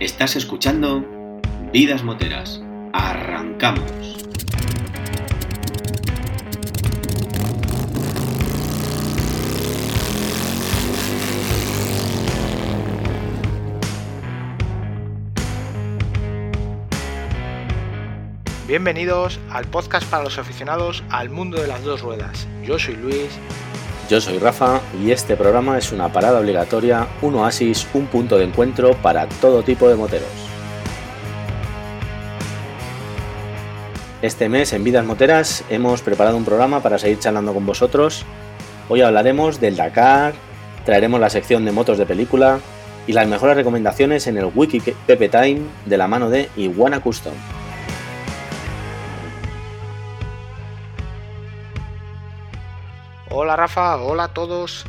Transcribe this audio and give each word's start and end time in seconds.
Estás 0.00 0.34
escuchando 0.34 1.04
Vidas 1.74 2.02
Moteras. 2.02 2.62
Arrancamos. 2.94 3.84
Bienvenidos 18.66 19.38
al 19.50 19.66
podcast 19.66 20.08
para 20.08 20.24
los 20.24 20.38
aficionados 20.38 21.04
al 21.10 21.28
mundo 21.28 21.60
de 21.60 21.66
las 21.66 21.84
dos 21.84 22.00
ruedas. 22.00 22.48
Yo 22.64 22.78
soy 22.78 22.96
Luis. 22.96 23.38
Yo 24.10 24.20
soy 24.20 24.40
Rafa 24.40 24.80
y 25.00 25.12
este 25.12 25.36
programa 25.36 25.78
es 25.78 25.92
una 25.92 26.12
parada 26.12 26.40
obligatoria, 26.40 27.06
un 27.22 27.36
oasis, 27.36 27.86
un 27.94 28.06
punto 28.06 28.38
de 28.38 28.44
encuentro 28.44 28.94
para 28.94 29.28
todo 29.28 29.62
tipo 29.62 29.88
de 29.88 29.94
moteros. 29.94 30.28
Este 34.20 34.48
mes 34.48 34.72
en 34.72 34.82
Vidas 34.82 35.06
Moteras 35.06 35.62
hemos 35.70 36.02
preparado 36.02 36.36
un 36.36 36.44
programa 36.44 36.82
para 36.82 36.98
seguir 36.98 37.20
charlando 37.20 37.54
con 37.54 37.64
vosotros. 37.64 38.26
Hoy 38.88 39.00
hablaremos 39.00 39.60
del 39.60 39.76
Dakar, 39.76 40.34
traeremos 40.84 41.20
la 41.20 41.30
sección 41.30 41.64
de 41.64 41.70
motos 41.70 41.96
de 41.96 42.04
película 42.04 42.58
y 43.06 43.12
las 43.12 43.28
mejores 43.28 43.54
recomendaciones 43.54 44.26
en 44.26 44.38
el 44.38 44.50
Wiki 44.52 44.80
Pepe 45.06 45.28
Time 45.28 45.60
de 45.86 45.96
la 45.96 46.08
mano 46.08 46.30
de 46.30 46.48
Iguana 46.56 46.98
Custom. 46.98 47.34
Hola 53.32 53.54
Rafa, 53.54 53.96
hola 54.02 54.24
a 54.24 54.34
todos. 54.34 54.84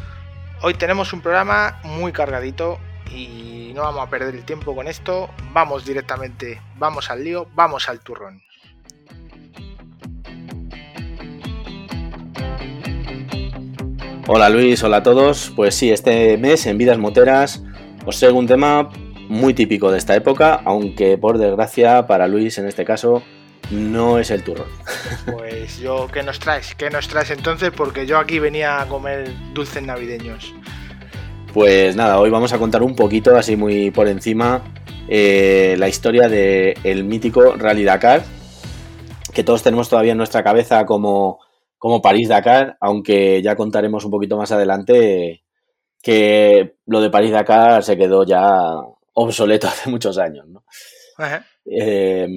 Hoy 0.63 0.73
tenemos 0.73 1.13
un 1.13 1.21
programa 1.21 1.79
muy 1.83 2.11
cargadito 2.11 2.79
y 3.11 3.71
no 3.75 3.83
vamos 3.83 4.07
a 4.07 4.09
perder 4.09 4.33
el 4.33 4.43
tiempo 4.45 4.73
con 4.73 4.87
esto. 4.87 5.29
Vamos 5.53 5.85
directamente, 5.85 6.59
vamos 6.79 7.11
al 7.11 7.23
lío, 7.23 7.45
vamos 7.53 7.87
al 7.87 7.99
turrón. 7.99 8.41
Hola 14.25 14.49
Luis, 14.49 14.83
hola 14.83 14.97
a 14.97 15.03
todos. 15.03 15.53
Pues 15.55 15.75
sí, 15.75 15.91
este 15.91 16.35
mes 16.39 16.65
en 16.65 16.79
Vidas 16.79 16.97
Moteras 16.97 17.61
os 18.07 18.17
traigo 18.17 18.39
un 18.39 18.47
tema 18.47 18.89
muy 19.29 19.53
típico 19.53 19.91
de 19.91 19.99
esta 19.99 20.15
época, 20.15 20.59
aunque 20.65 21.15
por 21.19 21.37
desgracia 21.37 22.07
para 22.07 22.27
Luis 22.27 22.57
en 22.57 22.67
este 22.67 22.85
caso 22.85 23.21
no 23.71 24.19
es 24.19 24.31
el 24.31 24.43
turrón. 24.43 24.67
Pues 25.25 25.79
yo, 25.79 26.07
¿qué 26.11 26.23
nos 26.23 26.39
traes? 26.39 26.75
¿Qué 26.75 26.89
nos 26.89 27.07
traes 27.07 27.31
entonces? 27.31 27.71
Porque 27.75 28.05
yo 28.05 28.17
aquí 28.17 28.39
venía 28.39 28.81
a 28.81 28.87
comer 28.87 29.31
dulces 29.53 29.83
navideños. 29.83 30.53
Pues 31.53 31.95
nada, 31.95 32.19
hoy 32.19 32.29
vamos 32.29 32.53
a 32.53 32.57
contar 32.57 32.81
un 32.81 32.95
poquito, 32.95 33.35
así 33.35 33.55
muy 33.55 33.91
por 33.91 34.07
encima, 34.07 34.63
eh, 35.07 35.75
la 35.77 35.89
historia 35.89 36.29
del 36.29 36.75
el 36.83 37.03
mítico 37.03 37.55
Rally 37.57 37.83
Dakar, 37.83 38.23
que 39.33 39.43
todos 39.43 39.61
tenemos 39.61 39.89
todavía 39.89 40.13
en 40.13 40.17
nuestra 40.17 40.43
cabeza 40.43 40.85
como, 40.85 41.39
como 41.77 42.01
París-Dakar, 42.01 42.77
aunque 42.79 43.41
ya 43.41 43.55
contaremos 43.55 44.05
un 44.05 44.11
poquito 44.11 44.37
más 44.37 44.51
adelante 44.51 45.43
que 46.01 46.75
lo 46.85 47.01
de 47.01 47.09
París-Dakar 47.09 47.83
se 47.83 47.97
quedó 47.97 48.23
ya 48.25 48.75
obsoleto 49.13 49.67
hace 49.67 49.89
muchos 49.89 50.17
años. 50.17 50.47
¿no? 50.47 50.63
Eh, 51.65 52.27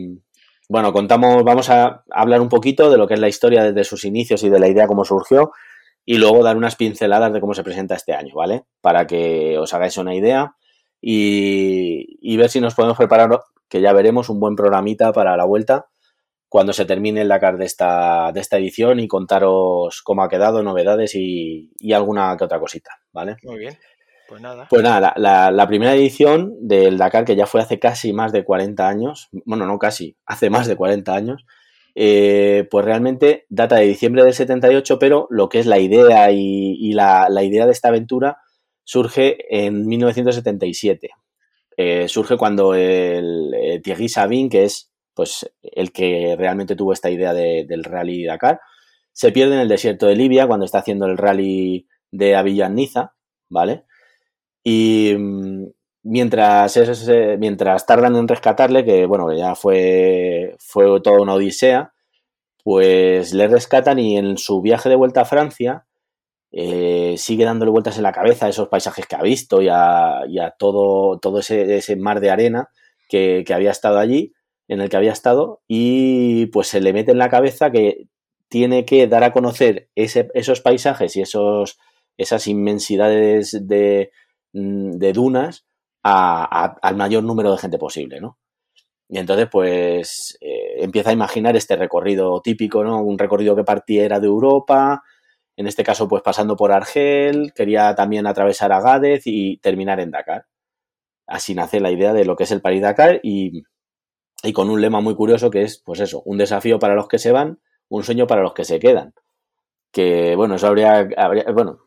bueno, 0.68 0.92
contamos, 0.92 1.44
vamos 1.44 1.70
a 1.70 2.04
hablar 2.10 2.40
un 2.40 2.48
poquito 2.48 2.90
de 2.90 2.98
lo 2.98 3.06
que 3.06 3.14
es 3.14 3.20
la 3.20 3.28
historia 3.28 3.64
desde 3.64 3.84
sus 3.84 4.04
inicios 4.04 4.42
y 4.42 4.48
de 4.48 4.58
la 4.58 4.68
idea 4.68 4.86
cómo 4.86 5.04
surgió 5.04 5.52
y 6.04 6.18
luego 6.18 6.42
dar 6.42 6.56
unas 6.56 6.76
pinceladas 6.76 7.32
de 7.32 7.40
cómo 7.40 7.54
se 7.54 7.62
presenta 7.62 7.94
este 7.94 8.14
año, 8.14 8.34
¿vale? 8.34 8.64
Para 8.80 9.06
que 9.06 9.58
os 9.58 9.72
hagáis 9.74 9.96
una 9.96 10.14
idea 10.14 10.54
y, 11.00 12.36
ver 12.36 12.48
si 12.48 12.60
nos 12.60 12.74
podemos 12.74 12.96
preparar, 12.96 13.40
que 13.68 13.80
ya 13.80 13.92
veremos, 13.92 14.28
un 14.28 14.40
buen 14.40 14.56
programita 14.56 15.12
para 15.12 15.36
la 15.36 15.44
vuelta 15.44 15.86
cuando 16.48 16.72
se 16.72 16.84
termine 16.84 17.22
el 17.22 17.28
Dakar 17.28 17.58
de 17.58 17.64
esta, 17.64 18.30
de 18.32 18.40
esta 18.40 18.58
edición 18.58 19.00
y 19.00 19.08
contaros 19.08 20.02
cómo 20.02 20.22
ha 20.22 20.28
quedado, 20.28 20.62
novedades 20.62 21.14
y, 21.14 21.72
y 21.78 21.92
alguna 21.92 22.36
que 22.36 22.44
otra 22.44 22.60
cosita, 22.60 22.90
¿vale? 23.12 23.36
Muy 23.42 23.58
bien. 23.58 23.76
Pues 24.28 24.40
nada. 24.40 24.66
Pues 24.70 24.82
nada, 24.82 25.12
la, 25.16 25.66
primera 25.66 25.94
edición 25.94 26.54
del 26.60 26.96
Dakar, 26.96 27.24
que 27.24 27.36
ya 27.36 27.46
fue 27.46 27.60
hace 27.60 27.78
casi 27.78 28.12
más 28.12 28.32
de 28.32 28.44
40 28.44 28.88
años, 28.88 29.28
bueno, 29.44 29.66
no 29.66 29.78
casi, 29.78 30.16
hace 30.24 30.48
más 30.50 30.66
de 30.66 30.76
40 30.76 31.14
años, 31.14 31.44
eh, 31.94 32.66
pues 32.70 32.84
realmente 32.84 33.44
data 33.48 33.76
de 33.76 33.86
diciembre 33.86 34.24
del 34.24 34.34
78, 34.34 34.98
pero 34.98 35.26
lo 35.30 35.48
que 35.48 35.60
es 35.60 35.66
la 35.66 35.78
idea 35.78 36.30
y, 36.32 36.92
la, 36.94 37.28
idea 37.42 37.66
de 37.66 37.72
esta 37.72 37.88
aventura 37.88 38.38
surge 38.82 39.36
en 39.50 39.86
1977. 39.86 41.10
Eh, 41.76 42.08
surge 42.08 42.36
cuando 42.36 42.74
el, 42.74 43.52
eh, 43.54 43.80
Thierry 43.80 44.08
Sabin, 44.08 44.48
que 44.48 44.64
es 44.64 44.90
pues 45.12 45.48
el 45.62 45.92
que 45.92 46.34
realmente 46.36 46.74
tuvo 46.74 46.92
esta 46.92 47.10
idea 47.10 47.32
de, 47.34 47.64
del 47.68 47.84
rally 47.84 48.24
Dakar, 48.24 48.60
se 49.12 49.30
pierde 49.30 49.54
en 49.54 49.60
el 49.60 49.68
desierto 49.68 50.06
de 50.06 50.16
Libia 50.16 50.46
cuando 50.46 50.66
está 50.66 50.78
haciendo 50.78 51.06
el 51.06 51.16
rally 51.16 51.86
de 52.10 52.34
Avillan-Niza, 52.34 53.14
¿vale? 53.48 53.84
Y 54.64 55.14
mm, 55.16 55.66
mientras, 56.04 56.78
mientras 57.38 57.86
tardan 57.86 58.16
en 58.16 58.26
rescatarle, 58.26 58.84
que 58.84 59.06
bueno, 59.06 59.32
ya 59.32 59.54
fue, 59.54 60.56
fue 60.58 61.00
toda 61.00 61.20
una 61.20 61.34
odisea, 61.34 61.92
pues 62.64 63.34
le 63.34 63.46
rescatan 63.46 63.98
y 63.98 64.16
en 64.16 64.38
su 64.38 64.62
viaje 64.62 64.88
de 64.88 64.96
vuelta 64.96 65.20
a 65.22 65.26
Francia 65.26 65.86
eh, 66.50 67.16
sigue 67.18 67.44
dándole 67.44 67.70
vueltas 67.70 67.96
en 67.96 68.04
la 68.04 68.12
cabeza 68.12 68.46
a 68.46 68.48
esos 68.48 68.68
paisajes 68.68 69.06
que 69.06 69.16
ha 69.16 69.22
visto 69.22 69.60
y 69.60 69.68
a, 69.68 70.22
y 70.28 70.38
a 70.38 70.52
todo, 70.52 71.18
todo 71.18 71.40
ese, 71.40 71.76
ese, 71.76 71.96
mar 71.96 72.20
de 72.20 72.30
arena 72.30 72.68
que, 73.08 73.44
que, 73.46 73.54
había 73.54 73.72
estado 73.72 73.98
allí, 73.98 74.32
en 74.68 74.80
el 74.80 74.88
que 74.88 74.96
había 74.96 75.12
estado, 75.12 75.62
y 75.66 76.46
pues 76.46 76.68
se 76.68 76.80
le 76.80 76.92
mete 76.92 77.10
en 77.10 77.18
la 77.18 77.28
cabeza 77.28 77.70
que 77.70 78.06
tiene 78.48 78.84
que 78.84 79.08
dar 79.08 79.24
a 79.24 79.32
conocer 79.32 79.88
ese, 79.96 80.28
esos 80.34 80.60
paisajes 80.60 81.16
y 81.16 81.22
esos, 81.22 81.78
esas 82.16 82.46
inmensidades 82.46 83.66
de, 83.66 84.12
de 84.54 85.12
dunas 85.12 85.66
a, 86.02 86.76
al 86.80 86.96
mayor 86.96 87.24
número 87.24 87.52
de 87.52 87.58
gente 87.58 87.78
posible, 87.78 88.20
¿no? 88.20 88.38
Y 89.08 89.18
entonces, 89.18 89.48
pues, 89.50 90.38
eh, 90.40 90.76
empieza 90.82 91.10
a 91.10 91.12
imaginar 91.12 91.56
este 91.56 91.76
recorrido 91.76 92.40
típico, 92.40 92.82
¿no? 92.84 93.02
Un 93.02 93.18
recorrido 93.18 93.54
que 93.56 93.64
partiera 93.64 94.18
de 94.20 94.26
Europa, 94.26 95.02
en 95.56 95.66
este 95.66 95.84
caso, 95.84 96.08
pues, 96.08 96.22
pasando 96.22 96.56
por 96.56 96.72
Argel, 96.72 97.52
quería 97.54 97.94
también 97.94 98.26
atravesar 98.26 98.72
a 98.72 99.00
y 99.24 99.58
terminar 99.58 100.00
en 100.00 100.10
Dakar. 100.10 100.46
Así 101.26 101.54
nace 101.54 101.80
la 101.80 101.90
idea 101.90 102.12
de 102.12 102.24
lo 102.24 102.36
que 102.36 102.44
es 102.44 102.50
el 102.52 102.62
París-Dakar 102.62 103.20
y, 103.22 103.62
y 104.42 104.52
con 104.52 104.70
un 104.70 104.80
lema 104.80 105.00
muy 105.00 105.14
curioso 105.14 105.50
que 105.50 105.62
es, 105.62 105.82
pues 105.84 106.00
eso, 106.00 106.22
un 106.24 106.38
desafío 106.38 106.78
para 106.78 106.94
los 106.94 107.08
que 107.08 107.18
se 107.18 107.32
van, 107.32 107.60
un 107.88 108.04
sueño 108.04 108.26
para 108.26 108.42
los 108.42 108.54
que 108.54 108.64
se 108.64 108.78
quedan. 108.78 109.14
Que, 109.92 110.36
bueno, 110.36 110.56
eso 110.56 110.66
habría, 110.66 111.08
habría 111.16 111.44
bueno, 111.52 111.83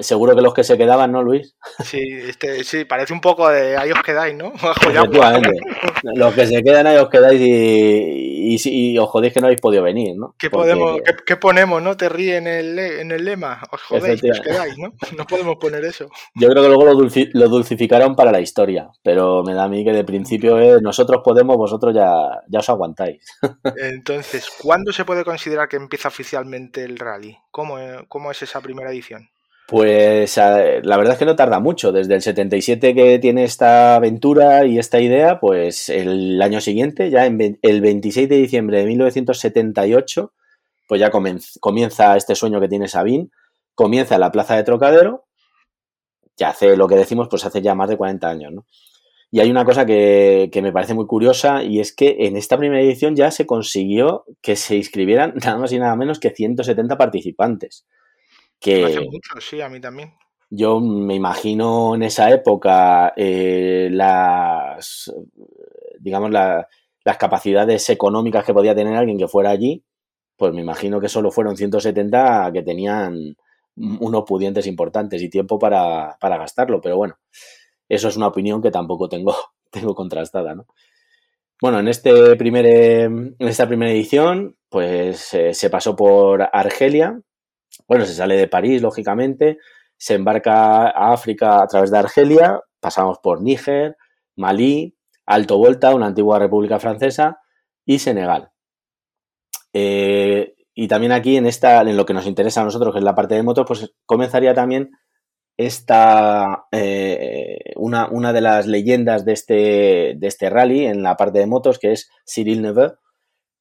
Seguro 0.00 0.36
que 0.36 0.42
los 0.42 0.52
que 0.52 0.62
se 0.62 0.76
quedaban, 0.76 1.10
¿no, 1.10 1.22
Luis? 1.22 1.56
Sí, 1.82 2.02
este, 2.28 2.64
sí, 2.64 2.84
parece 2.84 3.14
un 3.14 3.20
poco 3.22 3.48
de 3.48 3.78
ahí 3.78 3.90
os 3.92 4.02
quedáis, 4.02 4.36
¿no? 4.36 4.52
los 6.14 6.34
que 6.34 6.46
se 6.46 6.62
quedan 6.62 6.86
ahí 6.86 6.98
os 6.98 7.08
quedáis 7.08 7.40
y, 7.40 8.54
y, 8.54 8.58
y, 8.62 8.98
os 8.98 9.08
jodéis 9.08 9.32
que 9.32 9.40
no 9.40 9.46
habéis 9.46 9.62
podido 9.62 9.82
venir, 9.82 10.16
¿no? 10.18 10.34
¿Qué, 10.38 10.50
Porque... 10.50 10.72
podemos, 10.72 11.00
¿qué, 11.02 11.14
¿qué, 11.26 11.36
ponemos, 11.36 11.82
no? 11.82 11.96
Te 11.96 12.10
ríe 12.10 12.36
en 12.36 12.46
el, 12.46 12.78
en 12.78 13.10
el 13.10 13.24
lema, 13.24 13.62
os 13.72 13.82
jodéis, 13.82 14.22
os 14.22 14.40
quedáis, 14.40 14.76
¿no? 14.76 14.92
No 15.16 15.26
podemos 15.26 15.56
poner 15.56 15.82
eso. 15.86 16.10
Yo 16.34 16.50
creo 16.50 16.62
que 16.62 16.68
luego 16.68 16.84
lo, 16.84 16.94
dulci 16.94 17.30
lo, 17.32 17.48
dulcificaron 17.48 18.14
para 18.14 18.30
la 18.30 18.40
historia, 18.40 18.90
pero 19.02 19.42
me 19.42 19.54
da 19.54 19.64
a 19.64 19.68
mí 19.68 19.82
que 19.82 19.92
de 19.92 20.04
principio 20.04 20.58
es 20.58 20.82
nosotros 20.82 21.22
podemos, 21.24 21.56
vosotros 21.56 21.94
ya, 21.94 22.42
ya 22.48 22.58
os 22.58 22.68
aguantáis. 22.68 23.24
Entonces, 23.78 24.46
¿cuándo 24.60 24.92
se 24.92 25.06
puede 25.06 25.24
considerar 25.24 25.70
que 25.70 25.76
empieza 25.76 26.08
oficialmente 26.08 26.84
el 26.84 26.98
rally? 26.98 27.38
¿Cómo, 27.50 27.78
cómo 28.08 28.30
es 28.30 28.42
esa 28.42 28.60
primera 28.60 28.90
edición? 28.90 29.30
Pues 29.66 30.36
la 30.36 30.96
verdad 30.96 31.14
es 31.14 31.18
que 31.18 31.24
no 31.24 31.36
tarda 31.36 31.58
mucho. 31.58 31.90
Desde 31.90 32.14
el 32.14 32.22
77 32.22 32.94
que 32.94 33.18
tiene 33.18 33.44
esta 33.44 33.96
aventura 33.96 34.66
y 34.66 34.78
esta 34.78 35.00
idea, 35.00 35.40
pues 35.40 35.88
el 35.88 36.40
año 36.42 36.60
siguiente, 36.60 37.10
ya 37.10 37.26
en 37.26 37.58
el 37.62 37.80
26 37.80 38.28
de 38.28 38.36
diciembre 38.36 38.78
de 38.78 38.86
1978, 38.86 40.32
pues 40.86 41.00
ya 41.00 41.10
comienza 41.10 42.16
este 42.16 42.34
sueño 42.34 42.60
que 42.60 42.68
tiene 42.68 42.88
Sabine. 42.88 43.30
Comienza 43.74 44.14
en 44.14 44.20
la 44.20 44.30
plaza 44.30 44.54
de 44.54 44.64
Trocadero, 44.64 45.24
ya 46.36 46.50
hace 46.50 46.76
lo 46.76 46.86
que 46.88 46.96
decimos, 46.96 47.28
pues 47.28 47.44
hace 47.44 47.62
ya 47.62 47.74
más 47.74 47.88
de 47.88 47.96
40 47.96 48.28
años, 48.28 48.52
¿no? 48.52 48.66
Y 49.30 49.40
hay 49.40 49.50
una 49.50 49.64
cosa 49.64 49.84
que, 49.84 50.48
que 50.52 50.62
me 50.62 50.70
parece 50.70 50.94
muy 50.94 51.06
curiosa 51.06 51.64
y 51.64 51.80
es 51.80 51.92
que 51.92 52.16
en 52.20 52.36
esta 52.36 52.56
primera 52.56 52.80
edición 52.80 53.16
ya 53.16 53.32
se 53.32 53.46
consiguió 53.46 54.24
que 54.40 54.54
se 54.54 54.76
inscribieran 54.76 55.34
nada 55.44 55.58
más 55.58 55.72
y 55.72 55.78
nada 55.78 55.96
menos 55.96 56.20
que 56.20 56.30
170 56.30 56.96
participantes. 56.96 57.84
Que 58.64 58.82
hace 58.82 59.00
mucho, 59.00 59.40
sí, 59.40 59.60
a 59.60 59.68
mí 59.68 59.78
también. 59.78 60.14
Yo 60.48 60.80
me 60.80 61.14
imagino 61.14 61.94
en 61.94 62.02
esa 62.02 62.30
época 62.30 63.12
eh, 63.14 63.90
las, 63.92 65.12
digamos, 65.98 66.30
la, 66.30 66.66
las 67.04 67.18
capacidades 67.18 67.90
económicas 67.90 68.42
que 68.42 68.54
podía 68.54 68.74
tener 68.74 68.94
alguien 68.94 69.18
que 69.18 69.28
fuera 69.28 69.50
allí, 69.50 69.84
pues 70.34 70.54
me 70.54 70.62
imagino 70.62 70.98
que 70.98 71.10
solo 71.10 71.30
fueron 71.30 71.58
170 71.58 72.50
que 72.54 72.62
tenían 72.62 73.36
unos 73.76 74.24
pudientes 74.24 74.66
importantes 74.66 75.20
y 75.20 75.28
tiempo 75.28 75.58
para, 75.58 76.16
para 76.18 76.38
gastarlo, 76.38 76.80
pero 76.80 76.96
bueno, 76.96 77.18
eso 77.86 78.08
es 78.08 78.16
una 78.16 78.28
opinión 78.28 78.62
que 78.62 78.70
tampoco 78.70 79.10
tengo 79.10 79.34
tengo 79.70 79.94
contrastada, 79.94 80.54
¿no? 80.54 80.66
Bueno, 81.60 81.80
en, 81.80 81.88
este 81.88 82.36
primer, 82.36 82.66
en 82.66 83.36
esta 83.38 83.68
primera 83.68 83.92
edición, 83.92 84.56
pues 84.70 85.34
eh, 85.34 85.52
se 85.52 85.70
pasó 85.70 85.94
por 85.94 86.48
Argelia. 86.52 87.20
Bueno, 87.86 88.04
se 88.04 88.14
sale 88.14 88.36
de 88.36 88.48
París, 88.48 88.82
lógicamente. 88.82 89.58
Se 89.96 90.14
embarca 90.14 90.88
a 90.88 91.12
África 91.12 91.62
a 91.62 91.66
través 91.66 91.90
de 91.90 91.98
Argelia. 91.98 92.60
Pasamos 92.80 93.18
por 93.18 93.42
Níger, 93.42 93.96
Malí, 94.36 94.96
Alto 95.26 95.58
Volta, 95.58 95.94
una 95.94 96.06
antigua 96.06 96.38
república 96.38 96.78
francesa, 96.78 97.38
y 97.84 97.98
Senegal. 97.98 98.50
Eh, 99.72 100.54
y 100.74 100.88
también 100.88 101.12
aquí 101.12 101.36
en 101.36 101.46
esta, 101.46 101.80
en 101.82 101.96
lo 101.96 102.04
que 102.04 102.14
nos 102.14 102.26
interesa 102.26 102.60
a 102.60 102.64
nosotros, 102.64 102.92
que 102.92 102.98
es 102.98 103.04
la 103.04 103.14
parte 103.14 103.34
de 103.34 103.42
motos, 103.42 103.64
pues 103.66 103.94
comenzaría 104.06 104.54
también 104.54 104.90
esta 105.56 106.66
eh, 106.72 107.58
una, 107.76 108.08
una, 108.08 108.32
de 108.32 108.40
las 108.40 108.66
leyendas 108.66 109.24
de 109.24 109.32
este, 109.32 110.14
de 110.16 110.26
este 110.26 110.50
rally 110.50 110.86
en 110.86 111.02
la 111.02 111.16
parte 111.16 111.38
de 111.38 111.46
motos, 111.46 111.78
que 111.78 111.92
es 111.92 112.10
Cyril 112.26 112.62
Neveu, 112.62 112.96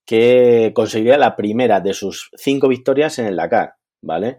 que 0.05 0.71
conseguiría 0.75 1.17
la 1.17 1.35
primera 1.35 1.81
de 1.81 1.93
sus 1.93 2.31
cinco 2.35 2.67
victorias 2.67 3.19
en 3.19 3.27
el 3.27 3.35
Dakar, 3.35 3.75
¿vale? 4.03 4.37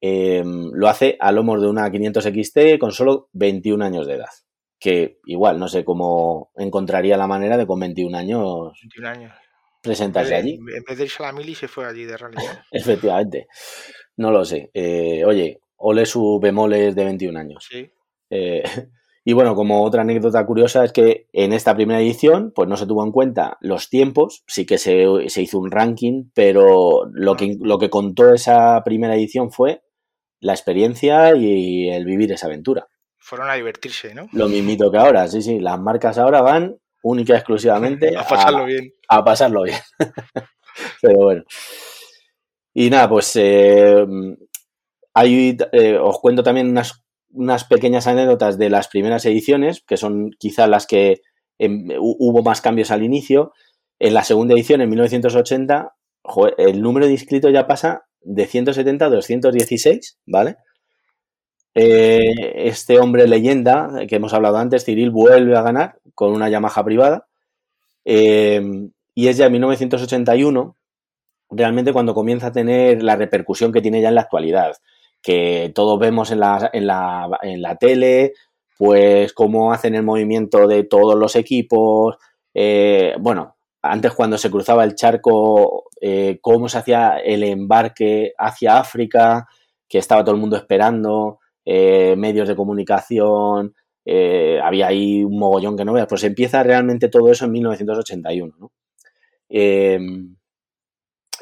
Em, 0.00 0.70
lo 0.72 0.88
hace 0.88 1.16
a 1.20 1.30
lomos 1.32 1.62
de 1.62 1.68
una 1.68 1.90
500 1.90 2.24
XT 2.24 2.78
con 2.78 2.90
solo 2.92 3.28
21 3.32 3.84
años 3.84 4.06
de 4.06 4.14
edad. 4.14 4.30
Que 4.78 5.20
igual, 5.26 5.58
no 5.58 5.68
sé 5.68 5.84
cómo 5.84 6.50
encontraría 6.56 7.16
la 7.16 7.28
manera 7.28 7.56
de 7.56 7.66
con 7.66 7.78
21 7.78 8.18
años, 8.18 8.72
21 8.82 9.08
años. 9.08 9.32
presentarse 9.80 10.34
allí. 10.34 10.54
En 10.54 10.84
vez 10.84 10.98
de 10.98 11.04
irse 11.04 11.22
a 11.22 11.26
la 11.26 11.32
mili 11.32 11.54
se 11.54 11.68
fue 11.68 11.86
allí 11.86 12.04
de 12.04 12.16
rally. 12.16 12.36
Efectivamente. 12.72 13.46
No 14.16 14.32
lo 14.32 14.44
sé. 14.44 14.70
Eh, 14.74 15.24
oye, 15.24 15.60
ole 15.76 16.04
su 16.04 16.40
bemoles 16.40 16.96
de 16.96 17.04
21 17.04 17.38
años. 17.38 17.66
Sí. 17.70 17.88
Eh, 18.28 18.62
y 19.24 19.34
bueno, 19.34 19.54
como 19.54 19.84
otra 19.84 20.02
anécdota 20.02 20.44
curiosa 20.44 20.84
es 20.84 20.92
que 20.92 21.28
en 21.32 21.52
esta 21.52 21.74
primera 21.74 22.00
edición, 22.00 22.52
pues 22.54 22.68
no 22.68 22.76
se 22.76 22.86
tuvo 22.86 23.04
en 23.04 23.12
cuenta 23.12 23.56
los 23.60 23.88
tiempos, 23.88 24.42
sí 24.48 24.66
que 24.66 24.78
se, 24.78 25.06
se 25.28 25.42
hizo 25.42 25.58
un 25.58 25.70
ranking, 25.70 26.30
pero 26.34 27.08
lo 27.12 27.36
que, 27.36 27.56
lo 27.60 27.78
que 27.78 27.90
contó 27.90 28.34
esa 28.34 28.82
primera 28.84 29.14
edición 29.14 29.52
fue 29.52 29.82
la 30.40 30.52
experiencia 30.52 31.36
y 31.36 31.88
el 31.88 32.04
vivir 32.04 32.32
esa 32.32 32.46
aventura. 32.48 32.88
Fueron 33.16 33.48
a 33.48 33.54
divertirse, 33.54 34.12
¿no? 34.12 34.28
Lo 34.32 34.48
mismito 34.48 34.90
que 34.90 34.98
ahora, 34.98 35.28
sí, 35.28 35.40
sí, 35.40 35.60
las 35.60 35.78
marcas 35.78 36.18
ahora 36.18 36.42
van 36.42 36.76
única 37.04 37.34
y 37.34 37.36
exclusivamente 37.36 38.16
a 38.16 38.26
pasarlo 38.26 38.64
bien. 38.64 38.92
a 39.08 39.24
pasarlo 39.24 39.62
bien. 39.62 39.78
Pero 41.00 41.18
bueno. 41.18 41.44
Y 42.74 42.90
nada, 42.90 43.08
pues 43.08 43.36
eh, 43.36 44.04
ahí 45.14 45.56
eh, 45.72 45.96
os 45.96 46.18
cuento 46.18 46.42
también 46.42 46.70
unas, 46.70 47.04
unas, 47.32 47.64
pequeñas 47.64 48.06
anécdotas 48.06 48.58
de 48.58 48.70
las 48.70 48.88
primeras 48.88 49.24
ediciones, 49.26 49.82
que 49.86 49.96
son 49.96 50.30
quizás 50.38 50.68
las 50.68 50.86
que 50.86 51.22
eh, 51.58 51.68
hubo 51.98 52.42
más 52.42 52.60
cambios 52.60 52.90
al 52.90 53.02
inicio. 53.02 53.52
En 53.98 54.14
la 54.14 54.24
segunda 54.24 54.54
edición, 54.54 54.80
en 54.80 54.90
1980, 54.90 55.94
joder, 56.22 56.54
el 56.58 56.82
número 56.82 57.06
de 57.06 57.12
inscritos 57.12 57.52
ya 57.52 57.66
pasa 57.66 58.04
de 58.20 58.46
170 58.46 59.04
a 59.04 59.10
216, 59.10 60.18
¿vale? 60.26 60.56
Eh, 61.74 62.20
este 62.54 62.98
hombre 62.98 63.26
leyenda 63.26 63.90
que 64.08 64.16
hemos 64.16 64.34
hablado 64.34 64.58
antes, 64.58 64.84
Cyril, 64.84 65.10
vuelve 65.10 65.56
a 65.56 65.62
ganar 65.62 65.98
con 66.14 66.32
una 66.32 66.48
Yamaha 66.48 66.84
privada. 66.84 67.26
Eh, 68.04 68.60
y 69.14 69.28
es 69.28 69.36
ya 69.36 69.46
en 69.46 69.52
1981 69.52 70.76
realmente 71.52 71.92
cuando 71.92 72.14
comienza 72.14 72.48
a 72.48 72.52
tener 72.52 73.02
la 73.02 73.16
repercusión 73.16 73.72
que 73.72 73.82
tiene 73.82 74.00
ya 74.00 74.08
en 74.08 74.16
la 74.16 74.22
actualidad. 74.22 74.72
Que 75.22 75.70
todos 75.74 75.98
vemos 75.98 76.30
en 76.30 76.40
la, 76.40 76.70
en 76.72 76.86
la, 76.86 77.38
en 77.42 77.62
la 77.62 77.76
tele, 77.76 78.32
pues 78.76 79.32
cómo 79.32 79.72
hacen 79.72 79.94
el 79.94 80.02
movimiento 80.02 80.66
de 80.66 80.82
todos 80.82 81.14
los 81.14 81.36
equipos. 81.36 82.16
Eh, 82.52 83.14
bueno, 83.20 83.54
antes 83.80 84.12
cuando 84.12 84.36
se 84.36 84.50
cruzaba 84.50 84.82
el 84.82 84.96
charco, 84.96 85.84
eh, 86.00 86.38
cómo 86.40 86.68
se 86.68 86.78
hacía 86.78 87.18
el 87.18 87.44
embarque 87.44 88.32
hacia 88.36 88.78
África, 88.78 89.46
que 89.88 89.98
estaba 89.98 90.24
todo 90.24 90.34
el 90.34 90.40
mundo 90.40 90.56
esperando, 90.56 91.38
eh, 91.64 92.16
medios 92.16 92.48
de 92.48 92.56
comunicación, 92.56 93.74
había 94.04 94.88
ahí 94.88 95.22
un 95.22 95.38
mogollón 95.38 95.76
que 95.76 95.84
no 95.84 95.92
veas, 95.92 96.08
pues 96.08 96.24
empieza 96.24 96.64
realmente 96.64 97.08
todo 97.08 97.30
eso 97.30 97.44
en 97.44 97.52
1981, 97.52 98.54
¿no? 98.58 98.72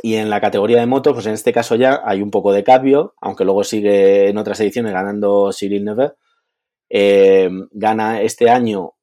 Em, 0.02 0.11
y 0.11 0.14
en 0.17 0.31
la 0.31 0.41
categoría 0.41 0.81
de 0.81 0.87
motos, 0.87 1.14
pues 1.14 1.26
en 1.26 1.35
este 1.35 1.52
caso 1.52 1.76
ya 1.76 2.00
hay 2.05 2.23
un 2.23 2.31
poco 2.31 2.52
de 2.52 2.64
cambio, 2.64 3.14
aunque 3.20 3.44
luego 3.44 3.64
sigue 3.64 4.29
en 4.29 4.38
otras 4.38 4.61
ediciones 4.61 4.93
ganando 4.93 5.50
Cyril 5.52 5.85
Neve. 5.85 6.12
Em, 6.88 7.69
gana 7.73 8.20
este 8.23 8.50
año 8.50 8.94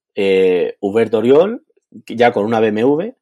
Hubert 0.82 1.14
Oriol, 1.14 1.64
ya 2.08 2.32
con 2.32 2.46
una 2.46 2.60
BMW, 2.60 3.14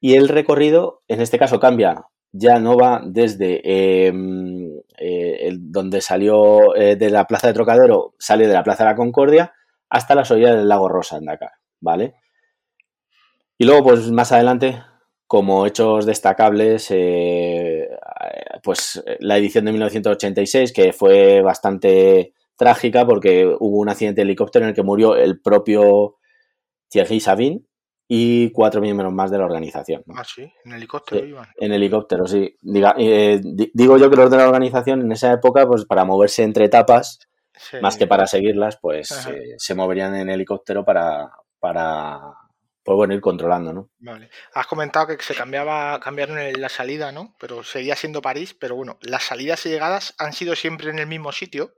y 0.00 0.16
el 0.16 0.28
recorrido, 0.28 1.02
en 1.06 1.20
este 1.20 1.38
caso, 1.38 1.60
cambia. 1.60 2.06
Ya 2.32 2.58
no 2.58 2.76
va 2.76 3.02
desde 3.04 3.60
eh, 3.62 4.12
eh, 4.98 5.38
el, 5.42 5.70
donde 5.70 6.00
salió 6.00 6.74
eh, 6.74 6.96
de 6.96 7.08
la 7.08 7.26
Plaza 7.26 7.46
de 7.46 7.52
Trocadero, 7.52 8.14
sale 8.18 8.48
de 8.48 8.54
la 8.54 8.64
Plaza 8.64 8.82
de 8.82 8.90
la 8.90 8.96
Concordia 8.96 9.52
hasta 9.88 10.14
la 10.16 10.22
orilla 10.22 10.56
del 10.56 10.68
Lago 10.68 10.88
Rosa 10.88 11.18
en 11.18 11.26
Dakar, 11.26 11.52
¿vale? 11.80 12.14
Y 13.58 13.64
luego, 13.64 13.84
pues 13.84 14.10
más 14.10 14.32
adelante, 14.32 14.82
como 15.32 15.64
hechos 15.64 16.04
destacables, 16.04 16.88
eh, 16.90 17.88
pues 18.62 19.02
la 19.20 19.38
edición 19.38 19.64
de 19.64 19.72
1986, 19.72 20.74
que 20.74 20.92
fue 20.92 21.40
bastante 21.40 22.34
trágica 22.54 23.06
porque 23.06 23.46
hubo 23.46 23.78
un 23.78 23.88
accidente 23.88 24.20
de 24.20 24.24
helicóptero 24.24 24.66
en 24.66 24.68
el 24.68 24.74
que 24.74 24.82
murió 24.82 25.16
el 25.16 25.40
propio 25.40 26.16
Thierry 26.90 27.18
Sabine, 27.18 27.62
y 28.06 28.50
cuatro 28.50 28.82
miembros 28.82 29.10
más 29.10 29.30
de 29.30 29.38
la 29.38 29.46
organización. 29.46 30.02
Ah, 30.14 30.22
sí, 30.22 30.52
en 30.66 30.72
helicóptero 30.74 31.22
Sí, 31.22 31.28
iban. 31.30 31.46
En 31.56 31.72
helicóptero, 31.72 32.26
sí. 32.26 32.54
Diga- 32.60 32.94
eh, 32.98 33.40
di- 33.42 33.70
digo 33.72 33.96
yo 33.96 34.10
que 34.10 34.16
los 34.16 34.30
de 34.30 34.36
la 34.36 34.44
organización 34.48 35.00
en 35.00 35.12
esa 35.12 35.32
época, 35.32 35.66
pues 35.66 35.86
para 35.86 36.04
moverse 36.04 36.42
entre 36.42 36.66
etapas, 36.66 37.20
Sí. 37.56 37.78
más 37.80 37.96
que 37.96 38.06
para 38.06 38.26
seguirlas, 38.26 38.76
pues 38.82 39.10
eh, 39.28 39.54
se 39.56 39.74
moverían 39.74 40.14
en 40.14 40.28
helicóptero 40.28 40.84
para, 40.84 41.30
para 41.58 42.20
pues 42.84 42.96
bueno, 42.96 43.14
ir 43.14 43.20
controlando, 43.20 43.72
¿no? 43.72 43.90
Vale. 44.00 44.28
Has 44.52 44.66
comentado 44.66 45.06
que 45.06 45.22
se 45.22 45.34
cambiaba, 45.34 45.98
cambiaron 46.00 46.36
la 46.60 46.68
salida, 46.68 47.10
¿no? 47.10 47.34
Pero 47.40 47.62
seguía 47.64 47.96
siendo 47.96 48.20
París, 48.20 48.52
pero 48.52 48.76
bueno, 48.76 48.98
las 49.00 49.22
salidas 49.22 49.64
y 49.64 49.70
llegadas 49.70 50.14
han 50.18 50.34
sido 50.34 50.54
siempre 50.56 50.90
en 50.90 50.98
el 50.98 51.06
mismo 51.06 51.32
sitio. 51.32 51.72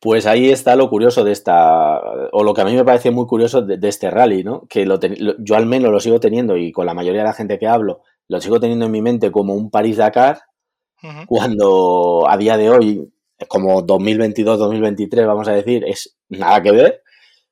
Pues 0.00 0.26
ahí 0.26 0.50
está 0.50 0.76
lo 0.76 0.90
curioso 0.90 1.24
de 1.24 1.32
esta, 1.32 1.98
o 2.32 2.44
lo 2.44 2.52
que 2.52 2.60
a 2.60 2.64
mí 2.66 2.74
me 2.74 2.84
parece 2.84 3.10
muy 3.10 3.26
curioso 3.26 3.62
de, 3.62 3.78
de 3.78 3.88
este 3.88 4.10
rally, 4.10 4.44
¿no? 4.44 4.66
Que 4.68 4.84
lo 4.84 4.98
ten- 4.98 5.16
lo- 5.18 5.34
yo 5.38 5.56
al 5.56 5.64
menos 5.64 5.90
lo 5.90 5.98
sigo 5.98 6.20
teniendo 6.20 6.56
y 6.58 6.72
con 6.72 6.84
la 6.84 6.92
mayoría 6.94 7.22
de 7.22 7.28
la 7.28 7.32
gente 7.32 7.58
que 7.58 7.66
hablo, 7.66 8.02
lo 8.28 8.40
sigo 8.40 8.60
teniendo 8.60 8.84
en 8.86 8.92
mi 8.92 9.00
mente 9.00 9.32
como 9.32 9.54
un 9.54 9.70
París-Dakar, 9.70 10.40
cuando 11.26 12.26
a 12.28 12.36
día 12.38 12.58
de 12.58 12.70
hoy, 12.70 13.12
como 13.48 13.82
2022-2023, 13.82 15.26
vamos 15.26 15.48
a 15.48 15.54
decir, 15.54 15.84
es 15.86 16.18
nada 16.30 16.62
que 16.62 16.72
ver, 16.72 17.03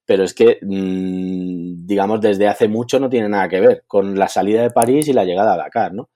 pero 0.04 0.24
es 0.24 0.34
que, 0.34 0.58
mm, 0.62 1.86
digamos, 1.86 2.20
desde 2.20 2.48
hace 2.48 2.68
mucho 2.68 2.98
no 2.98 3.08
tiene 3.08 3.28
nada 3.28 3.48
que 3.48 3.60
ver 3.60 3.84
con 3.86 4.18
la 4.18 4.28
salida 4.28 4.62
de 4.62 4.70
París 4.70 5.08
y 5.08 5.12
la 5.12 5.24
llegada 5.24 5.54
a 5.54 5.56
Dakar, 5.56 5.94
¿no? 5.94 6.10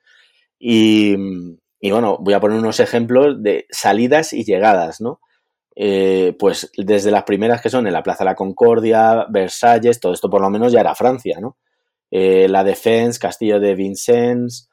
Y, 0.58 1.14
bueno, 1.82 2.18
voy 2.20 2.34
a 2.34 2.40
poner 2.40 2.58
unos 2.58 2.80
ejemplos 2.80 3.42
de 3.42 3.66
salidas 3.70 4.32
y 4.32 4.44
llegadas, 4.44 5.00
¿no? 5.00 5.20
Eh, 5.76 6.34
pues 6.38 6.70
desde 6.76 7.10
las 7.10 7.24
primeras 7.24 7.60
que 7.60 7.68
son 7.68 7.86
en 7.86 7.92
la 7.92 8.02
Plaza 8.02 8.24
de 8.24 8.30
la 8.30 8.34
Concordia, 8.34 9.26
Versalles, 9.28 10.00
todo 10.00 10.14
esto 10.14 10.30
por 10.30 10.40
lo 10.40 10.48
menos 10.48 10.72
ya 10.72 10.80
era 10.80 10.94
Francia, 10.94 11.38
¿no? 11.40 11.58
Eh, 12.10 12.48
la 12.48 12.64
Defense, 12.64 13.20
Castillo 13.20 13.60
de 13.60 13.74
Vincennes, 13.74 14.70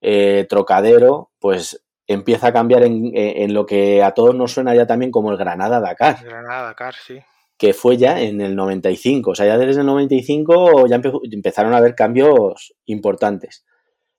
eh, 0.00 0.46
Trocadero, 0.48 1.30
pues 1.38 1.84
empieza 2.06 2.48
a 2.48 2.52
cambiar 2.52 2.84
en, 2.84 3.52
lo 3.52 3.66
que 3.66 4.02
a 4.02 4.12
todos 4.12 4.34
nos 4.34 4.52
suena 4.52 4.74
ya 4.74 4.86
también 4.86 5.10
como 5.10 5.30
el 5.30 5.36
Granada 5.36 5.80
Dakar, 5.80 6.24
Granada, 6.24 6.68
Dakar, 6.68 6.94
sí. 6.94 7.20
Que 7.58 7.72
fue 7.72 7.96
ya 7.96 8.20
en 8.20 8.40
el 8.40 8.54
95. 8.56 9.30
O 9.30 9.34
sea, 9.34 9.46
ya 9.46 9.58
desde 9.58 9.80
el 9.80 9.86
95 9.86 10.86
ya 10.88 10.98
empe- 10.98 11.20
empezaron 11.32 11.74
a 11.74 11.78
haber 11.78 11.94
cambios 11.94 12.74
importantes. 12.84 13.64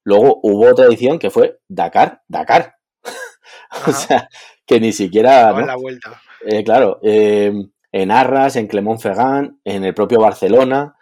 Luego 0.04 0.40
hubo 0.44 0.68
otra 0.70 0.86
edición 0.86 1.20
que 1.20 1.30
fue 1.30 1.60
Dakar, 1.68 2.22
Dakar. 2.28 2.76
O 3.88 3.92
sea, 3.92 4.30
que 4.66 4.80
ni 4.80 4.94
siquiera... 4.94 5.52
La 5.62 5.76
vuelta. 5.76 6.22
Eh, 6.46 6.64
claro, 6.64 7.00
eh, 7.04 7.52
en 7.92 8.12
Arras, 8.12 8.56
en 8.56 8.68
Clermont-Ferrand, 8.68 9.60
en 9.66 9.84
el 9.84 9.94
propio 9.94 10.20
Barcelona, 10.22 10.96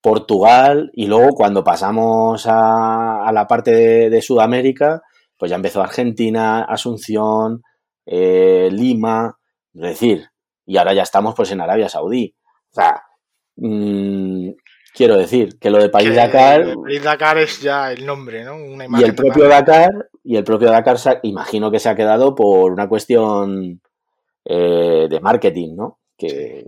Portugal, 0.00 0.90
y 0.94 1.06
luego 1.06 1.30
cuando 1.34 1.64
pasamos 1.64 2.46
a, 2.46 3.26
a 3.26 3.32
la 3.32 3.46
parte 3.46 3.72
de, 3.72 4.10
de 4.10 4.22
Sudamérica, 4.22 5.02
pues 5.36 5.50
ya 5.50 5.56
empezó 5.56 5.82
Argentina, 5.82 6.62
Asunción, 6.62 7.62
eh, 8.06 8.68
Lima, 8.70 9.38
es 9.74 9.80
decir, 9.82 10.26
y 10.66 10.76
ahora 10.76 10.94
ya 10.94 11.02
estamos 11.02 11.34
pues 11.34 11.50
en 11.52 11.60
Arabia 11.60 11.88
Saudí. 11.88 12.34
O 12.70 12.74
sea, 12.74 13.02
mm, 13.56 14.50
quiero 14.94 15.16
decir 15.16 15.58
que 15.58 15.70
lo 15.70 15.78
de 15.78 15.90
Que 15.90 16.10
Dakar 16.10 16.74
París 16.82 17.02
Dakar 17.02 17.38
es 17.38 17.60
ya 17.60 17.92
el 17.92 18.04
nombre, 18.06 18.44
¿no? 18.44 18.56
Una 18.56 18.86
y 19.00 19.04
el 19.04 19.14
propio 19.14 19.44
para- 19.44 19.56
Dakar, 19.60 20.08
y 20.24 20.36
el 20.36 20.44
propio 20.44 20.70
Dakar 20.70 20.96
ha- 21.04 21.20
imagino 21.22 21.70
que 21.70 21.78
se 21.78 21.88
ha 21.88 21.94
quedado 21.96 22.34
por 22.34 22.72
una 22.72 22.88
cuestión 22.88 23.80
eh, 24.44 25.06
de 25.08 25.20
marketing, 25.20 25.76
¿no? 25.76 25.98
Que, 26.16 26.64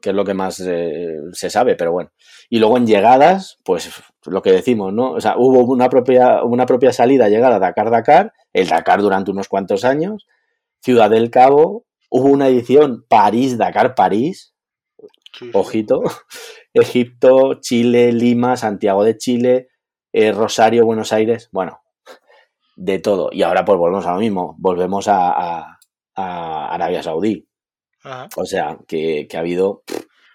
que 0.00 0.10
es 0.10 0.14
lo 0.16 0.24
que 0.24 0.32
más 0.34 0.60
eh, 0.60 1.16
se 1.32 1.50
sabe, 1.50 1.74
pero 1.76 1.92
bueno. 1.92 2.10
Y 2.48 2.58
luego 2.58 2.76
en 2.78 2.86
llegadas, 2.86 3.58
pues 3.64 3.90
lo 4.26 4.40
que 4.40 4.52
decimos, 4.52 4.92
¿no? 4.94 5.12
O 5.12 5.20
sea, 5.20 5.34
hubo 5.36 5.60
una 5.70 5.88
propia, 5.90 6.42
una 6.44 6.64
propia 6.66 6.92
salida, 6.92 7.28
llegada 7.28 7.58
Dakar-Dakar, 7.58 8.32
el 8.52 8.68
Dakar 8.68 9.02
durante 9.02 9.30
unos 9.30 9.48
cuantos 9.48 9.84
años, 9.84 10.26
Ciudad 10.80 11.10
del 11.10 11.30
Cabo, 11.30 11.84
hubo 12.08 12.28
una 12.28 12.48
edición 12.48 13.04
París-Dakar-París, 13.08 14.54
ojito, 15.52 16.02
Egipto, 16.74 17.60
Chile, 17.60 18.12
Lima, 18.12 18.56
Santiago 18.56 19.04
de 19.04 19.16
Chile, 19.16 19.68
eh, 20.12 20.32
Rosario, 20.32 20.84
Buenos 20.84 21.12
Aires, 21.12 21.48
bueno, 21.52 21.82
de 22.76 22.98
todo. 22.98 23.30
Y 23.32 23.42
ahora 23.42 23.64
pues 23.64 23.78
volvemos 23.78 24.06
a 24.06 24.14
lo 24.14 24.20
mismo, 24.20 24.56
volvemos 24.58 25.06
a, 25.08 25.78
Arabia 26.14 27.02
Saudí. 27.02 27.48
O 28.36 28.44
sea, 28.44 28.76
que, 28.88 29.28
ha 29.32 29.38
habido 29.38 29.84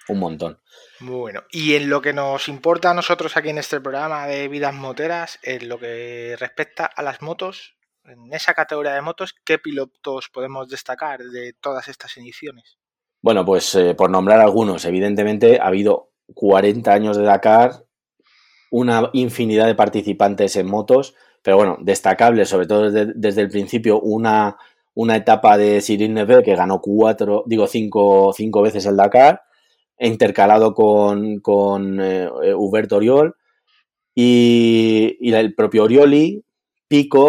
un 0.08 0.20
montón. 0.20 0.62
Bueno, 1.02 1.44
y 1.52 1.74
en 1.76 1.90
lo 1.90 2.02
que 2.02 2.14
nos 2.14 2.48
importa 2.48 2.92
a 2.92 2.94
nosotros 2.94 3.36
aquí 3.36 3.50
en 3.50 3.58
este 3.58 3.82
programa 3.82 4.26
de 4.28 4.48
vidas 4.48 4.74
moteras, 4.74 5.40
en 5.44 5.68
lo 5.68 5.80
que 5.80 6.36
respecta 6.40 6.86
a 6.86 7.04
las 7.04 7.22
motos, 7.22 7.76
en 8.06 8.34
esa 8.34 8.54
categoría 8.54 8.94
de 8.94 9.02
motos, 9.02 9.34
¿qué 9.46 9.58
pilotos 9.60 10.30
podemos 10.30 10.70
destacar 10.70 11.22
de 11.22 11.54
todas 11.54 11.88
estas 11.88 12.16
ediciones? 12.18 12.78
Bueno, 13.22 13.46
pues 13.46 13.74
eh, 13.76 13.96
por 13.96 14.10
nombrar 14.10 14.40
algunos, 14.40 14.84
evidentemente 14.86 15.60
ha 15.60 15.68
habido 15.68 16.12
40 16.34 16.92
años 16.92 17.18
de 17.18 17.24
Dakar, 17.24 17.86
una 18.72 19.10
infinidad 19.14 19.68
de 19.68 19.76
participantes 19.76 20.56
en 20.56 20.68
motos, 20.68 21.16
pero 21.42 21.58
bueno, 21.58 21.78
destacable 21.82 22.46
sobre 22.46 22.68
todo 22.68 22.92
desde, 22.92 23.42
el 23.42 23.50
principio 23.50 24.00
una, 24.02 24.58
una, 24.94 25.16
etapa 25.16 25.58
de 25.58 25.82
Cyril 25.82 26.14
Neve 26.14 26.44
que 26.44 26.56
ganó 26.56 26.82
cuatro, 26.82 27.44
digo 27.46 27.68
cinco, 27.68 28.34
cinco 28.36 28.62
veces 28.62 28.86
el 28.86 28.98
Dakar, 28.98 29.44
intercalado 30.00 30.74
con, 30.74 31.40
con 31.40 32.00
eh, 32.02 32.28
Hubert 32.56 32.92
Oriol 32.92 33.36
y, 34.16 35.18
y, 35.20 35.34
el 35.34 35.54
propio 35.56 35.84
Orioli, 35.84 36.44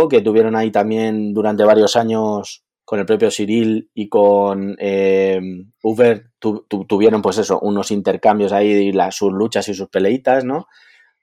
Que 0.08 0.20
tuvieron 0.20 0.56
ahí 0.56 0.70
también 0.70 1.32
durante 1.32 1.64
varios 1.64 1.96
años 1.96 2.64
con 2.84 2.98
el 2.98 3.06
propio 3.06 3.30
Cyril 3.30 3.90
y 3.94 4.08
con 4.08 4.76
eh, 4.78 5.40
Uber 5.82 6.30
tuvieron 6.86 7.22
pues 7.22 7.38
eso, 7.38 7.58
unos 7.60 7.90
intercambios 7.90 8.52
ahí, 8.52 8.92
sus 9.10 9.32
luchas 9.32 9.68
y 9.68 9.74
sus 9.74 9.88
peleitas, 9.88 10.44
¿no? 10.44 10.66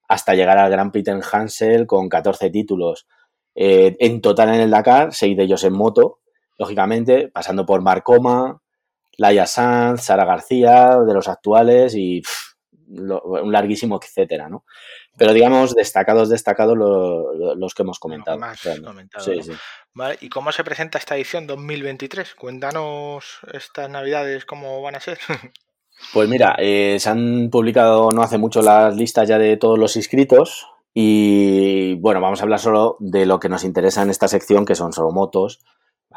Hasta 0.08 0.34
llegar 0.34 0.58
al 0.58 0.72
Gran 0.72 0.92
Peter 0.92 1.20
Hansel 1.32 1.86
con 1.86 2.10
14 2.10 2.50
títulos. 2.50 3.08
Eh, 3.54 3.96
en 4.00 4.22
total 4.22 4.50
en 4.56 4.62
el 4.62 4.72
Dakar, 4.72 5.14
seis 5.14 5.38
de 5.38 5.44
ellos 5.44 5.64
en 5.64 5.74
moto, 5.74 6.20
lógicamente, 6.58 7.28
pasando 7.28 7.66
por 7.66 7.82
Marcoma, 7.82 8.60
Laia 9.18 9.46
Sanz, 9.46 10.02
Sara 10.02 10.26
García, 10.26 10.98
de 11.06 11.14
los 11.14 11.28
actuales 11.28 11.96
y 11.96 12.22
un 12.88 13.52
larguísimo 13.52 14.00
etcétera, 14.02 14.50
¿no? 14.50 14.66
Pero 15.18 15.34
digamos, 15.34 15.76
destacados, 15.76 16.30
destacados 16.30 16.78
los, 16.78 17.74
que 17.74 17.84
hemos 17.84 18.00
comentado. 18.00 18.40
¿Y 20.22 20.30
cómo 20.30 20.52
se 20.52 20.64
presenta 20.64 20.98
esta 20.98 21.16
edición 21.16 21.48
2023? 21.48 22.36
Cuéntanos 22.36 23.40
estas 23.54 23.90
navidades 23.90 24.46
cómo 24.46 24.82
van 24.82 24.96
a 24.96 25.00
ser. 25.00 25.20
Pues 26.14 26.28
mira, 26.28 26.56
eh, 26.58 26.98
se 27.00 27.10
han 27.10 27.50
publicado 27.52 28.10
no 28.10 28.24
hace 28.24 28.40
mucho 28.40 28.64
las 28.64 28.96
listas 28.96 29.30
ya 29.30 29.38
de 29.38 29.56
todos 29.58 29.78
los 29.78 29.96
inscritos 29.96 30.66
y 30.94 31.94
bueno, 31.96 32.20
vamos 32.20 32.40
a 32.42 32.44
hablar 32.44 32.60
solo 32.60 32.98
de 33.00 33.26
lo 33.26 33.40
que 33.40 33.50
nos 33.50 33.64
interesa 33.64 34.02
en 34.02 34.10
esta 34.10 34.28
sección, 34.28 34.66
que 34.66 34.76
son 34.76 34.92
solo 34.92 35.12
motos. 35.12 35.64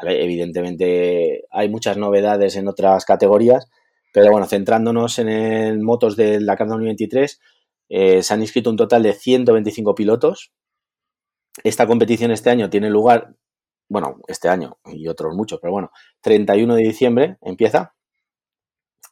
Evidentemente 0.01 1.45
hay 1.51 1.69
muchas 1.69 1.97
novedades 1.97 2.57
en 2.57 2.67
otras 2.67 3.05
categorías, 3.05 3.69
pero 4.11 4.31
bueno, 4.31 4.47
centrándonos 4.47 5.19
en 5.19 5.29
el 5.29 5.81
motos 5.81 6.17
del 6.17 6.45
Dakar 6.45 6.67
2023, 6.67 7.39
eh, 7.89 8.23
se 8.23 8.33
han 8.33 8.41
inscrito 8.41 8.69
un 8.69 8.77
total 8.77 9.03
de 9.03 9.13
125 9.13 9.95
pilotos. 9.95 10.51
Esta 11.63 11.87
competición 11.87 12.31
este 12.31 12.49
año 12.49 12.69
tiene 12.69 12.89
lugar, 12.89 13.35
bueno, 13.89 14.17
este 14.27 14.49
año 14.49 14.77
y 14.85 15.07
otros 15.07 15.35
muchos, 15.35 15.59
pero 15.61 15.71
bueno, 15.71 15.91
31 16.21 16.75
de 16.75 16.83
diciembre 16.83 17.37
empieza. 17.41 17.93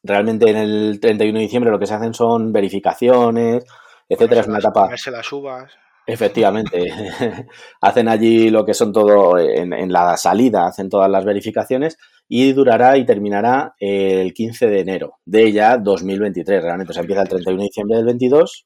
Realmente 0.03 0.50
en 0.50 0.58
el 0.58 1.00
31 1.00 1.39
de 1.39 1.44
diciembre 1.44 1.72
lo 1.72 1.80
que 1.80 1.88
se 1.88 1.94
hacen 1.94 2.13
son 2.13 2.51
verificaciones, 2.51 3.63
etcétera. 4.10 4.42
Es 4.42 4.48
una 4.48 4.60
etapa. 4.60 4.89
las 4.89 5.32
uvas. 5.32 5.72
Efectivamente, 6.06 6.92
hacen 7.82 8.10
allí 8.10 8.50
lo 8.50 8.65
que 8.65 8.74
son 8.74 8.92
todo 8.92 9.39
en, 9.39 9.94
la 9.94 10.18
salida, 10.18 10.65
hacen 10.65 10.89
todas 10.89 11.10
las 11.10 11.24
verificaciones 11.24 11.98
y 12.27 12.51
durará 12.53 12.98
y 12.98 13.06
terminará 13.06 13.75
el 13.80 14.34
15 14.34 14.68
de 14.68 14.80
enero 14.80 15.20
de 15.25 15.51
ya 15.51 15.77
2023. 15.77 16.63
Realmente, 16.63 16.92
o 16.92 16.94
sea, 16.94 17.01
empieza 17.01 17.24
el 17.24 17.30
31 17.30 17.58
de 17.58 17.63
diciembre 17.65 17.98
del 17.98 18.06
22 18.06 18.65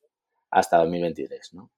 hasta 0.52 0.78
2023, 0.78 1.54
¿no? 1.54 1.72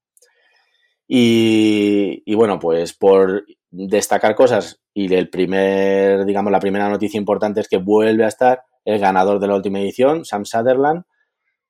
Y, 1.07 2.21
y 2.25 2.35
bueno, 2.35 2.59
pues 2.59 2.93
por 2.93 3.45
destacar 3.71 4.35
cosas 4.35 4.79
y 4.93 5.11
el 5.13 5.29
primer, 5.29 6.25
digamos, 6.25 6.51
la 6.51 6.59
primera 6.59 6.89
noticia 6.89 7.17
importante 7.17 7.61
es 7.61 7.67
que 7.67 7.77
vuelve 7.77 8.25
a 8.25 8.27
estar 8.27 8.63
el 8.85 8.99
ganador 8.99 9.39
de 9.39 9.47
la 9.47 9.55
última 9.55 9.79
edición, 9.79 10.25
Sam 10.25 10.45
Sutherland, 10.45 11.03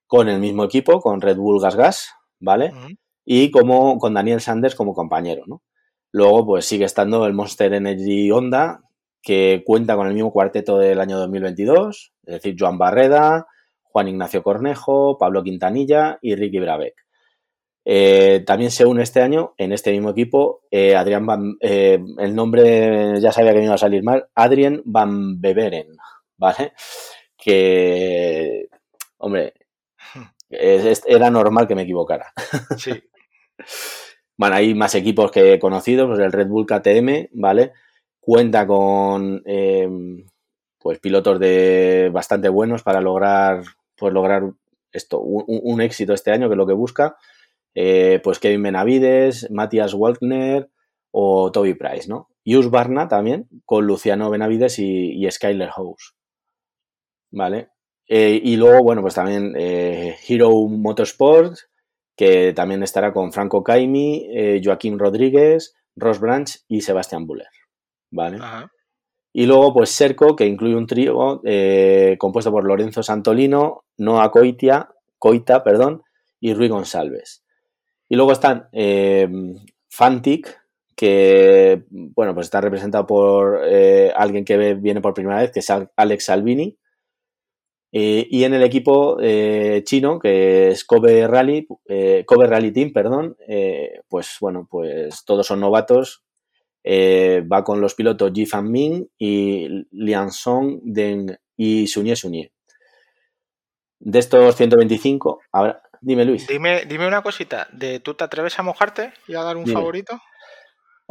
con 0.08 0.28
el 0.28 0.40
mismo 0.40 0.64
equipo, 0.64 1.00
con 1.00 1.22
Red 1.22 1.38
Bull 1.38 1.62
Gas 1.62 1.76
Gas, 1.76 2.10
¿vale? 2.40 2.74
y 3.32 3.52
como 3.52 4.00
con 4.00 4.16
Daniel 4.16 4.42
Sanders 4.42 4.74
como 4.74 4.96
compañero, 4.96 5.44
¿no? 5.46 5.62
Luego, 6.12 6.48
pues 6.48 6.66
sigue 6.66 6.86
estando 6.86 7.28
el 7.28 7.34
Monster 7.34 7.72
Energy 7.74 8.32
Honda, 8.32 8.82
que 9.22 9.64
cuenta 9.66 9.96
con 9.96 10.08
el 10.08 10.14
mismo 10.14 10.32
cuarteto 10.32 10.78
del 10.78 11.00
año 11.00 11.18
2022, 11.20 12.14
es 12.26 12.34
decir, 12.34 12.56
Joan 12.58 12.78
Barreda, 12.78 13.48
Juan 13.84 14.08
Ignacio 14.08 14.44
Cornejo, 14.44 15.18
Pablo 15.18 15.44
Quintanilla 15.44 16.20
y 16.22 16.36
Ricky 16.36 16.60
Brabeck. 16.60 16.96
Eh, 17.86 18.44
también 18.46 18.72
se 18.72 18.86
une 18.86 19.02
este 19.02 19.22
año 19.22 19.56
en 19.58 19.72
este 19.72 19.92
mismo 19.92 20.12
equipo 20.12 20.62
eh, 20.70 20.96
Adrián 20.96 21.26
Van, 21.26 21.58
eh, 21.60 22.00
el 22.20 22.36
nombre 22.36 23.20
ya 23.20 23.32
sabía 23.32 23.52
que 23.52 23.60
me 23.60 23.66
iba 23.66 23.74
a 23.74 23.80
salir 23.80 24.04
mal, 24.04 24.28
Adrien 24.36 24.82
Van 24.86 25.42
Beveren, 25.42 25.88
¿vale? 26.38 26.74
Que, 27.36 28.68
hombre, 29.18 29.54
era 30.50 31.30
normal 31.30 31.68
que 31.68 31.76
me 31.76 31.84
equivocara. 31.84 32.32
Sí. 32.78 32.92
Bueno, 34.40 34.56
hay 34.56 34.74
más 34.74 34.96
equipos 34.96 35.32
que 35.32 35.56
he 35.56 35.60
conocido, 35.60 36.08
pues 36.08 36.20
el 36.20 36.32
Red 36.32 36.48
Bull 36.48 36.66
KTM, 36.66 37.28
¿vale? 37.34 37.74
Cuenta 38.30 38.68
con 38.68 39.42
em, 39.44 40.24
pues 40.78 41.00
pilotos 41.00 41.40
de 41.40 42.12
bastante 42.14 42.48
buenos 42.48 42.84
para 42.84 43.02
lograr, 43.02 43.64
pues 43.98 44.14
lograr 44.14 44.52
esto, 44.92 45.20
un, 45.20 45.82
éxito 45.82 46.14
este 46.14 46.30
año, 46.30 46.48
que 46.48 46.54
es 46.54 46.58
lo 46.60 46.68
que 46.68 46.74
busca. 46.74 47.18
Eh, 47.74 48.22
pues 48.24 48.38
Kevin 48.38 48.62
Benavides, 48.62 49.50
Matías 49.50 49.96
Walkner 49.96 50.70
o 51.10 51.52
Toby 51.52 51.74
Price, 51.74 52.08
¿no? 52.08 52.30
Yus 52.46 52.70
Barna 52.70 53.08
también, 53.08 53.50
con 53.66 53.88
Luciano 53.88 54.30
Benavides 54.30 54.78
y, 54.78 55.28
Skyler 55.32 55.72
House. 55.72 56.14
¿Vale? 57.32 57.70
Eh, 58.08 58.40
y 58.44 58.58
luego, 58.58 58.84
bueno, 58.84 59.02
pues 59.02 59.16
también 59.16 59.56
eh, 59.58 60.18
Hero 60.28 60.52
Motorsport, 60.68 61.58
que 62.16 62.54
también 62.54 62.84
estará 62.84 63.12
con 63.12 63.34
Franco 63.34 63.64
Caimi, 63.64 64.62
Joaquín 64.64 65.00
Rodríguez, 65.00 65.74
Ross 65.96 66.20
Branch 66.20 66.48
y 66.68 66.82
Sebastián 66.82 67.26
Buller. 67.26 67.48
¿Vale? 68.12 68.40
Y 69.32 69.46
luego, 69.46 69.74
pues 69.74 69.92
Serco, 69.92 70.36
que 70.36 70.48
incluye 70.48 70.76
un 70.76 70.88
trío 70.88 71.42
eh, 71.46 72.16
compuesto 72.20 72.52
por 72.52 72.66
Lorenzo 72.66 73.04
Santolino, 73.04 73.86
Noah 73.98 74.32
Coitia, 74.32 74.90
Coita 75.18 75.64
perdón, 75.64 76.04
y 76.40 76.54
Rui 76.54 76.68
González. 76.68 77.44
Y 78.08 78.16
luego 78.16 78.32
están 78.32 78.68
eh, 78.72 79.30
Fantic, 79.88 80.60
que 80.96 81.84
bueno, 81.90 82.34
pues 82.34 82.48
está 82.48 82.60
representado 82.60 83.06
por 83.06 83.62
alguien 84.16 84.44
que 84.44 84.74
viene 84.74 85.02
por 85.02 85.14
primera 85.14 85.40
vez, 85.40 85.52
que 85.52 85.60
es 85.60 85.70
Alex 85.96 86.26
Salvini, 86.26 86.78
eh, 87.92 88.28
y 88.30 88.44
en 88.44 88.54
el 88.54 88.64
equipo 88.64 89.18
eh, 89.20 89.82
chino, 89.84 90.20
que 90.20 90.70
es 90.70 90.86
Kobe 90.86 91.28
Rally, 91.28 91.68
eh, 91.88 92.24
Kobe 92.26 92.46
Rally 92.46 92.72
Team, 92.72 92.94
perdón, 92.94 93.36
pues 94.08 94.38
bueno, 94.40 94.68
pues 94.70 95.24
todos 95.26 95.48
son 95.48 95.60
novatos. 95.60 96.24
Va 96.86 97.64
con 97.64 97.82
los 97.82 97.96
pilotos 97.96 98.32
Ji 98.34 98.46
Fan 98.46 98.72
Ming 98.72 99.06
y 99.18 99.68
Lian 99.92 100.32
Song 100.32 100.80
Deng 100.84 101.36
y 101.58 101.88
Sunie 101.88 102.16
Sunie. 102.16 102.52
De 104.00 104.20
estos 104.20 104.56
125, 104.56 105.42
ahora, 105.52 105.82
dime 106.00 106.24
Luis. 106.24 106.48
Dime, 106.48 106.86
dime 106.86 107.08
una 107.08 107.22
cosita, 107.22 107.68
¿de 107.74 108.00
tú 108.00 108.14
te 108.14 108.24
atreves 108.24 108.58
a 108.58 108.64
mojarte 108.64 109.12
y 109.28 109.36
a 109.36 109.44
dar 109.44 109.58
un 109.58 109.68
favorito? 109.68 110.20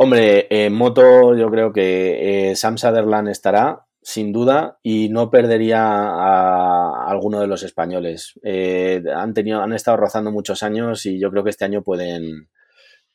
Hombre, 0.01 0.47
en 0.49 0.73
moto 0.75 1.37
yo 1.37 1.51
creo 1.51 1.73
que 1.73 2.53
Sam 2.55 2.79
Sutherland 2.79 3.29
estará, 3.29 3.85
sin 4.01 4.33
duda, 4.33 4.79
y 4.83 5.09
no 5.09 5.29
perdería 5.29 5.83
a, 5.83 7.11
alguno 7.11 7.41
de 7.41 7.49
los 7.49 7.65
españoles. 7.65 8.39
Eh, 8.45 9.03
han, 9.15 9.35
tenido, 9.35 9.61
han 9.61 9.73
estado 9.73 9.97
rozando 9.97 10.31
muchos 10.31 10.63
años 10.63 11.05
y 11.05 11.21
yo 11.21 11.31
creo 11.31 11.43
que 11.43 11.51
este 11.51 11.65
año 11.65 11.83
pueden, 11.83 12.49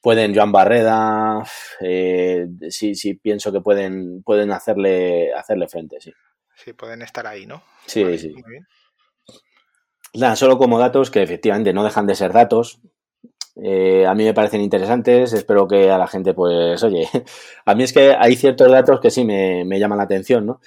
pueden 0.04 0.36
Joan 0.36 0.52
Barreda, 0.52 1.42
eh, 1.80 2.46
sí, 2.70 2.94
sí 2.94 3.14
pienso 3.14 3.54
que 3.54 3.62
pueden, 3.62 4.22
pueden 4.22 4.52
hacerle, 4.52 5.34
hacerle 5.34 5.70
frente, 5.70 6.02
sí. 6.02 6.12
Sí, 6.56 6.74
pueden 6.74 7.02
estar 7.02 7.26
ahí, 7.26 7.46
¿no? 7.46 7.64
Sí, 7.88 8.18
sí. 8.18 8.36
Nada, 10.16 10.36
solo 10.36 10.58
como 10.58 10.78
datos 10.78 11.10
que 11.10 11.24
efectivamente 11.24 11.72
no 11.72 11.86
dejan 11.86 12.06
de 12.06 12.16
ser 12.16 12.34
datos. 12.34 12.82
Eh, 13.56 14.06
a 14.06 14.14
mí 14.14 14.26
me 14.26 14.34
parecen 14.34 14.60
interesantes, 14.60 15.32
espero 15.32 15.70
que 15.70 15.90
a 15.90 15.98
la 15.98 16.08
gente, 16.08 16.34
pues, 16.34 16.84
oye, 16.84 17.08
a 17.66 17.74
mí 17.74 17.84
es 17.84 17.94
que 17.94 18.14
hay 18.14 18.36
ciertos 18.36 18.70
datos 18.70 19.00
que 19.00 19.10
sí 19.10 19.24
me, 19.24 19.64
me 19.64 19.80
llaman 19.80 20.00
la 20.00 20.04
atención, 20.04 20.46
¿no? 20.46 20.60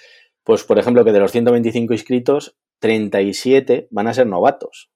Pues, 0.44 0.64
por 0.64 0.78
ejemplo, 0.78 1.04
que 1.04 1.12
de 1.12 1.20
los 1.20 1.30
125 1.30 1.92
inscritos, 1.92 2.56
37 2.78 3.88
van 3.90 4.06
a 4.06 4.14
ser 4.14 4.26
novatos. 4.26 4.90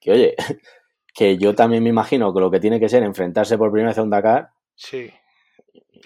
Que, 0.00 0.12
oye, 0.12 0.36
que 1.14 1.38
yo 1.38 1.54
también 1.54 1.82
me 1.82 1.90
imagino 1.90 2.34
que 2.34 2.40
lo 2.40 2.50
que 2.50 2.60
tiene 2.60 2.80
que 2.80 2.88
ser 2.88 3.02
enfrentarse 3.04 3.56
por 3.56 3.70
primera 3.70 3.90
vez 3.90 3.98
a 3.98 4.02
un 4.02 4.10
Dakar. 4.10 4.48
Sí. 4.74 5.10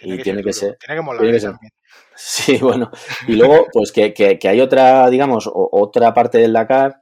y 0.02 0.18
tiene 0.22 0.42
que 0.42 0.52
ser. 0.52 0.76
Tiene 0.78 1.00
que 1.00 1.02
molar 1.04 1.20
tiene 1.22 1.34
que 1.36 1.40
ser. 1.40 1.50
también. 1.52 1.72
Sí, 2.20 2.58
bueno. 2.58 2.90
Y 3.28 3.36
luego, 3.36 3.66
pues 3.72 3.92
que, 3.92 4.12
que- 4.12 4.38
que 4.40 4.48
hay 4.48 4.60
otra, 4.60 5.08
digamos, 5.08 5.46
o- 5.46 5.68
otra 5.72 6.12
parte 6.12 6.38
del 6.38 6.52
Dakar 6.52 7.00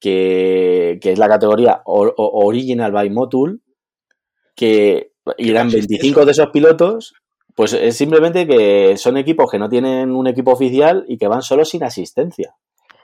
que, 0.00 0.98
que 1.00 1.12
es 1.12 1.18
la 1.18 1.28
categoría 1.28 1.82
O- 1.84 2.12
Original 2.16 2.90
by 2.92 3.10
Motul, 3.10 3.62
que 4.56 5.12
irán 5.38 5.66
consiste 5.68 5.94
25 5.94 6.20
eso? 6.20 6.26
de 6.26 6.32
esos 6.32 6.50
pilotos. 6.50 7.14
Pues 7.54 7.72
es 7.74 7.96
simplemente 7.96 8.46
que 8.46 8.96
son 8.96 9.16
equipos 9.18 9.50
que 9.50 9.58
no 9.58 9.68
tienen 9.68 10.12
un 10.12 10.26
equipo 10.26 10.52
oficial 10.52 11.04
y 11.08 11.18
que 11.18 11.28
van 11.28 11.42
solo 11.42 11.64
sin 11.64 11.82
asistencia. 11.84 12.54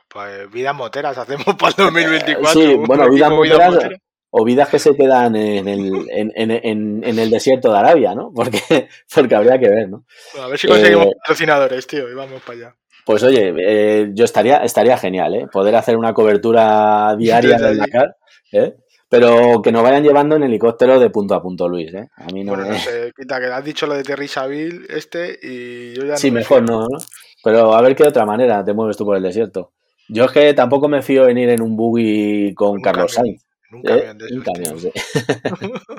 Pues 0.09 0.51
vidas 0.51 0.75
moteras 0.75 1.19
hacemos 1.19 1.45
para 1.59 1.71
el 1.71 1.77
2024. 1.93 2.49
Sí, 2.61 2.75
un 2.75 2.85
bueno, 2.85 3.11
vidas 3.11 3.31
moteras, 3.31 3.73
motera. 3.75 3.97
O 4.31 4.45
vidas 4.45 4.69
que 4.69 4.79
se 4.79 4.95
quedan 4.97 5.35
en 5.37 5.67
el, 5.69 6.09
en, 6.11 6.33
en- 6.35 7.19
el 7.19 7.31
desierto 7.31 7.73
de 7.73 7.79
Arabia, 7.79 8.15
¿no? 8.15 8.33
Porque, 8.35 8.61
porque 9.15 9.35
habría 9.35 9.59
que 9.59 9.69
ver, 9.69 9.89
¿no? 9.89 10.05
Bueno, 10.33 10.47
a 10.47 10.51
ver 10.51 10.59
si 10.59 10.67
conseguimos 10.69 11.07
Eh, 11.07 11.13
patrocinadores, 11.21 11.87
tío, 11.87 12.11
y 12.11 12.15
vamos 12.15 12.43
para 12.43 12.59
allá. 12.59 12.75
Pues 13.05 13.23
oye, 13.23 13.55
eh, 13.57 14.11
yo 14.13 14.25
estaría, 14.25 14.59
estaría 14.59 14.99
genial, 14.99 15.35
¿eh? 15.35 15.47
Poder 15.51 15.77
hacer 15.77 15.97
una 15.97 16.13
cobertura 16.13 17.15
diaria 17.17 17.57
del. 17.59 17.79
Dakar, 17.79 18.17
¿eh? 18.53 18.75
Pero 19.09 19.63
que 19.63 19.71
nos 19.71 19.85
vayan 19.85 20.03
llevando 20.03 20.35
en 20.35 20.43
helicóptero 20.43 20.99
de 20.99 21.11
punto 21.11 21.35
a 21.37 21.41
punto, 21.41 21.69
Luis, 21.69 21.95
¿eh? 21.95 22.09
A 22.17 22.27
mí 22.33 22.43
no 22.43 22.51
Bueno, 22.55 22.67
me... 22.67 22.73
no 22.73 22.79
sé, 22.81 23.13
quita 23.17 23.39
que 23.39 23.47
has 23.47 23.65
dicho 23.65 23.87
lo 23.87 23.95
de 23.95 24.03
Terry 24.03 24.27
Saville 24.27 24.85
este 24.89 25.39
y 25.41 25.95
yo 25.95 26.05
ya 26.05 26.17
Sí, 26.17 26.33
no 26.33 26.41
mejor 26.41 26.63
no, 26.63 26.81
¿no? 26.81 26.99
Pero 27.45 27.73
a 27.75 27.81
ver 27.81 27.95
qué 27.95 28.03
otra 28.03 28.27
manera 28.27 28.65
te 28.65 28.75
mueves 28.75 28.97
tú 28.97 29.05
por 29.05 29.17
el 29.17 29.23
desierto. 29.23 29.71
Yo 30.09 30.25
es 30.25 30.33
que 30.33 30.53
tampoco 30.55 30.89
me 30.89 31.03
fío 31.03 31.29
en 31.29 31.39
ir 31.39 31.51
en 31.51 31.63
un 31.63 31.77
buggy 31.77 32.53
con 32.55 32.71
Un 32.73 32.81
Carlos 32.83 33.15
camión, 33.15 33.37
Sainz. 33.37 33.47
Un 33.77 33.83
camión 33.83 34.19
de 34.19 34.25
Un 34.35 34.43
camión, 34.43 34.81
sí. 34.81 34.91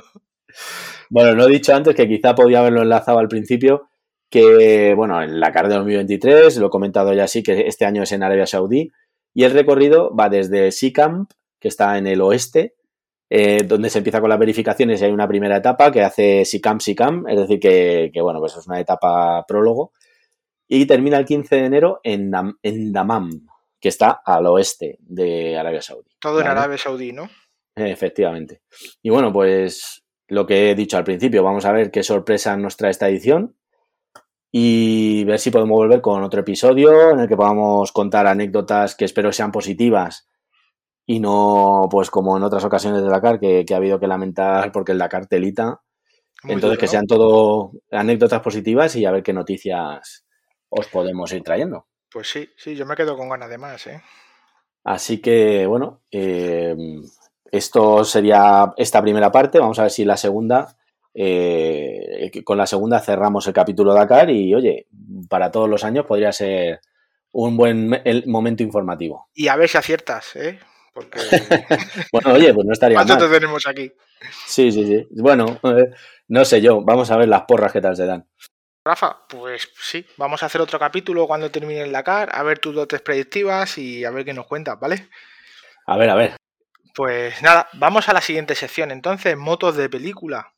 Bueno, 1.10 1.36
lo 1.36 1.46
he 1.48 1.52
dicho 1.52 1.74
antes 1.74 1.96
que 1.96 2.08
quizá 2.08 2.36
podía 2.36 2.60
haberlo 2.60 2.82
enlazado 2.82 3.20
al 3.20 3.28
principio, 3.28 3.90
que, 4.30 4.94
bueno, 4.96 5.22
en 5.22 5.40
la 5.40 5.52
carrera 5.52 5.76
de 5.76 5.80
2023, 5.80 6.58
lo 6.58 6.68
he 6.68 6.70
comentado 6.70 7.14
ya 7.14 7.24
así, 7.26 7.44
que 7.44 7.68
este 7.68 7.86
año 7.86 8.04
es 8.04 8.12
en 8.12 8.24
Arabia 8.24 8.46
Saudí, 8.46 8.92
y 9.34 9.44
el 9.44 9.52
recorrido 9.52 10.14
va 10.16 10.30
desde 10.30 10.72
Sikam, 10.72 11.28
que 11.60 11.68
está 11.68 11.98
en 11.98 12.08
el 12.08 12.22
oeste, 12.22 12.76
eh, 13.30 13.64
donde 13.66 13.90
se 13.90 14.00
empieza 14.00 14.20
con 14.22 14.30
las 14.30 14.40
verificaciones 14.40 15.02
y 15.02 15.06
hay 15.06 15.12
una 15.12 15.28
primera 15.28 15.58
etapa 15.58 15.92
que 15.92 16.02
hace 16.02 16.44
Sikam 16.46 16.80
Sikam, 16.80 17.26
es 17.28 17.38
decir, 17.40 17.60
que, 17.60 18.10
que, 18.14 18.22
bueno, 18.22 18.40
pues 18.40 18.56
es 18.58 18.68
una 18.68 18.80
etapa 18.80 19.46
prólogo, 19.48 19.94
y 20.68 20.86
termina 20.86 21.18
el 21.18 21.26
15 21.26 21.56
de 21.56 21.66
enero 21.66 22.00
en, 22.04 22.32
Dam- 22.32 22.58
en 22.64 22.94
que 23.80 23.90
está 23.90 24.22
al 24.26 24.46
oeste 24.48 24.98
de 25.02 25.58
Arabia 25.58 25.82
Saudí. 25.82 26.10
Todo 26.20 26.42
en. 26.42 26.48
Arabia 26.48 26.78
Saudí, 26.78 27.14
¿no? 27.14 27.30
Efectivamente. 27.86 28.62
Y 29.02 29.10
bueno, 29.10 29.32
pues 29.32 30.04
lo 30.28 30.46
que 30.46 30.72
he 30.72 30.76
dicho 30.76 30.98
al 30.98 31.04
principio, 31.04 31.44
vamos 31.44 31.66
a 31.66 31.72
ver 31.72 31.92
qué 31.92 32.04
sorpresa 32.04 32.58
nos 32.58 32.76
trae 32.76 32.92
esta 32.92 33.08
edición 33.08 33.56
y 34.52 35.24
ver 35.26 35.40
si 35.40 35.52
podemos 35.52 35.78
volver 35.78 36.02
con 36.02 36.24
otro 36.24 36.42
episodio 36.42 37.12
en 37.12 37.20
el 37.20 37.28
que 37.28 37.38
podamos 37.38 37.92
contar 37.92 38.28
anécdotas 38.28 38.96
que 38.96 39.06
espero 39.06 39.32
sean 39.32 39.52
positivas 39.52 40.28
y 41.06 41.20
no 41.20 41.88
pues 41.90 42.10
como 42.10 42.36
en 42.36 42.44
otras 42.44 42.64
ocasiones 42.66 43.02
de 43.02 43.10
Dakar 43.10 43.40
que, 43.40 43.64
que 43.66 43.74
ha 43.74 43.78
habido 43.78 44.00
que 44.00 44.08
lamentar 44.08 44.72
porque 44.72 44.92
el 44.92 44.98
Dakar 44.98 45.28
telita. 45.28 45.82
Muy 46.44 46.54
Entonces 46.54 46.78
que 46.78 46.88
sean 46.88 47.08
todo 47.08 47.72
anécdotas 47.92 48.42
positivas 48.42 48.96
y 48.96 49.06
a 49.06 49.12
ver 49.12 49.24
qué 49.24 49.34
noticias 49.34 50.26
os 50.70 50.88
podemos 50.88 51.32
ir 51.34 51.44
trayendo. 51.44 51.88
Pues 52.12 52.30
sí, 52.30 52.50
sí, 52.58 52.76
yo 52.76 52.86
me 52.86 52.96
quedo 52.96 53.18
con 53.18 53.30
ganas 53.30 53.50
de 53.50 53.58
más, 53.58 53.88
¿eh? 53.88 54.02
Así 54.84 55.20
que, 55.20 55.66
bueno, 55.66 56.04
eh, 56.12 56.76
esto 57.52 58.04
sería 58.04 58.74
esta 58.78 59.02
primera 59.02 59.32
parte. 59.32 59.60
Vamos 59.60 59.80
a 59.80 59.84
ver 59.84 59.92
si 59.92 60.06
la 60.06 60.18
segunda, 60.18 60.76
eh, 61.14 62.32
con 62.44 62.58
la 62.58 62.68
segunda 62.68 63.00
cerramos 63.00 63.48
el 63.48 63.54
capítulo 63.54 63.94
Dakar 63.94 64.30
y, 64.30 64.54
oye, 64.54 64.88
para 65.30 65.52
todos 65.52 65.70
los 65.70 65.84
años 65.84 66.06
podría 66.06 66.32
ser 66.32 66.82
un 67.32 67.58
buen 67.58 68.02
el 68.06 68.26
momento 68.28 68.64
informativo. 68.64 69.30
Y 69.34 69.48
a 69.48 69.56
ver 69.56 69.70
si 69.70 69.78
aciertas, 69.78 70.36
¿eh? 70.36 70.60
Porque 70.94 71.20
Bueno, 72.12 72.34
oye, 72.34 72.54
pues 72.54 72.66
no 72.66 72.74
estaría 72.74 72.98
¿cuánto 72.98 73.18
te 73.18 73.24
mal. 73.24 73.32
tenemos 73.32 73.68
aquí? 73.68 73.92
Sí, 74.48 74.72
sí, 74.72 74.86
sí. 74.86 75.08
Bueno, 75.12 75.60
eh, 75.64 75.92
no 76.30 76.44
sé 76.46 76.62
yo. 76.62 76.82
Vamos 76.82 77.12
a 77.12 77.18
ver 77.18 77.28
las 77.28 77.44
porras 77.44 77.72
que 77.72 77.82
tal 77.82 77.96
se 77.96 78.06
dan. 78.06 78.28
Rafa, 78.84 79.18
pues 79.28 79.70
sí, 79.80 80.06
vamos 80.16 80.42
a 80.42 80.46
hacer 80.46 80.62
otro 80.62 80.80
capítulo 80.80 81.28
cuando 81.28 81.52
termine 81.52 81.82
el 81.82 81.92
Dakar, 81.92 82.30
a 82.32 82.42
ver 82.44 82.60
tus 82.60 82.74
dotes 82.74 83.02
predictivas 83.02 83.78
y 83.78 84.06
a 84.06 84.12
ver 84.12 84.24
qué 84.24 84.34
nos 84.34 84.48
cuentas, 84.48 84.80
¿vale? 84.80 85.10
A 85.86 85.98
ver, 85.98 86.10
a 86.10 86.16
ver. 86.16 86.38
Pues 86.98 87.44
nada, 87.44 87.68
vamos 87.74 88.10
a 88.10 88.14
la 88.14 88.22
siguiente 88.22 88.56
sección. 88.56 88.90
Entonces, 88.90 89.38
motos 89.38 89.76
de 89.76 89.88
película. 89.88 90.54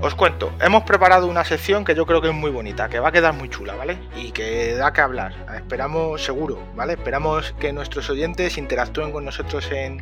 Os 0.00 0.14
cuento, 0.14 0.52
hemos 0.60 0.84
preparado 0.84 1.26
una 1.26 1.42
sección 1.42 1.84
que 1.84 1.96
yo 1.96 2.06
creo 2.06 2.20
que 2.20 2.28
es 2.28 2.34
muy 2.34 2.52
bonita, 2.52 2.88
que 2.88 3.00
va 3.00 3.08
a 3.08 3.10
quedar 3.10 3.34
muy 3.34 3.48
chula, 3.48 3.74
¿vale? 3.74 3.98
Y 4.14 4.30
que 4.30 4.76
da 4.76 4.92
que 4.92 5.00
hablar. 5.00 5.34
Esperamos, 5.56 6.22
seguro, 6.22 6.62
¿vale? 6.76 6.92
Esperamos 6.92 7.52
que 7.58 7.72
nuestros 7.72 8.08
oyentes 8.08 8.56
interactúen 8.56 9.10
con 9.10 9.24
nosotros 9.24 9.68
en, 9.72 10.00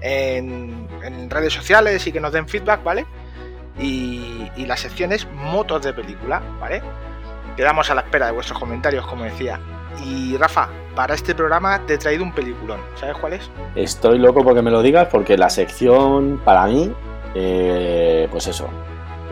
en, 0.00 1.28
redes 1.28 1.52
sociales 1.52 2.06
y 2.06 2.12
que 2.12 2.20
nos 2.20 2.30
den 2.30 2.46
feedback, 2.46 2.84
¿vale? 2.84 3.04
Y, 3.80 4.48
y 4.54 4.64
la 4.64 4.76
sección 4.76 5.10
es 5.10 5.28
motos 5.28 5.82
de 5.82 5.92
película, 5.92 6.38
¿vale? 6.60 6.84
Quedamos 7.56 7.90
a 7.90 7.96
la 7.96 8.02
espera 8.02 8.26
de 8.26 8.32
vuestros 8.32 8.60
comentarios, 8.60 9.04
como 9.08 9.24
decía. 9.24 9.58
Y 10.04 10.36
Rafa, 10.36 10.68
para 10.94 11.14
este 11.14 11.34
programa 11.34 11.80
te 11.86 11.94
he 11.94 11.98
traído 11.98 12.24
un 12.24 12.32
peliculón. 12.32 12.80
¿Sabes 12.98 13.16
cuál 13.16 13.34
es? 13.34 13.50
Estoy 13.74 14.18
loco 14.18 14.42
porque 14.44 14.62
me 14.62 14.70
lo 14.70 14.82
digas 14.82 15.08
porque 15.10 15.36
la 15.36 15.50
sección, 15.50 16.40
para 16.44 16.66
mí, 16.66 16.92
eh, 17.34 18.28
pues 18.30 18.46
eso, 18.46 18.68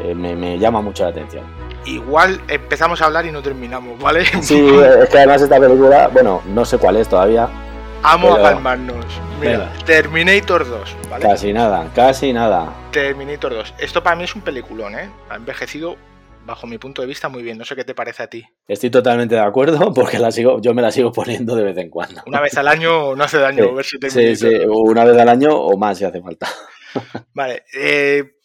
eh, 0.03 0.15
me, 0.15 0.35
me 0.37 0.59
llama 0.59 0.81
mucho 0.81 1.05
la 1.05 1.11
atención. 1.11 1.45
Igual 1.85 2.41
empezamos 2.49 3.01
a 3.01 3.07
hablar 3.07 3.25
y 3.27 3.33
no 3.33 3.41
terminamos, 3.43 3.99
¿vale? 3.99 4.25
Sí, 4.43 4.69
es 5.03 5.09
que 5.09 5.19
además 5.19 5.43
esta 5.43 5.59
película, 5.59 6.09
bueno, 6.09 6.43
no 6.47 6.65
sé 6.65 6.79
cuál 6.79 6.97
es 6.97 7.09
todavía, 7.09 7.49
Amo 8.03 8.35
pero- 8.35 8.47
a 8.47 8.51
calmarnos. 8.53 9.05
Mira. 9.41 9.73
Terminator 9.85 10.69
2, 10.69 10.97
¿vale? 11.11 11.25
casi 11.25 11.53
nada, 11.53 11.87
casi 11.95 12.33
nada. 12.33 12.73
Terminator 12.91 13.55
2. 13.55 13.75
Esto 13.79 14.03
para 14.03 14.17
mí 14.17 14.25
es 14.25 14.35
un 14.35 14.43
peliculón, 14.43 14.97
¿eh? 14.99 15.09
Ha 15.31 15.37
envejecido, 15.37 15.97
bajo 16.49 16.67
mi 16.67 16.79
punto 16.79 17.03
de 17.03 17.09
vista, 17.09 17.29
muy 17.29 17.43
bien. 17.43 17.59
No 17.59 17.65
sé 17.65 17.77
qué 17.77 17.85
te 17.85 17.95
parece 17.95 18.23
a 18.25 18.27
ti. 18.27 18.45
Estoy 18.67 18.91
totalmente 18.91 19.37
de 19.37 19.43
acuerdo 19.43 19.93
porque 19.95 20.19
la 20.19 20.33
sigo, 20.33 20.61
yo 20.61 20.75
me 20.75 20.83
la 20.83 20.91
sigo 20.91 21.13
poniendo 21.13 21.55
de 21.55 21.63
vez 21.63 21.77
en 21.77 21.91
cuando. 21.91 22.23
Una 22.27 22.41
vez 22.41 22.57
al 22.57 22.67
año 22.67 23.15
no 23.15 23.23
hace 23.23 23.39
daño 23.39 23.65
Sí, 23.65 23.75
ver 23.75 23.85
si 23.85 23.91
Sí, 23.91 23.99
Terminator 24.01 24.37
sí, 24.37 24.67
una 24.67 25.05
vez 25.05 25.17
al 25.19 25.29
año 25.29 25.51
o 25.51 25.77
más 25.77 25.99
si 25.99 26.05
hace 26.05 26.21
falta. 26.21 26.49
Vale, 27.35 27.65
eh, 27.75 28.39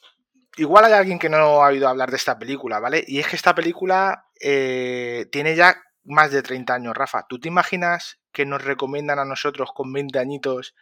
igual 0.57 0.85
hay 0.85 0.93
alguien 0.93 1.17
que 1.17 1.29
no 1.29 1.37
ha 1.37 1.67
oído 1.69 1.87
hablar 1.87 2.11
de 2.11 2.17
esta 2.17 2.37
película, 2.37 2.79
¿vale? 2.79 3.03
Y 3.07 3.19
es 3.19 3.27
que 3.27 3.37
esta 3.37 3.55
película 3.55 4.25
eh, 4.39 5.25
tiene 5.31 5.55
ya 5.55 5.77
más 6.03 6.31
de 6.31 6.43
30 6.43 6.73
años, 6.73 6.95
Rafa. 6.95 7.25
¿Tú 7.27 7.39
te 7.39 7.47
imaginas 7.47 8.19
que 8.33 8.45
nos 8.45 8.63
recomiendan 8.63 9.19
a 9.19 9.25
nosotros 9.25 9.69
con 9.73 9.93
20 9.93 10.19
añitos 10.19 10.75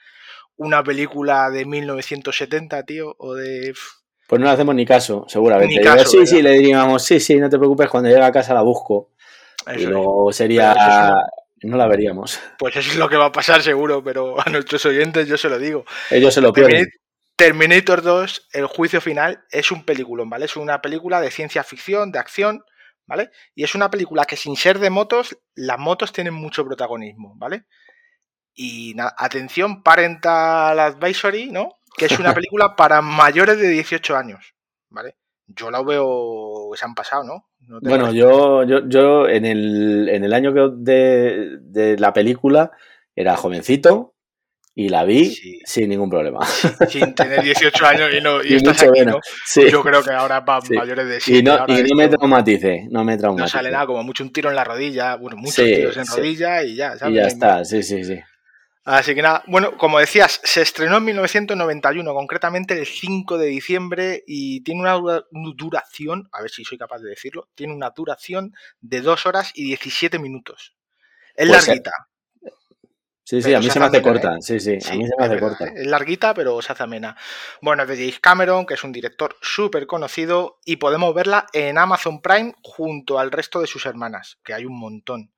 una 0.58 0.84
película 0.84 1.52
de 1.52 1.66
1970, 1.66 2.84
tío? 2.84 3.16
O 3.20 3.36
de... 3.36 3.74
Pues 4.32 4.40
no 4.40 4.46
le 4.46 4.54
hacemos 4.54 4.74
ni 4.74 4.86
caso, 4.86 5.26
seguramente. 5.28 5.76
Ni 5.76 5.82
caso, 5.82 6.06
sí, 6.06 6.26
sí, 6.26 6.42
le 6.42 6.52
diríamos, 6.52 7.04
sí, 7.04 7.20
sí, 7.20 7.36
no 7.36 7.50
te 7.50 7.58
preocupes, 7.58 7.90
cuando 7.90 8.08
llegue 8.08 8.24
a 8.24 8.32
casa 8.32 8.54
la 8.54 8.62
busco. 8.62 9.10
y 9.68 9.72
Eso 9.72 9.80
es. 9.80 9.86
luego 9.90 10.32
sería, 10.32 11.14
no 11.64 11.76
la 11.76 11.86
veríamos. 11.86 12.40
Pues 12.58 12.78
eso 12.78 12.92
es 12.92 12.96
lo 12.96 13.10
que 13.10 13.18
va 13.18 13.26
a 13.26 13.32
pasar 13.34 13.62
seguro, 13.62 14.02
pero 14.02 14.40
a 14.40 14.50
nuestros 14.50 14.86
oyentes 14.86 15.28
yo 15.28 15.38
se 15.38 15.50
lo 15.50 15.60
digo. 15.60 15.84
Ellos 16.10 16.34
se 16.34 16.40
lo 16.40 16.54
pierden. 16.54 16.88
Terminator, 17.36 18.00
Terminator 18.00 18.02
2, 18.04 18.48
el 18.54 18.68
juicio 18.68 19.02
final, 19.02 19.44
es 19.52 19.70
un 19.70 19.84
peliculón, 19.84 20.30
¿vale? 20.30 20.46
Es 20.46 20.56
una 20.56 20.82
película 20.82 21.20
de 21.20 21.30
ciencia 21.30 21.66
ficción, 21.66 22.14
de 22.14 22.20
acción, 22.20 22.64
¿vale? 23.08 23.32
Y 23.54 23.66
es 23.66 23.76
una 23.76 23.92
película 23.92 24.24
que 24.24 24.38
sin 24.38 24.56
ser 24.56 24.80
de 24.80 24.92
motos, 24.92 25.38
las 25.56 25.78
motos 25.78 26.14
tienen 26.14 26.36
mucho 26.36 26.64
protagonismo, 26.64 27.34
¿vale? 27.36 27.66
Y 28.54 28.96
atención, 29.18 29.84
Parental 29.84 30.80
Advisory, 30.80 31.52
¿no? 31.52 31.81
Que 31.98 32.06
es 32.06 32.20
una 32.20 32.34
película 32.36 32.76
para 32.76 33.02
mayores 33.02 33.58
de 33.60 33.68
18 33.70 34.16
años, 34.18 34.54
¿vale? 34.90 35.16
Yo 35.48 35.70
la 35.70 35.82
veo 35.84 36.72
se 36.76 36.86
han 36.86 36.96
pasado, 36.96 37.24
¿no? 37.24 37.46
¿No 37.68 37.80
Bueno, 37.82 38.12
yo, 38.14 38.64
yo, 38.64 38.88
yo 38.88 39.28
en 39.28 39.46
el, 39.46 40.08
en 40.10 40.24
el 40.24 40.34
año 40.34 40.54
que 40.54 40.70
de, 40.78 41.58
de 41.62 41.98
la 41.98 42.14
película 42.14 42.72
era 43.16 43.36
jovencito 43.36 44.16
Y 44.74 44.88
la 44.88 45.04
vi 45.04 45.26
Sí. 45.32 45.60
sin 45.66 45.90
ningún 45.90 46.10
problema. 46.10 46.40
Sin 46.90 47.14
tener 47.14 47.44
18 47.44 47.86
años 47.86 48.10
y, 48.18 48.22
no, 48.22 48.42
y 48.42 48.54
Y 48.54 48.56
estás 48.56 48.76
mucho 48.78 48.90
aquí, 48.90 49.00
menos. 49.02 49.16
¿no? 49.16 49.22
Sí. 49.46 49.70
Yo 49.70 49.84
creo 49.84 50.02
que 50.02 50.12
ahora 50.12 50.46
para 50.46 50.62
Sí. 50.62 50.74
mayores 50.74 51.08
de 51.08 51.20
7 51.20 51.40
Y 51.40 51.44
no, 51.44 51.66
y 51.68 51.84
no 51.84 51.96
me 51.98 52.06
esto 52.06 52.18
traumaticé, 52.18 52.88
no 52.90 53.04
me 53.04 53.14
no 53.16 53.20
traumaticé. 53.20 53.58
sale 53.58 53.70
nada, 53.70 53.86
como 53.86 54.02
mucho 54.04 54.24
un 54.24 54.32
tiro 54.32 54.50
en 54.50 54.56
la 54.56 54.64
rodilla, 54.64 55.18
bueno, 55.18 55.36
muchos 55.36 55.66
tiros 55.66 55.98
en 55.98 56.08
rodilla 56.08 56.64
y 56.64 56.76
ya, 56.78 56.98
¿sabes? 56.98 57.14
Y 57.14 57.16
ya 57.18 57.22
No 57.24 57.28
está, 57.28 57.66
sí, 57.66 57.84
sí, 57.84 58.02
sí. 58.06 58.18
Así 58.84 59.14
que 59.14 59.22
nada, 59.22 59.44
bueno, 59.46 59.78
como 59.78 60.00
decías, 60.00 60.42
se 60.44 60.62
estrenó 60.64 60.98
en 60.98 61.06
1991, 61.06 62.14
concretamente 62.16 62.74
el 62.80 62.88
5 62.88 63.38
de 63.38 63.46
diciembre, 63.48 64.24
y 64.26 64.62
tiene 64.64 64.82
una 64.82 64.94
dura- 64.94 65.24
duración, 65.32 66.28
a 66.32 66.42
ver 66.42 66.50
si 66.50 66.64
soy 66.64 66.80
capaz 66.80 67.00
de 67.00 67.10
decirlo, 67.10 67.48
tiene 67.54 67.74
una 67.76 67.92
duración 67.92 68.54
de 68.80 69.02
2 69.02 69.28
horas 69.28 69.52
y 69.54 69.66
17 69.66 70.18
minutos. 70.18 70.76
Es 71.36 71.48
Pues, 71.48 71.68
larguita. 71.68 71.92
Sí, 73.24 73.40
sí, 73.40 73.46
Pero 73.46 73.58
a 73.58 73.60
mí 73.62 73.68
se 73.68 73.72
se 73.74 73.80
me 73.80 73.86
hace 73.86 73.98
amena, 73.98 74.12
corta, 74.14 74.42
sí, 74.42 74.60
sí, 74.60 74.72
a 74.72 74.96
mí 74.96 75.08
se 75.08 75.14
me 75.18 75.24
hace 75.26 75.36
verdad, 75.36 75.40
corta. 75.48 75.66
¿eh? 75.68 75.74
Es 75.76 75.88
larguita, 75.88 76.34
pero 76.34 76.62
se 76.62 76.74
hace 76.74 76.84
amena. 76.84 77.16
Bueno, 77.62 77.84
es 77.84 77.90
de 77.90 77.96
James 77.96 78.20
Cameron, 78.20 78.66
que 78.66 78.74
es 78.74 78.84
un 78.84 78.92
director 78.92 79.38
súper 79.42 79.86
conocido, 79.86 80.60
y 80.66 80.78
podemos 80.78 81.14
verla 81.14 81.46
en 81.54 81.78
Amazon 81.78 82.20
Prime 82.22 82.56
junto 82.64 83.20
al 83.20 83.32
resto 83.32 83.62
de 83.62 83.68
sus 83.68 83.86
hermanas, 83.86 84.40
que 84.44 84.54
hay 84.56 84.66
un 84.66 84.78
montón. 84.78 85.32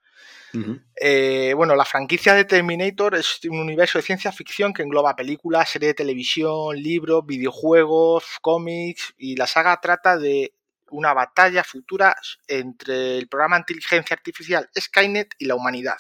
Eh, 0.96 1.54
bueno, 1.56 1.76
la 1.76 1.86
franquicia 1.86 2.34
de 2.34 2.46
Terminator 2.46 3.16
es 3.16 3.40
un 3.46 3.60
universo 3.60 3.98
de 3.98 4.04
ciencia 4.04 4.32
ficción 4.32 4.72
que 4.72 4.84
engloba 4.84 5.16
películas, 5.16 5.70
serie 5.70 5.90
de 5.90 5.94
televisión, 5.96 6.76
libros, 6.76 7.26
videojuegos, 7.26 8.26
cómics 8.42 9.14
y 9.18 9.36
la 9.36 9.48
saga 9.48 9.80
trata 9.82 10.18
de 10.18 10.54
una 10.92 11.14
batalla 11.14 11.64
futura 11.64 12.16
entre 12.48 13.18
el 13.18 13.28
programa 13.28 13.56
de 13.58 13.62
inteligencia 13.62 14.14
artificial 14.14 14.70
Skynet 14.80 15.34
y 15.40 15.46
la 15.46 15.56
humanidad, 15.56 15.98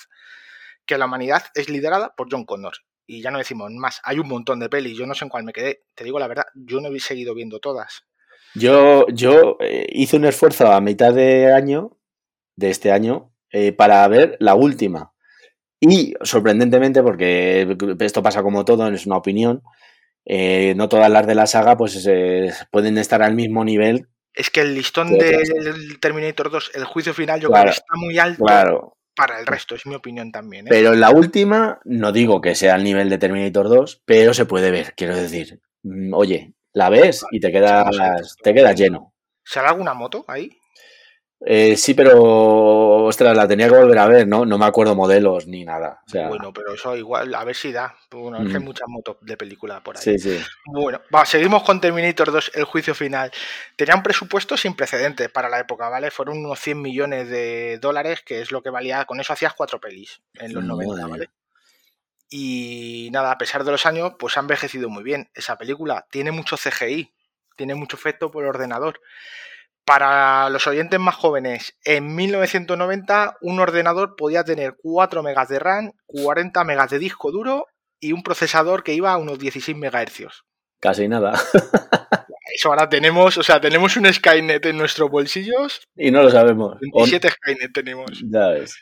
que 0.86 0.98
la 0.98 1.06
humanidad 1.06 1.44
es 1.56 1.70
liderada 1.70 2.14
por 2.16 2.28
John 2.32 2.46
Connor. 2.46 2.74
Y 3.06 3.22
ya 3.22 3.32
no 3.32 3.40
decimos 3.40 3.72
más, 3.72 4.00
hay 4.04 4.20
un 4.20 4.28
montón 4.28 4.60
de 4.60 4.70
pelis, 4.70 4.98
yo 4.98 5.06
no 5.06 5.16
sé 5.16 5.26
en 5.26 5.30
cuál 5.30 5.44
me 5.44 5.52
quedé, 5.52 5.84
te 5.96 6.04
digo 6.04 6.20
la 6.20 6.28
verdad, 6.28 6.46
yo 6.54 6.80
no 6.80 6.94
he 6.94 7.00
seguido 7.00 7.34
viendo 7.34 7.60
todas. 7.60 8.06
Yo, 8.56 9.08
yo 9.08 9.58
eh, 9.60 9.88
hice 9.90 10.18
un 10.18 10.26
esfuerzo 10.26 10.72
a 10.72 10.80
mitad 10.80 11.12
de 11.12 11.52
año, 11.52 11.98
de 12.56 12.70
este 12.70 12.92
año, 12.92 13.33
eh, 13.54 13.72
para 13.72 14.06
ver 14.10 14.36
la 14.40 14.56
última. 14.56 15.14
Y 15.80 16.14
sorprendentemente, 16.22 17.02
porque 17.04 17.78
esto 18.00 18.24
pasa 18.24 18.42
como 18.42 18.66
todo, 18.66 18.88
es 18.88 19.06
una 19.06 19.18
opinión, 19.18 19.62
eh, 20.26 20.74
no 20.76 20.90
todas 20.90 21.10
las 21.10 21.28
de 21.28 21.36
la 21.36 21.46
saga 21.46 21.76
pues 21.78 22.06
eh, 22.10 22.52
pueden 22.72 22.98
estar 22.98 23.22
al 23.22 23.36
mismo 23.36 23.64
nivel. 23.64 24.08
Es 24.34 24.50
que 24.50 24.62
el 24.62 24.74
listón 24.74 25.18
del 25.18 26.00
Terminator 26.00 26.50
2, 26.50 26.72
el 26.74 26.86
juicio 26.86 27.14
final, 27.14 27.40
yo 27.40 27.50
Claro, 27.50 27.64
creo 27.66 27.74
que 27.74 27.78
está 27.80 27.96
muy 27.98 28.18
alto 28.18 28.44
Claro, 28.44 28.98
para 29.16 29.40
el 29.40 29.46
resto, 29.46 29.76
es 29.76 29.86
mi 29.86 29.94
opinión 29.94 30.32
también. 30.32 30.66
pero 30.68 30.94
en 30.94 31.00
la 31.00 31.12
última, 31.12 31.80
no 31.86 32.12
digo 32.12 32.42
que 32.42 32.56
sea 32.56 32.74
al 32.74 32.84
nivel 32.84 33.10
de 33.10 33.20
Terminator 33.20 33.70
2, 33.70 34.02
pero 34.06 34.34
se 34.34 34.46
puede 34.46 34.72
ver, 34.72 34.94
quiero 34.96 35.16
decir. 35.16 35.60
Mm, 35.84 36.14
Oye, 36.16 36.54
la 36.72 36.90
ves 36.90 37.24
y 37.30 37.40
te 37.40 37.52
quedas, 37.52 37.86
te 38.42 38.54
quedas 38.54 38.76
lleno. 38.76 39.14
¿Sale 39.44 39.68
alguna 39.68 39.94
moto 39.94 40.26
ahí? 40.28 40.58
Eh, 41.46 41.76
sí, 41.76 41.94
pero 41.94 43.04
ostras, 43.04 43.36
la 43.36 43.46
tenía 43.48 43.68
que 43.68 43.76
volver 43.76 43.98
a 43.98 44.08
ver, 44.08 44.26
¿no? 44.28 44.46
No 44.46 44.58
me 44.58 44.66
acuerdo 44.66 44.96
modelos 44.96 45.46
ni 45.46 45.66
nada. 45.66 46.02
O 46.08 46.10
sea, 46.10 46.30
Bueno, 46.30 46.54
pero 46.54 46.74
eso 46.74 46.96
igual, 46.96 47.36
a 47.36 47.44
ver 47.44 47.56
si 47.56 47.72
da. 47.74 47.96
Bueno, 48.10 48.38
es 48.42 48.48
que 48.50 48.54
hay 48.58 48.62
Mm. 48.62 48.66
muchas 48.66 48.88
motos 48.88 49.18
de 49.22 49.36
película 49.36 49.84
por 49.84 49.98
ahí. 49.98 50.04
sí, 50.04 50.18
sí. 50.20 50.40
Bueno, 50.66 51.02
va, 51.14 51.26
seguimos 51.26 51.64
con 51.64 51.82
Terminator 51.82 52.32
2, 52.32 52.52
el 52.56 52.64
juicio 52.64 52.96
final. 52.96 53.30
Tenía 53.76 53.96
un 53.96 54.04
presupuesto 54.04 54.56
sin 54.56 54.74
precedentes 54.76 55.30
para 55.30 55.50
la 55.50 55.60
época, 55.60 55.90
¿vale? 55.90 56.12
Fueron 56.12 56.38
unos 56.38 56.60
100 56.62 56.82
millones 56.82 57.28
de 57.30 57.78
dólares, 57.82 58.22
que 58.26 58.40
es 58.42 58.52
lo 58.54 58.62
que 58.64 58.70
valía, 58.70 59.04
con 59.06 59.20
eso 59.20 59.34
hacías 59.34 59.54
cuatro 59.54 59.82
pelis 59.82 60.22
en 60.36 60.54
los 60.54 60.64
90, 60.64 60.94
Madre 60.96 61.10
¿vale? 61.10 61.20
mía. 61.28 61.30
Y 62.30 63.10
nada, 63.12 63.32
a 63.32 63.38
pesar 63.38 63.64
de 63.64 63.72
los 63.72 63.86
años, 63.86 64.14
pues 64.18 64.38
ha 64.38 64.40
envejecido 64.40 64.90
muy 64.90 65.04
bien 65.04 65.30
esa 65.36 65.58
película. 65.58 66.08
Tiene 66.10 66.32
mucho 66.32 66.58
CGI, 66.58 67.14
tiene 67.58 67.76
mucho 67.76 67.96
efecto 67.96 68.32
por 68.32 68.46
ordenador. 68.46 69.00
Para 69.86 70.50
los 70.50 70.66
oyentes 70.68 71.00
más 71.00 71.16
jóvenes, 71.16 71.76
en 71.84 72.16
1990 72.16 73.38
un 73.42 73.60
ordenador 73.60 74.16
podía 74.16 74.44
tener 74.44 74.76
4 74.82 75.22
megas 75.24 75.50
de 75.50 75.60
RAM, 75.60 75.92
40 76.06 76.64
megas 76.64 76.90
de 76.90 77.00
disco 77.00 77.32
duro 77.32 77.68
y 78.00 78.14
un 78.14 78.24
procesador 78.24 78.84
que 78.84 78.94
iba 78.94 79.12
a 79.12 79.18
unos 79.18 79.40
16 79.40 79.76
megahercios. 79.78 80.46
Casi 80.80 81.08
nada. 81.08 81.34
Eso 82.56 82.70
ahora 82.70 82.88
tenemos, 82.88 83.38
o 83.38 83.44
sea, 83.44 83.60
tenemos 83.60 83.98
un 83.98 84.12
Skynet 84.14 84.66
en 84.68 84.78
nuestros 84.78 85.10
bolsillos, 85.10 85.82
y 85.96 86.12
no 86.12 86.22
lo 86.24 86.30
sabemos. 86.30 86.76
O- 86.94 87.00
27 87.06 87.30
Skynet 87.32 87.74
tenemos. 87.74 88.12
ya 88.30 88.50
ves. 88.50 88.76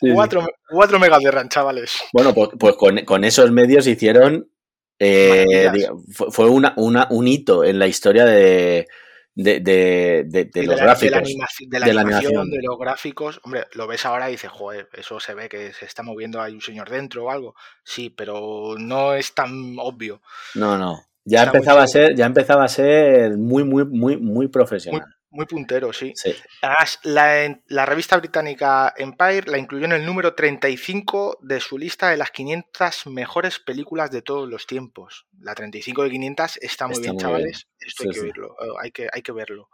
Sí, 0.00 0.08
sí. 0.08 0.12
4, 0.14 0.46
4 0.70 0.98
megas 0.98 1.20
de 1.20 1.30
RAM, 1.30 1.48
chavales. 1.48 1.96
Bueno, 2.12 2.32
pues, 2.34 2.48
pues 2.58 2.74
con, 2.76 3.04
con 3.04 3.22
esos 3.24 3.50
medios 3.52 3.86
hicieron. 3.86 4.50
eh, 4.98 5.70
fue 6.12 6.30
fue 6.30 6.48
una, 6.48 6.72
una, 6.76 7.06
un 7.10 7.28
hito 7.28 7.62
en 7.64 7.78
la 7.78 7.86
historia 7.86 8.24
de, 8.24 8.86
de, 9.34 9.60
de- 9.60 10.24
de- 10.28 10.44
de 10.44 10.62
los 10.62 10.76
la- 10.76 10.84
gráficos. 10.84 11.00
De 11.00 11.10
la, 11.10 11.18
animación, 11.18 11.70
de 11.70 11.78
la 11.80 11.86
animación, 12.00 12.50
los 12.62 12.78
gráficos. 12.78 13.40
Hombre, 13.42 13.64
lo 13.74 13.86
ves 13.86 14.06
ahora 14.06 14.28
y 14.28 14.32
dices, 14.32 14.50
joder, 14.50 14.88
eso 14.92 15.18
se 15.20 15.34
ve 15.34 15.48
que 15.48 15.72
se 15.72 15.84
está 15.86 16.02
moviendo, 16.02 16.40
hay 16.40 16.54
un 16.54 16.60
señor 16.60 16.88
dentro 16.90 17.24
o 17.24 17.30
algo. 17.30 17.54
Sí, 17.82 18.10
pero 18.10 18.74
no 18.78 19.14
es 19.14 19.34
tan 19.34 19.76
obvio. 19.78 20.20
No, 20.54 20.78
no. 20.78 21.02
Ya 21.26 21.44
Está 21.44 21.56
empezaba 21.56 21.82
a 21.82 21.86
ser, 21.86 22.14
ya 22.14 22.26
empezaba 22.26 22.64
a 22.64 22.68
ser 22.68 23.38
muy, 23.38 23.64
muy, 23.64 23.84
muy, 23.86 24.18
muy 24.18 24.46
profesional. 24.48 25.13
Muy 25.34 25.46
puntero, 25.46 25.92
sí. 25.92 26.12
Sí. 26.14 26.32
Además, 26.62 27.00
la, 27.02 27.60
la 27.66 27.84
revista 27.84 28.16
británica 28.16 28.94
Empire 28.96 29.50
la 29.50 29.58
incluyó 29.58 29.84
en 29.84 29.92
el 29.92 30.06
número 30.06 30.36
35 30.36 31.38
de 31.42 31.58
su 31.58 31.76
lista 31.76 32.10
de 32.10 32.16
las 32.16 32.30
500 32.30 33.08
mejores 33.08 33.58
películas 33.58 34.12
de 34.12 34.22
todos 34.22 34.48
los 34.48 34.68
tiempos. 34.68 35.26
La 35.40 35.56
35 35.56 36.04
de 36.04 36.10
500 36.10 36.58
está 36.58 36.86
muy 36.86 36.92
Está 36.94 37.02
bien, 37.02 37.14
muy 37.14 37.20
chavales. 37.20 37.66
Esto 37.80 38.04
hay, 38.04 38.10
que 38.10 38.20
verlo, 38.20 38.56
eh, 38.60 38.74
hay, 38.80 38.90
que, 38.92 39.08
hay 39.12 39.22
que 39.22 39.32
verlo. 39.32 39.70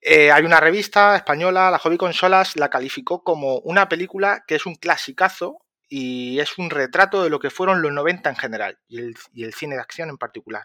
Eh, 0.00 0.32
hay 0.32 0.44
una 0.44 0.60
revista 0.60 1.14
española, 1.14 1.70
la 1.70 1.78
Hobby 1.78 1.98
Consolas, 1.98 2.56
la 2.56 2.70
calificó 2.70 3.22
como 3.22 3.58
una 3.58 3.90
película 3.90 4.44
que 4.46 4.54
es 4.54 4.64
un 4.64 4.76
clasicazo 4.76 5.58
y 5.90 6.40
es 6.40 6.56
un 6.56 6.70
retrato 6.70 7.22
de 7.22 7.28
lo 7.28 7.38
que 7.38 7.50
fueron 7.50 7.82
los 7.82 7.92
90 7.92 8.30
en 8.30 8.36
general 8.36 8.78
y 8.88 8.98
el, 8.98 9.14
y 9.34 9.44
el 9.44 9.52
cine 9.52 9.74
de 9.74 9.82
acción 9.82 10.08
en 10.08 10.16
particular. 10.16 10.64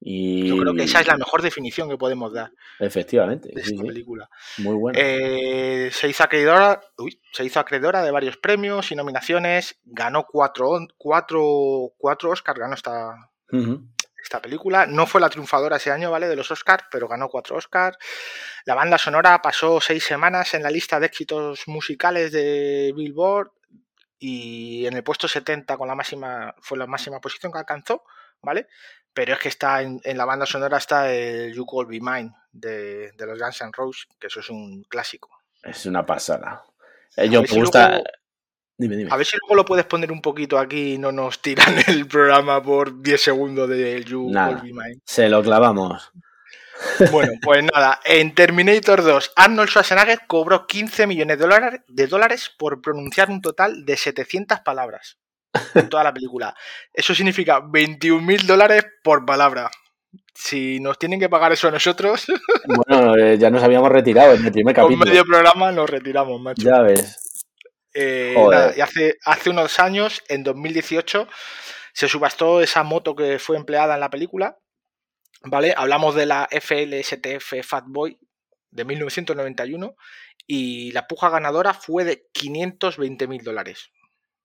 Y 0.00 0.46
Yo 0.48 0.56
creo 0.58 0.74
que 0.74 0.84
esa 0.84 1.00
es 1.00 1.08
la 1.08 1.16
mejor 1.16 1.42
definición 1.42 1.88
que 1.88 1.96
podemos 1.96 2.32
dar 2.32 2.52
efectivamente, 2.78 3.48
de 3.52 3.62
sí, 3.62 3.72
esta 3.72 3.82
sí. 3.82 3.88
película. 3.88 4.30
Muy 4.58 4.74
bueno. 4.74 4.98
Eh, 5.00 5.90
se, 5.92 6.08
hizo 6.08 6.22
acreedora, 6.22 6.80
uy, 6.98 7.20
se 7.32 7.44
hizo 7.44 7.58
acreedora 7.58 8.02
de 8.02 8.12
varios 8.12 8.36
premios 8.36 8.92
y 8.92 8.96
nominaciones. 8.96 9.80
Ganó 9.84 10.24
cuatro, 10.24 10.78
cuatro, 10.96 11.94
cuatro 11.98 12.30
Oscars, 12.30 12.60
ganó 12.60 12.74
esta, 12.74 13.12
esta 14.22 14.40
película. 14.40 14.86
No 14.86 15.06
fue 15.06 15.20
la 15.20 15.30
triunfadora 15.30 15.78
ese 15.78 15.90
año, 15.90 16.12
¿vale? 16.12 16.28
De 16.28 16.36
los 16.36 16.50
Oscars, 16.50 16.84
pero 16.92 17.08
ganó 17.08 17.28
cuatro 17.28 17.56
Oscars. 17.56 17.98
La 18.66 18.76
banda 18.76 18.98
sonora 18.98 19.42
pasó 19.42 19.80
seis 19.80 20.04
semanas 20.04 20.54
en 20.54 20.62
la 20.62 20.70
lista 20.70 21.00
de 21.00 21.06
éxitos 21.06 21.66
musicales 21.66 22.30
de 22.30 22.92
Billboard 22.94 23.50
y 24.18 24.86
en 24.86 24.94
el 24.94 25.02
puesto 25.02 25.28
70 25.28 25.76
con 25.76 25.88
la 25.88 25.94
máxima, 25.94 26.54
fue 26.60 26.78
la 26.78 26.86
máxima 26.86 27.20
posición 27.20 27.52
que 27.52 27.58
alcanzó, 27.58 28.04
¿vale? 28.42 28.66
Pero 29.12 29.32
es 29.34 29.38
que 29.40 29.48
está 29.48 29.82
en, 29.82 30.00
en 30.04 30.16
la 30.16 30.24
banda 30.24 30.46
sonora 30.46 30.78
está 30.78 31.12
el 31.12 31.52
You 31.54 31.66
Call 31.66 31.86
Be 31.86 31.98
Mine 32.00 32.32
de, 32.52 33.12
de 33.12 33.26
los 33.26 33.38
Guns 33.38 33.60
N' 33.62 33.70
Roses, 33.76 34.06
que 34.18 34.28
eso 34.28 34.40
es 34.40 34.48
un 34.50 34.84
clásico. 34.84 35.30
Es 35.62 35.86
una 35.86 36.06
pasada. 36.06 36.62
Eh, 37.16 37.28
Yo 37.28 37.42
me 37.42 37.48
si 37.48 37.58
gusta. 37.58 37.88
luego- 37.90 38.04
Dime, 38.80 38.94
dime. 38.96 39.10
A 39.12 39.16
ver 39.16 39.26
si 39.26 39.36
luego 39.42 39.56
lo 39.56 39.64
puedes 39.64 39.86
poner 39.86 40.12
un 40.12 40.22
poquito 40.22 40.56
aquí 40.56 40.94
y 40.94 40.98
no 40.98 41.10
nos 41.10 41.42
tiran 41.42 41.74
el 41.88 42.06
programa 42.06 42.62
por 42.62 43.02
10 43.02 43.20
segundos 43.20 43.68
del 43.68 44.04
You 44.04 44.30
Nada. 44.30 44.58
Call 44.58 44.62
Be 44.66 44.72
Mine. 44.72 45.00
Se 45.04 45.28
lo 45.28 45.42
clavamos. 45.42 46.12
Bueno, 47.10 47.32
pues 47.42 47.64
nada, 47.64 47.98
en 48.04 48.32
Terminator 48.36 49.02
2, 49.02 49.32
Arnold 49.34 49.68
Schwarzenegger 49.68 50.20
cobró 50.28 50.64
15 50.68 51.08
millones 51.08 51.38
de 51.38 51.42
dólares, 51.42 51.80
de 51.88 52.06
dólares 52.06 52.52
por 52.56 52.80
pronunciar 52.80 53.30
un 53.30 53.42
total 53.42 53.84
de 53.84 53.96
700 53.96 54.60
palabras 54.60 55.18
en 55.74 55.88
toda 55.88 56.04
la 56.04 56.12
película. 56.14 56.54
Eso 56.92 57.14
significa 57.14 57.60
21 57.60 58.22
mil 58.22 58.46
dólares 58.46 58.84
por 59.02 59.24
palabra. 59.24 59.70
Si 60.34 60.78
nos 60.80 60.98
tienen 60.98 61.18
que 61.18 61.28
pagar 61.28 61.52
eso 61.52 61.68
a 61.68 61.72
nosotros, 61.72 62.26
Bueno, 62.64 63.16
eh, 63.16 63.36
ya 63.38 63.50
nos 63.50 63.62
habíamos 63.62 63.90
retirado 63.90 64.34
en 64.34 64.44
el 64.44 64.52
primer 64.52 64.74
con 64.74 64.84
capítulo. 64.84 65.06
medio 65.06 65.24
programa 65.24 65.72
nos 65.72 65.90
retiramos, 65.90 66.40
macho. 66.40 66.62
Ya 66.62 66.80
ves. 66.80 67.16
Eh, 67.94 68.34
nada, 68.36 68.72
y 68.76 68.80
hace, 68.80 69.16
hace 69.24 69.50
unos 69.50 69.80
años, 69.80 70.22
en 70.28 70.44
2018, 70.44 71.26
se 71.92 72.08
subastó 72.08 72.60
esa 72.60 72.84
moto 72.84 73.16
que 73.16 73.38
fue 73.38 73.56
empleada 73.56 73.94
en 73.94 74.00
la 74.00 74.10
película. 74.10 74.56
¿Vale? 75.42 75.74
Hablamos 75.76 76.14
de 76.14 76.26
la 76.26 76.48
FLSTF 76.50 77.64
Fatboy 77.64 78.18
de 78.70 78.84
1991 78.84 79.94
y 80.46 80.92
la 80.92 81.06
puja 81.06 81.30
ganadora 81.30 81.74
fue 81.74 82.04
de 82.04 82.26
520 82.32 83.26
mil 83.28 83.42
dólares. 83.42 83.90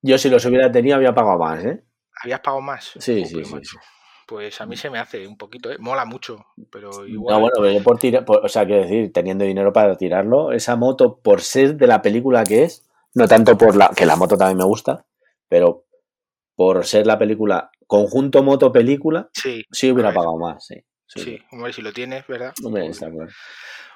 Yo 0.03 0.17
si 0.17 0.29
los 0.29 0.45
hubiera 0.45 0.71
tenido 0.71 0.97
había 0.97 1.15
pagado 1.15 1.39
más, 1.39 1.63
¿eh? 1.63 1.81
¿Habías 2.21 2.41
pagado 2.41 2.61
más? 2.61 2.91
Sí, 2.99 3.25
sí, 3.25 3.43
sí. 3.43 3.55
Pues 4.27 4.59
a 4.61 4.65
mí 4.65 4.75
se 4.75 4.89
me 4.89 4.99
hace 4.99 5.25
un 5.25 5.37
poquito, 5.37 5.71
¿eh? 5.71 5.77
mola 5.79 6.05
mucho, 6.05 6.45
pero 6.69 7.05
igual. 7.07 7.35
No, 7.35 7.41
bueno, 7.41 7.55
pero 7.57 7.71
yo 7.71 7.83
por 7.83 7.97
tirar, 7.99 8.25
o 8.27 8.47
sea, 8.47 8.65
quiero 8.65 8.83
decir, 8.83 9.11
teniendo 9.13 9.45
dinero 9.45 9.71
para 9.73 9.95
tirarlo, 9.95 10.51
esa 10.51 10.75
moto, 10.75 11.19
por 11.19 11.41
ser 11.41 11.75
de 11.75 11.87
la 11.87 12.01
película 12.01 12.43
que 12.43 12.63
es, 12.63 12.85
no 13.13 13.27
tanto 13.27 13.57
por 13.57 13.75
la, 13.75 13.91
que 13.95 14.05
la 14.05 14.15
moto 14.15 14.37
también 14.37 14.57
me 14.57 14.65
gusta, 14.65 15.05
pero 15.47 15.85
por 16.55 16.85
ser 16.85 17.07
la 17.07 17.17
película 17.17 17.71
conjunto 17.87 18.43
moto-película, 18.43 19.29
Sí, 19.33 19.65
sí 19.71 19.91
hubiera 19.91 20.09
ver, 20.09 20.15
pagado 20.15 20.37
más, 20.37 20.65
sí. 20.65 20.75
Sí, 21.05 21.19
sí, 21.19 21.23
sí. 21.37 21.43
hombre, 21.51 21.73
si 21.73 21.81
lo 21.81 21.93
tienes, 21.93 22.25
¿verdad? 22.27 22.53
Hombre, 22.63 22.83
Pues 22.83 22.95
está 22.97 23.11
claro. 23.11 23.29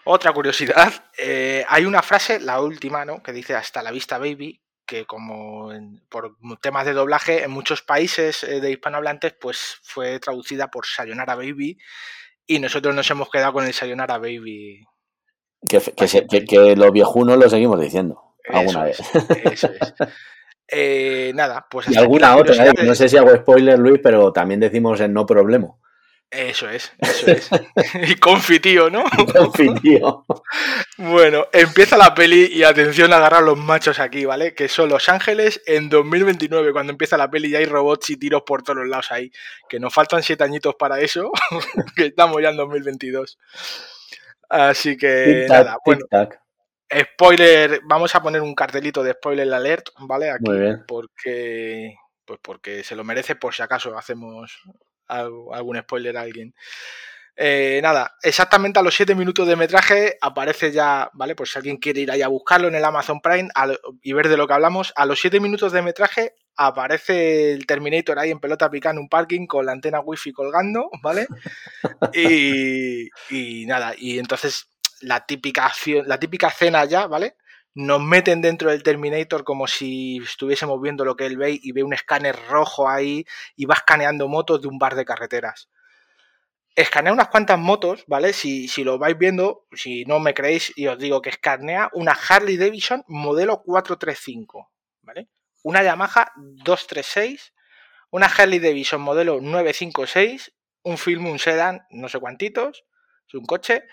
Otra 0.06 0.34
curiosidad, 0.34 0.94
eh, 1.18 1.66
hay 1.68 1.86
una 1.86 2.02
frase, 2.02 2.40
la 2.40 2.62
última, 2.62 3.04
¿no? 3.06 3.22
Que 3.22 3.34
dice 3.34 3.56
hasta 3.56 3.82
la 3.82 3.92
vista 3.92 4.18
baby, 4.18 4.62
que 4.88 5.06
como 5.06 5.72
en- 5.74 6.02
por 6.10 6.38
temas 6.62 6.86
de 6.86 6.94
doblaje 6.94 7.44
en 7.44 7.52
muchos 7.52 7.82
países 7.84 8.44
eh, 8.44 8.62
de 8.62 8.72
hispanohablantes, 8.72 9.34
pues 9.40 9.78
fue 9.84 10.20
traducida 10.20 10.70
por 10.72 10.86
Sayonara 10.88 11.36
Baby 11.36 11.78
y 12.48 12.60
nosotros 12.60 12.96
nos 12.96 13.10
hemos 13.12 13.30
quedado 13.30 13.54
con 13.54 13.66
el 13.66 13.74
Sayonara 13.74 14.18
Baby. 14.18 14.84
Que, 15.68 15.80
que, 15.82 16.08
se- 16.08 16.26
que- 16.26 16.46
que 16.46 16.76
los 16.76 16.92
viejunos 16.92 17.38
lo 17.38 17.50
seguimos 17.50 17.80
diciendo 17.82 18.36
alguna 18.50 18.88
Eso 18.90 19.04
vez. 19.14 19.30
es, 19.30 19.46
eso 19.54 19.70
es. 19.80 19.94
Eh, 20.70 21.32
nada, 21.36 21.66
pues 21.70 21.90
Y 21.90 21.96
alguna 21.98 22.36
otra, 22.36 22.66
¿eh? 22.66 22.72
no 22.84 22.94
sé 22.96 23.08
si 23.10 23.18
hago 23.18 23.34
spoiler, 23.36 23.78
Luis, 23.80 24.00
pero 24.04 24.32
también 24.34 24.60
decimos 24.60 25.00
en 25.02 25.14
no 25.14 25.26
problema. 25.26 25.70
Eso 26.30 26.70
es, 26.70 26.92
eso 27.00 27.28
es. 27.32 27.50
y 28.10 28.16
confi, 28.16 28.60
tío, 28.60 28.90
¿no? 28.90 29.06
Confío. 29.34 30.26
Bueno, 30.98 31.48
empieza 31.54 31.96
la 31.96 32.14
peli 32.14 32.50
y 32.52 32.64
atención 32.64 33.14
a 33.14 33.18
agarrar 33.18 33.44
los 33.44 33.58
machos 33.58 34.00
aquí, 34.00 34.26
¿vale? 34.26 34.54
Que 34.54 34.68
son 34.68 34.90
Los 34.90 35.08
Ángeles 35.08 35.62
en 35.66 35.88
2029, 35.88 36.74
cuando 36.74 36.92
empieza 36.92 37.16
la 37.16 37.30
peli 37.30 37.50
y 37.50 37.56
hay 37.56 37.66
robots 37.66 38.10
y 38.10 38.18
tiros 38.18 38.44
por 38.46 38.62
todos 38.62 38.80
los 38.80 38.88
lados 38.90 39.12
ahí. 39.12 39.32
Que 39.70 39.80
nos 39.80 39.94
faltan 39.94 40.22
siete 40.22 40.44
añitos 40.44 40.76
para 40.76 41.00
eso, 41.00 41.32
que 41.96 42.08
estamos 42.08 42.42
ya 42.42 42.50
en 42.50 42.58
2022. 42.58 43.40
Así 44.50 44.98
que 44.98 45.46
nada, 45.48 45.78
bueno, 45.86 46.06
spoiler, 46.94 47.82
vamos 47.86 48.14
a 48.16 48.22
poner 48.22 48.42
un 48.42 48.54
cartelito 48.54 49.02
de 49.02 49.14
spoiler 49.14 49.54
alert, 49.54 49.90
¿vale? 50.00 50.30
Aquí, 50.30 50.44
Muy 50.46 50.60
bien. 50.60 50.84
porque 50.88 51.96
pues 52.26 52.40
porque 52.42 52.84
se 52.84 52.96
lo 52.96 53.06
merece 53.06 53.36
por 53.36 53.54
si 53.54 53.62
acaso 53.64 53.98
hacemos 53.98 54.62
algún 55.08 55.78
spoiler 55.80 56.18
a 56.18 56.22
alguien. 56.22 56.54
Eh, 57.40 57.80
nada, 57.84 58.16
exactamente 58.24 58.80
a 58.80 58.82
los 58.82 58.96
7 58.96 59.14
minutos 59.14 59.48
de 59.48 59.56
metraje 59.56 60.18
aparece 60.22 60.72
ya, 60.72 61.12
¿vale? 61.14 61.36
Pues 61.36 61.52
si 61.52 61.60
alguien 61.60 61.78
quiere 61.78 62.02
ir 62.02 62.10
ahí 62.10 62.24
a 62.24 62.28
buscarlo 62.28 62.68
en 62.68 62.74
el 62.74 62.84
Amazon 62.84 63.22
Prime 63.22 63.50
y 64.02 64.14
ver 64.14 64.28
de 64.28 64.38
lo 64.38 64.48
que 64.48 64.54
hablamos, 64.54 64.92
a 64.96 65.06
los 65.06 65.20
7 65.22 65.40
minutos 65.40 65.72
de 65.72 65.84
metraje 65.84 66.34
aparece 66.56 67.54
el 67.54 67.68
Terminator 67.68 68.18
ahí 68.18 68.32
en 68.32 68.40
pelota 68.40 68.72
picada 68.72 68.94
en 68.94 69.00
un 69.00 69.10
parking 69.10 69.46
con 69.46 69.68
la 69.68 69.72
antena 69.72 70.00
wifi 70.00 70.34
colgando, 70.34 70.90
¿vale? 71.04 71.28
Y, 72.14 73.08
y 73.30 73.66
nada, 73.68 73.94
y 73.96 74.18
entonces 74.18 74.68
la 75.02 75.24
típica 75.24 75.72
la 76.06 76.20
típica 76.20 76.48
escena 76.48 76.86
ya, 76.86 77.06
¿vale? 77.06 77.36
Nos 77.80 78.02
meten 78.02 78.42
dentro 78.42 78.72
del 78.72 78.82
Terminator 78.82 79.44
como 79.44 79.68
si 79.68 80.18
estuviésemos 80.18 80.82
viendo 80.82 81.06
lo 81.06 81.16
que 81.16 81.28
él 81.28 81.38
ve 81.38 81.60
y 81.62 81.74
ve 81.74 81.84
un 81.84 81.94
escáner 81.94 82.36
rojo 82.50 82.90
ahí 82.90 83.24
y 83.56 83.66
va 83.66 83.76
escaneando 83.76 84.28
motos 84.28 84.64
de 84.64 84.68
un 84.68 84.80
bar 84.80 84.96
de 84.96 85.06
carreteras. 85.06 85.70
Escanea 86.76 87.14
unas 87.14 87.28
cuantas 87.28 87.60
motos, 87.60 88.04
¿vale? 88.08 88.34
Si, 88.34 88.68
si 88.68 88.84
lo 88.84 88.98
vais 88.98 89.16
viendo, 89.16 89.68
si 89.74 90.06
no 90.06 90.20
me 90.20 90.34
creéis 90.34 90.74
y 90.76 90.88
os 90.88 90.98
digo 90.98 91.22
que 91.22 91.30
escanea 91.30 91.92
una 91.94 92.14
Harley 92.14 92.58
Davidson 92.58 93.04
modelo 93.06 93.62
435, 93.62 94.72
¿vale? 95.04 95.30
Una 95.62 95.84
Yamaha 95.84 96.32
236, 96.36 97.54
una 98.10 98.26
Harley 98.26 98.58
Davidson 98.58 99.02
modelo 99.02 99.40
956, 99.40 100.52
un 100.82 100.98
film, 100.98 101.28
un 101.28 101.38
sedan, 101.38 101.86
no 101.92 102.10
sé 102.10 102.20
cuantitos, 102.20 102.86
es 103.28 103.34
un 103.36 103.46
coche, 103.46 103.84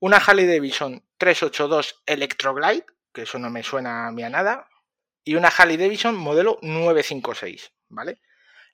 una 0.00 0.16
Harley 0.16 0.48
Davidson 0.48 1.04
382 1.18 2.02
Electroglide, 2.04 2.84
que 3.18 3.24
eso 3.24 3.40
no 3.40 3.50
me 3.50 3.64
suena 3.64 4.06
a 4.06 4.12
mí 4.12 4.22
a 4.22 4.30
nada, 4.30 4.68
y 5.24 5.34
una 5.34 5.48
Harley 5.48 5.76
Davidson 5.76 6.14
modelo 6.14 6.60
956, 6.62 7.72
¿vale? 7.88 8.20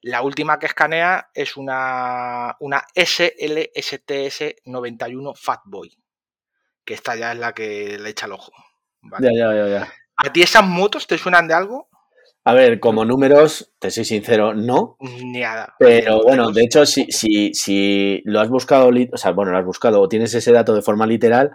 La 0.03 0.21
última 0.21 0.59
que 0.59 0.67
escanea 0.67 1.31
es 1.33 1.57
una, 1.57 2.55
una 2.61 2.85
SLSTS 2.95 4.57
91 4.67 5.33
Fatboy, 5.35 5.97
que 6.85 6.93
esta 6.93 7.17
ya 7.17 7.33
es 7.33 7.39
la 7.39 7.55
que 7.55 7.99
le 7.99 8.11
echa 8.11 8.27
el 8.27 8.33
ojo. 8.33 8.53
¿vale? 9.01 9.31
Ya, 9.35 9.47
ya, 9.47 9.55
ya, 9.55 9.69
ya. 9.79 9.93
¿A 10.17 10.31
ti 10.31 10.43
esas 10.43 10.67
motos 10.67 11.07
te 11.07 11.17
suenan 11.17 11.49
de 11.49 11.55
algo? 11.55 11.89
A 12.45 12.53
ver, 12.53 12.81
como 12.81 13.07
números, 13.07 13.73
te 13.79 13.91
soy 13.91 14.05
sincero, 14.05 14.53
no. 14.53 14.99
Nada. 15.25 15.75
Pero 15.79 16.23
bueno, 16.23 16.51
de 16.51 16.65
hecho, 16.65 16.85
si, 16.85 17.07
si, 17.11 17.55
si 17.55 18.21
lo 18.27 18.41
has 18.41 18.51
buscado, 18.51 18.91
o 19.11 19.17
sea, 19.17 19.31
bueno, 19.31 19.53
lo 19.53 19.59
has 19.59 19.65
buscado 19.65 20.03
o 20.03 20.09
tienes 20.11 20.35
ese 20.35 20.53
dato 20.53 20.75
de 20.75 20.83
forma 20.83 21.07
literal, 21.07 21.53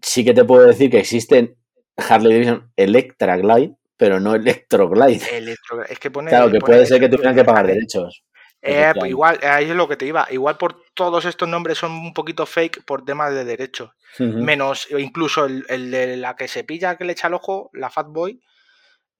sí 0.00 0.24
que 0.24 0.34
te 0.34 0.44
puedo 0.44 0.64
decir 0.68 0.88
que 0.88 1.00
existen 1.00 1.56
Harley 1.96 2.32
Davidson 2.32 2.72
Electra 2.76 3.36
Glide, 3.36 3.74
pero 3.96 4.20
no 4.20 4.34
Electroglide. 4.34 5.24
Electro- 5.36 5.84
es 5.88 5.98
que 5.98 6.10
pone, 6.10 6.30
Claro, 6.30 6.50
que 6.50 6.58
pone 6.58 6.74
puede 6.74 6.86
ser 6.86 7.00
que 7.00 7.08
tuvieran 7.08 7.34
que 7.34 7.44
pagar 7.44 7.66
derechos. 7.66 8.24
Eh, 8.64 8.92
pues 8.96 9.10
igual, 9.10 9.40
ahí 9.42 9.68
es 9.70 9.76
lo 9.76 9.88
que 9.88 9.96
te 9.96 10.06
iba. 10.06 10.26
Igual 10.30 10.56
por 10.56 10.76
todos 10.94 11.24
estos 11.24 11.48
nombres 11.48 11.78
son 11.78 11.90
un 11.92 12.14
poquito 12.14 12.46
fake 12.46 12.84
por 12.84 13.04
temas 13.04 13.34
de 13.34 13.44
derechos. 13.44 13.90
Ujú. 14.20 14.38
Menos 14.38 14.86
o 14.92 14.98
incluso 14.98 15.46
el, 15.46 15.64
el 15.68 15.90
de 15.90 16.16
la 16.16 16.36
que 16.36 16.46
se 16.46 16.62
pilla 16.62 16.96
que 16.96 17.04
le 17.04 17.12
echa 17.12 17.26
el 17.26 17.34
ojo, 17.34 17.70
la 17.72 17.90
Fatboy, 17.90 18.40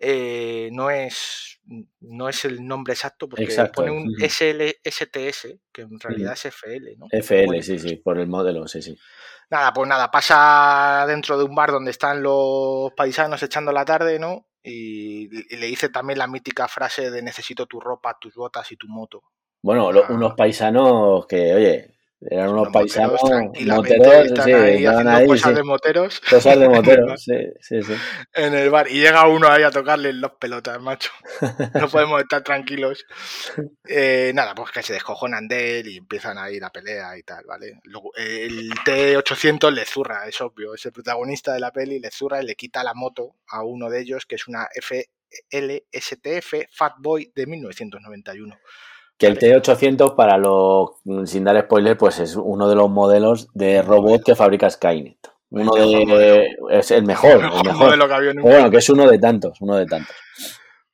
eh, 0.03 0.69
no 0.73 0.91
es 0.91 1.61
no 2.01 2.29
es 2.29 2.45
el 2.45 2.67
nombre 2.67 2.93
exacto 2.93 3.29
porque 3.29 3.45
Exacto, 3.45 3.83
pone 3.83 3.93
un 3.93 3.99
ujú. 4.09 4.13
SLSTS, 4.21 5.59
que 5.73 5.83
en 5.83 6.01
realidad 6.01 6.33
es 6.35 6.47
FL, 6.47 6.97
¿no? 6.99 7.07
FL, 7.11 7.47
Bueno, 7.47 7.63
sí, 7.63 7.79
sí, 7.79 7.97
por 7.97 8.19
el 8.19 8.27
modelo, 8.29 8.67
sí, 8.69 8.83
sí. 8.83 8.99
Nada, 9.51 9.73
pues 9.73 9.89
nada, 9.89 10.11
pasa 10.11 11.05
dentro 11.07 11.39
de 11.39 11.45
un 11.45 11.55
bar 11.55 11.71
donde 11.71 11.91
están 11.91 12.23
los 12.23 12.93
paisanos 12.97 13.43
echando 13.43 13.71
la 13.73 13.85
tarde, 13.85 14.19
¿no? 14.19 14.47
Y, 14.63 15.29
y 15.55 15.57
le 15.57 15.67
dice 15.67 15.89
también 15.91 16.19
la 16.19 16.27
mítica 16.27 16.69
frase 16.69 17.11
de 17.11 17.23
necesito 17.23 17.67
tu 17.67 17.81
ropa, 17.81 18.17
tus 18.21 18.35
botas 18.35 18.71
y 18.73 18.77
tu 18.77 18.89
moto. 18.89 19.23
Bueno, 19.63 19.93
lo- 19.93 20.07
unos 20.09 20.35
paisanos 20.35 21.27
que, 21.27 21.55
oye, 21.55 21.95
eran 22.31 22.51
unos 22.51 22.65
Los 22.65 22.73
paisanos 22.73 23.21
moteros 23.23 24.45
sí, 24.45 24.53
ahí 24.53 24.87
ahí, 24.87 25.27
cosas 25.27 25.51
sí. 25.51 25.57
de 25.57 25.63
moteros 25.63 26.21
Cosas 26.21 26.59
de 26.59 26.69
moteros, 26.69 27.23
sí, 27.25 27.35
sí, 27.61 27.83
sí. 27.83 27.95
en 28.35 28.55
el 28.55 28.71
bar 28.71 28.89
y 28.89 29.01
llega 29.01 29.27
uno 29.27 29.49
ahí 29.49 29.63
a 29.63 29.71
tocarle 29.71 30.13
los 30.13 30.33
pelotas, 30.33 30.81
macho. 30.81 31.11
No 31.75 31.89
podemos 31.89 32.21
estar 32.21 32.43
tranquilos. 32.43 33.07
Eh, 33.87 34.33
nada, 34.35 34.55
pues 34.55 34.71
que 34.71 34.83
se 34.83 34.93
descojonan 34.93 35.49
de 35.49 35.81
él 35.81 35.89
y 35.89 35.97
empiezan 35.99 36.39
a 36.39 36.51
ir 36.51 36.65
a 36.65 36.71
pelea 36.71 37.17
y 37.17 37.23
tal, 37.23 37.45
¿vale? 37.47 37.81
Luego, 37.85 38.13
eh, 38.17 38.47
el 38.47 38.71
T800 38.71 39.71
le 39.73 39.85
zurra, 39.85 40.27
es 40.29 40.41
obvio, 40.41 40.75
es 40.75 40.85
el 40.87 40.93
protagonista 40.93 41.53
de 41.55 41.61
la 41.61 41.73
peli, 41.73 41.99
le 41.99 42.11
zurra 42.11 42.43
y 42.43 42.47
le 42.47 42.55
quita 42.55 42.85
la 42.85 42.95
moto 42.95 43.37
a 43.49 43.65
uno 43.65 43.91
de 43.91 44.01
ellos, 44.01 44.27
que 44.27 44.37
es 44.37 44.47
una 44.49 44.69
FLSTF 44.81 46.55
Fatboy 46.71 47.33
de 47.35 47.47
1991. 47.47 48.59
Que 49.23 49.29
el 49.29 49.39
T800, 49.39 50.17
para 50.17 50.37
los, 50.37 50.91
sin 51.31 51.45
dar 51.45 51.57
spoiler, 51.63 51.97
pues 51.97 52.19
es 52.19 52.35
uno 52.35 52.69
de 52.69 52.75
los 52.75 52.91
modelos 52.91 53.47
de 53.55 53.81
robot 53.81 54.25
que 54.25 54.35
fabrica 54.35 54.69
Skynet. 54.69 55.17
Uno 55.49 55.75
de, 55.75 56.57
es 56.71 56.91
el 56.91 57.05
mejor, 57.07 57.37
el 57.37 57.43
Mejor 57.43 57.75
modelo 57.77 58.09
que 58.09 58.15
había 58.15 58.35
nunca. 58.35 58.51
Bueno, 58.51 58.69
que 58.69 58.79
es 58.79 58.91
uno 58.91 59.09
de 59.09 59.21
tantos, 59.21 59.61
uno 59.61 59.77
de 59.77 59.87
tantos. 59.87 60.17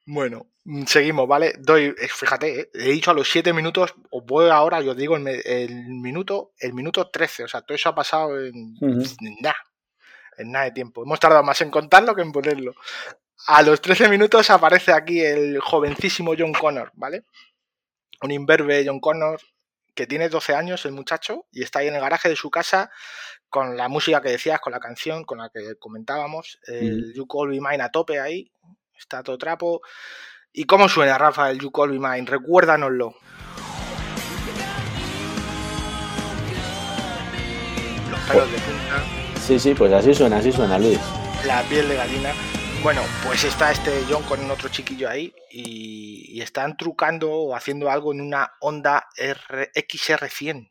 Bueno, 0.04 0.44
mm, 0.64 0.84
seguimos, 0.84 1.26
¿vale? 1.26 1.54
Doy, 1.58 1.84
eh, 1.84 1.94
fíjate, 2.06 2.60
eh, 2.60 2.70
he 2.74 2.90
dicho 2.90 3.12
a 3.12 3.14
los 3.14 3.30
7 3.30 3.54
minutos, 3.54 3.94
os 4.10 4.22
voy 4.26 4.50
ahora, 4.50 4.82
yo 4.82 4.90
os 4.90 4.96
digo 4.98 5.16
el, 5.16 5.86
minuto, 5.86 6.52
el 6.58 6.74
minuto 6.74 7.08
13, 7.08 7.44
o 7.44 7.48
sea, 7.48 7.62
todo 7.62 7.76
eso 7.76 7.88
ha 7.88 7.94
pasado 7.94 8.38
en, 8.38 8.74
en 8.82 9.36
nada, 9.40 9.56
en 10.36 10.52
nada 10.52 10.66
de 10.66 10.72
tiempo. 10.72 11.02
Hemos 11.02 11.18
tardado 11.18 11.44
más 11.44 11.62
en 11.62 11.70
contarlo 11.70 12.14
que 12.14 12.20
en 12.20 12.32
ponerlo. 12.32 12.74
A 13.46 13.62
los 13.62 13.80
13 13.80 14.10
minutos 14.10 14.50
aparece 14.50 14.92
aquí 14.92 15.18
el 15.18 15.60
jovencísimo 15.60 16.34
John 16.38 16.52
Connor, 16.52 16.90
¿vale? 16.92 17.24
Un 18.22 18.30
imberbe 18.30 18.84
John 18.86 19.00
Connor 19.00 19.40
que 19.94 20.06
tiene 20.06 20.28
12 20.28 20.54
años, 20.54 20.84
el 20.84 20.92
muchacho, 20.92 21.46
y 21.50 21.62
está 21.64 21.80
ahí 21.80 21.88
en 21.88 21.94
el 21.96 22.00
garaje 22.00 22.28
de 22.28 22.36
su 22.36 22.50
casa 22.50 22.90
con 23.48 23.76
la 23.76 23.88
música 23.88 24.20
que 24.20 24.30
decías, 24.30 24.60
con 24.60 24.72
la 24.72 24.78
canción, 24.78 25.24
con 25.24 25.38
la 25.38 25.50
que 25.52 25.74
comentábamos, 25.78 26.60
el 26.66 27.12
You 27.14 27.26
Call 27.26 27.48
Me 27.48 27.60
Mine 27.60 27.82
a 27.82 27.90
tope 27.90 28.20
ahí, 28.20 28.52
está 28.96 29.22
todo 29.22 29.38
trapo. 29.38 29.80
¿Y 30.52 30.64
cómo 30.64 30.88
suena, 30.88 31.18
Rafa, 31.18 31.50
el 31.50 31.58
You 31.58 31.72
Call 31.72 31.98
Me 31.98 31.98
Mine? 31.98 32.26
Recuérdanoslo. 32.30 33.16
Los 38.10 38.20
pelos 38.20 38.52
de 38.52 38.58
punta, 38.58 39.40
Sí, 39.40 39.58
sí, 39.58 39.74
pues 39.74 39.92
así 39.92 40.14
suena, 40.14 40.36
así 40.38 40.52
suena, 40.52 40.78
Luis. 40.78 41.00
la 41.46 41.62
piel 41.62 41.88
de 41.88 41.96
gallina. 41.96 42.32
Bueno, 42.82 43.02
pues 43.26 43.44
está 43.44 43.72
este 43.72 44.04
John 44.08 44.22
con 44.22 44.50
otro 44.50 44.68
chiquillo 44.68 45.08
ahí 45.10 45.34
y, 45.50 46.36
y 46.38 46.40
están 46.40 46.76
trucando 46.76 47.30
o 47.30 47.54
haciendo 47.54 47.90
algo 47.90 48.12
en 48.12 48.20
una 48.20 48.52
Honda 48.60 49.08
R- 49.16 49.70
XR100. 49.74 50.70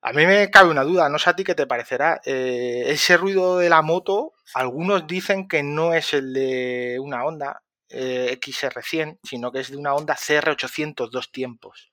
A 0.00 0.12
mí 0.12 0.26
me 0.26 0.50
cabe 0.50 0.70
una 0.70 0.84
duda, 0.84 1.08
no 1.08 1.18
sé 1.18 1.30
a 1.30 1.36
ti 1.36 1.44
qué 1.44 1.54
te 1.54 1.66
parecerá. 1.66 2.20
Eh, 2.24 2.84
ese 2.86 3.16
ruido 3.16 3.58
de 3.58 3.68
la 3.68 3.82
moto, 3.82 4.32
algunos 4.54 5.06
dicen 5.06 5.48
que 5.48 5.62
no 5.62 5.92
es 5.92 6.14
el 6.14 6.32
de 6.32 6.98
una 7.00 7.24
Honda 7.24 7.62
eh, 7.88 8.38
XR100, 8.40 9.18
sino 9.22 9.52
que 9.52 9.60
es 9.60 9.70
de 9.70 9.76
una 9.76 9.94
Honda 9.94 10.16
CR800 10.16 11.10
dos 11.10 11.30
tiempos. 11.30 11.90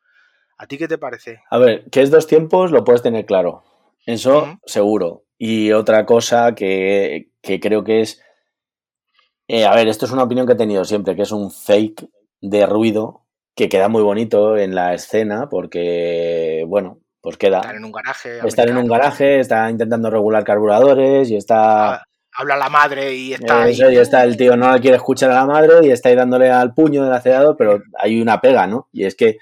¿A 0.57 0.65
ti 0.67 0.77
qué 0.77 0.87
te 0.87 0.97
parece? 0.97 1.41
A 1.49 1.57
ver, 1.57 1.89
que 1.89 2.01
es 2.01 2.11
dos 2.11 2.25
tiempos, 2.27 2.71
lo 2.71 2.83
puedes 2.83 3.01
tener 3.01 3.25
claro. 3.25 3.63
Eso 4.05 4.59
seguro. 4.65 5.25
Y 5.37 5.71
otra 5.71 6.05
cosa 6.05 6.53
que, 6.55 7.31
que 7.41 7.59
creo 7.59 7.83
que 7.83 8.01
es. 8.01 8.21
Eh, 9.49 9.65
a 9.65 9.73
ver, 9.73 9.87
esto 9.87 10.05
es 10.05 10.11
una 10.11 10.21
opinión 10.21 10.45
que 10.45 10.53
he 10.53 10.57
tenido 10.57 10.85
siempre, 10.85 11.15
que 11.15 11.23
es 11.23 11.31
un 11.31 11.49
fake 11.49 12.07
de 12.39 12.67
ruido 12.67 13.25
que 13.55 13.67
queda 13.67 13.89
muy 13.89 14.03
bonito 14.03 14.55
en 14.55 14.75
la 14.75 14.93
escena 14.93 15.49
porque, 15.49 16.63
bueno, 16.67 16.99
pues 17.19 17.35
queda. 17.37 17.57
Están 17.57 17.77
en 17.77 17.85
un 17.85 17.91
garaje. 17.91 18.47
Están 18.47 18.69
en 18.69 18.77
un 18.77 18.87
garaje, 18.87 19.39
está 19.39 19.67
intentando 19.71 20.11
regular 20.11 20.43
carburadores 20.43 21.31
y 21.31 21.35
está. 21.35 21.95
Ah, 21.95 22.03
habla 22.31 22.57
la 22.57 22.69
madre 22.69 23.15
y 23.15 23.33
está. 23.33 23.67
Eso, 23.67 23.87
ahí. 23.87 23.95
y 23.95 23.97
está 23.97 24.23
el 24.23 24.37
tío, 24.37 24.55
no 24.55 24.79
quiere 24.79 24.97
escuchar 24.97 25.31
a 25.31 25.35
la 25.35 25.45
madre 25.47 25.79
y 25.81 25.89
está 25.89 26.09
ahí 26.09 26.15
dándole 26.15 26.51
al 26.51 26.75
puño 26.75 27.03
del 27.03 27.13
acelerador, 27.13 27.57
pero 27.57 27.81
hay 27.97 28.21
una 28.21 28.39
pega, 28.39 28.67
¿no? 28.67 28.87
Y 28.93 29.05
es 29.05 29.15
que 29.15 29.37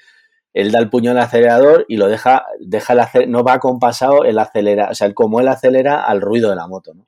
él 0.53 0.71
da 0.71 0.79
el 0.79 0.89
puño 0.89 1.09
del 1.09 1.19
acelerador 1.19 1.83
y 1.89 1.97
lo 1.97 2.07
deja, 2.07 2.45
deja 2.61 2.93
el 2.93 3.29
no 3.29 3.43
va 3.43 3.59
compasado 3.59 4.23
el 4.23 4.39
acelera, 4.39 4.87
o 4.89 4.95
sea, 4.95 5.05
el, 5.05 5.13
como 5.13 5.41
él 5.41 5.49
acelera 5.49 6.05
al 6.05 6.21
ruido 6.21 6.49
de 6.49 6.55
la 6.55 6.67
moto, 6.67 6.93
¿no? 6.93 7.07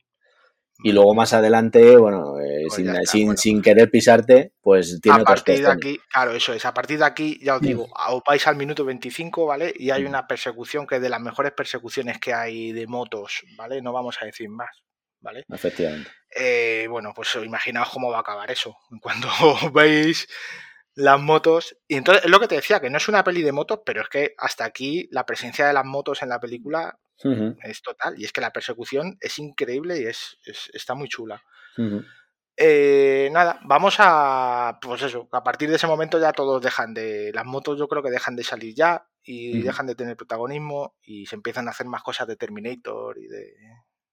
Y 0.81 0.91
luego 0.93 1.13
más 1.13 1.33
adelante, 1.33 1.97
bueno, 1.97 2.39
eh, 2.39 2.63
Pues 2.67 2.75
sin, 2.75 2.89
está, 2.89 3.11
sin, 3.11 3.25
bueno. 3.25 3.37
sin 3.37 3.61
querer 3.61 3.89
pisarte, 3.89 4.53
pues 4.61 4.99
tiene 5.01 5.21
a 5.21 5.23
partir 5.23 5.61
de 5.61 5.71
aquí, 5.71 5.99
claro, 6.11 6.31
eso 6.31 6.53
es. 6.53 6.65
A 6.65 6.73
partir 6.73 6.99
de 6.99 7.05
aquí, 7.05 7.39
ya 7.43 7.55
os 7.55 7.61
digo, 7.61 7.87
os 8.09 8.21
vais 8.25 8.47
al 8.47 8.55
minuto 8.55 8.85
25, 8.85 9.45
¿vale? 9.45 9.73
Y 9.75 9.91
hay 9.91 10.05
una 10.05 10.25
persecución 10.25 10.87
que 10.87 10.95
es 10.95 11.01
de 11.01 11.09
las 11.09 11.19
mejores 11.19 11.51
persecuciones 11.51 12.19
que 12.19 12.33
hay 12.33 12.71
de 12.71 12.87
motos, 12.87 13.43
¿vale? 13.57 13.81
No 13.81 13.91
vamos 13.91 14.17
a 14.21 14.25
decir 14.25 14.49
más, 14.49 14.69
¿vale? 15.19 15.43
Efectivamente. 15.49 16.09
Eh, 16.33 16.87
bueno, 16.89 17.11
pues 17.13 17.35
imaginaos 17.43 17.89
cómo 17.89 18.09
va 18.09 18.17
a 18.17 18.21
acabar 18.21 18.49
eso. 18.49 18.77
Cuando 19.01 19.27
veis 19.73 20.27
las 20.95 21.19
motos. 21.19 21.77
Y 21.87 21.95
entonces 21.95 22.25
es 22.25 22.29
lo 22.29 22.39
que 22.39 22.47
te 22.47 22.55
decía, 22.55 22.79
que 22.79 22.89
no 22.89 22.97
es 22.97 23.07
una 23.07 23.23
peli 23.23 23.41
de 23.41 23.51
motos, 23.51 23.79
pero 23.85 24.01
es 24.01 24.09
que 24.09 24.33
hasta 24.37 24.65
aquí 24.65 25.07
la 25.11 25.25
presencia 25.25 25.67
de 25.67 25.73
las 25.73 25.85
motos 25.85 26.21
en 26.21 26.29
la 26.29 26.39
película 26.39 26.99
Es 27.63 27.82
total. 27.82 28.15
Y 28.19 28.25
es 28.25 28.32
que 28.32 28.41
la 28.41 28.51
persecución 28.51 29.17
es 29.19 29.38
increíble 29.39 29.99
y 29.99 30.05
es, 30.05 30.38
es- 30.45 30.69
está 30.73 30.93
muy 30.95 31.08
chula. 31.10 31.41
Eh, 32.62 33.29
nada, 33.32 33.60
vamos 33.63 33.95
a. 33.99 34.77
Pues 34.82 35.01
eso, 35.01 35.29
a 35.32 35.43
partir 35.43 35.69
de 35.69 35.77
ese 35.77 35.88
momento 35.88 36.19
ya 36.19 36.34
todos 36.34 36.62
dejan 36.62 36.93
de. 36.93 37.32
Las 37.34 37.45
motos 37.45 37.77
yo 37.79 37.88
creo 37.88 38.03
que 38.03 38.10
dejan 38.12 38.36
de 38.36 38.43
salir 38.43 38.75
ya 38.75 39.08
y 39.23 39.60
dejan 39.63 39.88
de 39.88 39.95
tener 39.95 40.17
protagonismo 40.17 40.95
y 41.01 41.25
se 41.25 41.36
empiezan 41.36 41.67
a 41.67 41.71
hacer 41.71 41.88
más 41.88 42.03
cosas 42.03 42.27
de 42.27 42.36
Terminator 42.36 43.17
y 43.17 43.27
de, 43.27 43.53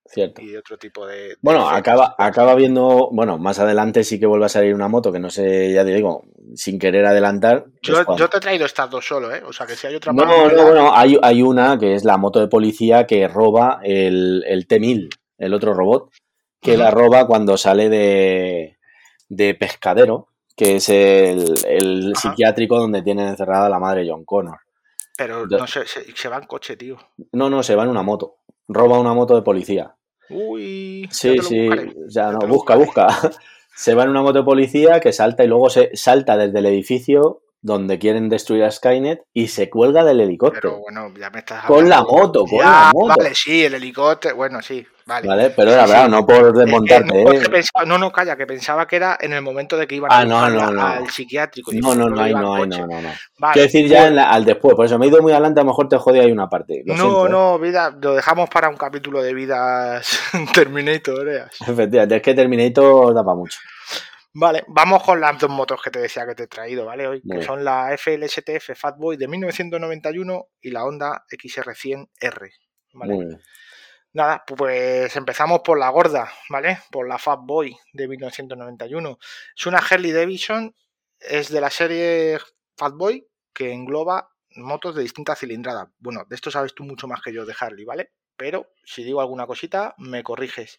Cierto. 0.08 0.40
y 0.42 0.56
otro 0.56 0.78
tipo 0.78 1.06
de. 1.06 1.16
de 1.16 1.36
Bueno, 1.40 1.60
efectos. 1.70 1.78
acaba, 1.78 2.14
acaba 2.18 2.54
viendo, 2.54 3.08
bueno, 3.12 3.38
más 3.38 3.58
adelante 3.58 4.04
sí 4.04 4.18
que 4.20 4.26
vuelve 4.26 4.46
a 4.46 4.50
salir 4.50 4.74
una 4.74 4.88
moto 4.88 5.12
que 5.12 5.18
no 5.18 5.30
sé, 5.30 5.72
ya 5.72 5.84
te 5.84 5.92
digo, 5.94 6.24
sin 6.54 6.78
querer 6.78 7.04
adelantar. 7.06 7.66
Yo, 7.82 7.98
es 7.98 8.04
cuando- 8.04 8.18
yo 8.24 8.28
te 8.28 8.36
he 8.36 8.40
traído 8.40 8.66
estas 8.66 8.88
dos 8.90 9.06
solo, 9.06 9.34
¿eh? 9.34 9.42
O 9.46 9.52
sea 9.52 9.66
que 9.66 9.74
si 9.76 9.86
hay 9.86 9.94
otra 9.96 10.12
No, 10.12 10.24
más, 10.24 10.52
no, 10.52 10.62
bueno, 10.64 10.94
hay, 10.94 11.18
hay 11.22 11.42
una 11.42 11.78
que 11.78 11.94
es 11.94 12.04
la 12.04 12.16
moto 12.16 12.40
de 12.40 12.48
policía 12.48 13.06
que 13.06 13.28
roba 13.28 13.80
el, 13.82 14.44
el 14.46 14.66
T-1000, 14.66 15.08
el 15.38 15.54
otro 15.54 15.74
robot, 15.74 16.10
que 16.60 16.76
la 16.76 16.90
roba 16.90 17.26
cuando 17.26 17.56
sale 17.56 17.88
de, 17.88 18.78
de 19.28 19.54
pescadero, 19.54 20.28
que 20.56 20.76
es 20.76 20.88
el, 20.88 21.54
el 21.66 22.12
psiquiátrico 22.16 22.78
donde 22.78 23.02
tienen 23.02 23.28
encerrada 23.28 23.68
la 23.68 23.78
madre 23.78 24.06
John 24.08 24.24
Connor. 24.24 24.58
Pero 25.18 25.46
no 25.46 25.66
sé, 25.66 25.86
se, 25.86 26.04
se 26.14 26.28
va 26.28 26.38
en 26.38 26.44
coche, 26.46 26.76
tío. 26.76 26.96
No, 27.32 27.48
no, 27.48 27.62
se 27.62 27.74
va 27.74 27.84
en 27.84 27.90
una 27.90 28.02
moto. 28.02 28.36
Roba 28.68 28.98
una 28.98 29.14
moto 29.14 29.34
de 29.34 29.42
policía. 29.42 29.94
Uy, 30.28 31.08
Sí, 31.10 31.38
sí, 31.38 31.68
ya 32.08 32.32
no, 32.32 32.46
busca, 32.46 32.74
busca. 32.74 33.06
Se 33.76 33.94
va 33.94 34.04
en 34.04 34.10
una 34.10 34.22
moto 34.22 34.38
de 34.38 34.44
policía 34.44 35.00
que 35.00 35.12
salta 35.12 35.44
y 35.44 35.48
luego 35.48 35.68
se 35.68 35.90
salta 35.94 36.38
desde 36.38 36.60
el 36.60 36.66
edificio 36.66 37.42
donde 37.60 37.98
quieren 37.98 38.30
destruir 38.30 38.64
a 38.64 38.70
Skynet 38.70 39.24
y 39.34 39.48
se 39.48 39.68
cuelga 39.68 40.02
del 40.02 40.20
helicóptero. 40.20 40.70
Pero 40.70 40.80
bueno, 40.80 41.12
ya 41.18 41.28
me 41.28 41.40
estás 41.40 41.66
Con 41.66 41.86
la 41.86 42.02
moto, 42.02 42.46
con 42.46 42.58
Ya, 42.58 42.64
la 42.64 42.90
moto. 42.94 43.14
Vale, 43.18 43.34
sí, 43.34 43.64
el 43.64 43.74
helicóptero. 43.74 44.36
Bueno, 44.36 44.62
sí, 44.62 44.86
vale. 45.06 45.26
Vale, 45.28 45.50
pero 45.50 45.72
era 45.72 45.86
sí. 45.86 45.92
verdad, 45.92 46.08
no 46.08 46.26
por 46.26 46.52
desmontarte, 46.52 47.24
no, 47.24 47.32
¿eh? 47.32 47.40
pensaba- 47.50 47.84
no, 47.86 47.96
no, 47.98 48.10
calla, 48.12 48.36
que 48.36 48.46
pensaba 48.46 48.86
que 48.86 48.96
era 48.96 49.16
en 49.20 49.32
el 49.32 49.40
momento 49.42 49.76
de 49.76 49.86
que 49.86 49.94
iban 49.94 50.10
Ah, 50.12 50.20
a 50.20 50.24
no, 50.24 50.34
buscarla 50.34 50.64
no, 50.66 50.72
no. 50.72 50.82
al 50.86 51.10
psiquiátrico. 51.10 51.70
No, 51.74 51.94
no, 51.94 52.08
no 52.08 52.20
hay, 52.20 52.34
no 52.34 52.54
hay, 52.54 52.66
no, 52.68 52.86
no, 52.86 53.00
no. 53.00 53.12
Vale, 53.38 53.52
Quiero 53.54 53.66
decir 53.66 53.86
ya 53.88 54.00
pues- 54.02 54.12
la- 54.12 54.30
al 54.30 54.44
después, 54.44 54.74
por 54.74 54.84
eso 54.84 54.98
me 54.98 55.06
he 55.06 55.08
ido 55.08 55.22
muy 55.22 55.32
adelante, 55.32 55.60
a 55.60 55.62
lo 55.64 55.68
mejor 55.70 55.88
te 55.88 55.96
jodí 55.96 56.18
ahí 56.18 56.30
una 56.32 56.48
parte. 56.48 56.82
Lo 56.84 56.94
No, 56.94 57.00
siento, 57.02 57.26
¿eh? 57.26 57.30
no, 57.30 57.58
vida, 57.58 57.96
lo 58.02 58.14
dejamos 58.14 58.50
para 58.50 58.68
un 58.68 58.76
capítulo 58.76 59.22
de 59.22 59.32
vidas 59.32 60.18
Terminator. 60.54 61.28
¿eh? 61.28 61.44
Efectivamente, 61.60 62.16
es 62.16 62.22
que 62.22 62.34
Terminator 62.34 63.14
da 63.14 63.24
para 63.24 63.36
mucho. 63.36 63.58
Vale, 64.38 64.64
vamos 64.68 65.02
con 65.02 65.18
las 65.18 65.38
dos 65.38 65.48
motos 65.48 65.80
que 65.82 65.90
te 65.90 65.98
decía 65.98 66.26
que 66.26 66.34
te 66.34 66.42
he 66.42 66.46
traído, 66.46 66.84
¿vale? 66.84 67.06
Hoy, 67.06 67.22
que 67.22 67.42
son 67.42 67.64
la 67.64 67.96
FLSTF 67.96 68.74
Fatboy 68.76 69.16
de 69.16 69.28
1991 69.28 70.48
y 70.60 70.70
la 70.72 70.84
Honda 70.84 71.24
XR100R. 71.30 72.50
¿vale? 72.92 73.14
Muy 73.14 73.24
bien. 73.26 73.40
Nada, 74.16 74.42
pues 74.46 75.14
empezamos 75.14 75.60
por 75.60 75.78
la 75.78 75.90
gorda, 75.90 76.32
¿vale? 76.48 76.78
Por 76.90 77.06
la 77.06 77.18
Fatboy 77.18 77.76
de 77.92 78.08
1991. 78.08 79.18
Es 79.54 79.66
una 79.66 79.76
Harley 79.76 80.10
Davidson, 80.10 80.74
es 81.20 81.50
de 81.50 81.60
la 81.60 81.68
serie 81.68 82.38
Fatboy 82.78 83.28
que 83.52 83.74
engloba 83.74 84.30
motos 84.54 84.94
de 84.94 85.02
distinta 85.02 85.36
cilindrada. 85.36 85.92
Bueno, 85.98 86.24
de 86.26 86.34
esto 86.34 86.50
sabes 86.50 86.74
tú 86.74 86.82
mucho 86.84 87.06
más 87.06 87.20
que 87.20 87.30
yo 87.30 87.44
de 87.44 87.54
Harley, 87.60 87.84
¿vale? 87.84 88.14
Pero 88.38 88.72
si 88.84 89.04
digo 89.04 89.20
alguna 89.20 89.46
cosita, 89.46 89.94
me 89.98 90.22
corriges. 90.22 90.78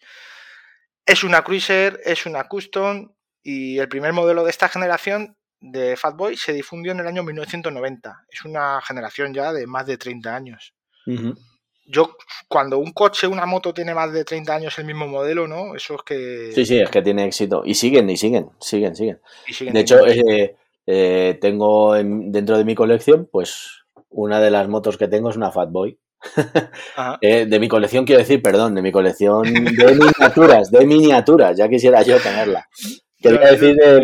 Es 1.05 1.23
una 1.23 1.43
Cruiser, 1.43 2.01
es 2.03 2.25
una 2.25 2.45
Custom 2.45 3.13
y 3.43 3.77
el 3.77 3.87
primer 3.87 4.13
modelo 4.13 4.45
de 4.45 4.49
esta 4.49 4.67
generación 4.67 5.37
de 5.59 5.95
Fatboy 5.95 6.37
se 6.37 6.53
difundió 6.53 6.91
en 6.91 7.01
el 7.01 7.07
año 7.07 7.21
1990. 7.21 8.25
Es 8.29 8.45
una 8.45 8.81
generación 8.81 9.31
ya 9.31 9.53
de 9.53 9.67
más 9.67 9.85
de 9.85 9.99
30 9.99 10.35
años. 10.35 10.73
Yo 11.87 12.15
cuando 12.47 12.77
un 12.77 12.91
coche, 12.91 13.27
una 13.27 13.45
moto 13.45 13.73
tiene 13.73 13.93
más 13.93 14.11
de 14.13 14.23
30 14.25 14.53
años 14.55 14.77
el 14.77 14.85
mismo 14.85 15.07
modelo, 15.07 15.47
¿no? 15.47 15.75
Eso 15.75 15.95
es 15.95 16.01
que... 16.03 16.51
Sí, 16.53 16.65
sí, 16.65 16.79
es 16.79 16.89
que 16.89 17.01
tiene 17.01 17.25
éxito. 17.25 17.61
Y 17.65 17.75
siguen, 17.75 18.09
y 18.09 18.17
siguen, 18.17 18.49
siguen, 18.59 18.95
siguen. 18.95 19.19
y 19.47 19.53
siguen 19.53 19.73
De 19.73 19.79
hecho, 19.79 20.05
eh, 20.05 20.55
eh, 20.85 21.37
tengo 21.41 21.95
en- 21.95 22.31
dentro 22.31 22.57
de 22.57 22.65
mi 22.65 22.75
colección, 22.75 23.27
pues 23.31 23.83
una 24.09 24.39
de 24.39 24.51
las 24.51 24.67
motos 24.67 24.97
que 24.97 25.07
tengo 25.07 25.29
es 25.29 25.35
una 25.37 25.51
Fatboy. 25.51 25.97
Eh, 27.21 27.45
de 27.45 27.59
mi 27.59 27.67
colección, 27.67 28.05
quiero 28.05 28.19
decir, 28.19 28.41
perdón, 28.41 28.73
de 28.75 28.81
mi 28.81 28.91
colección 28.91 29.43
de 29.43 29.95
miniaturas, 29.95 30.71
de 30.71 30.85
miniaturas, 30.85 31.55
ya 31.57 31.69
quisiera 31.69 32.01
yo 32.01 32.19
tenerla. 32.19 32.67
Quería 33.21 33.51
decir 33.51 33.75
de 33.75 34.01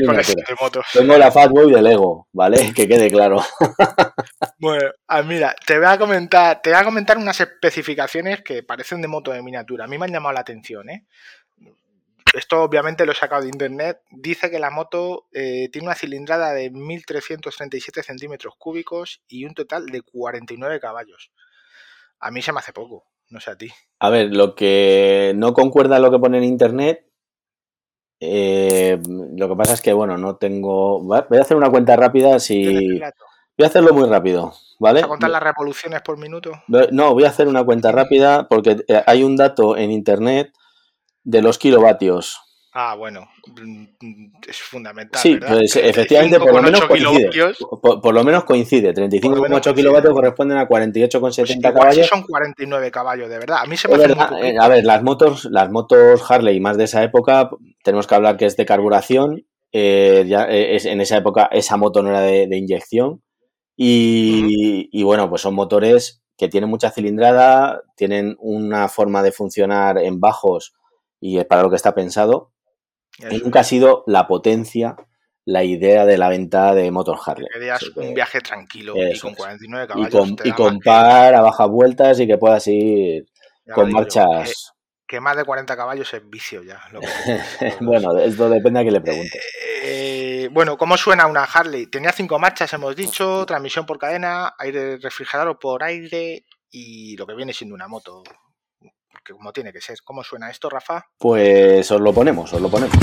motos. 0.59 0.85
Tengo 0.93 1.17
la 1.17 1.31
Fatboy 1.31 1.71
de 1.71 1.81
Lego, 1.81 2.27
¿vale? 2.33 2.71
Que 2.75 2.87
quede 2.87 3.09
claro. 3.09 3.41
Bueno, 4.59 4.91
ah, 5.07 5.21
mira, 5.21 5.55
te 5.65 5.77
voy 5.77 5.87
a 5.87 5.97
comentar, 5.97 6.61
te 6.61 6.69
voy 6.71 6.79
a 6.79 6.83
comentar 6.83 7.17
unas 7.17 7.39
especificaciones 7.39 8.41
que 8.41 8.63
parecen 8.63 9.01
de 9.01 9.07
moto 9.07 9.31
de 9.31 9.41
miniatura. 9.41 9.85
A 9.85 9.87
mí 9.87 9.97
me 9.97 10.05
han 10.05 10.11
llamado 10.11 10.33
la 10.33 10.41
atención, 10.41 10.89
¿eh? 10.89 11.05
Esto 12.33 12.63
obviamente 12.63 13.05
lo 13.05 13.11
he 13.11 13.15
sacado 13.15 13.43
de 13.43 13.49
internet. 13.49 14.01
Dice 14.09 14.49
que 14.49 14.57
la 14.57 14.71
moto 14.71 15.27
eh, 15.33 15.69
tiene 15.71 15.87
una 15.87 15.95
cilindrada 15.95 16.51
de 16.53 16.71
1337 16.71 18.01
centímetros 18.01 18.55
cúbicos 18.57 19.21
y 19.27 19.45
un 19.45 19.53
total 19.53 19.85
de 19.85 20.01
49 20.01 20.79
caballos. 20.79 21.31
A 22.19 22.31
mí 22.31 22.41
se 22.41 22.51
me 22.51 22.59
hace 22.59 22.73
poco, 22.73 23.05
no 23.29 23.39
sé 23.39 23.51
a 23.51 23.57
ti. 23.57 23.69
A 23.99 24.09
ver, 24.09 24.35
lo 24.35 24.55
que 24.55 25.33
no 25.35 25.53
concuerda 25.53 25.99
lo 25.99 26.09
que 26.09 26.19
pone 26.19 26.39
en 26.39 26.45
internet. 26.45 27.05
eh, 28.19 28.99
lo 29.07 29.49
que 29.49 29.55
pasa 29.55 29.73
es 29.73 29.81
que, 29.81 29.93
bueno, 29.93 30.17
no 30.17 30.37
tengo. 30.37 31.03
Voy 31.03 31.37
a 31.37 31.41
hacer 31.41 31.57
una 31.57 31.69
cuenta 31.69 31.95
rápida. 31.95 32.39
¿Tienes 32.39 32.43
Si... 32.45 32.99
Voy 33.57 33.65
a 33.65 33.67
hacerlo 33.67 33.93
muy 33.93 34.07
rápido, 34.09 34.53
¿vale? 34.79 35.01
¿Vas 35.01 35.05
a 35.05 35.09
contar 35.09 35.29
las 35.29 35.43
revoluciones 35.43 36.01
por 36.01 36.17
minuto? 36.17 36.51
No, 36.91 37.13
voy 37.13 37.23
a 37.25 37.29
hacer 37.29 37.47
una 37.47 37.63
cuenta 37.63 37.91
rápida 37.91 38.47
porque 38.49 38.77
eh, 38.87 39.03
hay 39.05 39.23
un 39.23 39.35
dato 39.35 39.77
en 39.77 39.91
internet 39.91 40.51
de 41.23 41.41
los 41.41 41.57
kilovatios. 41.59 42.39
Ah, 42.75 42.95
bueno, 42.95 43.29
mm, 43.55 43.83
es 44.49 44.57
fundamental. 44.59 45.21
Sí, 45.21 45.35
¿verdad? 45.35 45.57
pues 45.57 45.75
efectivamente, 45.75 46.39
por 46.39 46.51
lo 46.53 46.59
35,8 46.59 46.63
menos 46.63 46.85
coincide. 46.85 47.53
Por, 47.79 48.01
por 48.01 48.13
lo 48.15 48.23
menos 48.23 48.43
coincide. 48.45 48.93
35,8 48.95 49.47
coincide. 49.47 49.73
kilovatios 49.75 50.13
corresponden 50.15 50.57
a 50.57 50.67
Pues 50.67 50.87
48,70 50.87 51.09
igual 51.13 51.43
sí 51.43 51.61
caballos. 51.61 52.07
son 52.07 52.23
49 52.23 52.89
caballos, 52.89 53.29
de 53.29 53.37
verdad. 53.37 53.59
A 53.61 53.65
mí 53.67 53.77
se 53.77 53.87
me 53.87 53.93
hace 53.93 54.15
muy 54.15 54.41
eh, 54.49 54.55
a 54.59 54.67
ver, 54.67 54.83
las 54.85 55.03
motos, 55.03 55.45
las 55.51 55.69
motos 55.69 56.23
Harley 56.31 56.59
más 56.59 56.75
de 56.77 56.85
esa 56.85 57.03
época, 57.03 57.51
tenemos 57.83 58.07
que 58.07 58.15
hablar 58.15 58.37
que 58.37 58.45
es 58.47 58.57
de 58.57 58.65
carburación. 58.65 59.45
eh, 59.71 60.25
ya, 60.27 60.45
es- 60.45 60.85
en 60.85 61.01
esa 61.01 61.17
época 61.17 61.49
esa 61.51 61.77
moto 61.77 62.01
no 62.01 62.09
era 62.09 62.21
de, 62.21 62.47
de 62.47 62.57
inyección. 62.57 63.21
Y, 63.75 64.89
y 64.91 65.03
bueno, 65.03 65.29
pues 65.29 65.41
son 65.41 65.55
motores 65.55 66.21
que 66.37 66.47
tienen 66.47 66.69
mucha 66.69 66.91
cilindrada, 66.91 67.81
tienen 67.95 68.35
una 68.39 68.87
forma 68.89 69.21
de 69.23 69.31
funcionar 69.31 69.97
en 69.97 70.19
bajos 70.19 70.73
y 71.19 71.37
es 71.37 71.45
para 71.45 71.61
lo 71.63 71.69
que 71.69 71.75
está 71.75 71.93
pensado. 71.93 72.51
Y 73.29 73.37
nunca 73.37 73.59
ha 73.61 73.63
sido 73.63 74.03
la 74.07 74.27
potencia, 74.27 74.95
la 75.45 75.63
idea 75.63 76.05
de 76.05 76.17
la 76.17 76.29
venta 76.29 76.73
de 76.73 76.89
motos 76.89 77.19
Harley. 77.27 77.47
querías 77.53 77.79
Sí, 77.79 77.93
que- 77.93 77.99
un 77.99 78.13
viaje 78.13 78.39
tranquilo 78.41 78.93
y 78.95 79.19
con 79.19 79.31
es. 79.31 79.37
49 79.37 79.85
y 79.85 79.87
caballos. 79.87 80.11
con, 80.11 80.47
y 80.47 80.51
con 80.53 80.79
que- 80.79 80.85
par 80.85 81.35
a 81.35 81.41
bajas 81.41 81.69
vueltas 81.69 82.19
y 82.19 82.27
que 82.27 82.37
puedas 82.37 82.65
ir 82.67 83.25
ya 83.65 83.73
con 83.75 83.91
marchas. 83.91 84.73
Que, 85.13 85.19
más 85.19 85.37
de 85.37 85.43
40 85.45 85.77
caballos 85.77 86.11
es 86.11 86.27
vicio 86.27 86.63
ya. 86.63 86.81
lo 86.91 86.99
que- 86.99 87.07
bueno, 87.81 88.17
esto 88.17 88.49
depende 88.49 88.79
a 88.79 88.83
que 88.83 88.89
le 88.89 88.99
pregunte. 88.99 89.39
Eh, 89.83 90.49
bueno, 90.51 90.75
¿cómo 90.75 90.97
suena 90.97 91.27
una 91.27 91.43
Harley? 91.43 91.85
Tenía 91.85 92.11
cinco 92.11 92.39
marchas, 92.39 92.73
hemos 92.73 92.95
dicho, 92.95 93.45
transmisión 93.45 93.85
por 93.85 93.99
cadena, 93.99 94.55
aire 94.57 94.97
refrigerado 94.97 95.59
por 95.59 95.83
aire 95.83 96.45
y 96.71 97.15
lo 97.15 97.27
que 97.27 97.35
viene 97.35 97.53
siendo 97.53 97.75
una 97.75 97.87
moto. 97.87 98.23
Que 99.23 99.33
como 99.33 99.53
tiene 99.53 99.71
que 99.71 99.81
ser. 99.81 99.97
¿Cómo 100.03 100.23
suena 100.23 100.49
esto, 100.49 100.67
Rafa? 100.67 101.05
Pues 101.19 101.91
os 101.91 102.01
lo 102.01 102.11
ponemos, 102.11 102.51
os 102.51 102.59
lo 102.61 102.69
ponemos. 102.69 102.97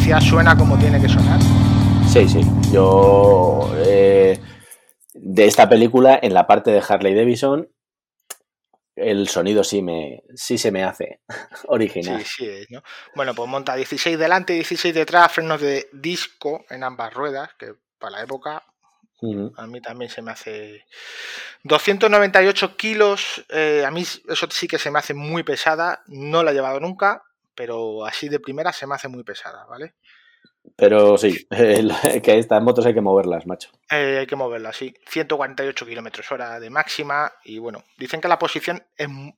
sea, 0.00 0.20
suena 0.20 0.56
como 0.56 0.76
tiene 0.78 1.00
que 1.00 1.08
sonar. 1.08 1.38
Sí, 2.08 2.28
sí. 2.28 2.40
Yo 2.72 3.70
eh, 3.76 4.36
de 5.22 5.44
esta 5.44 5.68
película, 5.68 6.18
en 6.22 6.32
la 6.32 6.46
parte 6.46 6.70
de 6.70 6.82
Harley 6.86 7.14
Davidson, 7.14 7.68
el 8.96 9.28
sonido 9.28 9.62
sí 9.64 9.82
me 9.82 10.22
sí 10.34 10.56
se 10.56 10.72
me 10.72 10.82
hace 10.82 11.20
original. 11.68 12.24
Sí, 12.24 12.46
sí, 12.46 12.66
¿no? 12.70 12.82
Bueno, 13.14 13.34
pues 13.34 13.48
monta 13.48 13.74
16 13.74 14.18
delante 14.18 14.54
y 14.54 14.56
16 14.56 14.94
detrás, 14.94 15.32
frenos 15.32 15.60
de 15.60 15.88
disco 15.92 16.64
en 16.70 16.84
ambas 16.84 17.12
ruedas, 17.12 17.50
que 17.58 17.74
para 17.98 18.16
la 18.16 18.22
época 18.22 18.62
a 19.56 19.66
mí 19.66 19.82
también 19.82 20.10
se 20.10 20.22
me 20.22 20.30
hace 20.30 20.86
298 21.64 22.76
kilos, 22.78 23.44
eh, 23.50 23.84
a 23.86 23.90
mí 23.90 24.00
eso 24.00 24.48
sí 24.50 24.66
que 24.66 24.78
se 24.78 24.90
me 24.90 24.98
hace 24.98 25.12
muy 25.12 25.42
pesada, 25.42 26.02
no 26.06 26.42
la 26.42 26.52
he 26.52 26.54
llevado 26.54 26.80
nunca, 26.80 27.22
pero 27.54 28.06
así 28.06 28.30
de 28.30 28.40
primera 28.40 28.72
se 28.72 28.86
me 28.86 28.94
hace 28.94 29.08
muy 29.08 29.22
pesada, 29.22 29.66
¿vale? 29.66 29.96
Pero 30.76 31.18
sí, 31.18 31.46
que 32.22 32.38
estas 32.38 32.62
motos 32.62 32.86
hay 32.86 32.94
que 32.94 33.00
moverlas, 33.00 33.46
macho. 33.46 33.70
Eh, 33.90 34.18
hay 34.20 34.26
que 34.26 34.36
moverlas, 34.36 34.76
sí. 34.76 34.94
148 35.08 35.86
kilómetros 35.86 36.30
hora 36.32 36.58
de 36.60 36.70
máxima. 36.70 37.32
Y 37.44 37.58
bueno, 37.58 37.84
dicen 37.98 38.20
que 38.20 38.28
la 38.28 38.38
posición 38.38 38.82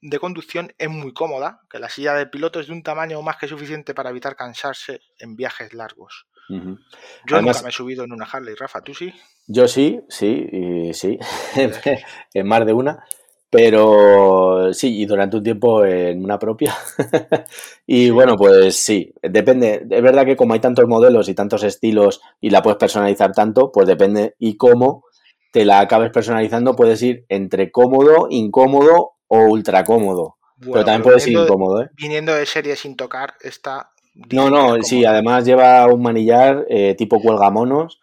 de 0.00 0.18
conducción 0.18 0.72
es 0.78 0.88
muy 0.88 1.12
cómoda, 1.12 1.60
que 1.70 1.78
la 1.78 1.88
silla 1.88 2.14
de 2.14 2.26
piloto 2.26 2.60
es 2.60 2.66
de 2.66 2.72
un 2.72 2.82
tamaño 2.82 3.20
más 3.22 3.36
que 3.36 3.48
suficiente 3.48 3.94
para 3.94 4.10
evitar 4.10 4.36
cansarse 4.36 5.00
en 5.18 5.36
viajes 5.36 5.74
largos. 5.74 6.26
Yo 6.48 7.40
nunca 7.40 7.62
me 7.62 7.68
he 7.68 7.72
subido 7.72 8.04
en 8.04 8.12
una 8.12 8.26
Harley, 8.26 8.54
Rafa, 8.54 8.82
¿tú 8.82 8.94
sí? 8.94 9.12
Yo 9.46 9.68
sí, 9.68 10.00
sí, 10.08 10.46
y 10.52 10.94
sí, 10.94 11.18
en 12.34 12.46
más 12.46 12.66
de 12.66 12.72
una. 12.72 13.04
Pero 13.52 14.72
sí, 14.72 15.02
y 15.02 15.04
durante 15.04 15.36
un 15.36 15.42
tiempo 15.42 15.84
en 15.84 16.24
una 16.24 16.38
propia. 16.38 16.74
y 17.86 18.08
bueno, 18.08 18.34
pues 18.34 18.76
sí, 18.76 19.12
depende. 19.22 19.86
Es 19.90 20.02
verdad 20.02 20.24
que 20.24 20.36
como 20.36 20.54
hay 20.54 20.60
tantos 20.60 20.88
modelos 20.88 21.28
y 21.28 21.34
tantos 21.34 21.62
estilos 21.62 22.22
y 22.40 22.48
la 22.48 22.62
puedes 22.62 22.78
personalizar 22.78 23.32
tanto, 23.32 23.70
pues 23.70 23.86
depende 23.86 24.36
y 24.38 24.56
cómo 24.56 25.04
te 25.52 25.66
la 25.66 25.80
acabes 25.80 26.10
personalizando, 26.10 26.74
puedes 26.74 27.02
ir 27.02 27.26
entre 27.28 27.70
cómodo, 27.70 28.26
incómodo 28.30 29.16
o 29.28 29.40
ultra 29.40 29.84
cómodo. 29.84 30.38
pero 30.58 30.86
también 30.86 31.02
puedes 31.02 31.26
ir 31.26 31.36
incómodo, 31.36 31.82
¿eh? 31.82 31.90
Viniendo 31.92 32.34
de 32.34 32.46
serie 32.46 32.74
sin 32.74 32.96
tocar, 32.96 33.34
está. 33.42 33.90
No, 34.32 34.48
no, 34.48 34.82
sí, 34.82 35.04
además 35.04 35.44
lleva 35.44 35.86
un 35.88 36.00
manillar 36.00 36.64
eh, 36.70 36.94
tipo 36.96 37.20
cuelgamonos 37.20 38.00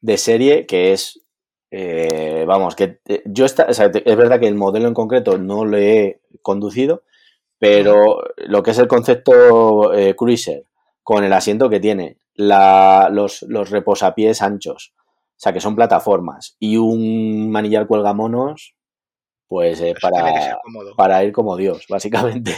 de 0.00 0.16
serie 0.16 0.64
que 0.64 0.92
es 0.92 1.21
eh, 1.74 2.44
vamos, 2.46 2.76
que 2.76 3.00
eh, 3.08 3.22
yo 3.24 3.46
está, 3.46 3.62
es 3.62 3.78
verdad 3.78 4.38
que 4.38 4.46
el 4.46 4.56
modelo 4.56 4.88
en 4.88 4.92
concreto 4.92 5.38
no 5.38 5.64
lo 5.64 5.78
he 5.78 6.20
conducido, 6.42 7.02
pero 7.58 8.22
lo 8.36 8.62
que 8.62 8.72
es 8.72 8.78
el 8.78 8.88
concepto 8.88 9.94
eh, 9.94 10.14
cruiser 10.14 10.66
con 11.02 11.24
el 11.24 11.32
asiento 11.32 11.70
que 11.70 11.80
tiene, 11.80 12.18
los, 12.34 13.40
los 13.48 13.70
reposapiés 13.70 14.42
anchos, 14.42 14.92
o 14.98 15.34
sea 15.38 15.54
que 15.54 15.62
son 15.62 15.74
plataformas 15.74 16.56
y 16.58 16.76
un 16.76 17.50
manillar 17.50 17.86
cuelgamonos, 17.86 18.74
pues 19.48 19.82
para, 19.98 20.60
para 20.94 21.24
ir 21.24 21.32
como 21.32 21.56
Dios, 21.56 21.86
básicamente. 21.88 22.54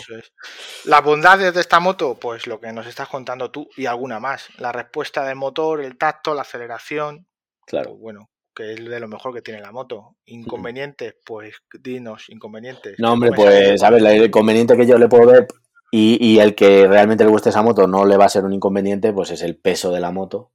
Las 0.87 1.05
bondades 1.05 1.55
de 1.55 1.61
esta 1.61 1.79
moto, 1.79 2.17
pues 2.21 2.49
lo 2.49 2.59
que 2.59 2.73
nos 2.73 2.89
estás 2.89 3.09
contando 3.09 3.53
tú 3.53 3.69
y 3.77 3.87
alguna 3.87 4.19
más. 4.19 4.49
La 4.59 4.73
respuesta 4.73 5.25
del 5.25 5.37
motor, 5.37 5.81
el 5.83 5.99
tacto, 5.99 6.35
la 6.35 6.43
aceleración. 6.43 7.27
Claro. 7.67 7.91
Pues 7.91 8.01
bueno, 8.01 8.29
que 8.55 8.73
es 8.73 8.85
de 8.85 9.01
lo 9.01 9.09
mejor 9.09 9.35
que 9.35 9.43
tiene 9.43 9.61
la 9.61 9.73
moto. 9.73 10.17
Inconvenientes, 10.27 11.17
pues 11.25 11.55
dinos, 11.83 12.27
inconvenientes. 12.29 12.99
No, 12.99 13.13
hombre, 13.13 13.33
pues, 13.35 13.83
a 13.83 13.91
ver, 13.91 14.07
el 14.07 14.25
inconveniente 14.27 14.77
que 14.77 14.87
yo 14.87 14.97
le 14.97 15.09
puedo 15.09 15.27
ver 15.27 15.47
y, 15.91 16.39
el 16.41 16.55
que 16.55 16.89
realmente 16.89 17.25
le 17.25 17.31
guste 17.31 17.51
esa 17.51 17.63
moto 17.63 17.87
no 17.87 18.05
le 18.05 18.17
va 18.17 18.25
a 18.25 18.29
ser 18.29 18.45
un 18.45 18.53
inconveniente, 18.53 19.13
pues 19.13 19.31
es 19.31 19.43
el 19.43 19.57
peso 19.57 19.93
de 19.93 20.01
la 20.01 20.11
moto, 20.11 20.51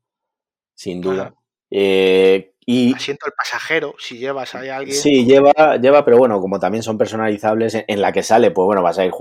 sin 0.76 1.00
duda. 1.00 1.34
Eh, 1.72 2.54
y 2.66 2.94
Asiento 2.94 3.26
el 3.26 3.32
pasajero, 3.32 3.96
si 3.98 4.18
llevas 4.18 4.54
ahí 4.54 4.70
a 4.70 4.78
alguien. 4.78 4.96
Sí, 4.96 5.26
lleva, 5.26 5.78
lleva, 5.78 6.04
pero 6.04 6.18
bueno, 6.18 6.42
como 6.42 6.60
también 6.60 6.84
son 6.84 6.98
personalizables, 6.98 7.86
en, 7.88 8.02
la 8.02 8.12
que 8.12 8.22
sale, 8.22 8.52
pues 8.52 8.66
bueno, 8.66 8.84
vas 8.84 9.00
a 9.00 9.06
ir 9.06 9.12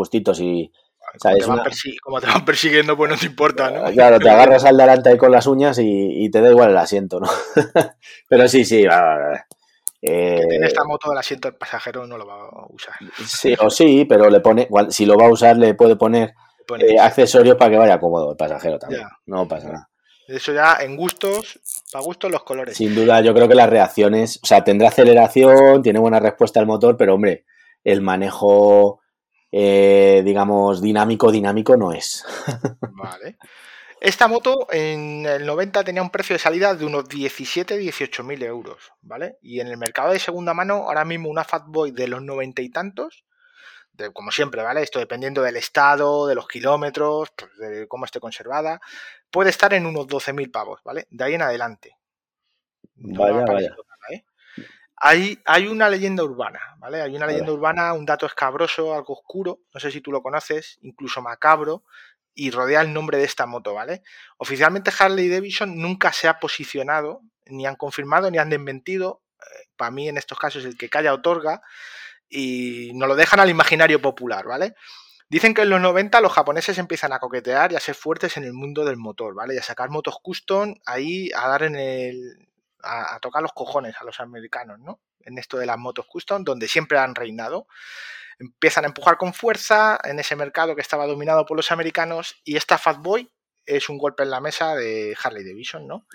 como, 2.03 2.21
te 2.21 2.27
van 2.27 2.45
persiguiendo, 2.45 2.97
pues 2.97 3.11
no 3.11 3.17
te 3.17 3.27
importa, 3.27 3.71
¿no? 3.71 3.91
Claro, 3.93 4.19
te 4.19 4.29
agarras 4.29 4.65
al 4.65 4.77
delante 4.77 5.11
ahí 5.11 5.19
con 5.19 5.33
las 5.33 5.47
uñas 5.47 5.79
y, 5.81 6.31
te 6.31 6.41
da 6.41 6.51
igual 6.51 6.71
el 6.71 6.79
asiento, 6.79 7.21
¿no? 7.21 7.29
Pero 8.29 8.49
sí, 8.49 8.65
sí, 8.65 8.85
va, 8.85 9.47
eh, 10.01 10.41
en 10.49 10.65
esta 10.65 10.85
moto 10.85 11.11
el 11.13 11.19
asiento 11.19 11.49
del 11.49 11.57
pasajero 11.57 12.07
no 12.07 12.17
lo 12.17 12.27
va 12.27 12.35
a 12.35 12.67
usar. 12.69 12.95
Sí, 13.27 13.55
o 13.59 13.69
sí, 13.69 14.05
pero 14.05 14.31
le 14.31 14.39
pone, 14.39 14.69
si 14.91 15.05
lo 15.05 15.17
va 15.17 15.27
a 15.27 15.31
usar, 15.31 15.57
le 15.57 15.75
puede 15.75 15.97
poner 15.97 16.35
eh, 16.79 16.99
accesorios 17.01 17.57
para 17.57 17.73
que 17.73 17.79
vaya 17.79 17.99
cómodo 17.99 18.31
el 18.31 18.37
pasajero 18.37 18.79
también. 18.79 19.03
No 19.27 19.49
pasa 19.49 19.69
nada. 19.69 19.91
Eso 20.29 20.53
ya 20.53 20.77
en 20.81 20.95
gustos, 20.95 21.59
para 21.91 22.05
gustos 22.05 22.31
los 22.31 22.45
colores. 22.45 22.77
Sin 22.77 22.95
duda, 22.95 23.23
yo 23.23 23.33
creo 23.35 23.49
que 23.49 23.55
las 23.55 23.71
reacciones, 23.71 24.39
o 24.43 24.47
sea, 24.47 24.63
tendrá 24.63 24.89
aceleración, 24.89 25.83
tiene 25.83 25.99
buena 25.99 26.21
respuesta 26.21 26.61
al 26.61 26.67
motor, 26.67 26.97
pero 26.97 27.15
hombre, 27.15 27.47
el 27.83 28.03
manejo 28.03 29.01
eh, 29.51 30.23
digamos, 30.25 30.83
dinámico, 30.83 31.31
dinámico 31.33 31.77
no 31.77 31.93
es. 31.93 32.25
Vale. 32.93 33.39
Esta 34.01 34.29
moto 34.29 34.69
en 34.71 35.27
el 35.27 35.45
90 35.45 35.83
tenía 35.83 36.03
un 36.03 36.11
precio 36.11 36.35
de 36.35 36.39
salida 36.39 36.75
de 36.75 36.85
unos 36.85 37.07
17-18 37.07 38.23
mil 38.23 38.41
euros, 38.45 38.93
¿vale? 39.03 39.39
Y 39.43 39.59
en 39.59 39.67
el 39.67 39.77
mercado 39.77 40.13
de 40.13 40.21
segunda 40.21 40.55
mano, 40.55 40.85
ahora 40.85 41.05
mismo 41.05 41.29
una 41.29 41.43
Fatboy 41.43 41.91
de 41.91 42.07
los 42.07 42.23
90 42.23 42.63
y 42.63 42.69
tantos, 42.69 43.25
de, 43.93 44.13
como 44.13 44.31
siempre, 44.31 44.63
¿vale? 44.63 44.83
Esto 44.83 45.01
dependiendo 45.01 45.43
del 45.43 45.57
estado, 45.57 46.29
de 46.29 46.37
los 46.37 46.47
kilómetros, 46.47 47.31
pues, 47.35 47.51
de 47.59 47.89
cómo 47.89 48.05
esté 48.05 48.21
conservada, 48.21 48.81
puede 49.33 49.51
estar 49.51 49.75
en 49.75 49.85
unos 49.85 50.07
12 50.07 50.33
mil 50.33 50.49
pavos, 50.53 50.81
¿vale? 50.85 51.09
De 51.11 51.25
ahí 51.25 51.35
en 51.35 51.43
adelante. 51.43 51.97
vaya, 52.95 53.45
vaya. 53.45 53.77
Hay, 55.01 55.67
una 55.69 55.89
leyenda 55.89 56.25
urbana, 56.25 56.61
¿vale? 56.79 57.03
Hay 57.03 57.15
una 57.15 57.27
leyenda 57.27 57.53
urbana, 57.53 57.93
un 57.93 58.05
dato 58.05 58.27
escabroso, 58.27 58.95
algo 58.95 59.15
oscuro, 59.15 59.61
no 59.73 59.81
sé 59.81 59.93
si 59.93 60.01
tú 60.01 60.11
lo 60.11 60.23
conoces, 60.23 60.79
incluso 60.83 61.23
macabro, 61.23 61.85
y 62.35 62.51
rodea 62.51 62.81
el 62.81 62.93
nombre 62.93 63.19
de 63.19 63.25
esta 63.25 63.47
moto, 63.47 63.75
¿vale? 63.75 64.03
Oficialmente 64.39 64.93
Harley 64.99 65.29
Davidson 65.29 65.81
nunca 65.81 66.13
se 66.13 66.27
ha 66.29 66.41
posicionado, 66.41 67.23
ni 67.47 67.67
han 67.67 67.77
confirmado, 67.77 68.31
ni 68.31 68.39
han 68.39 68.51
desmentido. 68.51 69.23
Eh, 69.41 69.69
para 69.77 69.91
mí, 69.93 70.09
en 70.09 70.19
estos 70.19 70.39
casos, 70.39 70.65
el 70.65 70.77
que 70.77 70.89
calla 70.89 71.15
otorga, 71.15 71.63
y 72.29 72.91
nos 72.95 73.09
lo 73.09 73.17
dejan 73.17 73.41
al 73.41 73.51
imaginario 73.51 74.03
popular, 74.03 74.47
¿vale? 74.47 74.75
Dicen 75.31 75.55
que 75.55 75.63
en 75.63 75.71
los 75.71 75.81
90 75.81 76.21
los 76.21 76.33
japoneses 76.33 76.79
empiezan 76.79 77.13
a 77.13 77.19
coquetear 77.19 77.73
y 77.73 77.77
a 77.77 77.81
ser 77.81 77.95
fuertes 77.95 78.37
en 78.37 78.45
el 78.45 78.53
mundo 78.53 78.85
del 78.85 78.97
motor, 78.97 79.35
¿vale? 79.35 79.55
Y 79.55 79.59
a 79.59 79.63
sacar 79.63 79.91
motos 79.91 80.19
custom 80.23 80.75
ahí, 80.87 81.31
a 81.37 81.49
dar 81.49 81.63
en 81.65 81.77
el, 81.77 82.49
a, 82.83 83.19
tocar 83.21 83.43
los 83.43 83.53
cojones 83.53 83.97
a 84.01 84.05
los 84.05 84.21
americanos, 84.21 84.79
¿no? 84.79 85.01
En 85.21 85.39
esto 85.39 85.59
de 85.59 85.67
las 85.67 85.79
motos 85.79 86.07
custom, 86.07 86.45
donde 86.45 86.69
siempre 86.69 86.99
han 86.99 87.15
reinado. 87.15 87.67
Empiezan 88.39 88.85
a 88.85 88.89
empujar 88.89 89.17
con 89.17 89.35
fuerza 89.35 89.99
en 90.05 90.19
ese 90.21 90.37
mercado 90.37 90.75
que 90.75 90.81
estaba 90.83 91.07
dominado 91.07 91.45
por 91.45 91.57
los 91.57 91.73
americanos 91.73 92.41
y 92.45 92.57
esta 92.57 92.79
Fatboy 92.79 93.31
es 93.67 93.89
un 93.89 93.99
golpe 93.99 94.23
en 94.23 94.31
la 94.31 94.41
mesa 94.41 94.75
de 94.75 95.17
Harley 95.23 95.45
Davidson, 95.45 95.87
¿no? 95.87 96.07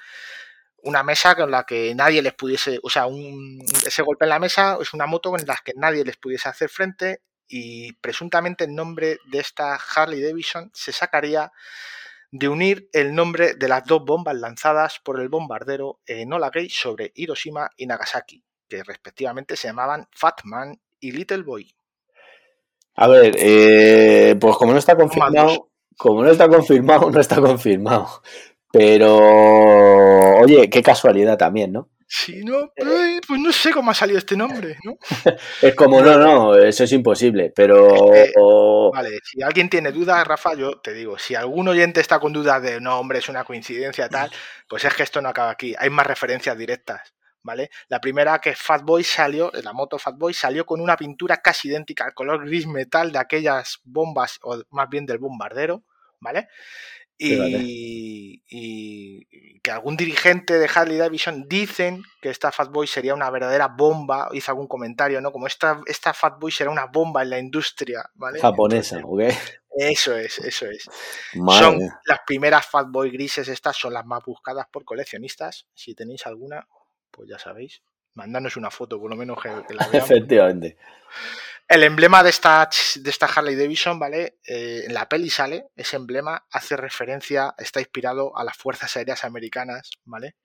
Una 0.78 1.04
mesa 1.04 1.36
con 1.36 1.52
la 1.52 1.64
que 1.64 1.94
nadie 1.96 2.22
les 2.22 2.34
pudiese, 2.34 2.80
o 2.84 2.90
sea, 2.90 3.06
ese 3.86 4.02
golpe 4.02 4.26
en 4.26 4.30
la 4.30 4.40
mesa 4.40 4.78
es 4.82 4.94
una 4.94 5.06
moto 5.06 5.32
con 5.32 5.42
la 5.46 5.58
que 5.64 5.74
nadie 5.76 6.04
les 6.04 6.18
pudiese 6.18 6.50
hacer 6.50 6.70
frente 6.70 7.22
y 7.48 7.94
presuntamente 7.94 8.64
el 8.66 8.76
nombre 8.76 9.20
de 9.26 9.40
esta 9.40 9.76
Harley 9.76 10.22
Davidson 10.22 10.72
se 10.74 10.92
sacaría 10.92 11.52
de 12.34 12.50
unir 12.50 12.90
el 12.94 13.14
nombre 13.14 13.54
de 13.54 13.68
las 13.68 13.86
dos 13.86 14.04
bombas 14.04 14.36
lanzadas 14.36 15.00
por 15.04 15.22
el 15.22 15.30
bombardero 15.30 16.00
Enola 16.08 16.50
Gay 16.50 16.68
sobre 16.68 17.12
Hiroshima 17.14 17.70
y 17.78 17.86
Nagasaki, 17.86 18.44
que 18.68 18.84
respectivamente 18.84 19.56
se 19.56 19.68
llamaban 19.68 20.08
Fat 20.12 20.42
Man 20.44 20.82
y 21.00 21.12
Little 21.12 21.44
Boy. 21.44 21.72
A 22.96 23.08
ver, 23.08 23.36
eh, 23.38 24.36
pues 24.42 24.56
como 24.58 24.72
no 24.72 24.80
está 24.80 24.96
confirmado, 24.96 25.70
como 25.96 26.24
no 26.24 26.32
está 26.32 26.50
confirmado, 26.50 27.12
no 27.12 27.20
está 27.20 27.40
confirmado. 27.40 28.24
Pero, 28.72 29.16
oye, 30.40 30.72
qué 30.72 30.82
casualidad 30.82 31.38
también, 31.38 31.72
¿no? 31.72 31.90
Sí, 32.16 32.44
no, 32.44 32.72
eh, 32.76 33.20
pues 33.28 33.40
no 33.40 33.52
sé 33.52 33.72
cómo 33.72 33.90
ha 33.90 33.96
salido 33.96 34.20
este 34.20 34.38
nombre, 34.38 34.78
¿no? 34.84 34.98
es 35.64 35.74
como, 35.74 36.00
no, 36.00 36.16
no, 36.16 36.56
eso 36.56 36.84
es 36.84 36.92
imposible, 36.92 37.52
pero... 37.56 38.92
vale, 38.92 39.18
si 39.24 39.42
alguien 39.42 39.68
tiene 39.68 39.92
dudas, 39.92 40.26
Rafa, 40.28 40.54
yo 40.54 40.80
te 40.80 40.94
digo, 40.94 41.18
si 41.18 41.34
algún 41.34 41.68
oyente 41.70 42.02
está 42.02 42.20
con 42.20 42.32
dudas 42.32 42.62
de, 42.62 42.80
no, 42.80 43.00
hombre, 43.00 43.18
es 43.18 43.30
una 43.30 43.44
coincidencia 43.44 44.10
tal, 44.10 44.30
pues 44.70 44.86
es 44.86 44.94
que 44.94 45.02
esto 45.02 45.24
no 45.24 45.30
acaba 45.30 45.50
aquí, 45.50 45.74
hay 45.76 45.90
más 45.90 46.06
referencias 46.06 46.56
directas, 46.56 47.16
¿vale? 47.42 47.72
La 47.88 48.00
primera 48.00 48.38
que 48.38 48.54
Fatboy 48.54 49.04
salió, 49.04 49.52
la 49.64 49.74
moto 49.74 49.98
Fatboy 49.98 50.36
salió 50.36 50.68
con 50.68 50.82
una 50.82 50.96
pintura 50.96 51.38
casi 51.38 51.70
idéntica 51.70 52.06
al 52.06 52.14
color 52.14 52.46
gris 52.46 52.68
metal 52.68 53.12
de 53.12 53.18
aquellas 53.18 53.80
bombas, 53.86 54.38
o 54.44 54.62
más 54.70 54.88
bien 54.88 55.08
del 55.08 55.18
bombardero, 55.18 55.84
¿vale? 56.20 56.48
Y, 57.18 58.44
y, 58.50 59.60
que 59.62 59.72
algún 59.72 59.96
dirigente 59.96 60.58
de 60.60 60.70
Harley 60.74 60.98
Davidson 60.98 61.48
dicen 61.48 62.04
que 62.22 62.30
esta 62.30 62.52
Fatboy 62.52 62.86
sería 62.86 63.14
una 63.14 63.30
verdadera 63.30 63.68
bomba, 63.68 64.30
hizo 64.34 64.52
algún 64.52 64.68
comentario, 64.68 65.22
¿no? 65.22 65.32
Como 65.32 65.48
esta, 65.48 65.82
esta 65.86 66.14
Fatboy 66.14 66.52
será 66.52 66.70
una 66.70 66.88
bomba 66.88 67.24
en 67.24 67.30
la 67.30 67.40
industria, 67.40 68.04
¿vale? 68.16 68.40
Japonesa, 68.40 69.00
¿ok? 69.04 69.22
Eso 69.76 70.16
es, 70.16 70.38
eso 70.40 70.68
es. 70.68 70.88
Madre 71.36 71.66
son 71.66 71.80
las 72.06 72.20
primeras 72.28 72.66
Fatboy 72.68 73.10
grises, 73.10 73.48
estas 73.48 73.76
son 73.76 73.94
las 73.94 74.06
más 74.06 74.24
buscadas 74.24 74.68
por 74.72 74.84
coleccionistas. 74.84 75.68
Si 75.74 75.96
tenéis 75.96 76.28
alguna, 76.28 76.68
pues 77.10 77.30
ya 77.30 77.40
sabéis. 77.40 77.82
Mandadnos 78.16 78.58
una 78.58 78.70
foto, 78.70 79.00
por 79.00 79.10
lo 79.10 79.16
menos 79.16 79.42
que, 79.42 79.50
que 79.68 79.74
la 79.74 79.88
veamos. 79.88 80.12
Efectivamente. 80.12 80.78
El 81.74 81.82
emblema 81.82 82.22
de 82.22 82.30
esta, 82.30 82.70
de 82.98 83.10
esta 83.10 83.26
Harley 83.26 83.56
Davidson, 83.56 83.98
¿vale? 83.98 84.38
Eh, 84.46 84.84
en 84.86 84.94
la 84.94 85.10
peli 85.10 85.32
sale, 85.32 85.70
ese 85.76 85.96
emblema 85.96 86.46
hace 86.52 86.78
referencia, 86.78 87.56
está 87.58 87.80
inspirado 87.80 88.38
a 88.38 88.44
las 88.44 88.56
Fuerzas 88.56 88.96
Aéreas 88.96 89.24
Americanas, 89.24 89.90
¿vale? 90.06 90.36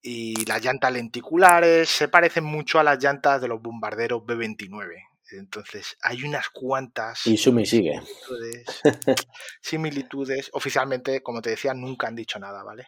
Y 0.00 0.46
las 0.46 0.64
llantas 0.64 0.94
lenticulares 0.94 1.90
se 1.90 2.08
parecen 2.08 2.44
mucho 2.44 2.80
a 2.80 2.84
las 2.84 3.04
llantas 3.04 3.42
de 3.42 3.48
los 3.48 3.60
bombarderos 3.60 4.24
B-29. 4.24 4.94
Entonces, 5.32 5.98
hay 6.00 6.22
unas 6.24 6.48
cuantas 6.48 7.26
Y 7.26 7.36
Sumi 7.36 7.66
sigue. 7.66 8.00
similitudes, 8.00 8.80
similitudes. 9.60 10.50
Oficialmente, 10.54 11.22
como 11.22 11.42
te 11.42 11.50
decía, 11.50 11.74
nunca 11.74 12.08
han 12.08 12.16
dicho 12.16 12.38
nada, 12.38 12.62
¿vale? 12.62 12.86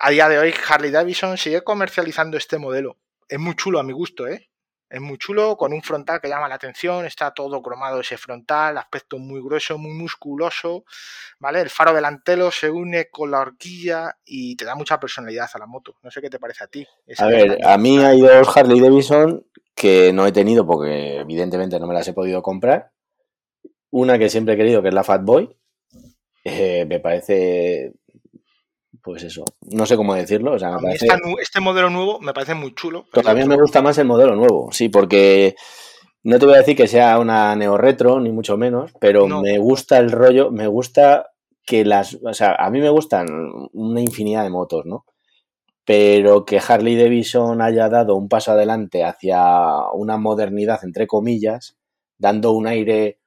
A 0.00 0.10
día 0.10 0.28
de 0.28 0.38
hoy, 0.38 0.54
Harley 0.68 0.90
Davidson 0.90 1.38
sigue 1.38 1.62
comercializando 1.62 2.36
este 2.36 2.58
modelo. 2.58 2.98
Es 3.26 3.38
muy 3.38 3.56
chulo 3.56 3.80
a 3.80 3.82
mi 3.82 3.94
gusto, 3.94 4.26
¿eh? 4.26 4.50
Es 4.92 5.00
muy 5.00 5.16
chulo, 5.16 5.56
con 5.56 5.72
un 5.72 5.80
frontal 5.80 6.20
que 6.20 6.28
llama 6.28 6.48
la 6.48 6.56
atención, 6.56 7.06
está 7.06 7.30
todo 7.30 7.62
cromado 7.62 8.00
ese 8.00 8.18
frontal, 8.18 8.76
aspecto 8.76 9.18
muy 9.18 9.40
grueso, 9.40 9.78
muy 9.78 9.92
musculoso, 9.92 10.84
¿vale? 11.38 11.62
El 11.62 11.70
faro 11.70 11.94
delantero 11.94 12.50
se 12.50 12.68
une 12.68 13.08
con 13.10 13.30
la 13.30 13.40
horquilla 13.40 14.18
y 14.22 14.54
te 14.54 14.66
da 14.66 14.74
mucha 14.74 15.00
personalidad 15.00 15.48
a 15.50 15.58
la 15.58 15.66
moto. 15.66 15.94
No 16.02 16.10
sé 16.10 16.20
qué 16.20 16.28
te 16.28 16.38
parece 16.38 16.64
a 16.64 16.66
ti. 16.66 16.86
A 17.16 17.26
ver, 17.26 17.66
a 17.66 17.78
mí 17.78 18.04
hay 18.04 18.20
dos 18.20 18.54
Harley 18.54 18.80
Davidson 18.80 19.46
que 19.74 20.12
no 20.12 20.26
he 20.26 20.32
tenido 20.32 20.66
porque 20.66 21.20
evidentemente 21.20 21.80
no 21.80 21.86
me 21.86 21.94
las 21.94 22.06
he 22.08 22.12
podido 22.12 22.42
comprar. 22.42 22.92
Una 23.88 24.18
que 24.18 24.28
siempre 24.28 24.54
he 24.54 24.56
querido, 24.58 24.82
que 24.82 24.88
es 24.88 24.94
la 24.94 25.04
Fat 25.04 25.24
Boy. 25.24 25.56
Eh, 26.44 26.84
me 26.86 27.00
parece, 27.00 27.94
pues 29.02 29.22
eso, 29.24 29.44
no 29.70 29.84
sé 29.86 29.96
cómo 29.96 30.14
decirlo. 30.14 30.52
O 30.52 30.58
sea, 30.58 30.76
me 30.76 30.82
parece, 30.82 31.06
este 31.40 31.60
modelo 31.60 31.90
nuevo 31.90 32.20
me 32.20 32.32
parece 32.32 32.54
muy 32.54 32.74
chulo. 32.74 33.04
todavía 33.12 33.46
me 33.46 33.56
gusta 33.56 33.82
más 33.82 33.98
el 33.98 34.06
modelo 34.06 34.36
nuevo, 34.36 34.70
sí, 34.72 34.88
porque 34.88 35.56
no 36.22 36.38
te 36.38 36.46
voy 36.46 36.54
a 36.54 36.58
decir 36.58 36.76
que 36.76 36.86
sea 36.86 37.18
una 37.18 37.54
neo 37.56 37.76
retro, 37.76 38.20
ni 38.20 38.30
mucho 38.30 38.56
menos, 38.56 38.92
pero 39.00 39.26
No. 39.26 39.42
me 39.42 39.58
gusta 39.58 39.98
el 39.98 40.10
rollo, 40.12 40.50
me 40.52 40.68
gusta 40.68 41.30
que 41.64 41.84
las, 41.84 42.18
o 42.22 42.32
sea, 42.34 42.54
a 42.58 42.70
mí 42.70 42.80
me 42.80 42.90
gustan 42.90 43.26
una 43.72 44.00
infinidad 44.00 44.42
de 44.44 44.50
motos, 44.50 44.84
¿no? 44.86 45.04
Pero 45.84 46.44
que 46.44 46.60
Harley 46.66 46.96
Davidson 46.96 47.60
haya 47.60 47.88
dado 47.88 48.14
un 48.14 48.28
paso 48.28 48.52
adelante 48.52 49.04
hacia 49.04 49.40
una 49.94 50.16
modernidad, 50.16 50.84
entre 50.84 51.08
comillas, 51.08 51.76
dando 52.18 52.52
un 52.52 52.68
aire, 52.68 53.18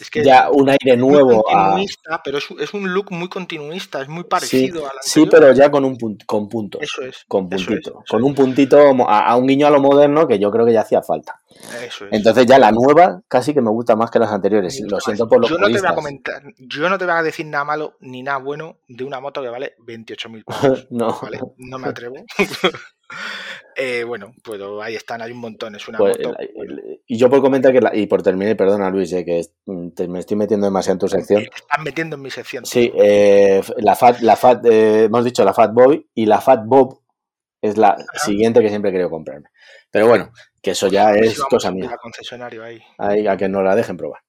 Es 0.00 0.10
que 0.10 0.24
ya 0.24 0.50
un 0.50 0.68
aire 0.68 0.96
nuevo 0.96 1.48
a... 1.50 1.66
continuista, 1.66 2.20
pero 2.24 2.38
es, 2.38 2.44
es 2.58 2.74
un 2.74 2.92
look 2.92 3.10
muy 3.12 3.28
continuista, 3.28 4.00
es 4.02 4.08
muy 4.08 4.22
Sí, 4.22 4.28
parecido 4.28 4.84
al 4.86 4.92
sí, 5.02 5.20
anterior. 5.20 5.40
pero 5.40 5.52
ya 5.54 5.70
con 5.70 5.84
un 5.84 5.96
punt- 5.96 6.24
con 6.26 6.48
puntos, 6.48 6.82
Eso 6.82 7.02
es. 7.02 7.24
con 7.28 7.46
eso 7.46 7.56
es, 7.56 7.66
puntito, 7.66 7.90
eso 7.90 8.02
con 8.08 8.24
un 8.24 8.34
puntito 8.34 8.78
a, 9.08 9.26
a 9.26 9.36
un 9.36 9.46
guiño 9.46 9.66
a 9.66 9.70
lo 9.70 9.80
moderno 9.80 10.26
que 10.26 10.38
yo 10.38 10.50
creo 10.50 10.64
que 10.66 10.72
ya 10.72 10.80
hacía 10.82 11.02
falta. 11.02 11.40
Eso 11.84 12.06
es. 12.06 12.12
Entonces 12.12 12.46
ya 12.46 12.58
la 12.58 12.72
nueva 12.72 13.22
casi 13.28 13.52
que 13.54 13.60
me 13.60 13.70
gusta 13.70 13.94
más 13.96 14.10
que 14.10 14.18
las 14.18 14.30
anteriores. 14.32 14.80
Lo 14.88 14.98
siento 15.00 15.28
por 15.28 15.40
los 15.40 15.50
yo 15.50 15.58
no 15.58 15.66
te 15.70 15.78
voy 15.80 15.88
a 15.88 15.94
comentar, 15.94 16.42
yo 16.58 16.88
no 16.88 16.98
te 16.98 17.04
voy 17.04 17.14
a 17.14 17.22
decir 17.22 17.46
nada 17.46 17.64
malo 17.64 17.96
ni 18.00 18.22
nada 18.22 18.38
bueno 18.38 18.78
de 18.88 19.04
una 19.04 19.20
moto 19.20 19.42
que 19.42 19.48
vale 19.48 19.74
28.000 19.86 20.44
pavos. 20.44 20.86
no, 20.90 21.18
¿vale? 21.22 21.40
No 21.58 21.78
me 21.78 21.88
atrevo. 21.90 22.16
Eh, 23.76 24.04
bueno, 24.04 24.34
pues 24.44 24.60
ahí 24.82 24.94
están, 24.94 25.22
hay 25.22 25.32
un 25.32 25.38
montón. 25.38 25.74
Es 25.74 25.88
una 25.88 25.98
pues, 25.98 26.16
moto. 26.18 26.36
el- 26.38 26.48
el- 26.70 26.89
y 27.12 27.18
yo 27.18 27.28
por 27.28 27.40
comentar 27.40 27.72
que, 27.72 27.80
la- 27.80 27.94
y 27.94 28.06
por 28.06 28.22
terminar, 28.22 28.56
perdona 28.56 28.88
Luis, 28.88 29.12
eh, 29.12 29.24
que 29.24 29.42
mm, 29.66 29.90
te- 29.90 30.06
me 30.06 30.20
estoy 30.20 30.36
metiendo 30.36 30.66
demasiado 30.66 30.94
en 30.94 30.98
tu 31.00 31.08
sección. 31.08 31.42
Te 31.42 31.50
están 31.56 31.82
metiendo 31.82 32.14
en 32.16 32.22
mi 32.22 32.30
sección. 32.30 32.64
Sí, 32.64 32.92
eh, 32.94 33.60
la 33.78 33.96
Fat, 33.96 34.20
la 34.20 34.36
Fat 34.36 34.64
eh, 34.66 35.04
hemos 35.04 35.24
dicho 35.24 35.44
la 35.44 35.52
Fat 35.52 35.72
Boy 35.72 36.08
y 36.14 36.26
la 36.26 36.40
Fat 36.40 36.60
Bob 36.64 37.00
es 37.60 37.76
la 37.76 37.96
siguiente 38.14 38.60
que 38.60 38.68
siempre 38.68 38.90
he 38.90 38.92
querido 38.92 39.10
comprarme. 39.10 39.48
Pero 39.90 40.06
bueno, 40.06 40.32
que 40.62 40.70
eso 40.70 40.86
ya 40.86 41.10
es 41.14 41.38
cosa 41.50 41.72
mía. 41.72 41.96
concesionario 42.00 42.62
ahí. 42.62 42.80
Ahí, 42.96 43.26
a 43.26 43.36
que 43.36 43.48
nos 43.48 43.64
la 43.64 43.74
dejen 43.74 43.96
probar. 43.96 44.20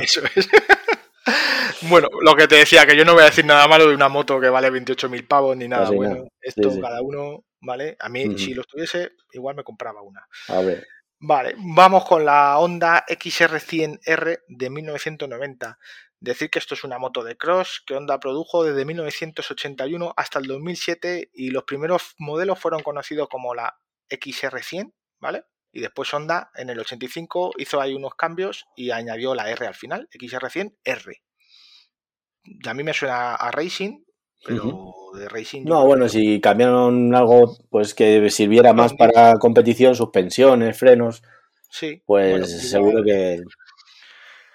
Eso 0.00 0.22
es. 0.34 0.48
bueno, 1.82 2.08
lo 2.22 2.34
que 2.34 2.48
te 2.48 2.56
decía, 2.56 2.86
que 2.86 2.96
yo 2.96 3.04
no 3.04 3.12
voy 3.12 3.22
a 3.22 3.26
decir 3.26 3.44
nada 3.44 3.68
malo 3.68 3.88
de 3.88 3.94
una 3.94 4.08
moto 4.08 4.40
que 4.40 4.48
vale 4.48 4.70
28.000 4.70 5.26
pavos 5.28 5.56
ni 5.56 5.68
nada 5.68 5.90
bueno. 5.90 6.14
nada. 6.14 6.28
Esto 6.40 6.70
Sí, 6.70 6.76
sí. 6.76 6.80
cada 6.80 7.02
uno, 7.02 7.44
¿vale? 7.60 7.96
A 8.00 8.08
mí, 8.08 8.38
si 8.38 8.54
los 8.54 8.66
tuviese, 8.66 9.10
igual 9.32 9.54
me 9.56 9.64
compraba 9.64 10.02
una. 10.02 10.26
A 10.48 10.60
ver, 10.60 10.86
Vale, 11.18 11.54
vamos 11.56 12.04
con 12.04 12.26
la 12.26 12.58
Honda 12.58 13.04
XR100R 13.06 14.40
de 14.48 14.70
1990. 14.70 15.78
Decir 16.20 16.50
que 16.50 16.58
esto 16.58 16.74
es 16.74 16.84
una 16.84 16.98
moto 16.98 17.24
de 17.24 17.38
cross 17.38 17.82
que 17.86 17.94
Honda 17.94 18.20
produjo 18.20 18.64
desde 18.64 18.84
1981 18.84 20.12
hasta 20.14 20.38
el 20.38 20.46
2007 20.46 21.30
y 21.32 21.50
los 21.50 21.64
primeros 21.64 22.14
modelos 22.18 22.58
fueron 22.58 22.82
conocidos 22.82 23.28
como 23.30 23.54
la 23.54 23.78
XR100, 24.10 24.92
¿vale? 25.18 25.44
Y 25.72 25.80
después 25.80 26.12
Honda 26.12 26.50
en 26.54 26.68
el 26.68 26.80
85 26.80 27.52
hizo 27.56 27.80
ahí 27.80 27.94
unos 27.94 28.14
cambios 28.14 28.66
y 28.76 28.90
añadió 28.90 29.34
la 29.34 29.50
R 29.50 29.66
al 29.66 29.74
final, 29.74 30.08
XR100R. 30.12 31.22
A 32.66 32.74
mí 32.74 32.82
me 32.82 32.92
suena 32.92 33.34
a 33.34 33.50
Racing, 33.50 34.04
pero 34.44 34.92
de 35.18 35.28
Racing... 35.28 35.64
no, 35.64 35.84
bueno, 35.86 36.08
si 36.08 36.40
cambiaron 36.40 37.14
algo 37.14 37.56
pues 37.70 37.94
que 37.94 38.28
sirviera 38.30 38.72
más 38.72 38.92
para 38.94 39.34
competición, 39.38 39.94
suspensiones, 39.94 40.78
frenos, 40.78 41.22
Sí, 41.68 42.02
pues 42.06 42.30
bueno, 42.30 42.46
seguro 42.46 43.02
que 43.04 43.34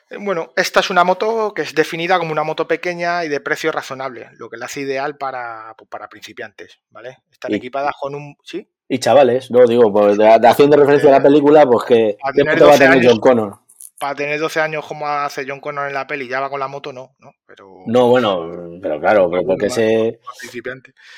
Eh, 0.09 0.17
Bueno, 0.19 0.51
esta 0.55 0.79
es 0.81 0.89
una 0.89 1.03
moto 1.03 1.53
que 1.53 1.61
es 1.63 1.73
definida 1.75 2.17
como 2.19 2.31
una 2.31 2.43
moto 2.43 2.67
pequeña 2.67 3.23
y 3.25 3.29
de 3.29 3.39
precio 3.41 3.71
razonable, 3.71 4.29
lo 4.37 4.49
que 4.49 4.57
la 4.57 4.65
hace 4.65 4.81
ideal 4.81 5.17
para, 5.17 5.73
pues, 5.77 5.89
para 5.89 6.09
principiantes, 6.09 6.79
¿vale? 6.89 7.19
Están 7.31 7.51
Y- 7.51 7.55
equipadas 7.55 7.93
con 7.99 8.15
un... 8.15 8.35
¿Sí? 8.43 8.67
Y 8.89 8.99
chavales, 8.99 9.49
no 9.51 9.65
digo, 9.65 9.91
pues 9.93 10.17
haciendo 10.19 10.75
referencia 10.75 11.07
a 11.09 11.13
la 11.19 11.23
película, 11.23 11.65
pues 11.65 11.85
que 11.85 12.17
A 12.21 12.31
¿qué 12.33 12.39
tener 12.43 12.55
moto 12.55 12.65
va 12.65 12.71
a 12.71 12.77
12 12.77 12.89
tener. 12.89 13.07
John 13.09 13.19
Connor? 13.21 13.59
Para 14.01 14.15
tener 14.15 14.39
12 14.39 14.59
años 14.59 14.83
como 14.85 15.07
hace 15.07 15.45
John 15.47 15.59
Connor 15.59 15.87
en 15.87 15.93
la 15.93 16.07
peli, 16.07 16.27
ya 16.27 16.39
va 16.39 16.49
con 16.49 16.59
la 16.59 16.67
moto, 16.67 16.91
no, 16.91 17.15
¿no? 17.19 17.33
Pero... 17.45 17.83
No, 17.85 18.07
bueno, 18.07 18.49
pero 18.81 18.99
claro, 18.99 19.29
pero 19.29 19.43
porque 19.45 19.67
ese, 19.67 20.19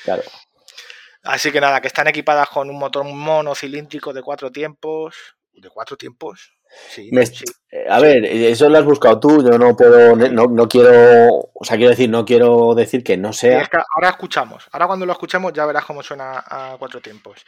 claro, 0.04 0.22
Así 1.22 1.50
que 1.50 1.62
nada, 1.62 1.80
que 1.80 1.86
están 1.86 2.06
equipadas 2.08 2.50
con 2.50 2.68
un 2.68 2.78
motor 2.78 3.02
monocilíndrico 3.04 4.12
de 4.12 4.22
cuatro 4.22 4.52
tiempos. 4.52 5.16
¿De 5.50 5.70
cuatro 5.70 5.96
tiempos? 5.96 6.52
Sí, 6.90 7.08
Me- 7.10 7.24
sí. 7.24 7.44
A 7.88 8.00
ver, 8.00 8.24
eso 8.26 8.68
lo 8.68 8.76
has 8.76 8.84
buscado 8.84 9.18
tú, 9.18 9.42
yo 9.42 9.56
no 9.56 9.74
puedo, 9.76 10.14
no, 10.16 10.46
no 10.46 10.68
quiero, 10.68 11.50
o 11.54 11.64
sea, 11.64 11.76
quiero 11.76 11.90
decir, 11.90 12.10
no 12.10 12.24
quiero 12.26 12.74
decir 12.74 13.02
que 13.02 13.16
no 13.16 13.32
sea. 13.32 13.62
es 13.62 13.68
que 13.70 13.78
ahora 13.94 14.10
escuchamos. 14.10 14.68
Ahora 14.72 14.88
cuando 14.88 15.06
lo 15.06 15.12
escuchemos 15.12 15.52
ya 15.54 15.64
verás 15.64 15.84
cómo 15.86 16.02
suena 16.02 16.44
a 16.46 16.76
cuatro 16.78 17.00
tiempos. 17.00 17.44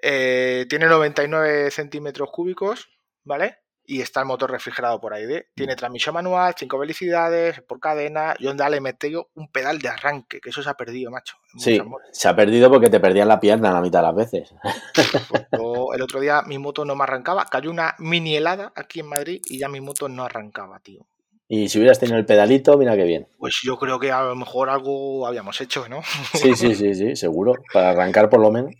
Eh, 0.00 0.64
tiene 0.70 0.86
99 0.86 1.70
centímetros 1.70 2.30
cúbicos, 2.30 2.88
¿vale? 3.24 3.58
Y 3.84 4.02
está 4.02 4.20
el 4.20 4.26
motor 4.26 4.50
refrigerado 4.52 5.00
por 5.00 5.14
aire. 5.14 5.48
Tiene 5.54 5.74
transmisión 5.74 6.14
manual, 6.14 6.54
5 6.56 6.78
velocidades, 6.78 7.60
por 7.62 7.80
cadena. 7.80 8.34
Y 8.38 8.46
Honda 8.46 8.68
le 8.68 8.80
metió 8.80 9.30
un 9.34 9.50
pedal 9.50 9.80
de 9.80 9.88
arranque, 9.88 10.40
que 10.40 10.50
eso 10.50 10.62
se 10.62 10.70
ha 10.70 10.74
perdido, 10.74 11.10
macho. 11.10 11.36
Sí, 11.56 11.80
se 12.12 12.28
ha 12.28 12.36
perdido 12.36 12.70
porque 12.70 12.88
te 12.88 13.00
perdían 13.00 13.26
la 13.26 13.40
pierna 13.40 13.72
la 13.72 13.80
mitad 13.80 13.98
de 13.98 14.06
las 14.06 14.14
veces. 14.14 14.54
Pues 14.94 15.46
yo, 15.58 15.92
el 15.92 16.02
otro 16.02 16.20
día 16.20 16.42
mi 16.42 16.58
moto 16.58 16.84
no 16.84 16.94
me 16.94 17.02
arrancaba. 17.02 17.46
Cayó 17.46 17.70
una 17.70 17.96
mini 17.98 18.36
helada 18.36 18.72
aquí 18.76 19.00
en 19.00 19.06
Madrid 19.06 19.42
y 19.44 19.58
ya 19.58 19.68
mi 19.68 19.80
moto 19.80 20.08
no 20.08 20.24
arrancaba, 20.24 20.78
tío. 20.78 21.06
Y 21.48 21.68
si 21.68 21.78
hubieras 21.78 21.98
tenido 21.98 22.16
el 22.16 22.26
pedalito, 22.26 22.78
mira 22.78 22.94
qué 22.94 23.02
bien. 23.02 23.26
Pues 23.36 23.58
yo 23.64 23.76
creo 23.76 23.98
que 23.98 24.12
a 24.12 24.22
lo 24.22 24.36
mejor 24.36 24.70
algo 24.70 25.26
habíamos 25.26 25.60
hecho, 25.60 25.88
¿no? 25.88 26.00
Sí, 26.34 26.54
sí, 26.54 26.76
sí, 26.76 26.94
sí, 26.94 27.16
seguro. 27.16 27.54
Para 27.72 27.90
arrancar 27.90 28.30
por 28.30 28.38
lo 28.38 28.52
menos 28.52 28.72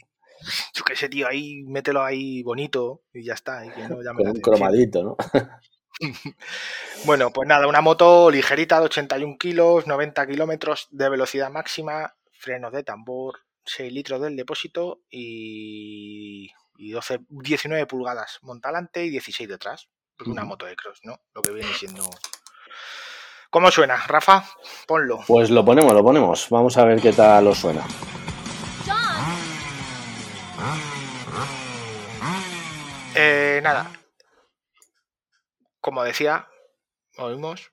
Yo 0.75 0.85
qué 0.85 0.97
sé, 0.97 1.09
tío, 1.09 1.29
ahí 1.29 1.63
mételo 1.65 2.03
ahí 2.03 2.43
bonito 2.43 3.03
y 3.13 3.25
ya 3.25 3.35
está. 3.35 3.65
Y 3.65 3.71
que 3.71 3.89
no 3.89 4.03
llame 4.03 4.25
con 4.25 4.29
un 4.29 4.41
cromadito, 4.41 5.03
¿no? 5.03 5.17
Bueno, 7.05 7.31
pues 7.31 7.47
nada, 7.47 7.67
una 7.67 7.81
moto 7.81 8.31
ligerita 8.31 8.79
de 8.79 8.87
81 8.87 9.37
kilos, 9.39 9.87
90 9.87 10.27
kilómetros 10.27 10.89
de 10.91 11.09
velocidad 11.11 11.51
máxima, 11.51 12.15
frenos 12.33 12.73
de 12.73 12.83
tambor, 12.83 13.41
6 13.65 13.93
litros 13.93 14.21
del 14.21 14.37
depósito 14.37 15.03
y, 15.11 16.51
y 16.79 16.91
12, 16.91 17.21
19 17.29 17.87
pulgadas 17.87 18.39
montalante 18.43 19.05
y 19.05 19.11
16 19.11 19.49
detrás. 19.49 19.89
Pues 20.17 20.29
una 20.29 20.45
moto 20.45 20.67
de 20.67 20.77
cross, 20.77 21.01
¿no? 21.05 21.21
Lo 21.35 21.41
que 21.41 21.53
viene 21.53 21.73
siendo. 21.75 22.05
¿Cómo 23.49 23.71
suena, 23.71 23.97
Rafa? 24.07 24.45
Ponlo. 24.87 25.21
Pues 25.27 25.51
lo 25.51 25.65
ponemos, 25.65 25.93
lo 25.95 26.03
ponemos. 26.03 26.49
Vamos 26.51 26.77
a 26.77 26.85
ver 26.85 27.01
qué 27.01 27.13
tal 27.13 27.47
os 27.47 27.59
suena. 27.59 27.85
Eh, 33.15 33.61
nada. 33.63 33.91
Como 35.81 36.05
decía, 36.05 36.47
oímos 37.19 37.71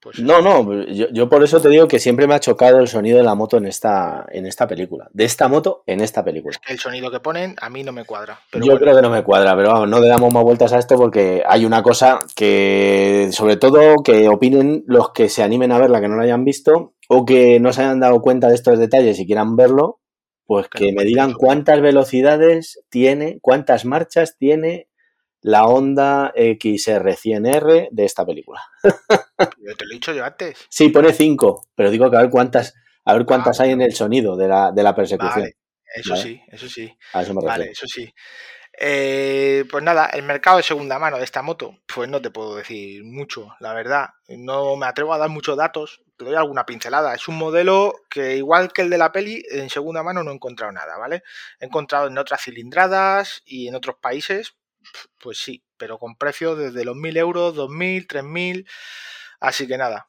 Pues 0.00 0.20
No, 0.20 0.40
no, 0.40 0.84
yo, 0.84 1.06
yo 1.12 1.28
por 1.28 1.42
eso 1.42 1.60
te 1.60 1.68
digo 1.68 1.88
que 1.88 1.98
siempre 1.98 2.26
me 2.26 2.34
ha 2.34 2.40
chocado 2.40 2.78
el 2.78 2.88
sonido 2.88 3.18
de 3.18 3.24
la 3.24 3.34
moto 3.34 3.56
en 3.56 3.66
esta, 3.66 4.24
en 4.30 4.46
esta 4.46 4.66
película. 4.66 5.08
De 5.12 5.24
esta 5.24 5.48
moto 5.48 5.82
en 5.86 6.00
esta 6.00 6.24
película. 6.24 6.56
el 6.68 6.78
sonido 6.78 7.10
que 7.10 7.20
ponen 7.20 7.56
a 7.60 7.68
mí 7.68 7.82
no 7.82 7.92
me 7.92 8.04
cuadra. 8.04 8.38
Pero 8.50 8.64
yo 8.64 8.72
bueno, 8.72 8.84
creo 8.84 8.96
que 8.96 9.02
no 9.02 9.10
me 9.10 9.24
cuadra, 9.24 9.56
pero 9.56 9.72
vamos, 9.72 9.88
no 9.88 10.00
le 10.00 10.08
damos 10.08 10.32
más 10.32 10.44
vueltas 10.44 10.72
a 10.72 10.78
esto 10.78 10.96
porque 10.96 11.42
hay 11.46 11.64
una 11.64 11.82
cosa 11.82 12.20
que, 12.36 13.28
sobre 13.32 13.56
todo, 13.56 14.02
que 14.04 14.28
opinen 14.28 14.84
los 14.86 15.10
que 15.10 15.28
se 15.28 15.42
animen 15.42 15.72
a 15.72 15.78
verla 15.78 16.00
que 16.00 16.08
no 16.08 16.16
la 16.16 16.22
hayan 16.22 16.44
visto 16.44 16.94
o 17.08 17.24
que 17.24 17.58
no 17.58 17.72
se 17.72 17.82
hayan 17.82 18.00
dado 18.00 18.20
cuenta 18.20 18.48
de 18.48 18.54
estos 18.54 18.78
detalles 18.78 19.18
y 19.18 19.26
quieran 19.26 19.56
verlo, 19.56 20.00
pues 20.48 20.66
Que 20.68 20.94
me 20.94 21.04
digan 21.04 21.34
cuántas 21.34 21.82
velocidades 21.82 22.82
tiene, 22.88 23.38
cuántas 23.42 23.84
marchas 23.84 24.38
tiene 24.38 24.88
la 25.42 25.66
Honda 25.66 26.32
XR100R 26.34 27.88
de 27.90 28.04
esta 28.06 28.24
película. 28.24 28.62
yo 28.82 29.76
te 29.76 29.84
lo 29.84 29.90
he 29.90 29.94
dicho 29.94 30.14
yo 30.14 30.24
antes. 30.24 30.56
Sí, 30.70 30.88
pone 30.88 31.12
5, 31.12 31.66
pero 31.74 31.90
digo 31.90 32.10
que 32.10 32.16
a 32.16 32.20
ver 32.22 32.30
cuántas, 32.30 32.74
a 33.04 33.12
ver 33.12 33.26
cuántas 33.26 33.60
Ah, 33.60 33.64
hay 33.64 33.72
en 33.72 33.82
el 33.82 33.92
sonido 33.94 34.38
de 34.38 34.48
la, 34.48 34.72
de 34.72 34.82
la 34.82 34.94
persecución. 34.94 35.42
Vale, 35.42 35.56
eso 35.94 36.12
Vale. 36.12 36.22
sí, 36.22 36.40
eso 36.48 36.66
sí. 36.66 36.96
A 37.12 37.20
eso 37.20 37.34
me 37.34 37.44
Vale, 37.44 37.70
eso 37.70 37.86
sí. 37.86 38.10
Eh, 38.80 39.64
pues 39.70 39.82
nada, 39.82 40.06
el 40.06 40.22
mercado 40.22 40.58
de 40.58 40.62
segunda 40.62 40.98
mano 41.00 41.18
de 41.18 41.24
esta 41.24 41.42
moto, 41.42 41.78
pues 41.92 42.08
no 42.08 42.22
te 42.22 42.30
puedo 42.30 42.54
decir 42.54 43.02
mucho, 43.04 43.48
la 43.58 43.74
verdad. 43.74 44.10
No 44.28 44.76
me 44.76 44.86
atrevo 44.86 45.12
a 45.12 45.18
dar 45.18 45.28
muchos 45.30 45.56
datos, 45.56 46.00
te 46.16 46.24
doy 46.24 46.36
alguna 46.36 46.64
pincelada. 46.64 47.12
Es 47.14 47.26
un 47.26 47.36
modelo 47.38 47.92
que, 48.08 48.36
igual 48.36 48.72
que 48.72 48.82
el 48.82 48.90
de 48.90 48.98
la 48.98 49.10
peli, 49.10 49.42
en 49.50 49.68
segunda 49.68 50.04
mano 50.04 50.22
no 50.22 50.30
he 50.30 50.34
encontrado 50.34 50.70
nada, 50.72 50.96
¿vale? 50.96 51.24
He 51.58 51.66
encontrado 51.66 52.06
en 52.06 52.18
otras 52.18 52.42
cilindradas 52.42 53.42
y 53.44 53.66
en 53.66 53.74
otros 53.74 53.96
países, 54.00 54.54
pues 55.20 55.38
sí, 55.38 55.64
pero 55.76 55.98
con 55.98 56.14
precios 56.16 56.56
desde 56.56 56.84
los 56.84 56.94
1000 56.94 57.16
euros, 57.16 57.56
2000, 57.56 58.06
3000. 58.06 58.64
Así 59.40 59.66
que 59.66 59.76
nada, 59.76 60.06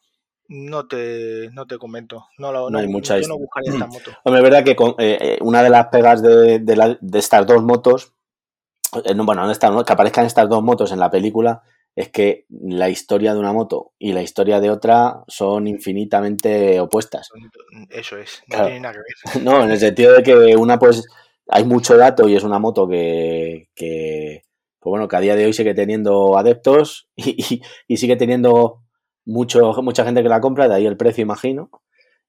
no 0.47 0.87
te, 0.87 1.49
no 1.53 1.65
te 1.65 1.79
comento. 1.79 2.27
No, 2.37 2.51
lo, 2.51 2.69
No 2.69 2.77
hay 2.77 2.87
mucha 2.87 3.17
yo 3.19 3.27
no 3.27 3.37
buscaría 3.37 3.71
esta 3.73 3.87
moto. 3.91 4.11
Hombre, 4.23 4.39
es 4.41 4.43
verdad 4.43 4.63
que 4.63 4.75
con- 4.75 4.95
eh, 4.99 5.17
eh, 5.21 5.37
una 5.41 5.63
de 5.63 5.69
las 5.71 5.87
pegas 5.87 6.21
de, 6.21 6.59
de 6.59 6.75
la- 6.75 6.97
de 7.01 7.19
estas 7.19 7.47
dos 7.47 7.63
motos, 7.63 8.13
no, 8.13 8.18
bueno, 8.91 9.45
no 9.45 9.51
estas, 9.51 9.71
¿no? 9.71 9.83
que 9.83 9.93
aparezcan 9.93 10.25
estas 10.25 10.49
dos 10.49 10.63
motos 10.63 10.91
en 10.91 10.99
la 10.99 11.09
película, 11.11 11.61
es 11.95 12.09
que 12.09 12.45
la 12.49 12.89
historia 12.89 13.33
de 13.33 13.39
una 13.39 13.51
moto 13.53 13.93
y 13.99 14.13
la 14.13 14.21
historia 14.21 14.59
de 14.59 14.69
otra 14.69 15.23
son 15.27 15.67
infinitamente 15.67 16.79
opuestas. 16.79 17.29
Eso 17.89 18.17
es, 18.17 18.41
no 18.47 18.55
Claro. 18.55 18.65
tiene 18.65 18.79
nada 18.81 18.93
que 18.93 18.99
ver. 18.99 19.43
No, 19.43 19.63
en 19.63 19.71
el 19.71 19.79
sentido 19.79 20.13
de 20.13 20.23
que 20.23 20.55
una, 20.55 20.79
pues, 20.79 21.05
hay 21.47 21.63
mucho 21.65 21.97
dato 21.97 22.27
y 22.27 22.35
es 22.35 22.43
una 22.43 22.59
moto 22.59 22.87
que, 22.87 23.69
que 23.75 24.43
pues 24.79 24.91
bueno, 24.91 25.07
que 25.07 25.15
a 25.17 25.19
día 25.19 25.35
de 25.35 25.45
hoy 25.45 25.53
sigue 25.53 25.73
teniendo 25.73 26.37
adeptos 26.37 27.09
y, 27.15 27.55
y- 27.55 27.61
y 27.87 27.97
sigue 27.97 28.15
teniendo 28.15 28.83
mucho, 29.25 29.73
mucha 29.81 30.05
gente 30.05 30.23
que 30.23 30.29
la 30.29 30.41
compra, 30.41 30.67
de 30.67 30.75
ahí 30.75 30.85
el 30.85 30.95
precio, 30.97 31.21
imagino. 31.21 31.69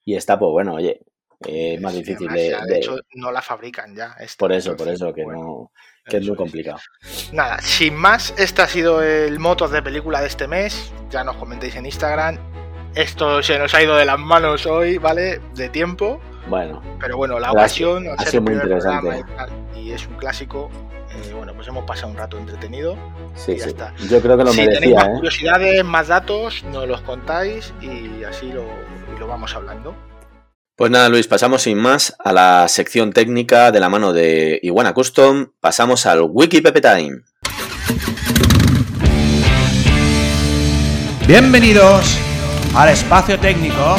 Y 0.04 0.16
está, 0.16 0.38
pues 0.38 0.50
bueno, 0.50 0.74
oye, 0.74 1.02
eh, 1.46 1.74
es 1.74 1.80
más 1.80 1.94
difícil 1.94 2.28
además 2.28 2.34
de, 2.36 2.50
ya, 2.50 2.64
de- 2.64 2.76
hecho, 2.78 2.96
no 3.14 3.30
la 3.30 3.42
fabrican 3.42 3.94
ya. 3.94 4.14
esta, 4.18 4.38
Por 4.38 4.52
eso, 4.52 4.74
por 4.76 4.88
eso, 4.88 5.12
que 5.12 5.22
bueno, 5.24 5.40
no, 5.44 5.72
que 6.06 6.16
es 6.18 6.26
muy 6.26 6.36
complicado. 6.36 6.78
Nada, 7.32 7.58
sin 7.60 7.94
más, 7.94 8.34
este 8.38 8.62
ha 8.62 8.66
sido 8.66 9.02
el 9.02 9.38
motos 9.38 9.70
de 9.70 9.82
película 9.82 10.20
de 10.20 10.26
este 10.26 10.48
mes. 10.48 10.92
Ya 11.10 11.24
nos 11.24 11.36
comentéis 11.36 11.76
en 11.76 11.86
Instagram. 11.86 12.38
Esto 12.94 13.42
se 13.42 13.58
nos 13.58 13.72
ha 13.74 13.82
ido 13.82 13.96
de 13.96 14.04
las 14.04 14.18
manos 14.18 14.66
hoy, 14.66 14.98
¿vale? 14.98 15.40
De 15.54 15.68
tiempo. 15.68 16.20
Bueno, 16.48 16.82
Pero 16.98 17.16
bueno, 17.16 17.38
la 17.38 17.52
ocasión 17.52 18.06
ha 18.18 18.24
sido 18.24 18.38
el 18.38 18.40
muy 18.42 18.54
primer 18.58 18.68
programa 18.68 19.16
interesante. 19.18 19.32
y, 19.32 19.36
tal, 19.36 19.78
y 19.82 19.92
es 19.92 20.06
un 20.08 20.14
clásico. 20.16 20.70
eh, 21.12 21.32
bueno, 21.34 21.54
pues 21.54 21.68
hemos 21.68 21.84
pasado 21.84 22.08
un 22.10 22.16
rato 22.16 22.36
entretenido. 22.38 22.96
sí, 23.36 23.52
Y 23.52 23.56
ya 23.58 23.64
sí. 23.64 23.68
está. 23.70 23.94
Yo 24.08 24.20
creo 24.20 24.36
que 24.36 24.44
lo 24.44 24.50
si 24.50 24.56
tenéis 24.64 24.80
merecía, 24.80 24.96
más 24.96 25.08
¿eh? 25.08 25.12
curiosidades, 25.16 25.84
más 25.84 26.08
datos, 26.08 26.64
nos 26.64 26.88
los 26.88 27.00
contáis 27.02 27.72
y 27.80 28.24
así 28.24 28.50
lo, 28.50 28.64
y 29.14 29.18
lo 29.20 29.28
vamos 29.28 29.54
hablando. 29.54 29.94
Pues 30.80 30.90
nada, 30.90 31.10
Luis, 31.10 31.26
pasamos 31.26 31.60
sin 31.60 31.76
más 31.76 32.16
a 32.24 32.32
la 32.32 32.66
sección 32.66 33.12
técnica 33.12 33.70
de 33.70 33.80
la 33.80 33.90
mano 33.90 34.14
de 34.14 34.58
Iguana 34.62 34.94
Custom. 34.94 35.48
Pasamos 35.60 36.06
al 36.06 36.22
Wiki 36.22 36.62
Pepe 36.62 36.80
Time. 36.80 37.20
Bienvenidos 41.26 42.16
al 42.74 42.88
espacio 42.88 43.38
técnico 43.38 43.98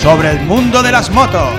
sobre 0.00 0.30
el 0.30 0.40
mundo 0.46 0.82
de 0.82 0.92
las 0.92 1.10
motos. 1.10 1.52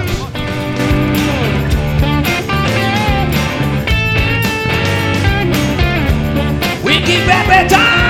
Wiki 6.83 7.19
Pepe 7.27 7.67
Time! 7.69 8.02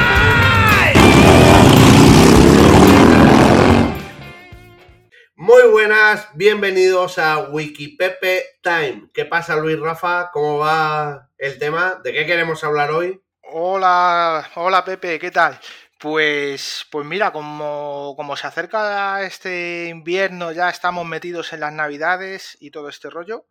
Buenas, 5.74 6.30
bienvenidos 6.36 7.18
a 7.18 7.50
Wikipepe 7.50 8.60
Time. 8.62 9.10
¿Qué 9.12 9.26
pasa, 9.26 9.56
Luis 9.56 9.80
Rafa? 9.80 10.30
¿Cómo 10.32 10.60
va 10.60 11.32
el 11.40 11.58
tema? 11.58 12.00
¿De 12.04 12.14
qué 12.14 12.28
queremos 12.28 12.64
hablar 12.64 12.92
hoy? 12.92 13.20
Hola, 13.42 14.52
hola 14.54 14.86
Pepe, 14.86 15.18
¿qué 15.18 15.32
tal? 15.32 15.60
Pues, 16.00 16.86
pues 16.92 17.08
mira, 17.08 17.32
como, 17.32 18.14
como 18.16 18.38
se 18.38 18.46
acerca 18.46 19.24
este 19.24 19.88
invierno, 19.90 20.52
ya 20.52 20.70
estamos 20.70 21.08
metidos 21.08 21.54
en 21.54 21.62
las 21.62 21.74
navidades 21.74 22.56
y 22.60 22.70
todo 22.70 22.88
este 22.88 23.10
rollo. 23.10 23.48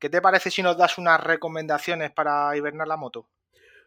¿Qué 0.00 0.10
te 0.10 0.20
parece 0.20 0.50
si 0.50 0.64
nos 0.64 0.76
das 0.76 0.98
unas 0.98 1.22
recomendaciones 1.22 2.10
para 2.10 2.56
hibernar 2.56 2.88
la 2.88 2.96
moto? 2.96 3.28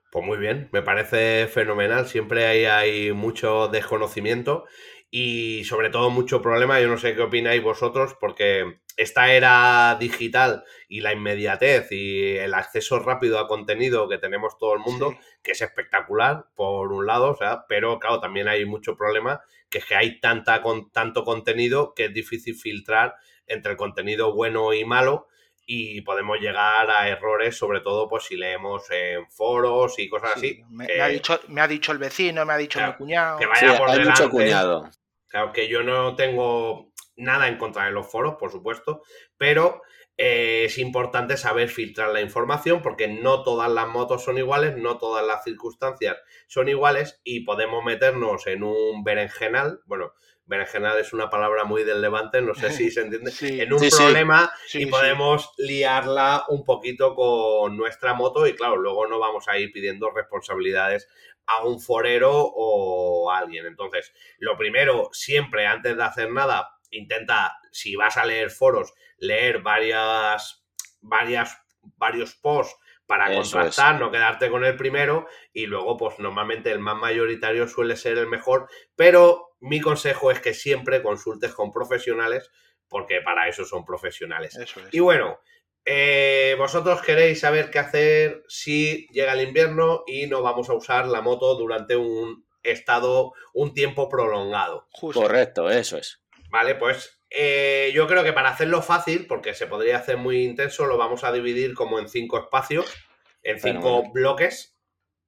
Pues 0.10 0.24
muy 0.24 0.38
bien, 0.38 0.70
me 0.72 0.84
parece 0.84 1.48
fenomenal. 1.48 2.08
Siempre 2.08 2.46
hay, 2.46 2.64
hay 2.64 3.12
mucho 3.12 3.68
desconocimiento 3.68 4.68
y 5.16 5.64
sobre 5.66 5.91
todo 5.91 6.09
mucho 6.09 6.41
problema. 6.41 6.80
Yo 6.82 6.88
no 6.88 6.97
sé 6.97 7.14
qué 7.16 7.22
opináis 7.22 7.61
vosotros 7.61 8.16
porque 8.20 8.80
esta 8.97 9.32
era 9.32 9.95
digital 9.99 10.64
y 10.88 11.01
la 11.01 11.14
inmediatez 11.14 11.91
y 11.91 12.36
el 12.38 12.55
acceso 12.55 12.97
rápido 12.97 13.38
a 13.38 13.47
contenido 13.47 14.09
que 14.09 14.18
tenemos 14.18 14.57
todo 14.57 14.74
el 14.74 14.80
mundo, 14.80 15.11
Sí. 15.11 15.18
que 15.43 15.51
es 15.51 15.61
espectacular 15.61 16.45
por 16.55 16.91
un 16.91 17.05
lado, 17.05 17.30
o 17.30 17.36
sea, 17.38 17.66
pero 17.70 17.99
claro, 17.99 18.20
también 18.22 18.47
hay 18.47 18.66
mucho 18.66 18.95
problema 18.97 19.41
que 19.70 19.78
es 19.78 19.86
que 19.86 19.95
hay 19.95 20.20
tanta 20.20 20.64
con 20.64 20.91
tanto 20.91 21.24
contenido 21.24 21.93
que 21.95 22.05
es 22.05 22.14
difícil 22.14 22.55
filtrar 22.55 23.14
entre 23.45 23.74
el 23.74 23.78
contenido 23.78 24.34
bueno 24.34 24.74
y 24.74 24.84
malo 24.84 25.28
y 25.66 26.01
podemos 26.01 26.39
llegar 26.39 26.89
a 26.89 27.07
errores, 27.07 27.55
sobre 27.55 27.82
todo 27.82 28.09
pues 28.09 28.24
si 28.24 28.36
leemos 28.36 28.89
en 28.89 29.30
foros 29.30 29.99
y 29.99 30.09
cosas 30.09 30.32
Sí, 30.39 30.64
así. 30.64 30.64
me, 30.72 30.88
que, 30.88 30.95
me 30.95 31.01
ha 31.01 31.07
dicho, 31.07 31.39
me 31.49 31.61
ha 31.61 31.68
dicho 31.68 31.91
el 31.91 31.99
vecino, 31.99 32.45
me 32.47 32.53
ha 32.53 32.57
dicho 32.57 32.80
Claro, 32.80 32.93
mi 32.93 32.97
cuñado. 32.97 33.38
que 33.38 33.45
Sí, 33.45 33.49
vaya 33.68 33.78
por 33.78 33.89
hay 33.91 33.99
delante. 33.99 34.22
mucho 34.24 34.32
cuñado. 34.32 34.89
Claro 35.34 35.52
que 35.52 35.68
yo 35.68 35.82
no 35.82 36.16
tengo 36.16 36.94
nada 37.16 37.48
en 37.48 37.58
contra 37.58 37.86
de 37.86 37.92
los 37.92 38.06
foros, 38.06 38.36
por 38.36 38.52
supuesto, 38.52 39.02
pero 39.36 39.82
eh, 40.16 40.66
es 40.66 40.78
importante 40.78 41.38
saber 41.38 41.70
filtrar 41.70 42.12
la 42.14 42.22
información 42.22 42.84
porque 42.84 43.08
no 43.08 43.42
todas 43.42 43.72
las 43.72 43.88
motos 43.88 44.24
son 44.24 44.38
iguales, 44.38 44.78
no 44.78 45.00
todas 45.00 45.26
las 45.26 45.44
circunstancias 45.44 46.18
son 46.46 46.70
iguales 46.70 47.20
y 47.24 47.40
podemos 47.46 47.84
meternos 47.84 48.46
en 48.46 48.62
un 48.62 49.04
berenjenal. 49.04 49.80
Bueno, 49.88 50.14
berenjenal 50.46 51.00
es 51.00 51.14
una 51.14 51.32
palabra 51.32 51.64
muy 51.64 51.84
del 51.84 52.00
levante, 52.02 52.40
no 52.44 52.54
sé 52.54 52.70
si 52.70 52.92
se 52.92 53.02
entiende. 53.06 53.32
Sí, 53.32 53.60
en 53.60 53.74
un 53.74 53.80
Sí, 53.80 53.90
problema 53.90 54.54
sí, 54.68 54.84
y 54.84 54.86
sí. 54.86 54.92
podemos 54.92 55.50
liarla 55.58 56.46
un 56.50 56.64
poquito 56.64 57.16
con 57.16 57.76
nuestra 57.76 58.14
moto 58.14 58.46
y 58.46 58.54
claro, 58.56 58.76
luego 58.78 59.08
no 59.08 59.18
vamos 59.18 59.48
a 59.48 59.58
ir 59.58 59.72
pidiendo 59.72 60.12
responsabilidades 60.12 61.08
a 61.48 61.64
un 61.66 61.80
forero 61.80 62.32
o 62.34 63.32
a 63.32 63.39
alguien. 63.39 63.66
Entonces, 63.66 64.14
lo 64.39 64.58
primero, 64.58 65.10
siempre 65.12 65.66
antes 65.68 65.96
de 65.98 66.04
hacer 66.04 66.32
nada, 66.32 66.70
intenta, 66.91 67.58
si 67.72 67.96
vas 67.96 68.18
a 68.18 68.26
leer 68.26 68.50
foros, 68.50 68.94
leer 69.18 69.62
varias, 69.62 70.66
varias, 71.02 71.58
varios 71.98 72.36
posts 72.36 72.78
para 73.06 73.32
Eso 73.32 73.41
contrastar, 73.41 74.00
no 74.00 74.12
quedarte 74.12 74.50
con 74.50 74.64
el 74.64 74.78
primero 74.78 75.28
y 75.52 75.66
luego, 75.66 75.98
pues 75.98 76.20
normalmente 76.20 76.72
el 76.72 76.80
más 76.80 76.96
mayoritario 76.96 77.68
suele 77.68 77.96
ser 77.96 78.18
el 78.18 78.28
mejor, 78.28 78.70
pero 78.96 79.56
mi 79.60 79.82
consejo 79.82 80.32
es 80.32 80.39
que 80.39 80.54
siempre 80.54 81.04
consultes 81.04 81.54
con 81.54 81.72
profesionales 81.72 82.50
porque 82.88 83.22
para 83.22 83.48
eso 83.48 83.66
son 83.66 83.84
profesionales. 83.84 84.56
Eso 84.56 84.80
es. 84.80 84.94
Y 84.94 85.00
bueno, 85.00 85.39
eh, 85.86 86.56
vosotros 86.58 87.02
queréis 87.02 87.42
saber 87.42 87.70
qué 87.70 87.80
hacer 87.80 88.44
si 88.48 89.08
llega 89.12 89.34
el 89.34 89.42
invierno 89.42 90.04
y 90.08 90.28
no 90.28 90.42
vamos 90.42 90.70
a 90.70 90.74
usar 90.74 91.08
la 91.08 91.22
moto 91.22 91.56
durante 91.56 91.96
un 91.96 92.46
estado, 92.64 93.34
un 93.54 93.74
tiempo 93.74 94.08
prolongado. 94.08 94.88
Justo. 94.92 95.22
Correcto, 95.22 95.70
eso 95.70 95.98
es. 95.98 96.24
Vale, 96.50 96.76
pues 96.76 97.20
eh, 97.30 97.92
yo 97.94 98.08
creo 98.08 98.24
que 98.24 98.32
para 98.32 98.50
hacerlo 98.50 98.82
fácil, 98.82 99.26
porque 99.28 99.54
se 99.54 99.68
podría 99.68 99.98
hacer 99.98 100.18
muy 100.18 100.44
intenso, 100.44 100.86
lo 100.86 100.98
vamos 100.98 101.24
a 101.24 101.32
dividir 101.32 101.74
como 101.74 102.00
en 102.00 102.08
cinco 102.08 102.40
espacios, 102.40 102.94
en 103.42 103.60
cinco 103.60 104.12
bloques. 104.14 104.78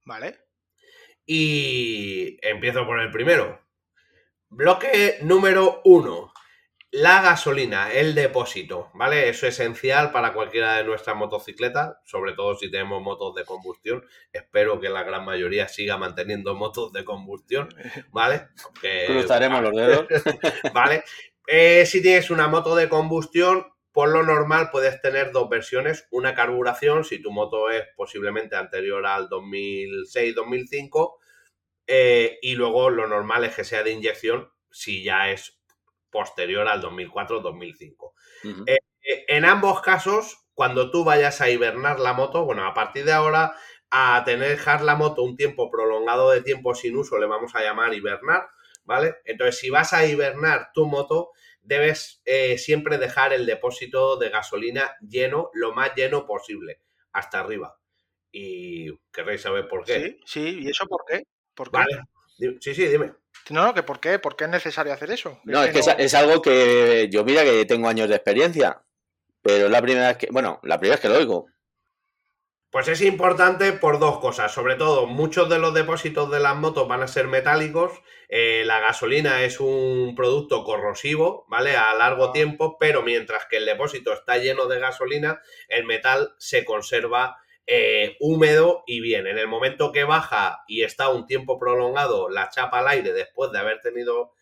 ¿Vale? 0.05 0.39
Y 1.25 2.37
empiezo 2.47 2.85
por 2.85 2.99
el 3.01 3.11
primero. 3.11 3.59
Bloque 4.49 5.17
número 5.21 5.81
uno. 5.83 6.31
La 6.95 7.21
gasolina, 7.21 7.91
el 7.91 8.15
depósito, 8.15 8.89
¿vale? 8.93 9.27
Eso 9.27 9.47
es 9.47 9.59
esencial 9.59 10.11
para 10.11 10.31
cualquiera 10.31 10.77
de 10.77 10.85
nuestras 10.85 11.13
motocicletas, 11.17 11.97
sobre 12.05 12.31
todo 12.31 12.55
si 12.55 12.71
tenemos 12.71 13.01
motos 13.01 13.35
de 13.35 13.43
combustión. 13.43 14.05
Espero 14.31 14.79
que 14.79 14.87
la 14.87 15.03
gran 15.03 15.25
mayoría 15.25 15.67
siga 15.67 15.97
manteniendo 15.97 16.55
motos 16.55 16.93
de 16.93 17.03
combustión, 17.03 17.67
¿vale? 18.11 18.47
Cruzaremos 19.07 19.61
los 19.61 19.73
dedos. 19.75 20.07
¿Vale? 20.73 21.03
Eh, 21.47 21.85
si 21.85 22.01
tienes 22.01 22.31
una 22.31 22.47
moto 22.47 22.77
de 22.77 22.87
combustión, 22.87 23.65
por 23.91 24.07
lo 24.07 24.23
normal 24.23 24.69
puedes 24.71 25.01
tener 25.01 25.33
dos 25.33 25.49
versiones, 25.49 26.07
una 26.11 26.33
carburación, 26.33 27.03
si 27.03 27.21
tu 27.21 27.29
moto 27.29 27.69
es 27.69 27.83
posiblemente 27.97 28.55
anterior 28.55 29.05
al 29.05 29.27
2006-2005, 29.27 31.15
eh, 31.87 32.39
y 32.41 32.55
luego 32.55 32.89
lo 32.89 33.05
normal 33.05 33.43
es 33.43 33.53
que 33.53 33.65
sea 33.65 33.83
de 33.83 33.91
inyección, 33.91 34.49
si 34.71 35.03
ya 35.03 35.31
es 35.31 35.54
posterior 36.15 36.65
al 36.69 36.81
2004-2005. 36.81 38.13
Eh, 38.67 38.77
en 39.27 39.43
ambos 39.43 39.81
casos, 39.81 40.45
cuando 40.53 40.89
tú 40.89 41.03
vayas 41.03 41.41
a 41.41 41.49
hibernar 41.49 41.99
la 41.99 42.13
moto, 42.13 42.45
bueno, 42.45 42.65
a 42.65 42.73
partir 42.73 43.03
de 43.03 43.11
ahora, 43.11 43.53
a 43.91 44.23
tener 44.23 44.47
dejar 44.47 44.81
la 44.81 44.95
moto 44.95 45.23
un 45.23 45.35
tiempo 45.35 45.69
prolongado 45.69 46.31
de 46.31 46.41
tiempo 46.41 46.73
sin 46.73 46.95
uso, 46.95 47.17
le 47.17 47.25
vamos 47.25 47.53
a 47.53 47.63
llamar 47.63 47.93
hibernar, 47.93 48.47
¿vale? 48.85 49.15
Entonces, 49.25 49.59
si 49.59 49.69
vas 49.69 49.91
a 49.91 50.05
hibernar 50.05 50.69
tu 50.73 50.85
moto, 50.85 51.31
debes 51.61 52.21
eh, 52.23 52.57
siempre 52.57 52.97
dejar 52.97 53.33
el 53.33 53.45
depósito 53.45 54.15
de 54.15 54.29
gasolina 54.29 54.95
lleno, 55.01 55.49
lo 55.53 55.73
más 55.73 55.93
lleno 55.95 56.25
posible, 56.25 56.79
hasta 57.11 57.41
arriba. 57.41 57.77
Y 58.31 58.89
querréis 59.11 59.41
saber 59.41 59.67
por 59.67 59.83
qué. 59.83 59.99
Sí, 59.99 60.19
sí, 60.25 60.59
¿y 60.61 60.69
eso 60.69 60.85
por 60.87 61.03
qué? 61.05 61.23
¿Por 61.53 61.71
qué? 61.71 61.77
Vale. 61.77 62.03
Sí, 62.61 62.73
sí, 62.73 62.87
dime. 62.87 63.11
No, 63.49 63.65
no, 63.65 63.73
que 63.73 63.83
por 63.83 63.99
qué, 63.99 64.19
por 64.19 64.35
qué 64.35 64.45
es 64.45 64.49
necesario 64.49 64.93
hacer 64.93 65.11
eso. 65.11 65.39
No, 65.43 65.63
es 65.63 65.71
que, 65.71 66.03
Es, 66.03 66.13
algo 66.13 66.41
que 66.41 67.09
yo 67.11 67.23
mira 67.23 67.43
que 67.43 67.65
tengo 67.65 67.87
años 67.87 68.09
de 68.09 68.15
experiencia, 68.15 68.81
pero 69.41 69.65
es 69.65 69.71
la 69.71 69.81
primera 69.81 70.07
vez 70.07 70.17
que, 70.17 70.27
bueno, 70.31 70.59
la 70.63 70.79
primera 70.79 70.95
vez 70.95 71.01
que 71.01 71.09
lo 71.09 71.17
oigo. 71.17 71.47
Pues 72.75 72.89
es 72.89 73.01
importante 73.01 73.71
por 73.71 73.99
dos 73.99 74.19
cosas. 74.19 74.51
Sobre 74.51 74.75
todo, 74.75 75.07
muchos 75.07 75.47
de 75.47 75.59
los 75.59 75.73
depósitos 75.73 76.29
de 76.29 76.41
las 76.41 76.57
motos 76.57 76.87
van 76.89 77.03
a 77.03 77.07
ser 77.07 77.27
metálicos. 77.27 77.93
Eh, 78.27 78.63
la 78.65 78.81
gasolina 78.81 79.43
es 79.43 79.61
un 79.61 80.13
producto 80.13 80.65
corrosivo, 80.65 81.45
¿vale? 81.47 81.77
A 81.77 81.93
largo 81.93 82.33
tiempo, 82.33 82.77
pero 82.77 83.01
mientras 83.01 83.45
que 83.45 83.57
el 83.57 83.65
depósito 83.65 84.11
está 84.11 84.39
lleno 84.39 84.65
de 84.65 84.79
gasolina, 84.79 85.39
el 85.69 85.85
metal 85.85 86.35
se 86.37 86.65
conserva 86.65 87.37
eh, 87.67 88.15
húmedo 88.19 88.83
y 88.85 88.99
bien. 89.01 89.27
En 89.27 89.37
el 89.37 89.47
momento 89.47 89.91
que 89.91 90.03
baja 90.03 90.63
y 90.67 90.83
está 90.83 91.09
un 91.09 91.25
tiempo 91.25 91.57
prolongado 91.57 92.29
la 92.29 92.49
chapa 92.49 92.79
al 92.79 92.87
aire 92.87 93.13
después 93.13 93.51
de 93.51 93.59
haber 93.59 93.81
tenido 93.81 94.33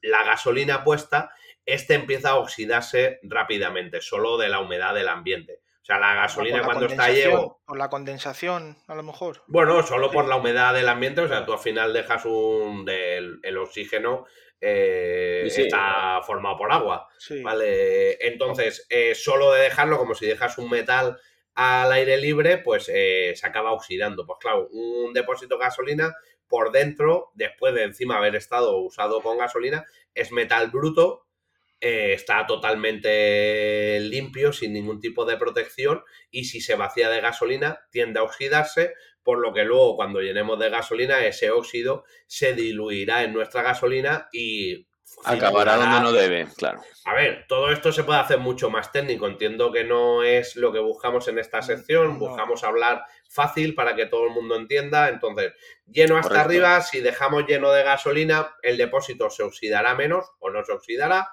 la 0.00 0.24
gasolina 0.24 0.84
puesta, 0.84 1.30
este 1.64 1.94
empieza 1.94 2.30
a 2.30 2.36
oxidarse 2.36 3.20
rápidamente, 3.22 4.00
solo 4.00 4.36
de 4.36 4.48
la 4.48 4.60
humedad 4.60 4.94
del 4.94 5.08
ambiente. 5.08 5.60
O 5.82 5.84
sea, 5.84 5.98
la 5.98 6.14
gasolina 6.14 6.62
cuando 6.62 6.86
está 6.86 7.10
lleno. 7.10 7.60
Por 7.64 7.76
la 7.76 7.90
condensación, 7.90 8.78
a 8.86 8.94
lo 8.94 9.02
mejor. 9.02 9.42
Bueno, 9.48 9.82
solo 9.82 10.12
por 10.12 10.28
la 10.28 10.36
humedad 10.36 10.74
del 10.74 10.88
ambiente. 10.88 11.22
O 11.22 11.28
sea, 11.28 11.44
tú 11.44 11.52
al 11.52 11.58
final 11.58 11.92
dejas 11.92 12.24
un. 12.24 12.84
Del, 12.84 13.40
el 13.42 13.58
oxígeno 13.58 14.26
eh, 14.60 15.42
está 15.44 16.20
formado 16.24 16.56
por 16.56 16.72
agua. 16.72 17.08
¿Vale? 17.42 18.16
Entonces, 18.24 18.86
eh, 18.90 19.16
solo 19.16 19.52
de 19.52 19.62
dejarlo, 19.62 19.98
como 19.98 20.14
si 20.14 20.24
dejas 20.24 20.56
un 20.58 20.70
metal 20.70 21.18
al 21.54 21.92
aire 21.92 22.16
libre, 22.16 22.58
pues 22.58 22.90
eh, 22.92 23.32
se 23.36 23.46
acaba 23.46 23.72
oxidando. 23.72 24.26
Pues 24.26 24.38
claro, 24.40 24.68
un 24.72 25.12
depósito 25.12 25.56
de 25.56 25.64
gasolina 25.64 26.14
por 26.48 26.72
dentro, 26.72 27.30
después 27.34 27.74
de 27.74 27.84
encima 27.84 28.18
haber 28.18 28.36
estado 28.36 28.78
usado 28.78 29.22
con 29.22 29.38
gasolina, 29.38 29.86
es 30.14 30.32
metal 30.32 30.70
bruto, 30.70 31.26
eh, 31.80 32.12
está 32.12 32.46
totalmente 32.46 33.98
limpio, 34.00 34.52
sin 34.52 34.72
ningún 34.72 35.00
tipo 35.00 35.24
de 35.24 35.36
protección, 35.36 36.02
y 36.30 36.44
si 36.44 36.60
se 36.60 36.76
vacía 36.76 37.08
de 37.08 37.20
gasolina, 37.20 37.80
tiende 37.90 38.20
a 38.20 38.22
oxidarse, 38.22 38.94
por 39.22 39.38
lo 39.38 39.52
que 39.52 39.64
luego 39.64 39.96
cuando 39.96 40.20
llenemos 40.20 40.58
de 40.58 40.70
gasolina, 40.70 41.24
ese 41.24 41.50
óxido 41.50 42.04
se 42.26 42.54
diluirá 42.54 43.24
en 43.24 43.32
nuestra 43.32 43.62
gasolina 43.62 44.28
y 44.32 44.86
Acabará 45.24 45.76
donde 45.76 46.00
no 46.00 46.12
debe, 46.12 46.46
claro. 46.56 46.80
A 47.04 47.14
ver, 47.14 47.46
todo 47.48 47.70
esto 47.70 47.92
se 47.92 48.04
puede 48.04 48.20
hacer 48.20 48.38
mucho 48.38 48.70
más 48.70 48.92
técnico. 48.92 49.26
Entiendo 49.26 49.72
que 49.72 49.84
no 49.84 50.22
es 50.22 50.56
lo 50.56 50.72
que 50.72 50.78
buscamos 50.78 51.26
en 51.28 51.38
esta 51.38 51.62
sección. 51.62 52.18
Buscamos 52.18 52.62
hablar 52.64 53.04
fácil 53.28 53.74
para 53.74 53.96
que 53.96 54.06
todo 54.06 54.26
el 54.26 54.32
mundo 54.32 54.56
entienda. 54.56 55.08
Entonces, 55.08 55.52
lleno 55.86 56.16
hasta 56.16 56.40
arriba, 56.40 56.80
si 56.80 57.00
dejamos 57.00 57.46
lleno 57.46 57.72
de 57.72 57.82
gasolina, 57.82 58.54
el 58.62 58.76
depósito 58.76 59.30
se 59.30 59.42
oxidará 59.42 59.94
menos 59.94 60.26
o 60.38 60.50
no 60.50 60.64
se 60.64 60.72
oxidará. 60.72 61.30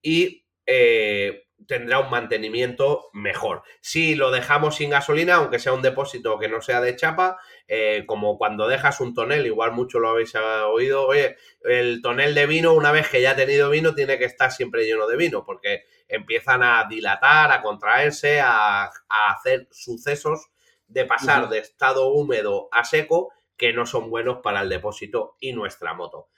Y 0.00 0.46
eh, 0.66 1.47
tendrá 1.66 1.98
un 1.98 2.10
mantenimiento 2.10 3.10
mejor. 3.12 3.62
Si 3.80 4.14
lo 4.14 4.30
dejamos 4.30 4.76
sin 4.76 4.90
gasolina, 4.90 5.36
aunque 5.36 5.58
sea 5.58 5.72
un 5.72 5.82
depósito 5.82 6.38
que 6.38 6.48
no 6.48 6.60
sea 6.60 6.80
de 6.80 6.96
chapa, 6.96 7.38
eh, 7.66 8.04
como 8.06 8.38
cuando 8.38 8.68
dejas 8.68 9.00
un 9.00 9.14
tonel, 9.14 9.46
igual 9.46 9.72
mucho 9.72 9.98
lo 9.98 10.10
habéis 10.10 10.34
oído, 10.34 11.06
oye, 11.06 11.36
el 11.62 12.00
tonel 12.00 12.34
de 12.34 12.46
vino, 12.46 12.72
una 12.72 12.92
vez 12.92 13.08
que 13.08 13.20
ya 13.20 13.32
ha 13.32 13.36
tenido 13.36 13.70
vino, 13.70 13.94
tiene 13.94 14.18
que 14.18 14.24
estar 14.24 14.52
siempre 14.52 14.86
lleno 14.86 15.06
de 15.06 15.16
vino, 15.16 15.44
porque 15.44 15.84
empiezan 16.06 16.62
a 16.62 16.86
dilatar, 16.88 17.50
a 17.52 17.60
contraerse, 17.60 18.40
a, 18.40 18.90
hacer 19.08 19.68
sucesos 19.70 20.48
de 20.86 21.04
pasar 21.04 21.48
de 21.48 21.58
estado 21.58 22.08
húmedo 22.08 22.68
a 22.72 22.84
seco 22.84 23.32
que 23.56 23.72
no 23.72 23.84
son 23.84 24.08
buenos 24.08 24.38
para 24.42 24.62
el 24.62 24.68
depósito 24.68 25.36
y 25.40 25.52
nuestra 25.52 25.92
moto. 25.92 26.28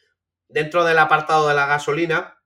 Dentro 0.49 0.85
del 0.85 0.99
apartado 0.99 1.47
de 1.47 1.55
la 1.55 1.67
gasolina, 1.67 2.40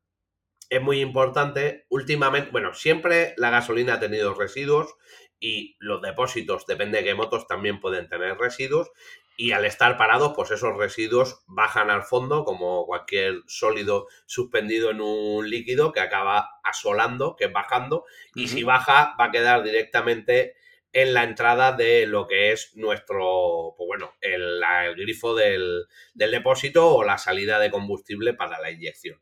es 0.70 0.82
muy 0.82 1.00
importante. 1.00 1.86
Últimamente, 1.88 2.50
bueno, 2.50 2.74
siempre 2.74 3.34
la 3.36 3.50
gasolina 3.50 3.94
ha 3.94 4.00
tenido 4.00 4.34
residuos 4.34 4.94
y 5.40 5.76
los 5.78 6.00
depósitos, 6.00 6.66
depende 6.66 6.98
de 6.98 7.04
qué 7.04 7.14
motos, 7.14 7.46
también 7.46 7.80
pueden 7.80 8.08
tener 8.08 8.36
residuos. 8.38 8.90
Y 9.36 9.50
al 9.50 9.64
estar 9.64 9.96
parados, 9.96 10.32
pues 10.36 10.52
esos 10.52 10.76
residuos 10.76 11.42
bajan 11.48 11.90
al 11.90 12.04
fondo, 12.04 12.44
como 12.44 12.86
cualquier 12.86 13.42
sólido 13.46 14.06
suspendido 14.26 14.90
en 14.90 15.00
un 15.00 15.50
líquido 15.50 15.92
que 15.92 16.00
acaba 16.00 16.60
asolando, 16.62 17.34
que 17.34 17.46
es 17.46 17.52
bajando. 17.52 18.04
Y 18.34 18.46
si 18.46 18.62
baja, 18.62 19.16
va 19.18 19.26
a 19.26 19.30
quedar 19.32 19.64
directamente 19.64 20.54
en 20.92 21.12
la 21.12 21.24
entrada 21.24 21.72
de 21.72 22.06
lo 22.06 22.28
que 22.28 22.52
es 22.52 22.76
nuestro, 22.76 23.74
pues 23.76 23.88
bueno, 23.88 24.14
el, 24.20 24.62
grifo 24.96 25.34
del, 25.34 25.86
del 26.14 26.30
depósito 26.30 26.94
o 26.94 27.02
la 27.02 27.18
salida 27.18 27.58
de 27.58 27.72
combustible 27.72 28.34
para 28.34 28.60
la 28.60 28.70
inyección. 28.70 29.20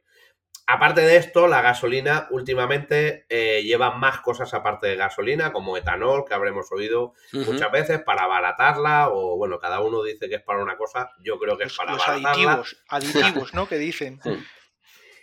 Aparte 0.72 1.02
de 1.02 1.16
esto, 1.16 1.48
la 1.48 1.60
gasolina 1.60 2.28
últimamente 2.30 3.26
eh, 3.28 3.62
lleva 3.62 3.90
más 3.90 4.20
cosas 4.20 4.54
aparte 4.54 4.86
de 4.86 4.96
gasolina, 4.96 5.52
como 5.52 5.76
etanol, 5.76 6.24
que 6.24 6.32
habremos 6.32 6.72
oído 6.72 7.12
muchas 7.32 7.70
veces, 7.70 8.00
para 8.00 8.22
abaratarla, 8.22 9.10
o 9.10 9.36
bueno, 9.36 9.58
cada 9.58 9.80
uno 9.80 10.02
dice 10.02 10.30
que 10.30 10.36
es 10.36 10.42
para 10.42 10.62
una 10.62 10.78
cosa, 10.78 11.10
yo 11.20 11.38
creo 11.38 11.58
que 11.58 11.64
es 11.64 11.76
para 11.76 11.92
los 11.92 12.08
aditivos, 12.08 12.82
aditivos, 12.88 13.52
¿no? 13.52 13.68
Que 13.68 13.76
dicen 13.76 14.18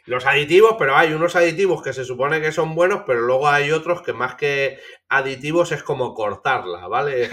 los 0.10 0.26
aditivos, 0.26 0.76
pero 0.80 0.97
hay 0.97 1.14
unos 1.14 1.36
aditivos 1.36 1.84
que 1.84 1.93
se 1.93 2.03
supone 2.03 2.41
que 2.41 2.51
son 2.51 2.74
buenos, 2.74 3.03
pero 3.05 3.22
luego 3.22 3.47
hay 3.47 3.70
otros 3.72 4.01
que 4.01 4.12
más 4.12 4.34
que 4.34 4.80
aditivos 5.07 5.72
es 5.72 5.84
como 5.84 6.16
cortarla, 6.16 6.88
¿vale? 6.88 7.30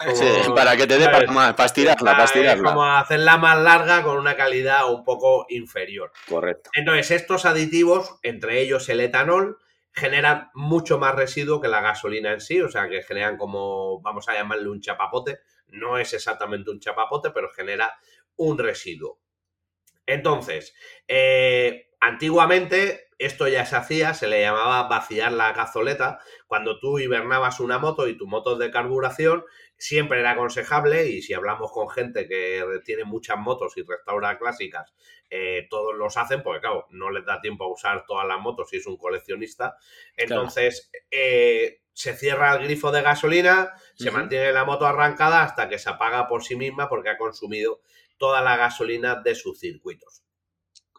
para 0.54 0.76
que 0.76 0.86
te 0.86 0.98
dé 0.98 1.06
para, 1.06 1.56
para, 1.56 1.64
estirarla, 1.64 2.12
para 2.12 2.24
estirarla. 2.24 2.68
Es 2.68 2.74
como 2.74 2.84
hacerla 2.84 3.38
más 3.38 3.58
larga 3.58 4.02
con 4.02 4.18
una 4.18 4.36
calidad 4.36 4.92
un 4.92 5.04
poco 5.04 5.46
inferior. 5.48 6.12
Correcto. 6.28 6.68
Entonces, 6.74 7.12
estos 7.12 7.46
aditivos, 7.46 8.18
entre 8.22 8.60
ellos 8.60 8.86
el 8.90 9.00
etanol, 9.00 9.56
generan 9.90 10.50
mucho 10.52 10.98
más 10.98 11.14
residuo 11.14 11.62
que 11.62 11.68
la 11.68 11.80
gasolina 11.80 12.30
en 12.34 12.42
sí, 12.42 12.60
o 12.60 12.68
sea, 12.68 12.90
que 12.90 13.02
generan 13.02 13.38
como, 13.38 14.02
vamos 14.02 14.28
a 14.28 14.34
llamarle 14.34 14.68
un 14.68 14.82
chapapote. 14.82 15.38
No 15.68 15.96
es 15.96 16.12
exactamente 16.12 16.70
un 16.70 16.78
chapapote, 16.78 17.30
pero 17.30 17.48
genera 17.48 17.94
un 18.36 18.58
residuo. 18.58 19.18
Entonces, 20.04 20.74
eh, 21.08 21.88
Antiguamente 22.06 23.08
esto 23.18 23.48
ya 23.48 23.66
se 23.66 23.74
hacía, 23.74 24.14
se 24.14 24.28
le 24.28 24.40
llamaba 24.40 24.86
vaciar 24.86 25.32
la 25.32 25.52
cazoleta. 25.54 26.20
Cuando 26.46 26.78
tú 26.78 27.00
hibernabas 27.00 27.58
una 27.58 27.80
moto 27.80 28.06
y 28.06 28.16
tu 28.16 28.28
moto 28.28 28.56
de 28.56 28.70
carburación, 28.70 29.44
siempre 29.76 30.20
era 30.20 30.30
aconsejable, 30.30 31.08
y 31.08 31.20
si 31.20 31.34
hablamos 31.34 31.72
con 31.72 31.90
gente 31.90 32.28
que 32.28 32.62
tiene 32.84 33.02
muchas 33.02 33.38
motos 33.38 33.76
y 33.76 33.82
restaura 33.82 34.38
clásicas, 34.38 34.94
eh, 35.30 35.66
todos 35.68 35.96
los 35.96 36.16
hacen, 36.16 36.44
porque 36.44 36.60
claro, 36.60 36.86
no 36.90 37.10
les 37.10 37.24
da 37.24 37.40
tiempo 37.40 37.64
a 37.64 37.72
usar 37.72 38.04
todas 38.06 38.28
las 38.28 38.38
motos 38.38 38.70
si 38.70 38.76
es 38.76 38.86
un 38.86 38.98
coleccionista. 38.98 39.76
Entonces, 40.16 40.88
eh, 41.10 41.80
se 41.92 42.14
cierra 42.14 42.54
el 42.54 42.62
grifo 42.62 42.92
de 42.92 43.02
gasolina, 43.02 43.72
se 43.96 44.12
mantiene 44.12 44.52
la 44.52 44.64
moto 44.64 44.86
arrancada 44.86 45.42
hasta 45.42 45.68
que 45.68 45.80
se 45.80 45.90
apaga 45.90 46.28
por 46.28 46.44
sí 46.44 46.54
misma 46.54 46.88
porque 46.88 47.08
ha 47.08 47.18
consumido 47.18 47.80
toda 48.16 48.42
la 48.42 48.56
gasolina 48.56 49.16
de 49.16 49.34
sus 49.34 49.58
circuitos. 49.58 50.22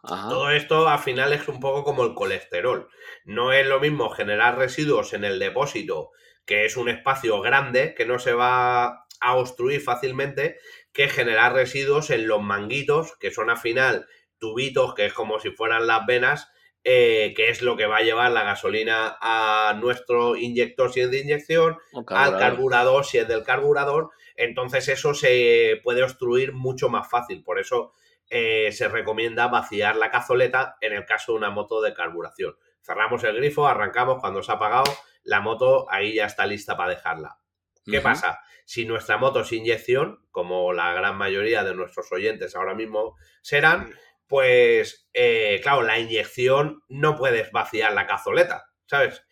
Todo 0.04 0.52
esto 0.52 0.88
al 0.88 1.00
final 1.00 1.34
es 1.34 1.48
un 1.48 1.60
poco 1.60 1.84
como 1.84 2.04
el 2.04 2.14
colesterol. 2.14 2.90
No 3.26 3.52
es 3.52 3.66
lo 3.66 3.80
mismo 3.80 4.10
generar 4.10 4.58
residuos 4.58 5.14
en 5.14 5.24
el 5.24 5.40
depósito, 5.40 6.12
que 6.46 6.66
es 6.66 6.78
un 6.78 6.90
espacio 6.90 7.42
grande 7.42 7.94
que 7.96 8.06
no 8.06 8.20
se 8.20 8.34
va 8.34 9.06
a 9.20 9.36
obstruir 9.36 9.82
fácilmente, 9.82 10.58
que 10.94 11.10
generar 11.10 11.54
residuos 11.54 12.10
en 12.10 12.28
los 12.28 12.42
manguitos, 12.42 13.18
que 13.20 13.32
son 13.32 13.50
al 13.50 13.58
final 13.58 14.08
tubitos, 14.40 14.94
que 14.94 15.06
es 15.06 15.14
como 15.14 15.40
si 15.40 15.52
fueran 15.52 15.88
las 15.88 16.06
venas, 16.06 16.50
eh, 16.84 17.34
que 17.36 17.50
es 17.50 17.62
lo 17.62 17.76
que 17.76 17.86
va 17.86 17.98
a 17.98 18.04
llevar 18.04 18.32
la 18.32 18.44
gasolina 18.44 19.18
a 19.20 19.78
nuestro 19.78 20.38
inyector 20.38 20.94
si 20.94 21.02
es 21.02 21.12
de 21.12 21.20
inyección, 21.20 21.78
al 22.08 22.38
carburador 22.38 23.06
si 23.06 23.18
es 23.18 23.28
del 23.28 23.44
carburador. 23.44 24.12
Entonces 24.38 24.88
eso 24.88 25.14
se 25.14 25.82
puede 25.84 26.04
obstruir 26.04 26.54
mucho 26.54 26.88
más 26.88 27.10
fácil. 27.10 27.44
Por 27.44 27.60
eso 27.60 27.94
eh, 28.30 28.72
se 28.72 28.88
recomienda 28.88 29.48
vaciar 29.48 29.96
la 29.96 30.12
cazoleta 30.12 30.78
en 30.82 30.94
el 30.94 31.06
caso 31.06 31.32
de 31.32 31.40
una 31.40 31.50
moto 31.50 31.82
de 31.82 31.94
carburación. 31.94 32.56
Cerramos 32.82 33.24
el 33.24 33.36
grifo, 33.36 33.68
arrancamos 33.68 34.20
cuando 34.20 34.44
se 34.44 34.52
ha 34.52 34.56
apagado, 34.56 34.92
la 35.24 35.42
moto 35.42 35.92
ahí 35.92 36.16
ya 36.16 36.26
está 36.26 36.46
lista 36.46 36.78
para 36.78 36.96
dejarla. 36.96 37.38
¿Qué 37.86 38.02
pasa? 38.02 38.42
Si 38.66 38.86
nuestra 38.86 39.18
moto 39.18 39.42
es 39.42 39.52
inyección, 39.54 40.26
como 40.32 40.74
la 40.74 40.94
gran 40.94 41.18
mayoría 41.18 41.64
de 41.64 41.74
nuestros 41.74 42.12
oyentes 42.12 42.54
ahora 42.56 42.76
mismo 42.76 43.16
serán, 43.42 43.94
pues 44.28 45.08
eh, 45.14 45.62
claro, 45.64 45.84
la 45.84 45.98
inyección 45.98 46.82
no 46.90 47.16
puedes 47.16 47.52
vaciar 47.52 47.94
la 47.94 48.06
cazoleta, 48.06 48.66
¿sabes? 48.86 49.24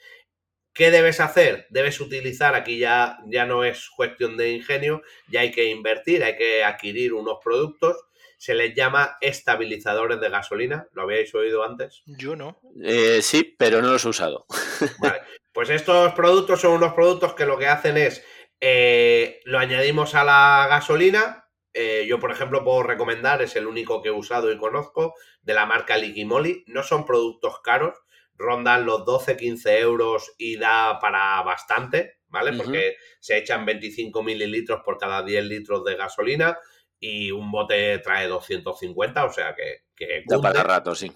¿Qué 0.73 0.91
debes 0.91 1.19
hacer? 1.19 1.67
Debes 1.69 2.01
utilizar, 2.01 2.55
aquí 2.55 2.79
ya, 2.79 3.19
ya 3.27 3.45
no 3.45 3.63
es 3.63 3.89
cuestión 3.89 4.35
de 4.35 4.51
ingenio, 4.51 5.01
ya 5.29 5.41
hay 5.41 5.51
que 5.51 5.65
invertir, 5.65 6.23
hay 6.23 6.35
que 6.35 6.63
adquirir 6.63 7.13
unos 7.13 7.37
productos, 7.43 8.04
se 8.37 8.53
les 8.53 8.75
llama 8.75 9.17
estabilizadores 9.21 10.19
de 10.19 10.29
gasolina, 10.29 10.87
¿lo 10.93 11.03
habíais 11.03 11.33
oído 11.35 11.63
antes? 11.63 12.03
Yo 12.05 12.35
no. 12.35 12.59
Eh, 12.83 13.21
sí, 13.21 13.55
pero 13.57 13.81
no 13.81 13.91
los 13.91 14.05
he 14.05 14.09
usado. 14.09 14.45
Vale, 14.99 15.21
pues 15.53 15.69
estos 15.69 16.13
productos 16.13 16.61
son 16.61 16.73
unos 16.73 16.93
productos 16.93 17.33
que 17.33 17.45
lo 17.45 17.57
que 17.57 17.67
hacen 17.67 17.97
es, 17.97 18.23
eh, 18.59 19.41
lo 19.45 19.59
añadimos 19.59 20.15
a 20.15 20.23
la 20.23 20.67
gasolina, 20.69 21.45
eh, 21.77 22.05
yo, 22.07 22.21
por 22.21 22.31
ejemplo, 22.31 22.63
puedo 22.63 22.83
recomendar, 22.83 23.41
es 23.41 23.57
el 23.57 23.67
único 23.67 24.01
que 24.01 24.07
he 24.07 24.11
usado 24.11 24.49
y 24.49 24.57
conozco, 24.57 25.13
de 25.41 25.53
la 25.53 25.65
marca 25.65 25.97
Liquimoli. 25.97 26.63
No 26.67 26.83
son 26.83 27.05
productos 27.05 27.59
caros, 27.61 27.97
rondan 28.37 28.85
los 28.85 29.01
12-15 29.01 29.79
euros 29.79 30.33
y 30.37 30.57
da 30.57 30.99
para 30.99 31.41
bastante, 31.41 32.19
¿vale? 32.29 32.53
Porque 32.53 32.95
se 33.19 33.37
echan 33.37 33.65
25 33.65 34.23
mililitros 34.23 34.81
por 34.85 34.97
cada 34.97 35.21
10 35.21 35.43
litros 35.43 35.83
de 35.83 35.95
gasolina 35.95 36.57
y 36.99 37.31
un 37.31 37.51
bote 37.51 37.99
trae 37.99 38.27
250, 38.27 39.25
o 39.25 39.31
sea 39.31 39.55
que... 39.55 39.83
que 39.95 40.23
da 40.27 40.39
para 40.39 40.63
rato, 40.63 40.95
sí. 40.95 41.11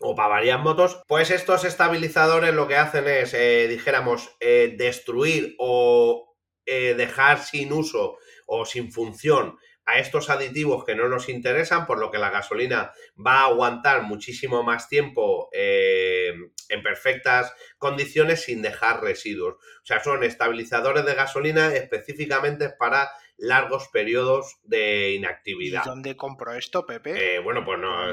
O 0.00 0.14
para 0.14 0.28
varias 0.28 0.60
motos. 0.60 1.00
Pues 1.06 1.30
estos 1.30 1.64
estabilizadores 1.64 2.52
lo 2.52 2.66
que 2.66 2.76
hacen 2.76 3.06
es, 3.06 3.32
eh, 3.32 3.68
dijéramos, 3.68 4.36
eh, 4.40 4.74
destruir 4.76 5.54
o 5.58 6.30
dejar 6.66 7.40
sin 7.40 7.74
uso 7.74 8.16
o 8.46 8.64
sin 8.64 8.90
función 8.90 9.58
a 9.86 9.98
estos 9.98 10.30
aditivos 10.30 10.84
que 10.84 10.94
no 10.94 11.08
nos 11.08 11.28
interesan, 11.28 11.86
por 11.86 11.98
lo 11.98 12.10
que 12.10 12.18
la 12.18 12.30
gasolina 12.30 12.92
va 13.14 13.40
a 13.40 13.46
aguantar 13.46 14.02
muchísimo 14.02 14.62
más 14.62 14.88
tiempo 14.88 15.48
eh, 15.52 16.32
en 16.68 16.82
perfectas 16.82 17.52
condiciones 17.78 18.42
sin 18.42 18.62
dejar 18.62 19.02
residuos. 19.02 19.54
O 19.54 19.86
sea, 19.86 20.02
son 20.02 20.24
estabilizadores 20.24 21.04
de 21.04 21.14
gasolina 21.14 21.74
específicamente 21.74 22.70
para 22.70 23.10
largos 23.36 23.88
periodos 23.88 24.58
de 24.62 25.14
inactividad. 25.14 25.82
¿Y 25.84 25.88
dónde 25.88 26.16
compro 26.16 26.52
esto, 26.54 26.86
Pepe? 26.86 27.36
Eh, 27.36 27.38
bueno, 27.40 27.64
pues 27.64 27.78
no. 27.78 28.10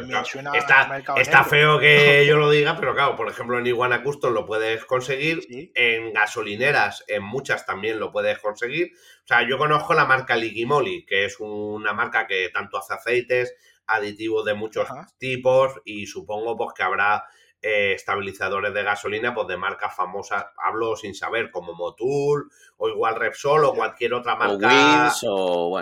está, 0.53 1.43
feo 1.43 1.79
que 1.79 2.25
yo 2.27 2.37
lo 2.37 2.49
diga, 2.49 2.75
pero 2.77 2.93
claro, 2.93 3.15
por 3.15 3.29
ejemplo, 3.29 3.59
en 3.59 3.67
Iguana 3.67 4.03
Custom 4.03 4.33
lo 4.33 4.45
puedes 4.45 4.85
conseguir. 4.85 5.47
En 5.75 6.13
gasolineras, 6.13 7.03
en 7.07 7.23
muchas 7.23 7.65
también 7.65 7.99
lo 7.99 8.11
puedes 8.11 8.39
conseguir. 8.39 8.91
O 9.23 9.27
sea, 9.27 9.47
yo 9.47 9.57
conozco 9.57 9.93
la 9.93 10.05
marca 10.05 10.35
Ligimoli, 10.35 11.05
que 11.05 11.25
es 11.25 11.39
una 11.39 11.93
marca 11.93 12.27
que 12.27 12.49
tanto 12.49 12.77
hace 12.77 12.93
aceites, 12.93 13.55
aditivos 13.87 14.45
de 14.45 14.53
muchos 14.53 14.87
tipos, 15.17 15.73
y 15.85 16.07
supongo 16.07 16.57
pues 16.57 16.73
que 16.75 16.83
habrá 16.83 17.25
eh, 17.63 17.93
estabilizadores 17.93 18.73
de 18.73 18.81
gasolina 18.81 19.35
pues 19.35 19.47
de 19.47 19.55
marcas 19.55 19.95
famosas, 19.95 20.47
hablo 20.57 20.95
sin 20.95 21.13
saber, 21.13 21.51
como 21.51 21.73
Motul 21.73 22.49
o 22.77 22.89
igual 22.89 23.15
Repsol 23.15 23.65
o 23.65 23.75
cualquier 23.75 24.15
otra 24.15 24.35
marca 24.35 25.13
o, 25.27 25.77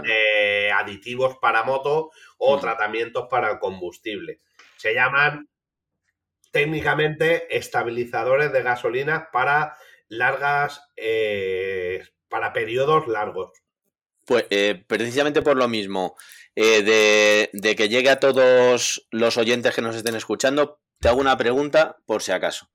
aditivos 0.76 1.38
para 1.38 1.64
moto 1.64 2.12
o 2.38 2.58
mm. 2.58 2.60
tratamientos 2.60 3.28
para 3.30 3.52
el 3.52 3.60
combustible. 3.60 4.42
Se 4.76 4.94
llaman 4.94 5.48
técnicamente 6.52 7.56
estabilizadores 7.56 8.52
de 8.52 8.62
gasolina 8.62 9.30
para 9.32 9.78
largas, 10.10 10.82
eh, 10.98 12.04
para 12.28 12.52
periodos 12.52 13.08
largos. 13.08 13.54
Pues 14.26 14.48
eh, 14.50 14.84
precisamente 14.86 15.42
por 15.42 15.56
lo 15.56 15.70
mismo, 15.70 16.18
de, 16.56 17.50
de, 17.54 17.76
que 17.78 17.88
llegue 17.88 18.10
a 18.10 18.20
todos 18.20 19.08
los 19.12 19.38
oyentes 19.38 19.74
que 19.74 19.82
nos 19.82 19.96
estén 19.96 20.16
escuchando, 20.16 20.82
te 21.00 21.08
hago 21.08 21.20
una 21.20 21.38
pregunta 21.38 21.98
por 22.06 22.22
si 22.22 22.32
acaso. 22.32 22.70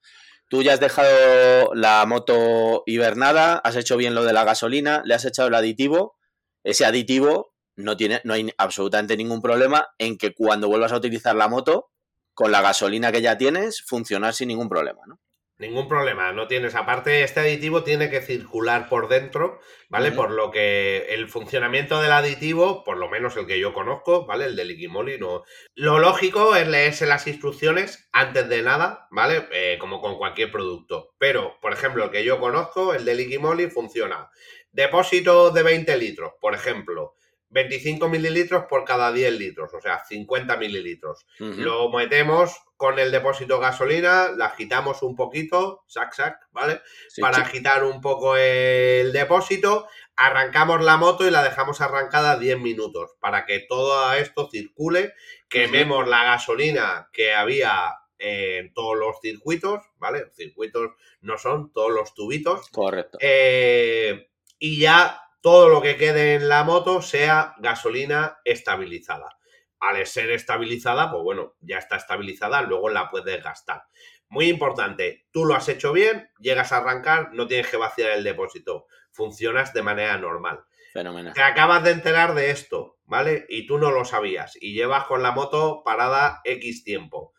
Tú 0.48 0.62
ya 0.62 0.74
has 0.74 0.80
dejado 0.80 1.74
la 1.74 2.04
moto 2.06 2.82
hibernada, 2.86 3.56
has 3.58 3.76
hecho 3.76 3.96
bien 3.96 4.14
lo 4.14 4.24
de 4.24 4.32
la 4.32 4.44
gasolina, 4.44 5.02
le 5.04 5.14
has 5.14 5.24
echado 5.24 5.48
el 5.48 5.54
aditivo. 5.54 6.16
Ese 6.62 6.84
aditivo 6.84 7.54
no 7.76 7.96
tiene, 7.96 8.20
no 8.24 8.34
hay 8.34 8.52
absolutamente 8.58 9.16
ningún 9.16 9.40
problema 9.40 9.88
en 9.98 10.16
que 10.16 10.34
cuando 10.34 10.68
vuelvas 10.68 10.92
a 10.92 10.96
utilizar 10.96 11.34
la 11.34 11.48
moto, 11.48 11.90
con 12.34 12.52
la 12.52 12.62
gasolina 12.62 13.12
que 13.12 13.22
ya 13.22 13.38
tienes, 13.38 13.82
funcionar 13.82 14.34
sin 14.34 14.48
ningún 14.48 14.68
problema, 14.68 15.02
¿no? 15.06 15.20
Ningún 15.56 15.86
problema, 15.86 16.32
no 16.32 16.48
tienes. 16.48 16.74
Aparte, 16.74 17.22
este 17.22 17.38
aditivo 17.38 17.84
tiene 17.84 18.10
que 18.10 18.20
circular 18.20 18.88
por 18.88 19.06
dentro, 19.06 19.60
¿vale? 19.88 20.10
Por 20.10 20.32
lo 20.32 20.50
que 20.50 21.06
el 21.10 21.28
funcionamiento 21.28 22.00
del 22.00 22.10
aditivo, 22.10 22.82
por 22.82 22.96
lo 22.96 23.08
menos 23.08 23.36
el 23.36 23.46
que 23.46 23.60
yo 23.60 23.72
conozco, 23.72 24.26
¿vale? 24.26 24.46
El 24.46 24.56
de 24.56 24.64
Liquimoli, 24.64 25.16
no. 25.16 25.44
Lo 25.76 26.00
lógico 26.00 26.56
es 26.56 26.66
leerse 26.66 27.06
las 27.06 27.28
instrucciones 27.28 28.08
antes 28.10 28.48
de 28.48 28.62
nada, 28.62 29.06
¿vale? 29.12 29.46
Eh, 29.52 29.78
como 29.78 30.00
con 30.00 30.18
cualquier 30.18 30.50
producto. 30.50 31.14
Pero, 31.18 31.56
por 31.60 31.72
ejemplo, 31.72 32.02
el 32.02 32.10
que 32.10 32.24
yo 32.24 32.40
conozco, 32.40 32.92
el 32.92 33.04
de 33.04 33.14
Liquimoli, 33.14 33.70
funciona. 33.70 34.28
Depósito 34.72 35.52
de 35.52 35.62
20 35.62 35.96
litros, 35.98 36.32
por 36.40 36.54
ejemplo. 36.54 37.14
25 37.54 38.08
mililitros 38.08 38.64
por 38.68 38.84
cada 38.84 39.12
10 39.12 39.32
litros, 39.38 39.72
o 39.72 39.80
sea, 39.80 40.04
50 40.04 40.56
mililitros. 40.56 41.24
Lo 41.38 41.88
metemos 41.88 42.52
con 42.76 42.98
el 42.98 43.12
depósito 43.12 43.54
de 43.54 43.60
gasolina, 43.60 44.30
la 44.36 44.46
agitamos 44.46 45.02
un 45.04 45.14
poquito, 45.14 45.84
sac, 45.86 46.12
sac, 46.12 46.48
¿vale? 46.50 46.82
Para 47.20 47.38
agitar 47.38 47.84
un 47.84 48.00
poco 48.00 48.36
el 48.36 49.12
depósito, 49.12 49.86
arrancamos 50.16 50.82
la 50.82 50.96
moto 50.96 51.28
y 51.28 51.30
la 51.30 51.44
dejamos 51.44 51.80
arrancada 51.80 52.38
10 52.38 52.58
minutos 52.58 53.12
para 53.20 53.46
que 53.46 53.60
todo 53.60 54.12
esto 54.14 54.48
circule, 54.50 55.14
quememos 55.48 56.08
la 56.08 56.24
gasolina 56.24 57.08
que 57.12 57.34
había 57.34 57.94
en 58.18 58.74
todos 58.74 58.98
los 58.98 59.20
circuitos, 59.22 59.80
¿vale? 59.98 60.24
Circuitos 60.34 60.90
no 61.20 61.38
son 61.38 61.72
todos 61.72 61.92
los 61.92 62.14
tubitos. 62.14 62.68
Correcto. 62.70 63.18
Eh, 63.20 64.28
y 64.58 64.80
ya 64.80 65.23
todo 65.44 65.68
lo 65.68 65.82
que 65.82 65.98
quede 65.98 66.36
en 66.36 66.48
la 66.48 66.64
moto 66.64 67.02
sea 67.02 67.54
gasolina 67.58 68.38
estabilizada. 68.46 69.36
Al 69.78 70.06
ser 70.06 70.30
estabilizada, 70.30 71.10
pues 71.10 71.22
bueno, 71.22 71.56
ya 71.60 71.76
está 71.76 71.96
estabilizada, 71.96 72.62
luego 72.62 72.88
la 72.88 73.10
puedes 73.10 73.44
gastar. 73.44 73.82
Muy 74.30 74.48
importante, 74.48 75.26
tú 75.30 75.44
lo 75.44 75.54
has 75.54 75.68
hecho 75.68 75.92
bien, 75.92 76.30
llegas 76.38 76.72
a 76.72 76.78
arrancar, 76.78 77.34
no 77.34 77.46
tienes 77.46 77.66
que 77.66 77.76
vaciar 77.76 78.12
el 78.12 78.24
depósito, 78.24 78.86
funcionas 79.12 79.74
de 79.74 79.82
manera 79.82 80.16
normal. 80.16 80.64
Fenomenal. 80.94 81.34
Te 81.34 81.42
acabas 81.42 81.84
de 81.84 81.90
enterar 81.90 82.32
de 82.32 82.50
esto, 82.50 82.96
¿vale? 83.04 83.44
Y 83.50 83.66
tú 83.66 83.76
no 83.76 83.90
lo 83.90 84.06
sabías 84.06 84.56
y 84.58 84.72
llevas 84.72 85.04
con 85.04 85.22
la 85.22 85.32
moto 85.32 85.82
parada 85.84 86.40
X 86.44 86.84
tiempo. 86.84 87.34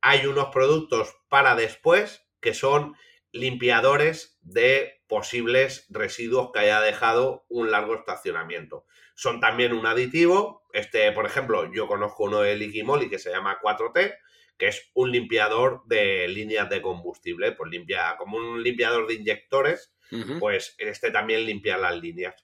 Hay 0.00 0.24
unos 0.24 0.50
productos 0.50 1.16
para 1.28 1.56
después 1.56 2.24
que 2.40 2.54
son 2.54 2.94
limpiadores 3.32 4.38
de 4.42 5.02
posibles 5.06 5.86
residuos 5.90 6.50
que 6.52 6.60
haya 6.60 6.80
dejado 6.80 7.44
un 7.48 7.70
largo 7.70 7.94
estacionamiento. 7.94 8.86
Son 9.14 9.40
también 9.40 9.72
un 9.72 9.86
aditivo. 9.86 10.62
Este, 10.72 11.10
por 11.12 11.26
ejemplo, 11.26 11.72
yo 11.72 11.86
conozco 11.86 12.24
uno 12.24 12.40
de 12.40 12.56
Liquimoli 12.56 13.10
que 13.10 13.18
se 13.18 13.30
llama 13.30 13.58
4T, 13.60 14.14
que 14.56 14.68
es 14.68 14.90
un 14.94 15.10
limpiador 15.10 15.82
de 15.86 16.28
líneas 16.28 16.68
de 16.68 16.82
combustible, 16.82 17.52
pues 17.52 17.70
limpia 17.70 18.16
como 18.18 18.36
un 18.36 18.62
limpiador 18.62 19.06
de 19.06 19.14
inyectores, 19.14 19.94
pues 20.38 20.74
este 20.78 21.10
también 21.10 21.46
limpia 21.46 21.78
las 21.78 21.96
líneas. 21.98 22.34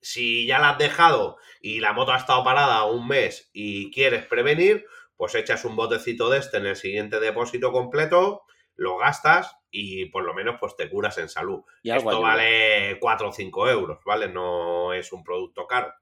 Si 0.00 0.46
ya 0.46 0.58
la 0.58 0.70
has 0.70 0.78
dejado 0.78 1.38
y 1.60 1.80
la 1.80 1.92
moto 1.92 2.12
ha 2.12 2.18
estado 2.18 2.42
parada 2.42 2.84
un 2.84 3.06
mes 3.06 3.50
y 3.52 3.90
quieres 3.92 4.26
prevenir, 4.26 4.84
pues 5.16 5.34
echas 5.34 5.64
un 5.64 5.76
botecito 5.76 6.28
de 6.28 6.38
este 6.38 6.56
en 6.56 6.66
el 6.66 6.76
siguiente 6.76 7.20
depósito 7.20 7.70
completo, 7.70 8.42
lo 8.82 8.98
gastas 8.98 9.56
y 9.70 10.06
por 10.06 10.24
lo 10.24 10.34
menos 10.34 10.56
pues 10.60 10.76
te 10.76 10.90
curas 10.90 11.16
en 11.18 11.28
salud. 11.28 11.62
Y 11.82 11.90
Esto 11.90 12.20
vale 12.20 12.98
4 13.00 13.28
o 13.28 13.32
5 13.32 13.70
euros, 13.70 13.98
¿vale? 14.04 14.28
No 14.28 14.92
es 14.92 15.12
un 15.12 15.24
producto 15.24 15.66
caro. 15.66 15.92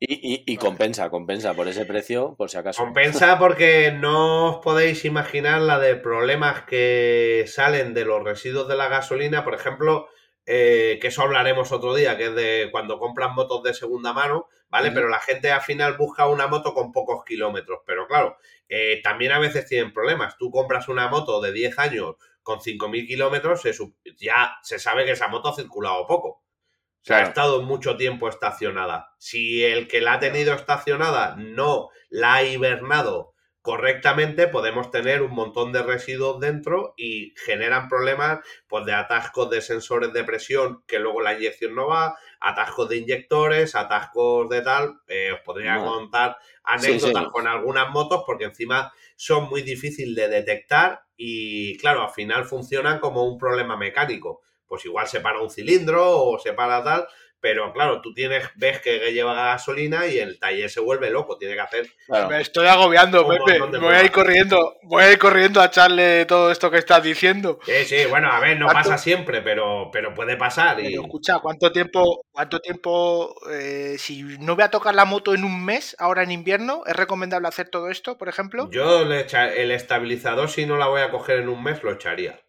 y, 0.00 0.56
compensa, 0.56 1.10
compensa 1.10 1.54
por 1.54 1.68
ese 1.68 1.84
precio, 1.84 2.34
por 2.36 2.48
si 2.48 2.56
acaso. 2.56 2.82
Compensa 2.82 3.38
porque 3.38 3.92
no 3.92 4.56
os 4.56 4.64
podéis 4.64 5.04
imaginar 5.04 5.60
la 5.60 5.78
de 5.78 5.96
problemas 5.96 6.62
que 6.62 7.44
salen 7.46 7.92
de 7.92 8.04
los 8.04 8.24
residuos 8.24 8.68
de 8.68 8.76
la 8.76 8.88
gasolina. 8.88 9.44
Por 9.44 9.54
ejemplo, 9.54 10.08
eh, 10.46 10.98
que 11.00 11.08
eso 11.08 11.22
hablaremos 11.22 11.72
otro 11.72 11.94
día, 11.94 12.16
que 12.16 12.26
es 12.26 12.34
de 12.34 12.68
cuando 12.70 12.98
compran 12.98 13.34
motos 13.34 13.62
de 13.62 13.74
segunda 13.74 14.14
mano, 14.14 14.48
¿vale? 14.68 14.90
Pero 14.92 15.08
la 15.08 15.20
gente 15.20 15.50
al 15.50 15.62
final 15.62 15.96
busca 15.96 16.26
una 16.26 16.46
moto 16.46 16.74
con 16.74 16.92
pocos 16.92 17.24
kilómetros. 17.24 17.80
Pero 17.86 18.06
claro, 18.06 18.38
eh, 18.68 19.00
también 19.02 19.32
a 19.32 19.38
veces 19.38 19.66
tienen 19.66 19.92
problemas. 19.92 20.36
Tú 20.36 20.50
compras 20.50 20.88
una 20.88 21.08
moto 21.08 21.40
de 21.40 21.52
10 21.52 21.78
años 21.78 22.16
con 22.42 22.60
5.000 22.60 23.06
kilómetros, 23.06 23.60
se 23.60 23.72
ya 24.16 24.56
se 24.62 24.78
sabe 24.78 25.04
que 25.04 25.12
esa 25.12 25.28
moto 25.28 25.50
ha 25.50 25.54
circulado 25.54 26.06
poco. 26.06 26.28
O 26.28 27.04
sea, 27.08 27.18
ha 27.18 27.22
estado 27.22 27.62
mucho 27.62 27.96
tiempo 27.96 28.28
estacionada. 28.28 29.14
Si 29.18 29.64
el 29.64 29.86
que 29.86 30.00
la 30.00 30.14
ha 30.14 30.18
tenido 30.18 30.54
estacionada 30.54 31.36
no 31.36 31.90
la 32.08 32.34
ha 32.34 32.42
hibernado 32.44 33.34
correctamente, 33.68 34.48
podemos 34.48 34.90
tener 34.90 35.20
un 35.20 35.32
montón 35.34 35.72
de 35.72 35.82
residuos 35.82 36.40
dentro 36.40 36.94
y 36.96 37.34
generan 37.36 37.86
problemas 37.90 38.38
pues, 38.66 38.86
de 38.86 38.94
atascos 38.94 39.50
de 39.50 39.60
sensores 39.60 40.10
de 40.14 40.24
presión 40.24 40.82
que 40.86 40.98
luego 40.98 41.20
la 41.20 41.34
inyección 41.34 41.74
no 41.74 41.86
va, 41.86 42.16
atascos 42.40 42.88
de 42.88 42.96
inyectores, 42.96 43.74
atascos 43.74 44.48
de 44.48 44.62
tal. 44.62 44.94
Eh, 45.06 45.32
os 45.34 45.40
podría 45.40 45.74
No. 45.74 45.84
contar 45.84 46.38
Sí, 46.40 46.52
anécdotas 46.64 47.24
sí. 47.24 47.30
con 47.30 47.46
algunas 47.46 47.90
motos 47.90 48.22
porque 48.24 48.44
encima 48.44 48.90
son 49.16 49.50
muy 49.50 49.60
difíciles 49.60 50.16
de 50.16 50.28
detectar 50.34 51.02
y 51.18 51.76
claro, 51.76 52.04
al 52.04 52.10
final 52.10 52.46
funcionan 52.46 52.98
como 53.00 53.22
un 53.30 53.36
problema 53.36 53.76
mecánico. 53.76 54.40
Pues 54.66 54.86
igual 54.86 55.06
se 55.08 55.20
para 55.20 55.40
un 55.42 55.50
cilindro 55.50 56.22
o 56.22 56.38
se 56.38 56.54
para 56.54 56.82
tal, 56.82 57.06
pero 57.40 57.72
claro, 57.72 58.00
tú 58.00 58.12
tienes, 58.14 58.48
ves 58.56 58.80
que 58.80 59.12
lleva 59.12 59.34
gasolina 59.34 60.06
y 60.06 60.18
el 60.18 60.38
taller 60.38 60.68
se 60.70 60.80
vuelve 60.80 61.10
loco, 61.10 61.38
tiene 61.38 61.54
que 61.54 61.60
hacer 61.60 61.86
Claro. 62.06 62.28
Me 62.28 62.40
estoy 62.40 62.66
agobiando, 62.66 63.26
Pepe. 63.28 63.60
de 63.70 63.78
Voy 63.78 63.94
a 63.94 64.02
ir 64.04 64.10
corriendo, 64.10 64.76
voy 64.82 65.04
a 65.04 65.12
ir 65.12 65.18
corriendo 65.18 65.60
a 65.60 65.66
echarle 65.66 66.24
todo 66.26 66.50
esto 66.50 66.70
que 66.70 66.78
estás 66.78 67.02
diciendo. 67.02 67.58
Sí, 67.64 67.84
sí, 67.84 67.96
bueno, 68.08 68.30
a 68.30 68.40
ver, 68.40 68.58
no 68.58 68.66
¿Cuánto? 68.66 68.90
pasa 68.90 68.98
siempre, 68.98 69.42
pero, 69.42 69.90
pero 69.92 70.14
puede 70.14 70.36
pasar. 70.36 70.80
Y... 70.80 70.84
Pero 70.90 71.02
escucha, 71.02 71.38
¿cuánto 71.40 71.70
tiempo, 71.70 72.22
cuánto 72.32 72.60
tiempo, 72.60 73.34
eh, 73.50 73.96
si 73.98 74.22
no 74.40 74.54
voy 74.54 74.64
a 74.64 74.70
tocar 74.70 74.94
la 74.94 75.04
moto 75.04 75.34
en 75.34 75.44
un 75.44 75.64
mes, 75.64 75.94
ahora 75.98 76.22
en 76.22 76.30
invierno, 76.32 76.82
es 76.86 76.96
recomendable 76.96 77.48
hacer 77.48 77.68
todo 77.68 77.90
esto, 77.90 78.18
por 78.18 78.28
ejemplo? 78.28 78.68
Yo 78.70 79.04
le 79.04 79.20
echa- 79.20 79.52
el 79.52 79.70
estabilizador, 79.70 80.48
si 80.48 80.66
no 80.66 80.76
la 80.76 80.86
voy 80.88 81.02
a 81.02 81.10
coger 81.10 81.38
en 81.40 81.48
un 81.48 81.62
mes, 81.62 81.82
lo 81.82 81.92
echaría. 81.92 82.40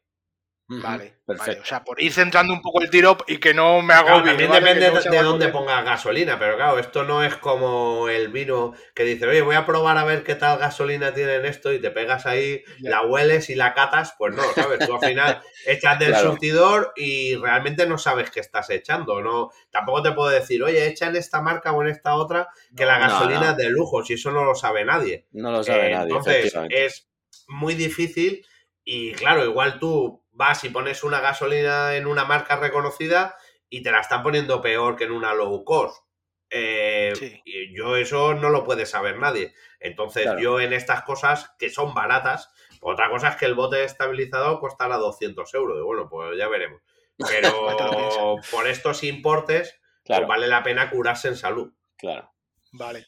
Vale, 0.71 1.15
Perfecto. 1.25 1.51
vale, 1.51 1.59
o 1.61 1.65
sea, 1.65 1.83
por 1.83 1.99
ir 2.01 2.13
centrando 2.13 2.53
un 2.53 2.61
poco 2.61 2.81
el 2.81 2.91
tiro 2.91 3.17
y 3.27 3.37
que 3.39 3.55
no 3.55 3.81
me 3.81 3.93
Claro, 3.95 4.09
agobie. 4.17 4.29
también 4.31 4.49
¿vale? 4.49 4.65
depende 4.65 4.91
no 4.91 5.11
de, 5.11 5.23
dónde 5.23 5.47
pongas 5.49 5.83
gasolina, 5.83 6.37
pero 6.37 6.55
claro, 6.57 6.77
esto 6.77 7.03
no 7.03 7.23
es 7.23 7.35
como 7.37 8.07
el 8.07 8.27
vino 8.27 8.73
que 8.93 9.03
dice, 9.03 9.25
oye, 9.27 9.41
voy 9.41 9.55
a 9.55 9.65
probar 9.65 9.97
a 9.97 10.03
ver 10.03 10.23
qué 10.23 10.35
tal 10.35 10.59
gasolina 10.59 11.11
tiene 11.13 11.35
en 11.35 11.45
esto 11.45 11.73
y 11.73 11.79
te 11.79 11.89
pegas 11.89 12.27
ahí, 12.27 12.63
Ya. 12.81 12.91
la 12.91 13.01
hueles 13.01 13.49
y 13.49 13.55
la 13.55 13.73
catas, 13.73 14.13
pues 14.17 14.33
no, 14.35 14.43
¿sabes? 14.53 14.85
Tú 14.85 14.93
al 14.93 14.99
final 15.01 15.41
echas 15.65 15.97
del 15.97 16.09
Claro. 16.09 16.31
surtidor 16.31 16.93
y 16.95 17.35
realmente 17.35 17.87
no 17.87 17.97
sabes 17.97 18.29
qué 18.29 18.39
estás 18.39 18.69
echando, 18.69 19.21
¿no? 19.21 19.49
Tampoco 19.71 20.03
te 20.03 20.11
puedo 20.11 20.29
decir, 20.29 20.61
oye, 20.61 20.85
echa 20.87 21.07
en 21.07 21.15
esta 21.15 21.41
marca 21.41 21.71
o 21.71 21.81
en 21.81 21.89
esta 21.89 22.13
otra 22.13 22.47
que 22.77 22.85
la 22.85 22.99
gasolina 22.99 23.39
no. 23.45 23.49
es 23.51 23.57
de 23.57 23.69
lujo, 23.71 24.03
si 24.03 24.13
eso 24.13 24.31
no 24.31 24.43
lo 24.45 24.53
sabe 24.53 24.85
nadie. 24.85 25.25
No 25.31 25.51
lo 25.51 25.63
sabe 25.63 25.87
Eh, 25.87 25.91
nadie, 25.93 26.13
Entonces, 26.15 26.53
es 26.69 27.07
muy 27.47 27.73
difícil 27.75 28.45
y 28.83 29.11
claro, 29.13 29.45
igual 29.45 29.79
tú 29.79 30.23
vas 30.39 30.63
y 30.63 30.69
pones 30.69 31.03
una 31.03 31.19
gasolina 31.19 31.95
en 31.97 32.07
una 32.07 32.23
marca 32.23 32.55
reconocida 32.55 33.35
y 33.69 33.83
te 33.83 33.91
la 33.91 33.99
están 33.99 34.23
poniendo 34.23 34.61
peor 34.61 34.95
que 34.95 35.03
en 35.03 35.11
una 35.11 35.33
low 35.33 35.65
cost. 35.65 36.01
Eh, 36.49 37.13
Sí. 37.15 37.43
yo 37.75 37.97
eso 37.97 38.33
no 38.33 38.49
lo 38.49 38.63
puede 38.63 38.85
saber 38.85 39.17
nadie. 39.19 39.53
Entonces, 39.81 40.23
Claro. 40.23 40.39
yo 40.39 40.59
en 40.61 40.71
estas 40.73 41.03
cosas 41.03 41.51
que 41.59 41.69
son 41.69 41.93
baratas, 41.93 42.49
otra 42.81 43.09
cosa 43.09 43.27
es 43.29 43.35
que 43.35 43.45
el 43.45 43.53
bote 43.53 43.83
estabilizador 43.83 44.59
costará 44.61 44.95
200 44.97 45.53
euros. 45.53 45.77
Y 45.77 45.81
bueno, 45.81 46.07
pues 46.09 46.37
ya 46.37 46.47
veremos. 46.47 46.81
Pero 47.17 47.67
por 48.51 48.67
estos 48.67 49.03
importes, 49.03 49.75
Claro, 50.05 50.25
pues 50.25 50.37
vale 50.37 50.47
la 50.47 50.63
pena 50.63 50.89
curarse 50.89 51.27
en 51.27 51.35
salud. 51.35 51.71
claro. 51.97 52.33
Vale, 52.71 53.05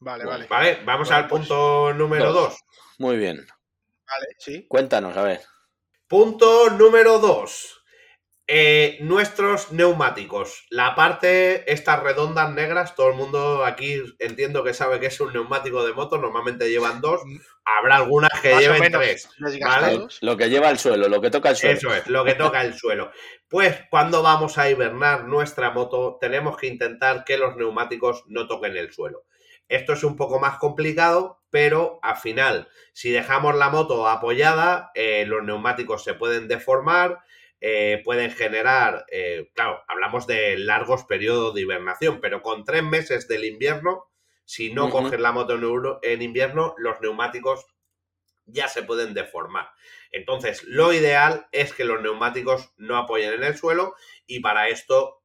vale, 0.00 0.24
vale. 0.26 0.46
¿Vale? 0.46 0.80
Vamos 0.84 1.08
Bueno, 1.08 1.22
al 1.22 1.28
pues, 1.28 1.40
punto 1.40 1.92
número 1.94 2.32
dos. 2.32 2.50
2. 2.50 2.60
Muy 2.98 3.16
bien. 3.16 3.36
Vale, 3.38 4.26
sí. 4.38 4.66
Cuéntanos, 4.68 5.16
a 5.16 5.22
ver. 5.22 5.40
Punto 6.08 6.70
número 6.70 7.18
2. 7.18 7.82
nuestros 9.00 9.72
neumáticos. 9.72 10.64
La 10.70 10.94
parte, 10.94 11.68
estas 11.72 12.00
redondas 12.00 12.52
negras, 12.52 12.94
todo 12.94 13.08
el 13.08 13.16
mundo 13.16 13.64
aquí 13.64 14.00
entiendo 14.20 14.62
que 14.62 14.72
sabe 14.72 15.00
que 15.00 15.06
es 15.06 15.20
un 15.20 15.32
neumático 15.32 15.84
de 15.84 15.92
moto, 15.92 16.16
normalmente 16.18 16.70
llevan 16.70 17.00
dos, 17.00 17.22
habrá 17.64 17.96
algunas 17.96 18.30
que 18.40 18.52
Más 18.52 18.60
lleven 18.62 18.80
menos 18.82 19.02
tres. 19.02 19.28
desgastados. 19.38 20.18
Lo 20.20 20.36
que 20.36 20.48
lleva 20.48 20.68
al 20.68 20.78
suelo, 20.78 21.08
lo 21.08 21.20
que 21.20 21.30
toca 21.30 21.50
el 21.50 21.56
suelo. 21.56 21.76
Eso 21.76 21.94
es, 21.94 22.06
lo 22.06 22.24
que 22.24 22.34
toca 22.34 22.62
el 22.62 22.74
suelo. 22.74 23.10
Pues 23.48 23.76
cuando 23.90 24.22
vamos 24.22 24.58
a 24.58 24.70
hibernar 24.70 25.24
nuestra 25.24 25.72
moto, 25.72 26.18
tenemos 26.20 26.56
que 26.56 26.68
intentar 26.68 27.24
que 27.24 27.36
los 27.38 27.56
neumáticos 27.56 28.22
no 28.28 28.46
toquen 28.46 28.76
el 28.76 28.92
suelo. 28.92 29.24
Esto 29.68 29.92
es 29.94 30.04
un 30.04 30.16
poco 30.16 30.38
más 30.38 30.58
complicado, 30.58 31.42
pero 31.50 31.98
al 32.02 32.16
final, 32.16 32.68
si 32.92 33.10
dejamos 33.10 33.54
la 33.56 33.68
moto 33.70 34.08
apoyada, 34.08 34.90
eh, 34.94 35.24
los 35.26 35.42
neumáticos 35.44 36.04
se 36.04 36.14
pueden 36.14 36.48
deformar, 36.48 37.20
eh, 37.60 38.00
pueden 38.04 38.30
generar, 38.30 39.06
eh, 39.10 39.50
claro, 39.54 39.82
hablamos 39.88 40.26
de 40.26 40.58
largos 40.58 41.04
periodos 41.04 41.54
de 41.54 41.62
hibernación, 41.62 42.20
pero 42.20 42.42
con 42.42 42.64
tres 42.64 42.82
meses 42.82 43.28
del 43.28 43.44
invierno, 43.44 44.04
si 44.44 44.72
no 44.72 44.88
Ujú. 44.88 44.90
coges 44.90 45.18
la 45.20 45.32
moto 45.32 45.54
en, 45.54 45.62
euro- 45.62 45.98
en 46.02 46.22
invierno, 46.22 46.74
los 46.78 47.00
neumáticos 47.00 47.66
ya 48.46 48.68
se 48.68 48.82
pueden 48.82 49.14
deformar. 49.14 49.70
Entonces, 50.12 50.62
lo 50.64 50.92
ideal 50.92 51.48
es 51.52 51.72
que 51.72 51.84
los 51.84 52.00
neumáticos 52.02 52.72
no 52.76 52.96
apoyen 52.96 53.32
en 53.34 53.44
el 53.44 53.56
suelo 53.56 53.94
y 54.26 54.40
para 54.40 54.68
esto, 54.68 55.22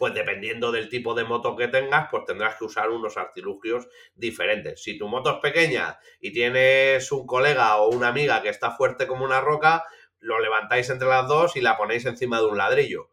pues 0.00 0.14
dependiendo 0.14 0.72
del 0.72 0.88
tipo 0.88 1.12
de 1.14 1.24
moto 1.24 1.54
que 1.54 1.68
tengas, 1.68 2.08
pues 2.10 2.24
tendrás 2.24 2.56
que 2.56 2.64
usar 2.64 2.88
unos 2.88 3.18
artilugios 3.18 3.86
diferentes. 4.14 4.82
Si 4.82 4.96
tu 4.96 5.06
moto 5.08 5.30
es 5.30 5.36
pequeña 5.42 5.98
y 6.20 6.32
tienes 6.32 7.12
un 7.12 7.26
colega 7.26 7.76
o 7.76 7.90
una 7.90 8.08
amiga 8.08 8.40
que 8.40 8.48
está 8.48 8.70
fuerte 8.70 9.06
como 9.06 9.26
una 9.26 9.42
roca, 9.42 9.84
lo 10.18 10.40
levantáis 10.40 10.88
entre 10.88 11.06
las 11.06 11.28
dos 11.28 11.54
y 11.54 11.60
la 11.60 11.76
ponéis 11.76 12.06
encima 12.06 12.38
de 12.38 12.46
un 12.46 12.56
ladrillo. 12.56 13.10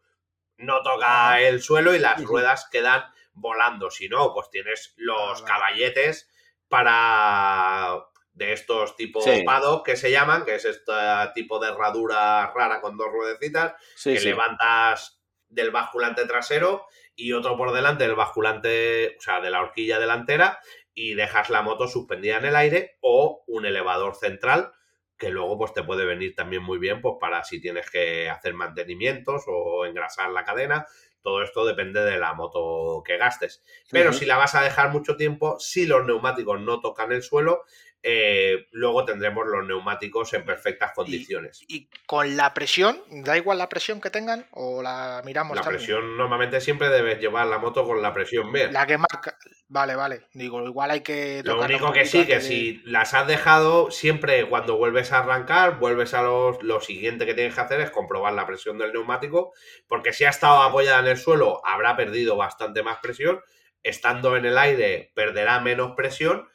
No 0.58 0.82
toca 0.82 1.42
el 1.42 1.62
suelo 1.62 1.94
y 1.94 2.00
las 2.00 2.24
ruedas 2.24 2.70
quedan 2.72 3.04
volando. 3.34 3.92
Si 3.92 4.08
no, 4.08 4.34
pues 4.34 4.50
tienes 4.50 4.94
los 4.96 5.42
Ah, 5.42 5.46
caballetes 5.46 6.30
para 6.68 8.02
de 8.32 8.54
estos 8.54 8.96
tipo 8.96 9.20
Sí. 9.20 9.44
paddock 9.44 9.86
que 9.86 9.98
se 9.98 10.10
llaman, 10.12 10.46
que 10.46 10.56
es 10.56 10.64
este 10.64 10.94
tipo 11.36 11.60
de 11.60 11.70
herradura 11.70 12.52
rara 12.56 12.80
con 12.80 12.96
dos 12.96 13.08
ruedecitas, 13.12 13.74
Sí, 13.96 14.14
que 14.14 14.20
sí. 14.20 14.30
levantas 14.30 15.17
del 15.50 15.72
basculante 15.72 16.26
trasero 16.26 16.86
y 17.16 17.34
otro 17.34 17.58
por 17.58 17.74
delante 17.74 18.06
del 18.06 18.16
basculante, 18.16 19.16
o 19.18 19.22
sea, 19.22 19.42
de 19.42 19.50
la 19.50 19.62
horquilla 19.62 20.00
delantera 20.00 20.60
y 20.94 21.14
dejas 21.14 21.50
la 21.50 21.62
moto 21.62 21.88
suspendida 21.88 22.38
en 22.38 22.46
el 22.46 22.56
aire 22.56 22.98
o 23.02 23.44
un 23.48 23.66
elevador 23.66 24.16
central 24.16 24.72
que 25.18 25.30
luego 25.30 25.58
pues 25.58 25.74
te 25.74 25.84
puede 25.84 26.06
venir 26.06 26.36
también 26.36 26.62
muy 26.62 26.78
bien 26.78 27.02
pues 27.02 27.16
para 27.20 27.44
si 27.44 27.60
tienes 27.60 27.90
que 27.90 28.30
hacer 28.30 28.54
mantenimientos 28.54 29.44
o 29.48 29.86
engrasar 29.86 30.30
la 30.32 30.44
cadena. 30.44 30.86
Todo 31.22 31.42
esto 31.42 31.66
depende 31.66 32.02
de 32.02 32.18
la 32.18 32.34
moto 32.34 33.02
que 33.04 33.18
gastes. 33.18 33.64
Pero 33.92 34.14
si 34.14 34.26
la 34.26 34.38
vas 34.38 34.56
a 34.56 34.64
dejar 34.64 34.92
mucho 34.92 35.18
tiempo, 35.18 35.60
si 35.60 35.86
los 35.86 36.06
neumáticos 36.06 36.62
no 36.62 36.80
tocan 36.80 37.12
el 37.12 37.24
suelo, 37.24 37.64
eh, 38.04 38.68
luego 38.72 39.04
tendremos 39.06 39.46
los 39.48 39.66
neumáticos 39.68 40.34
en 40.34 40.46
perfectas 40.46 40.92
condiciones. 40.94 41.64
Y 41.68 41.90
con 42.06 42.38
la 42.38 42.54
presión, 42.54 43.02
da 43.10 43.36
igual 43.38 43.58
la 43.58 43.68
presión 43.70 44.00
que 44.00 44.10
tengan 44.10 44.46
o 44.52 44.82
la 44.82 45.22
miramos 45.26 45.56
La 45.56 45.62
también. 45.64 45.80
presión 45.80 46.18
normalmente 46.18 46.62
siempre 46.62 46.90
debes 46.90 47.20
llevar 47.20 47.48
la 47.48 47.58
moto 47.58 47.86
con 47.86 48.02
la 48.02 48.14
presión 48.14 48.52
bien. 48.52 48.72
La 48.72 48.86
que 48.88 48.98
marca. 48.98 49.38
Vale, 49.70 49.96
vale. 49.96 50.22
Digo, 50.34 50.64
igual 50.66 50.92
hay 50.92 51.02
que. 51.02 51.42
Lo 51.44 51.60
único 51.60 51.92
que 51.92 52.06
sí, 52.06 52.26
que 52.26 52.36
de- 52.36 52.42
si 52.42 52.82
las 52.86 53.14
has 53.14 53.28
dejado, 53.28 53.92
siempre 53.92 54.48
cuando 54.48 54.78
vuelves 54.78 55.12
a 55.12 55.20
arrancar, 55.20 55.78
vuelves 55.80 56.14
a 56.14 56.22
los, 56.22 56.64
lo 56.64 56.80
siguiente 56.80 57.26
que 57.26 57.34
tienes 57.34 57.54
que 57.56 57.62
hacer 57.62 57.82
es 57.82 57.92
comprobar 57.92 58.32
la 58.34 58.48
presión 58.48 58.78
del 58.78 58.94
neumático, 58.94 59.54
porque 59.88 60.14
si 60.14 60.24
ha 60.24 60.30
estado 60.30 60.62
apoyada 60.62 61.00
en 61.02 61.08
el 61.08 61.18
suelo, 61.18 61.62
habrá 61.66 61.98
perdido 61.98 62.38
bastante 62.38 62.82
más 62.84 63.00
presión. 63.00 63.42
Estando 63.84 64.36
en 64.38 64.46
el 64.46 64.58
aire, 64.58 65.12
perderá 65.14 65.60
menos 65.60 65.94
presión, 65.96 66.48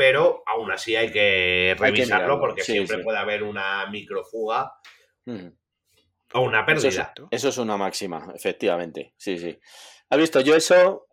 pero 0.00 0.42
aún 0.46 0.72
así 0.72 0.96
hay 0.96 1.12
que 1.12 1.76
revisarlo 1.78 2.40
porque 2.40 2.62
sí, 2.62 2.72
siempre 2.72 2.96
sí. 2.96 3.02
puede 3.02 3.18
haber 3.18 3.42
una 3.42 3.84
microfuga 3.90 4.72
o 6.32 6.40
una 6.40 6.64
Eso 6.64 6.88
es, 6.88 6.96
pérdida. 6.96 7.12
eso 7.30 7.48
es 7.50 7.58
una 7.58 7.76
máxima, 7.76 8.32
efectivamente. 8.34 9.12
Sí, 9.18 9.36
sí. 9.36 9.58
¿Has 10.08 10.18
visto? 10.18 10.40
Yo 10.40 10.56
eso 10.56 11.06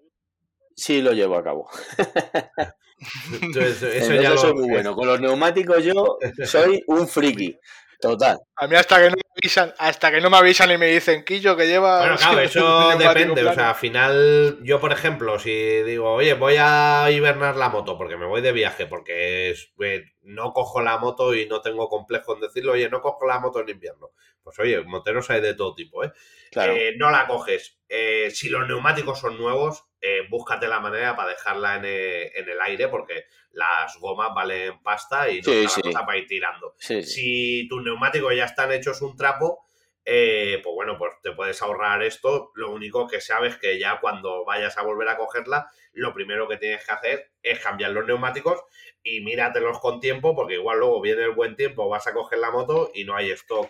sí 0.73 1.01
lo 1.01 1.11
llevo 1.11 1.35
a 1.35 1.43
cabo. 1.43 1.69
Entonces, 3.41 3.83
eso 3.83 4.13
ya 4.13 4.29
eso 4.29 4.37
soy 4.37 4.49
lo- 4.51 4.55
muy 4.55 4.69
bueno. 4.69 4.95
Con 4.95 5.05
los 5.05 5.19
neumáticos 5.19 5.83
yo 5.83 6.17
soy 6.45 6.81
un 6.87 7.09
friki. 7.09 7.59
Total. 7.99 8.37
A 8.55 8.67
mí 8.67 8.75
hasta 8.75 8.97
que 8.97 9.09
no 9.09 9.15
me 9.15 9.21
avisan, 9.41 9.73
hasta 9.79 10.11
que 10.11 10.21
no 10.21 10.29
me 10.29 10.37
avisan 10.37 10.71
y 10.71 10.77
me 10.77 10.85
dicen, 10.87 11.23
Quillo, 11.25 11.57
que 11.57 11.65
lleva. 11.67 11.99
Bueno, 11.99 12.15
claro, 12.17 12.39
eso 12.39 12.89
depende. 12.97 13.31
O 13.41 13.43
plano". 13.43 13.53
sea, 13.55 13.69
al 13.69 13.75
final, 13.75 14.59
yo, 14.61 14.79
por 14.79 14.91
ejemplo, 14.91 15.39
si 15.39 15.51
digo, 15.83 16.13
oye, 16.13 16.33
voy 16.35 16.55
a 16.59 17.09
hibernar 17.09 17.55
la 17.55 17.69
moto 17.69 17.97
porque 17.97 18.15
me 18.17 18.25
voy 18.27 18.41
de 18.41 18.51
viaje, 18.51 18.85
porque 18.85 19.49
es- 19.49 19.71
eh, 19.83 20.03
no 20.21 20.53
cojo 20.53 20.81
la 20.81 20.97
moto 20.99 21.33
y 21.33 21.47
no 21.47 21.61
tengo 21.61 21.89
complejo 21.89 22.35
en 22.35 22.41
decirlo, 22.41 22.73
oye, 22.73 22.87
no 22.89 23.01
cojo 23.01 23.25
la 23.25 23.39
moto 23.39 23.61
en 23.61 23.69
invierno. 23.69 24.11
Pues 24.43 24.59
oye, 24.59 24.79
moteros 24.81 25.29
hay 25.31 25.41
de 25.41 25.55
todo 25.55 25.73
tipo, 25.73 26.03
¿eh? 26.03 26.11
Claro. 26.51 26.73
Eh, 26.73 26.93
no 26.97 27.09
la 27.09 27.25
coges. 27.27 27.79
Eh, 27.89 28.29
si 28.31 28.49
los 28.49 28.67
neumáticos 28.67 29.19
son 29.19 29.37
nuevos, 29.37 29.85
eh, 30.01 30.27
búscate 30.29 30.67
la 30.67 30.79
manera 30.79 31.15
para 31.15 31.29
dejarla 31.29 31.77
en 31.77 31.85
el, 31.85 32.31
en 32.35 32.49
el, 32.49 32.61
aire 32.61 32.87
porque 32.87 33.25
las 33.51 33.97
gomas 33.97 34.33
valen 34.35 34.81
pasta 34.83 35.29
y 35.29 35.37
no 35.37 35.43
Sí, 35.43 35.65
está 35.65 35.69
sí. 35.69 35.81
la 35.83 35.91
cosa 35.91 36.05
para 36.05 36.17
ir 36.17 36.27
tirando. 36.27 36.75
Sí, 36.77 37.03
sí. 37.03 37.11
Si 37.11 37.67
tus 37.67 37.83
neumáticos 37.83 38.35
ya 38.35 38.45
están 38.45 38.71
hechos 38.71 39.01
un 39.01 39.17
trapo, 39.17 39.65
eh, 40.09 40.61
pues 40.63 40.73
bueno, 40.73 40.97
pues 40.97 41.13
te 41.21 41.33
puedes 41.33 41.61
ahorrar 41.61 42.01
esto. 42.03 42.51
Lo 42.55 42.71
único 42.71 43.07
que 43.07 43.19
sabes 43.19 43.57
que 43.57 43.77
ya 43.79 43.99
cuando 43.99 44.45
vayas 44.45 44.77
a 44.77 44.83
volver 44.83 45.09
a 45.09 45.17
cogerla, 45.17 45.69
lo 45.93 46.13
primero 46.13 46.47
que 46.47 46.57
tienes 46.57 46.85
que 46.85 46.91
hacer 46.91 47.31
es 47.41 47.59
cambiar 47.59 47.91
los 47.91 48.05
neumáticos 48.05 48.61
y 49.03 49.21
míratelos 49.21 49.79
con 49.79 49.99
tiempo, 49.99 50.35
porque 50.35 50.53
igual 50.53 50.79
luego 50.79 51.01
viene 51.01 51.23
el 51.23 51.31
buen 51.31 51.55
tiempo, 51.55 51.89
vas 51.89 52.07
a 52.07 52.13
coger 52.13 52.39
la 52.39 52.51
moto 52.51 52.91
y 52.93 53.03
no 53.03 53.15
hay 53.15 53.31
stock, 53.31 53.69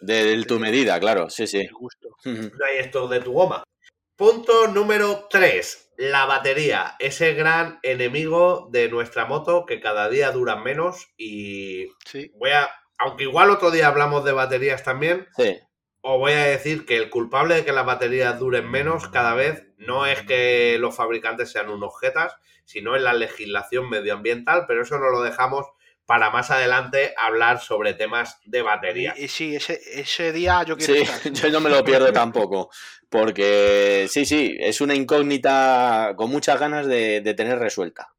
De, 0.00 0.24
de 0.24 0.44
tu 0.44 0.58
medida, 0.58 1.00
claro, 1.00 1.30
sí, 1.30 1.46
sí. 1.46 1.66
No 2.24 2.64
hay 2.64 2.78
stock 2.78 3.10
de 3.10 3.20
tu 3.20 3.32
goma. 3.32 3.64
Punto 4.16 4.68
número 4.68 5.26
3. 5.28 5.92
La 5.96 6.24
batería, 6.26 6.94
ese 7.00 7.34
gran 7.34 7.80
enemigo 7.82 8.68
de 8.70 8.88
nuestra 8.88 9.24
moto 9.26 9.64
que 9.66 9.80
cada 9.80 10.08
día 10.08 10.30
dura 10.30 10.56
menos 10.56 11.08
y 11.16 11.88
Sí. 12.04 12.30
voy 12.36 12.50
a, 12.50 12.70
aunque 12.98 13.24
igual 13.24 13.50
otro 13.50 13.70
día 13.72 13.88
hablamos 13.88 14.24
de 14.24 14.32
baterías 14.32 14.82
también, 14.84 15.26
Sí, 15.36 15.58
os 16.00 16.18
voy 16.18 16.32
a 16.32 16.44
decir 16.44 16.84
que 16.86 16.96
el 16.96 17.10
culpable 17.10 17.56
de 17.56 17.64
que 17.64 17.72
las 17.72 17.86
baterías 17.86 18.38
duren 18.38 18.70
menos 18.70 19.08
cada 19.08 19.34
vez 19.34 19.64
no 19.78 20.06
es 20.06 20.22
que 20.22 20.76
los 20.78 20.94
fabricantes 20.94 21.50
sean 21.50 21.68
unos 21.68 21.98
jetas, 22.00 22.36
sino 22.64 22.94
en 22.96 23.04
la 23.04 23.14
legislación 23.14 23.88
medioambiental, 23.90 24.64
pero 24.68 24.82
eso 24.82 24.98
nos 24.98 25.10
lo 25.12 25.22
dejamos 25.22 25.66
para 26.06 26.30
más 26.30 26.50
adelante 26.50 27.14
hablar 27.16 27.60
sobre 27.60 27.94
temas 27.94 28.38
de 28.44 28.62
baterías. 28.62 29.18
Y, 29.18 29.24
y 29.24 29.28
sí, 29.28 29.56
ese, 29.56 29.80
ese 29.94 30.32
día 30.32 30.62
yo 30.64 30.76
quiero 30.76 30.94
sí, 30.94 31.00
estar. 31.00 31.32
yo 31.32 31.50
no 31.50 31.60
me 31.60 31.70
lo 31.70 31.84
pierdo 31.84 32.12
tampoco. 32.12 32.70
Porque 33.08 34.06
sí, 34.10 34.24
sí, 34.24 34.56
es 34.58 34.80
una 34.80 34.94
incógnita 34.94 36.14
con 36.16 36.30
muchas 36.30 36.58
ganas 36.58 36.86
de, 36.86 37.20
de 37.20 37.34
tener 37.34 37.58
resuelta. 37.58 38.14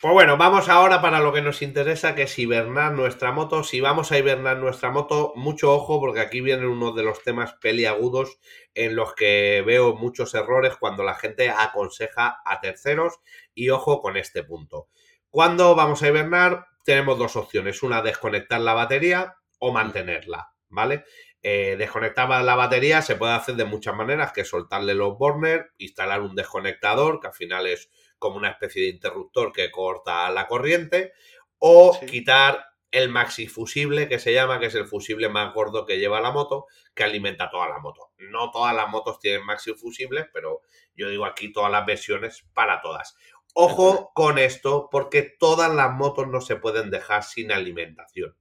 Pues 0.00 0.12
bueno, 0.12 0.36
vamos 0.36 0.68
ahora 0.68 1.00
para 1.00 1.20
lo 1.20 1.32
que 1.32 1.40
nos 1.40 1.62
interesa, 1.62 2.14
que 2.14 2.22
es 2.22 2.38
hibernar 2.38 2.92
nuestra 2.92 3.32
moto. 3.32 3.64
Si 3.64 3.80
vamos 3.80 4.12
a 4.12 4.18
hibernar 4.18 4.58
nuestra 4.58 4.90
moto, 4.90 5.32
mucho 5.36 5.72
ojo, 5.72 6.00
porque 6.00 6.20
aquí 6.20 6.40
vienen 6.40 6.66
uno 6.66 6.92
de 6.92 7.02
los 7.02 7.22
temas 7.22 7.54
peliagudos 7.54 8.38
en 8.74 8.94
los 8.94 9.14
que 9.14 9.62
veo 9.66 9.94
muchos 9.94 10.34
errores 10.34 10.76
cuando 10.76 11.02
la 11.02 11.14
gente 11.14 11.48
aconseja 11.50 12.40
a 12.44 12.60
terceros. 12.60 13.20
Y 13.54 13.70
ojo 13.70 14.02
con 14.02 14.16
este 14.16 14.42
punto. 14.42 14.88
Cuando 15.30 15.74
vamos 15.74 16.02
a 16.02 16.08
hibernar, 16.08 16.66
tenemos 16.86 17.18
dos 17.18 17.36
opciones. 17.36 17.82
Una, 17.82 18.00
desconectar 18.00 18.60
la 18.60 18.72
batería 18.72 19.36
o 19.58 19.72
mantenerla, 19.72 20.52
¿vale? 20.70 21.04
Eh, 21.42 21.76
desconectar 21.78 22.28
la 22.42 22.54
batería 22.56 23.02
se 23.02 23.16
puede 23.16 23.34
hacer 23.34 23.56
de 23.56 23.66
muchas 23.66 23.94
maneras, 23.94 24.32
que 24.32 24.44
soltarle 24.44 24.94
los 24.94 25.18
burners, 25.18 25.66
instalar 25.78 26.22
un 26.22 26.34
desconectador, 26.34 27.20
que 27.20 27.28
al 27.28 27.34
final 27.34 27.66
es 27.66 27.90
como 28.18 28.36
una 28.36 28.50
especie 28.50 28.82
de 28.82 28.88
interruptor 28.88 29.52
que 29.52 29.70
corta 29.70 30.30
la 30.30 30.46
corriente, 30.48 31.12
o 31.58 31.92
Sí. 32.00 32.06
quitar 32.06 32.64
el 32.90 33.08
maxi 33.10 33.46
fusible 33.48 34.08
que 34.08 34.18
se 34.18 34.32
llama, 34.32 34.58
que 34.58 34.66
es 34.66 34.74
el 34.74 34.86
fusible 34.86 35.28
más 35.28 35.52
gordo 35.52 35.84
que 35.84 35.98
lleva 35.98 36.20
la 36.20 36.30
moto, 36.30 36.66
que 36.94 37.04
alimenta 37.04 37.50
toda 37.50 37.68
la 37.68 37.78
moto. 37.78 38.12
No 38.18 38.50
todas 38.50 38.74
las 38.74 38.88
motos 38.88 39.18
tienen 39.20 39.44
maxi 39.44 39.74
fusibles, 39.74 40.26
pero 40.32 40.62
yo 40.94 41.08
digo 41.10 41.26
aquí 41.26 41.52
todas 41.52 41.70
las 41.70 41.84
versiones 41.84 42.46
para 42.54 42.80
todas. 42.80 43.16
Ojo 43.58 44.12
con 44.14 44.36
esto, 44.36 44.90
porque 44.90 45.22
todas 45.22 45.74
las 45.74 45.90
motos 45.90 46.28
no 46.28 46.42
se 46.42 46.56
pueden 46.56 46.90
dejar 46.90 47.24
sin 47.24 47.50
alimentación. 47.50 48.36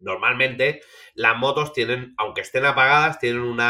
Normalmente 0.00 0.80
las 1.14 1.36
motos 1.36 1.72
tienen, 1.72 2.12
aunque 2.18 2.40
estén 2.40 2.64
apagadas, 2.64 3.20
tienen 3.20 3.42
un 3.42 3.60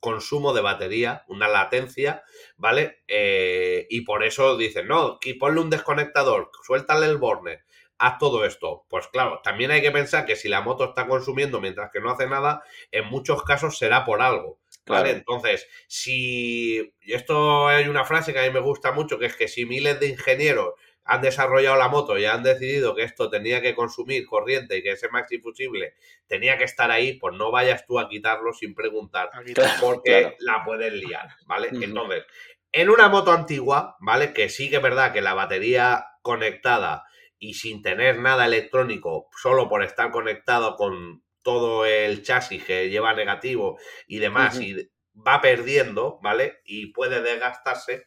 consumo 0.00 0.52
de 0.52 0.60
batería, 0.60 1.24
una 1.28 1.48
latencia, 1.48 2.24
¿vale? 2.58 3.02
Eh, 3.08 3.86
y 3.88 4.02
por 4.02 4.22
eso 4.22 4.58
dicen, 4.58 4.86
no, 4.86 5.18
ponle 5.40 5.62
un 5.62 5.70
desconectador, 5.70 6.50
suéltale 6.62 7.06
el 7.06 7.16
borne, 7.16 7.62
haz 7.96 8.18
todo 8.18 8.44
esto. 8.44 8.84
Pues 8.90 9.08
claro, 9.08 9.40
también 9.42 9.70
hay 9.70 9.80
que 9.80 9.92
pensar 9.92 10.26
que 10.26 10.36
si 10.36 10.50
la 10.50 10.60
moto 10.60 10.84
está 10.84 11.06
consumiendo 11.06 11.58
mientras 11.58 11.90
que 11.90 12.00
no 12.00 12.10
hace 12.10 12.26
nada, 12.26 12.62
en 12.90 13.06
muchos 13.06 13.44
casos 13.44 13.78
será 13.78 14.04
por 14.04 14.20
algo. 14.20 14.60
¿Vale? 14.88 15.10
Entonces, 15.10 15.66
si 15.86 16.94
y 17.02 17.12
esto 17.12 17.68
hay 17.68 17.88
una 17.88 18.04
frase 18.04 18.32
que 18.32 18.38
a 18.40 18.44
mí 18.44 18.50
me 18.50 18.60
gusta 18.60 18.92
mucho, 18.92 19.18
que 19.18 19.26
es 19.26 19.36
que 19.36 19.48
si 19.48 19.64
miles 19.66 19.98
de 20.00 20.08
ingenieros 20.08 20.74
han 21.04 21.22
desarrollado 21.22 21.76
la 21.78 21.88
moto 21.88 22.18
y 22.18 22.26
han 22.26 22.42
decidido 22.42 22.94
que 22.94 23.02
esto 23.02 23.30
tenía 23.30 23.62
que 23.62 23.74
consumir 23.74 24.26
corriente 24.26 24.76
y 24.76 24.82
que 24.82 24.92
ese 24.92 25.08
maxi 25.08 25.38
fusible 25.38 25.94
tenía 26.26 26.58
que 26.58 26.64
estar 26.64 26.90
ahí, 26.90 27.14
pues 27.14 27.34
no 27.34 27.50
vayas 27.50 27.86
tú 27.86 27.98
a 27.98 28.08
quitarlo 28.10 28.52
sin 28.52 28.74
preguntar, 28.74 29.30
Claro. 29.54 29.72
porque 29.80 30.36
la 30.40 30.62
puedes 30.66 30.92
liar, 30.92 31.28
¿vale? 31.46 31.68
Entonces, 31.72 32.24
en 32.72 32.90
una 32.90 33.08
moto 33.08 33.32
antigua, 33.32 33.96
¿vale? 34.00 34.34
Que 34.34 34.50
sí 34.50 34.68
que 34.68 34.76
es 34.76 34.82
verdad 34.82 35.14
que 35.14 35.22
la 35.22 35.32
batería 35.32 36.04
conectada 36.20 37.04
y 37.38 37.54
sin 37.54 37.80
tener 37.80 38.18
nada 38.18 38.44
electrónico, 38.44 39.30
solo 39.40 39.66
por 39.70 39.82
estar 39.82 40.10
conectado 40.10 40.76
con 40.76 41.22
todo 41.48 41.86
el 41.86 42.22
chasis 42.22 42.62
que 42.62 42.90
lleva 42.90 43.14
negativo 43.14 43.78
y 44.06 44.18
demás, 44.18 44.60
y 44.60 44.90
va 45.14 45.40
perdiendo, 45.40 46.18
¿vale? 46.22 46.58
Y 46.66 46.92
puede 46.92 47.22
desgastarse. 47.22 48.04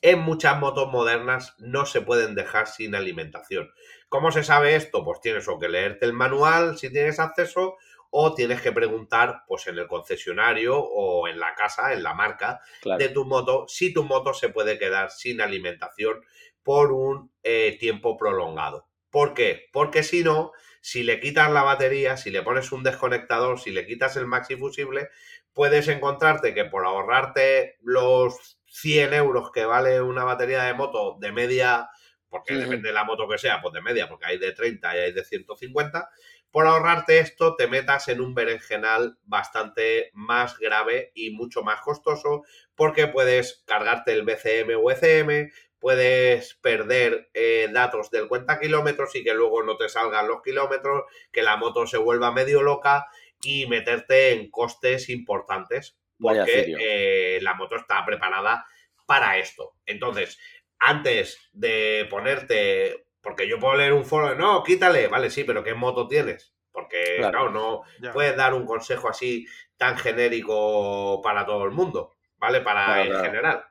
En 0.00 0.20
muchas 0.20 0.58
motos 0.58 0.90
modernas 0.90 1.54
no 1.58 1.84
se 1.84 2.00
pueden 2.00 2.34
dejar 2.34 2.68
sin 2.68 2.94
alimentación. 2.94 3.70
¿Cómo 4.08 4.32
se 4.32 4.44
sabe 4.44 4.76
esto? 4.76 5.04
Pues 5.04 5.20
tienes 5.20 5.46
o 5.46 5.58
que 5.58 5.68
leerte 5.68 6.06
el 6.06 6.14
manual 6.14 6.78
si 6.78 6.90
tienes 6.90 7.20
acceso 7.20 7.76
o 8.08 8.34
tienes 8.34 8.62
que 8.62 8.72
preguntar 8.72 9.42
pues 9.46 9.66
en 9.66 9.76
el 9.76 9.86
concesionario 9.86 10.78
o 10.78 11.28
en 11.28 11.38
la 11.38 11.54
casa, 11.54 11.92
en 11.92 12.02
la 12.02 12.14
marca 12.14 12.62
Claro. 12.80 12.98
de 12.98 13.10
tu 13.10 13.26
moto, 13.26 13.66
si 13.68 13.92
tu 13.92 14.04
moto 14.04 14.32
se 14.32 14.48
puede 14.48 14.78
quedar 14.78 15.10
sin 15.10 15.42
alimentación 15.42 16.24
por 16.62 16.92
un 16.92 17.30
eh, 17.42 17.76
tiempo 17.78 18.16
prolongado. 18.16 18.88
¿Por 19.10 19.34
qué? 19.34 19.66
Porque 19.70 20.02
si 20.02 20.24
no, 20.24 20.52
si 20.82 21.04
le 21.04 21.20
quitas 21.20 21.50
la 21.50 21.62
batería, 21.62 22.16
si 22.16 22.30
le 22.30 22.42
pones 22.42 22.72
un 22.72 22.82
desconectador, 22.82 23.58
si 23.58 23.70
le 23.70 23.86
quitas 23.86 24.16
el 24.16 24.26
maxi 24.26 24.56
fusible, 24.56 25.08
puedes 25.54 25.86
encontrarte 25.88 26.54
que 26.54 26.64
por 26.64 26.84
ahorrarte 26.84 27.78
los 27.82 28.60
100 28.66 29.14
euros 29.14 29.52
que 29.52 29.64
vale 29.64 30.02
una 30.02 30.24
batería 30.24 30.64
de 30.64 30.74
moto 30.74 31.16
de 31.20 31.30
media, 31.30 31.88
porque 32.28 32.54
depende 32.54 32.88
de 32.88 32.94
la 32.94 33.04
moto 33.04 33.28
que 33.28 33.38
sea, 33.38 33.62
pues 33.62 33.72
de 33.72 33.80
media, 33.80 34.08
porque 34.08 34.26
hay 34.26 34.38
de 34.38 34.52
30 34.52 34.96
y 34.96 34.98
hay 34.98 35.12
de 35.12 35.24
150, 35.24 36.10
por 36.50 36.66
ahorrarte 36.66 37.18
esto 37.20 37.54
te 37.54 37.68
metas 37.68 38.08
en 38.08 38.20
un 38.20 38.34
berenjenal 38.34 39.18
bastante 39.24 40.10
más 40.14 40.58
grave 40.58 41.12
y 41.14 41.30
mucho 41.30 41.62
más 41.62 41.80
costoso, 41.80 42.42
porque 42.74 43.06
puedes 43.06 43.62
cargarte 43.66 44.12
el 44.12 44.24
BCM 44.24 44.74
o 44.82 44.90
ECM, 44.90 45.50
puedes 45.82 46.54
perder 46.62 47.28
eh, 47.34 47.68
datos 47.72 48.10
del 48.12 48.28
cuenta 48.28 48.58
kilómetros 48.60 49.14
y 49.16 49.24
que 49.24 49.34
luego 49.34 49.64
no 49.64 49.76
te 49.76 49.88
salgan 49.88 50.28
los 50.28 50.40
kilómetros, 50.40 51.02
que 51.32 51.42
la 51.42 51.56
moto 51.56 51.86
se 51.88 51.98
vuelva 51.98 52.30
medio 52.30 52.62
loca 52.62 53.06
y 53.42 53.66
meterte 53.66 54.30
en 54.32 54.48
costes 54.50 55.08
importantes 55.10 55.98
porque 56.20 56.72
eh, 56.78 57.40
la 57.42 57.54
moto 57.54 57.74
está 57.74 58.04
preparada 58.06 58.64
para 59.06 59.38
esto. 59.38 59.72
Entonces, 59.84 60.38
antes 60.78 61.50
de 61.52 62.06
ponerte, 62.08 63.06
porque 63.20 63.48
yo 63.48 63.58
puedo 63.58 63.74
leer 63.74 63.92
un 63.92 64.04
foro 64.04 64.28
de, 64.30 64.36
no, 64.36 64.62
quítale, 64.62 65.08
vale, 65.08 65.30
sí, 65.30 65.42
pero 65.42 65.64
¿qué 65.64 65.74
moto 65.74 66.06
tienes? 66.06 66.54
Porque, 66.70 67.16
Claro. 67.18 67.30
claro, 67.32 67.50
no 67.50 67.82
Ya. 68.00 68.12
puedes 68.12 68.36
dar 68.36 68.54
un 68.54 68.64
consejo 68.64 69.08
así 69.08 69.46
tan 69.76 69.98
genérico 69.98 71.20
para 71.22 71.44
todo 71.44 71.64
el 71.64 71.72
mundo, 71.72 72.12
¿vale? 72.36 72.60
Para 72.60 72.84
Claro, 72.84 73.02
en 73.02 73.08
claro. 73.08 73.24
general. 73.24 73.64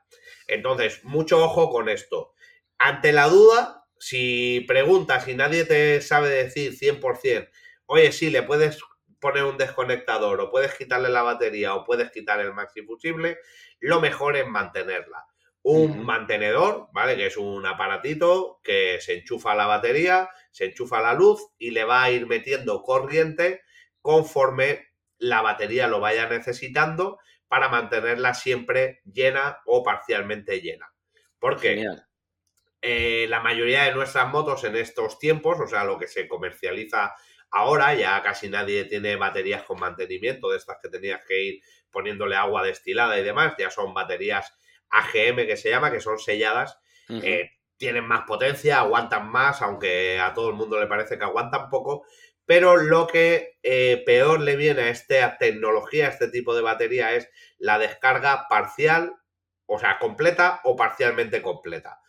Entonces, 0.52 1.04
mucho 1.06 1.41
ojo 1.41 1.70
con 1.70 1.88
esto. 1.88 2.34
Ante 2.78 3.14
la 3.14 3.30
duda, 3.30 3.86
si 3.97 4.66
preguntas 4.68 5.26
y 5.30 5.34
nadie 5.34 5.64
te 5.64 6.02
sabe 6.02 6.30
decir 6.30 6.74
100%, 6.78 7.49
oye, 7.86 8.12
sí, 8.12 8.30
le 8.30 8.43
puedes 8.43 8.80
poner 9.22 9.43
un 9.45 9.58
desconectador 9.58 10.42
o 10.42 10.51
puedes 10.51 10.76
quitarle 10.76 11.08
la 11.08 11.21
batería 11.21 11.74
o 11.74 11.86
puedes 11.86 12.12
quitar 12.12 12.42
el 12.42 12.54
maxi 12.54 12.82
fusible, 12.82 13.38
lo 13.80 14.01
mejor 14.01 14.36
es 14.36 14.46
mantenerla. 14.46 15.26
Un 15.63 16.04
mantenedor, 16.04 16.89
¿vale? 16.92 17.16
Que 17.16 17.28
es 17.28 17.38
un 17.38 17.66
aparatito 17.66 18.59
que 18.62 19.00
se 19.00 19.20
enchufa 19.20 19.54
a 19.54 19.55
la 19.55 19.67
batería, 19.67 20.30
se 20.51 20.66
enchufa 20.66 20.97
a 20.97 21.01
la 21.01 21.13
luz 21.13 21.39
y 21.58 21.71
le 21.71 21.86
va 21.86 22.04
a 22.04 22.12
ir 22.12 22.28
metiendo 22.28 22.82
corriente 22.84 23.62
conforme 24.01 24.89
la 25.17 25.42
batería 25.42 25.88
lo 25.88 26.00
vaya 26.00 26.28
necesitando 26.28 27.20
para 27.52 27.68
mantenerla 27.68 28.34
siempre 28.34 29.02
llena 29.04 29.60
o 29.66 29.84
parcialmente 29.84 30.62
llena. 30.62 30.90
¿Por 31.38 31.60
qué? 31.60 31.72
Genial. 31.76 32.08
eh, 32.82 33.26
la 33.28 33.42
mayoría 33.42 33.84
de 33.84 33.94
nuestras 33.94 34.30
motos 34.30 34.64
en 34.64 34.78
estos 34.78 35.20
tiempos, 35.20 35.60
o 35.60 35.68
sea, 35.68 35.84
lo 35.84 36.00
que 36.00 36.08
se 36.08 36.30
comercializa 36.30 37.14
ahora, 37.50 37.94
ya 37.94 38.24
casi 38.24 38.48
nadie 38.48 38.86
tiene 38.86 39.18
baterías 39.18 39.64
con 39.64 39.78
mantenimiento, 39.82 40.50
de 40.50 40.60
estas 40.60 40.78
que 40.82 40.88
tenías 40.88 41.26
que 41.28 41.44
ir 41.44 41.62
poniéndole 41.92 42.38
agua 42.38 42.64
destilada 42.64 43.20
y 43.20 43.24
demás, 43.26 43.54
ya 43.60 43.70
son 43.70 43.94
baterías 43.94 44.58
AGM 44.90 45.46
que 45.46 45.58
se 45.58 45.72
llama, 45.72 45.92
que 45.92 46.00
son 46.00 46.20
selladas, 46.20 46.80
eh, 47.10 47.50
tienen 47.76 48.06
más 48.06 48.22
potencia, 48.22 48.80
aguantan 48.80 49.30
más, 49.30 49.62
aunque 49.62 50.22
a 50.22 50.34
todo 50.34 50.48
el 50.48 50.56
mundo 50.56 50.80
le 50.80 50.88
parece 50.88 51.18
que 51.18 51.26
aguantan 51.26 51.70
poco, 51.70 52.06
pero 52.52 52.76
lo 52.76 53.08
que 53.08 53.58
eh, 53.64 54.04
peor 54.06 54.42
le 54.42 54.58
viene 54.58 54.82
a 54.82 54.90
esta 54.90 55.38
tecnología, 55.38 56.08
a 56.08 56.10
este 56.10 56.28
tipo 56.28 56.54
de 56.54 56.62
batería, 56.62 57.16
es 57.16 57.30
la 57.58 57.80
descarga 57.80 58.48
parcial 58.50 59.16
o 59.68 59.80
sea, 59.80 60.00
completa 60.00 60.60
o 60.66 60.76
parcialmente 60.76 61.42
completa. 61.42 62.02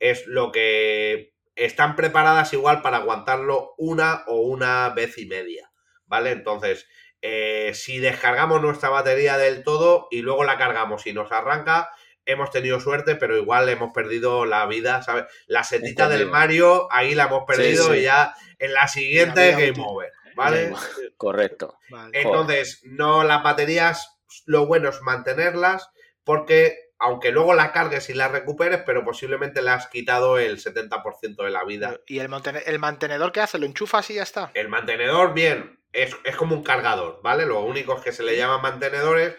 Es 0.00 0.26
lo 0.26 0.50
que 0.50 1.36
están 1.54 1.94
preparadas 1.94 2.52
igual 2.54 2.82
para 2.82 2.96
aguantarlo 2.96 3.74
una 3.78 4.24
o 4.26 4.40
una 4.40 4.88
vez 4.88 5.16
y 5.16 5.26
media, 5.26 5.70
¿vale? 6.06 6.32
Entonces, 6.32 6.88
eh, 7.22 7.70
si 7.74 8.00
descargamos 8.00 8.60
nuestra 8.60 8.88
batería 8.88 9.38
del 9.38 9.62
todo 9.62 10.08
y 10.10 10.22
luego 10.22 10.42
la 10.42 10.58
cargamos 10.58 11.06
y 11.06 11.12
nos 11.12 11.30
arranca, 11.30 11.88
hemos 12.26 12.50
tenido 12.50 12.80
suerte, 12.80 13.16
pero 13.16 13.36
igual 13.36 13.68
hemos 13.68 13.92
perdido 13.92 14.46
la 14.46 14.66
vida, 14.66 15.02
¿sabes? 15.02 15.24
La 15.46 15.64
setita 15.64 16.08
del 16.08 16.28
Mario, 16.28 16.88
ahí 16.90 17.14
la 17.14 17.24
hemos 17.24 17.44
perdido 17.46 17.94
y 17.94 18.02
ya 18.02 18.34
en 18.58 18.72
la 18.72 18.88
siguiente 18.88 19.52
Game 19.52 19.84
Over, 19.84 20.12
¿vale? 20.34 20.72
Correcto. 21.16 21.78
Entonces, 22.12 22.82
no 22.84 23.24
las 23.24 23.42
baterías, 23.42 24.18
lo 24.46 24.66
bueno 24.66 24.88
es 24.88 25.00
mantenerlas 25.02 25.90
porque 26.24 26.84
aunque 26.98 27.32
luego 27.32 27.52
la 27.54 27.72
cargues 27.72 28.08
y 28.08 28.14
la 28.14 28.28
recuperes, 28.28 28.82
pero 28.86 29.04
posiblemente 29.04 29.60
le 29.60 29.70
has 29.70 29.88
quitado 29.88 30.38
el 30.38 30.58
70% 30.58 31.44
de 31.44 31.50
la 31.50 31.64
vida. 31.64 32.00
¿Y 32.06 32.20
el, 32.20 32.30
el 32.64 32.78
mantenedor 32.78 33.32
qué 33.32 33.40
hace? 33.40 33.58
¿Lo 33.58 33.66
enchufas 33.66 34.08
y 34.10 34.14
ya 34.14 34.22
está? 34.22 34.50
El 34.54 34.68
mantenedor, 34.68 35.34
bien, 35.34 35.80
es, 35.94 36.14
como 36.36 36.56
un 36.56 36.62
cargador, 36.62 37.20
¿vale? 37.22 37.46
Lo 37.46 37.60
único 37.60 37.96
es 37.96 38.02
que 38.02 38.12
se 38.12 38.22
le 38.22 38.36
llaman 38.36 38.62
mantenedores 38.62 39.34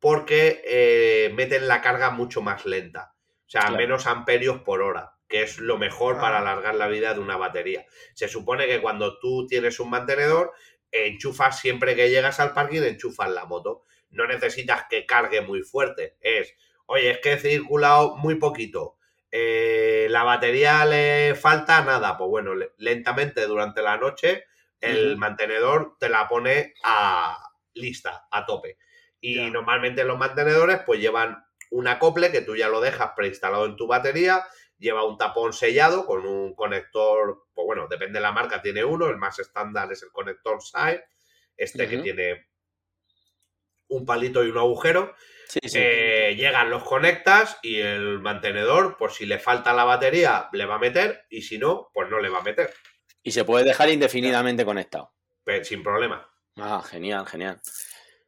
porque 0.00 0.62
eh, 0.64 1.30
meten 1.34 1.68
la 1.68 1.80
carga 1.80 2.10
mucho 2.10 2.42
más 2.42 2.66
lenta. 2.66 3.14
O 3.46 3.50
sea, 3.50 3.70
menos 3.70 4.06
amperios 4.06 4.62
por 4.62 4.80
hora, 4.80 5.14
que 5.28 5.42
es 5.42 5.58
lo 5.58 5.76
mejor 5.76 6.18
para 6.18 6.38
ah. 6.38 6.40
alargar 6.40 6.74
la 6.74 6.88
vida 6.88 7.14
de 7.14 7.20
una 7.20 7.36
batería. 7.36 7.84
Se 8.14 8.28
supone 8.28 8.66
que 8.66 8.80
cuando 8.80 9.18
tú 9.18 9.46
tienes 9.46 9.78
un 9.80 9.90
mantenedor, 9.90 10.52
enchufas 10.90 11.60
siempre 11.60 11.94
que 11.94 12.10
llegas 12.10 12.40
al 12.40 12.54
parking, 12.54 12.82
enchufas 12.82 13.30
la 13.30 13.44
moto. 13.44 13.82
No 14.10 14.26
necesitas 14.26 14.84
que 14.88 15.04
cargue 15.04 15.40
muy 15.40 15.62
fuerte. 15.62 16.16
Es, 16.20 16.54
oye, 16.86 17.10
es 17.10 17.18
que 17.18 17.32
he 17.32 17.38
circulado 17.38 18.16
muy 18.16 18.36
poquito. 18.36 18.96
Eh, 19.30 20.06
la 20.10 20.24
batería 20.24 20.84
le 20.86 21.34
falta 21.34 21.84
nada. 21.84 22.16
Pues 22.16 22.30
bueno, 22.30 22.52
lentamente 22.78 23.46
durante 23.46 23.82
la 23.82 23.96
noche 23.96 24.44
el 24.80 25.16
mantenedor 25.16 25.96
te 25.98 26.08
la 26.08 26.26
pone 26.26 26.74
a 26.84 27.36
lista, 27.74 28.26
a 28.30 28.46
tope. 28.46 28.78
Y 29.20 29.50
normalmente 29.50 30.04
los 30.04 30.18
mantenedores 30.18 30.80
pues 30.86 31.00
llevan 31.00 31.44
un 31.70 31.88
acople 31.88 32.32
que 32.32 32.40
tú 32.40 32.56
ya 32.56 32.68
lo 32.68 32.80
dejas 32.80 33.12
preinstalado 33.14 33.66
en 33.66 33.76
tu 33.76 33.86
batería, 33.86 34.44
lleva 34.78 35.04
un 35.04 35.18
tapón 35.18 35.52
sellado 35.52 36.06
con 36.06 36.26
un 36.26 36.54
conector, 36.54 37.44
pues 37.54 37.66
bueno, 37.66 37.86
depende 37.88 38.18
de 38.18 38.22
la 38.22 38.32
marca, 38.32 38.62
tiene 38.62 38.82
uno, 38.82 39.06
el 39.08 39.16
más 39.16 39.38
estándar 39.38 39.92
es 39.92 40.02
el 40.02 40.10
conector 40.10 40.60
SAE, 40.62 41.04
este 41.56 41.88
que 41.88 41.98
tiene 41.98 42.48
un 43.88 44.06
palito 44.06 44.44
y 44.44 44.50
un 44.50 44.58
agujero. 44.58 45.14
Eh, 45.62 46.34
llegan, 46.36 46.70
los 46.70 46.84
conectas 46.84 47.58
y 47.62 47.80
el 47.80 48.20
mantenedor, 48.20 48.96
pues 48.96 49.14
si 49.14 49.26
le 49.26 49.38
falta 49.38 49.72
la 49.72 49.84
batería, 49.84 50.48
le 50.52 50.64
va 50.64 50.76
a 50.76 50.78
meter 50.78 51.26
y 51.28 51.42
si 51.42 51.58
no, 51.58 51.90
pues 51.92 52.08
no 52.08 52.20
le 52.20 52.28
va 52.28 52.38
a 52.38 52.42
meter. 52.42 52.72
Y 53.22 53.32
se 53.32 53.44
puede 53.44 53.64
dejar 53.64 53.90
indefinidamente 53.90 54.64
conectado. 54.64 55.12
sin 55.62 55.82
problema. 55.82 56.26
Ah, 56.56 56.82
genial, 56.88 57.26
genial. 57.26 57.60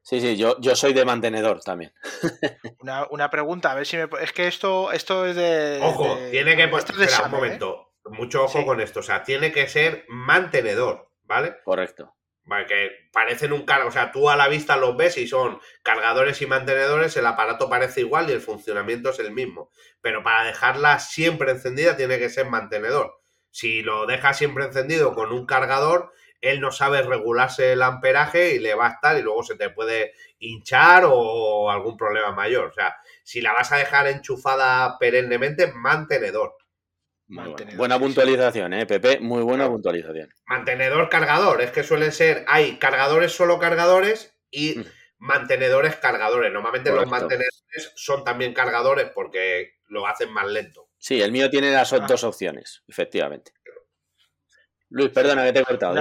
Sí, 0.03 0.21
sí, 0.21 0.37
yo, 0.37 0.61
yo 0.61 0.75
soy 0.75 0.93
de 0.93 1.05
mantenedor 1.05 1.63
también. 1.63 1.93
Una, 3.11 3.31
pregunta, 3.31 3.71
a 3.71 3.75
ver 3.75 3.87
si 3.87 3.97
me. 3.97 4.09
Es 4.21 4.33
que 4.33 4.49
esto, 4.49 4.91
esto 4.91 5.27
es 5.27 5.37
de. 5.37 5.79
Ojo, 5.81 6.19
tiene 6.31 6.57
que. 6.57 6.65
Esto 6.65 7.25
un 7.25 7.31
momento. 7.31 7.93
¿eh? 8.05 8.09
Mucho 8.11 8.45
ojo 8.45 8.67
con 8.67 8.81
esto. 8.81 9.01
O 9.01 9.03
sea, 9.03 9.23
tiene 9.23 9.53
que 9.53 9.69
ser 9.69 10.05
mantenedor, 10.09 11.09
¿vale? 11.23 11.57
Correcto. 11.65 12.15
Vale, 12.45 12.67
que 12.67 12.91
parecen 13.13 13.53
un 13.53 13.65
cargo. 13.65 13.89
O 13.89 13.93
sea, 13.93 14.11
tú 14.11 14.29
a 14.29 14.37
la 14.37 14.49
vista 14.49 14.77
los 14.77 14.97
ves 14.97 15.17
y 15.19 15.29
son 15.29 15.61
cargadores 15.85 16.43
y 16.43 16.47
mantenedores, 16.47 17.17
el 17.17 17.27
aparato 17.27 17.71
parece 17.71 18.01
igual 18.01 18.29
y 18.29 18.33
el 18.33 18.41
funcionamiento 18.41 19.11
es 19.11 19.21
el 19.21 19.31
mismo. 19.31 19.71
Pero 20.01 20.25
para 20.25 20.45
dejarla 20.45 20.99
siempre 20.99 21.53
encendida 21.53 21.97
tiene 21.97 22.19
que 22.19 22.29
ser 22.29 22.47
mantenedor. 22.47 23.21
Si 23.53 23.83
lo 23.83 24.07
dejas 24.07 24.39
siempre 24.39 24.65
encendido 24.65 25.15
con 25.15 25.31
un 25.31 25.47
cargador, 25.47 26.13
él 26.43 26.61
no 26.61 26.73
sabe 26.73 27.03
regularse 27.03 27.73
el 27.73 27.83
amperaje 27.83 28.57
y 28.57 28.59
le 28.59 28.75
va 28.75 28.89
a 28.89 28.91
estar 28.91 29.17
y 29.17 29.23
luego 29.23 29.45
se 29.45 29.55
te 29.55 29.71
puede 29.71 30.13
hinchar 30.41 31.05
o 31.07 31.71
algún 31.71 31.97
problema 31.97 32.33
mayor. 32.33 32.67
O 32.67 32.73
sea, 32.73 32.97
si 33.23 33.41
la 33.41 33.53
vas 33.53 33.71
a 33.71 33.77
dejar 33.77 34.09
enchufada 34.09 34.99
perennemente, 34.99 35.73
mantenedor. 35.73 36.57
Buena 37.77 37.99
puntualización, 37.99 38.75
¿eh, 38.75 38.87
Pepe? 38.87 39.21
Muy 39.21 39.43
buena 39.43 39.69
puntualización. 39.69 40.29
Mantenedor 40.47 41.09
cargador, 41.09 41.63
es 41.63 41.71
que 41.71 41.85
suelen 41.85 42.13
ser, 42.13 42.45
hay 42.49 42.77
cargadores 42.79 43.33
solo 43.33 43.59
cargadores 43.59 44.37
y 44.51 44.79
mm. 44.79 44.85
mantenedores 45.19 45.97
cargadores. 45.97 46.53
Normalmente 46.53 46.91
los 46.91 47.07
mantenedores 47.07 47.63
son 47.95 48.25
también 48.25 48.53
cargadores 48.53 49.11
porque 49.15 49.77
lo 49.87 50.07
hacen 50.07 50.31
más 50.33 50.47
lento. 50.47 50.89
Sí, 50.99 51.23
el 51.23 51.33
mío 51.33 51.49
tiene 51.49 51.71
las 51.71 51.93
ah. 51.93 52.01
dos 52.01 52.25
opciones, 52.25 52.83
efectivamente. 52.87 53.53
Luis, 54.93 55.11
perdona 55.11 55.45
que 55.45 55.53
te 55.53 55.61
he 55.61 55.65
cortado. 55.65 55.93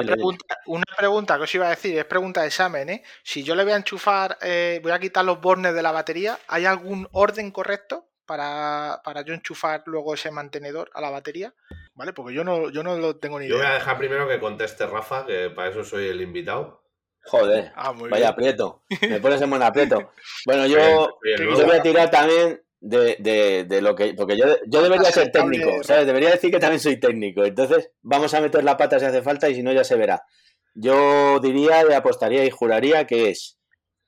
Una, 0.66 0.86
pregunta, 0.98 1.38
que 1.38 1.44
os 1.44 1.56
iba 1.56 1.68
a 1.68 1.70
decir, 1.70 1.98
es 1.98 2.06
pregunta 2.06 2.42
de 2.42 2.48
examen, 2.48 2.90
¿eh? 2.90 3.04
Si 3.24 3.42
yo 3.42 3.56
le 3.56 3.64
voy 3.64 3.72
a 3.72 3.78
enchufar, 3.78 4.38
eh, 4.42 4.82
voy 4.84 4.92
a 4.92 5.00
quitar 5.00 5.24
los 5.24 5.40
bornes 5.40 5.74
de 5.74 5.82
la 5.82 5.94
batería, 5.94 6.38
¿hay 6.48 6.66
algún 6.66 7.08
orden 7.14 7.52
correcto 7.52 8.10
para, 8.26 9.02
yo 9.26 9.34
enchufar 9.34 9.84
luego 9.86 10.14
ese 10.14 10.30
mantenedor 10.30 10.92
a 10.94 11.00
la 11.00 11.10
batería? 11.10 11.54
¿Vale? 11.94 12.12
Porque 12.12 12.34
yo 12.34 12.44
no, 12.44 12.70
yo 12.70 12.84
no 12.84 12.98
lo 12.98 13.16
tengo 13.16 13.40
ni 13.40 13.46
idea. 13.46 13.56
Yo 13.56 13.64
voy 13.64 13.72
a 13.72 13.76
dejar 13.76 13.98
primero 13.98 14.28
que 14.28 14.40
conteste 14.40 14.86
Rafa, 14.86 15.26
que 15.26 15.50
para 15.52 15.70
eso 15.70 15.86
soy 15.86 16.10
el 16.10 16.20
invitado. 16.20 16.84
Joder, 17.24 17.72
ah, 17.76 17.94
vaya 18.10 18.30
aprieto. 18.30 18.84
Me 19.02 19.20
pones 19.22 19.42
en 19.42 19.50
buen 19.50 19.64
aprieto. 19.64 20.12
Bueno, 20.46 20.66
yo, 20.66 21.18
yo 21.24 21.66
voy 21.66 21.78
a 21.78 21.82
tirar 21.82 22.10
también 22.10 22.62
de, 22.82 23.16
de, 23.20 23.64
de, 23.64 23.82
lo 23.82 23.96
que. 23.96 24.14
Porque 24.16 24.36
yo, 24.36 24.46
yo 24.68 24.82
debería 24.82 25.12
ser 25.12 25.32
técnico, 25.32 25.84
¿sabes? 25.84 26.08
Debería 26.08 26.32
decir 26.32 26.52
que 26.52 26.60
también 26.60 26.80
soy 26.80 27.00
técnico. 27.00 27.46
Entonces, 27.46 27.92
vamos 28.02 28.34
a 28.34 28.42
meter 28.42 28.64
la 28.64 28.76
pata 28.76 29.00
si 29.00 29.06
hace 29.06 29.22
falta 29.22 29.50
y 29.50 29.56
si 29.56 29.64
no, 29.64 29.72
ya 29.72 29.84
se 29.84 29.96
verá. 29.96 30.26
Yo 30.74 31.40
diría, 31.40 31.84
le 31.84 31.96
apostaría 31.96 32.44
y 32.44 32.50
juraría 32.50 33.06
que 33.06 33.30
es 33.30 33.60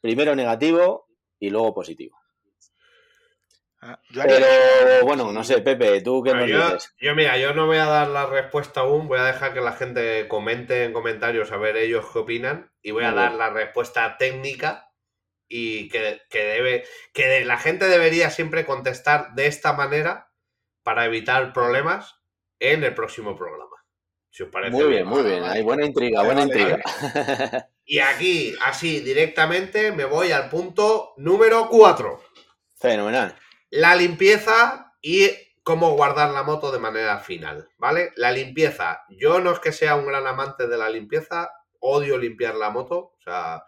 primero 0.01 0.35
negativo 0.35 1.07
y 1.39 1.49
luego 1.49 1.73
positivo. 1.73 2.17
Ah, 3.85 3.99
Pero 4.13 5.05
bueno, 5.05 5.33
no 5.33 5.43
sé, 5.43 5.59
Pepe, 5.59 6.01
¿tú 6.01 6.23
qué 6.23 6.33
nos 6.33 6.47
yo, 6.47 6.57
dices? 6.57 6.95
Yo, 7.01 7.13
mira, 7.15 7.37
yo 7.37 7.53
no 7.53 7.67
voy 7.67 7.77
a 7.77 7.85
dar 7.85 8.07
la 8.07 8.25
respuesta 8.25 8.79
aún, 8.79 9.09
voy 9.09 9.19
a 9.19 9.25
dejar 9.25 9.53
que 9.53 9.59
la 9.59 9.73
gente 9.73 10.25
comente 10.29 10.85
en 10.85 10.93
comentarios 10.93 11.51
a 11.51 11.57
ver 11.57 11.75
ellos 11.75 12.05
qué 12.11 12.19
opinan 12.19 12.71
y 12.81 12.91
voy 12.91 13.03
a 13.03 13.11
dar 13.11 13.33
la 13.33 13.49
respuesta 13.49 14.15
técnica 14.17 14.92
y 15.47 15.89
que, 15.89 16.21
debe, 16.31 16.85
que 17.13 17.45
la 17.45 17.57
gente 17.57 17.87
debería 17.87 18.29
siempre 18.29 18.65
contestar 18.65 19.33
de 19.35 19.47
esta 19.47 19.73
manera 19.73 20.31
para 20.83 21.05
evitar 21.05 21.53
problemas 21.53 22.15
en 22.59 22.83
el 22.83 22.93
próximo 22.93 23.35
programa. 23.35 23.75
Si 24.29 24.43
os 24.43 24.49
parece 24.49 24.71
muy 24.71 24.85
bien, 24.85 25.05
muy 25.05 25.21
bien. 25.23 25.43
Hay 25.43 25.61
buena 25.61 25.85
intriga, 25.85 26.23
buena 26.23 26.43
intriga. 26.43 26.81
Y 27.85 27.99
aquí, 27.99 28.55
así, 28.61 29.01
directamente, 29.01 29.91
me 29.91 30.05
voy 30.05 30.31
al 30.31 30.49
punto 30.49 31.13
número 31.17 31.67
4. 31.69 32.23
Fenomenal. 32.77 33.35
La 33.69 33.93
limpieza 33.93 34.93
y 35.01 35.29
cómo 35.63 35.91
guardar 35.91 36.31
la 36.31 36.43
moto 36.43 36.71
de 36.71 36.79
manera 36.79 37.19
final, 37.19 37.69
¿vale? 37.77 38.11
La 38.15 38.31
limpieza. 38.31 39.03
Yo 39.09 39.39
no 39.39 39.51
es 39.51 39.59
que 39.59 39.71
sea 39.71 39.95
un 39.95 40.05
gran 40.05 40.27
amante 40.27 40.67
de 40.67 40.77
la 40.77 40.89
limpieza, 40.89 41.51
odio 41.79 42.17
limpiar 42.17 42.55
la 42.55 42.69
moto, 42.69 42.97
o 42.97 43.21
sea, 43.23 43.63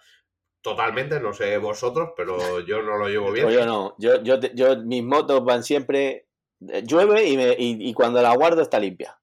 totalmente, 0.65 1.19
no 1.19 1.31
sé 1.31 1.59
vosotros, 1.59 2.13
pero 2.17 2.35
yo 2.65 2.81
no 2.81 2.97
lo 2.97 3.07
llevo 3.07 3.31
bien. 3.31 3.45
Pues 3.45 3.55
yo 3.55 3.67
no, 3.67 3.95
yo, 3.99 4.23
yo, 4.23 4.39
yo, 4.55 4.77
mis 4.77 5.03
motos 5.03 5.45
van 5.45 5.63
siempre, 5.63 6.25
eh, 6.67 6.81
llueve 6.83 7.23
y, 7.23 7.37
me, 7.37 7.55
y, 7.55 7.93
cuando 7.93 8.19
la 8.19 8.35
guardo 8.35 8.63
está 8.63 8.79
limpia. 8.79 9.15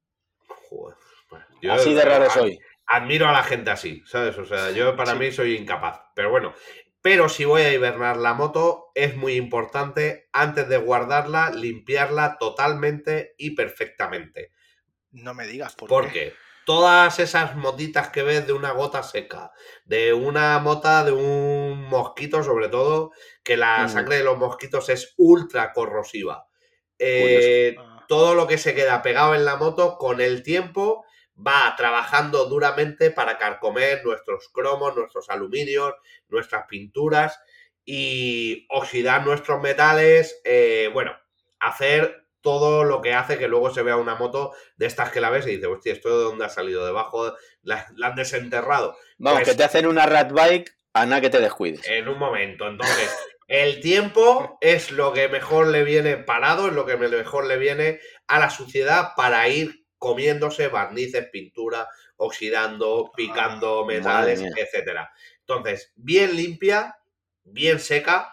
así 1.69 1.94
de 1.94 2.05
raro 2.05 2.31
soy. 2.31 2.60
Admiro 2.86 3.28
a 3.28 3.32
la 3.32 3.43
gente 3.43 3.73
así, 3.73 4.05
¿sabes? 4.06 4.39
O 4.39 4.44
sea, 4.44 4.70
yo 4.70 4.94
para 4.94 5.16
mí 5.16 5.32
soy 5.32 5.56
incapaz, 5.56 6.01
pero 6.14 6.31
bueno. 6.31 6.55
Pero 7.01 7.28
si 7.28 7.44
voy 7.44 7.62
a 7.62 7.73
hibernar 7.73 8.16
la 8.16 8.35
moto, 8.35 8.93
es 8.94 9.16
muy 9.16 9.35
importante, 9.35 10.28
antes 10.32 10.69
de 10.69 10.77
guardarla, 10.77 11.51
limpiarla 11.51 12.39
totalmente 12.39 13.35
y 13.36 13.56
perfectamente. 13.56 14.52
No 15.10 15.35
me 15.35 15.48
digas 15.48 15.74
por, 15.74 15.89
¿Por 15.89 16.12
qué? 16.12 16.35
Todas 16.64 17.18
esas 17.18 17.56
motitas 17.56 18.09
que 18.09 18.22
ves 18.22 18.47
de 18.47 18.52
una 18.52 18.72
gota 18.72 19.02
seca, 19.02 19.52
de 19.84 20.12
una 20.12 20.59
mota 20.59 21.05
de 21.05 21.12
un 21.12 21.84
mosquito, 21.89 22.43
sobre 22.43 22.68
todo, 22.68 23.12
que 23.43 23.56
la 23.56 23.89
sangre 23.89 24.16
de 24.16 24.24
los 24.24 24.39
mosquitos 24.39 24.89
es 24.89 25.14
ultra 25.16 25.72
corrosiva. 25.72 26.47
Eh, 26.98 27.76
ah. 27.78 28.05
todo 28.09 28.34
lo 28.34 28.47
que 28.47 28.59
se 28.59 28.74
queda 28.74 29.02
pegado 29.02 29.34
en 29.34 29.44
la 29.44 29.56
moto 29.56 29.97
con 29.98 30.20
el 30.20 30.43
tiempo 30.43 31.05
va 31.36 31.74
trabajando 31.76 32.44
duramente 32.47 33.10
para 33.10 33.39
carcomer 33.39 34.05
nuestros 34.05 34.48
cromos, 34.51 34.94
nuestros 34.94 35.28
aluminios, 35.30 35.94
nuestras 36.28 36.66
pinturas 36.68 37.40
y 37.84 38.66
oxidar 38.70 39.26
nuestros 39.26 39.60
metales, 39.60 40.40
eh, 40.44 40.90
bueno, 40.93 41.16
hacer 41.59 42.22
todo 42.43 42.85
lo 42.85 43.01
que 43.01 43.14
hace 43.14 43.39
que 43.39 43.48
luego 43.48 43.73
se 43.73 43.82
vea 43.82 43.97
una 43.97 44.16
moto 44.16 44.52
de 44.77 44.86
estas 44.86 45.10
que 45.10 45.20
la 45.20 45.31
ves 45.31 45.47
y 45.47 45.52
dices, 45.56 45.69
hostia, 45.69 45.93
¿esto 45.93 46.09
de 46.19 46.24
dónde 46.24 46.44
ha 46.44 46.48
salido? 46.48 46.85
¿Debajo? 46.85 47.35
¿La, 47.62 47.86
han 48.02 48.14
desenterrado? 48.16 48.97
Vamos, 49.19 49.40
pues 49.40 49.51
que 49.51 49.55
te 49.56 49.64
hacen 49.64 49.86
una 49.86 50.05
rat 50.06 50.32
bike 50.32 50.70
a 50.93 51.06
nada 51.06 51.20
que 51.23 51.31
te 51.31 51.40
descuides. 51.40 51.86
En 51.89 52.09
un 52.09 52.19
momento. 52.19 52.66
Entonces, 52.69 53.10
El 53.47 53.81
tiempo 53.81 54.56
es 54.60 54.90
lo 54.93 55.12
que 55.12 55.28
mejor 55.28 55.66
le 55.69 55.85
viene 55.85 56.16
parado, 56.16 56.69
es 56.69 56.73
lo 56.74 56.86
que 56.86 56.97
mejor 56.97 57.47
le 57.47 57.59
viene 57.59 58.01
a 58.27 58.39
la 58.39 58.48
suciedad 58.51 59.10
para 59.16 59.47
ir 59.48 59.85
comiéndose 59.98 60.69
barnices, 60.69 61.28
pintura, 61.31 61.86
oxidando, 62.16 63.12
picando 63.14 63.82
Ah, 63.82 63.86
metales, 63.86 64.40
madre 64.40 64.55
mía. 64.55 64.64
etcétera. 64.64 65.10
Entonces, 65.40 65.93
bien 65.97 66.35
limpia, 66.36 66.97
bien 67.44 67.78
seca 67.78 68.32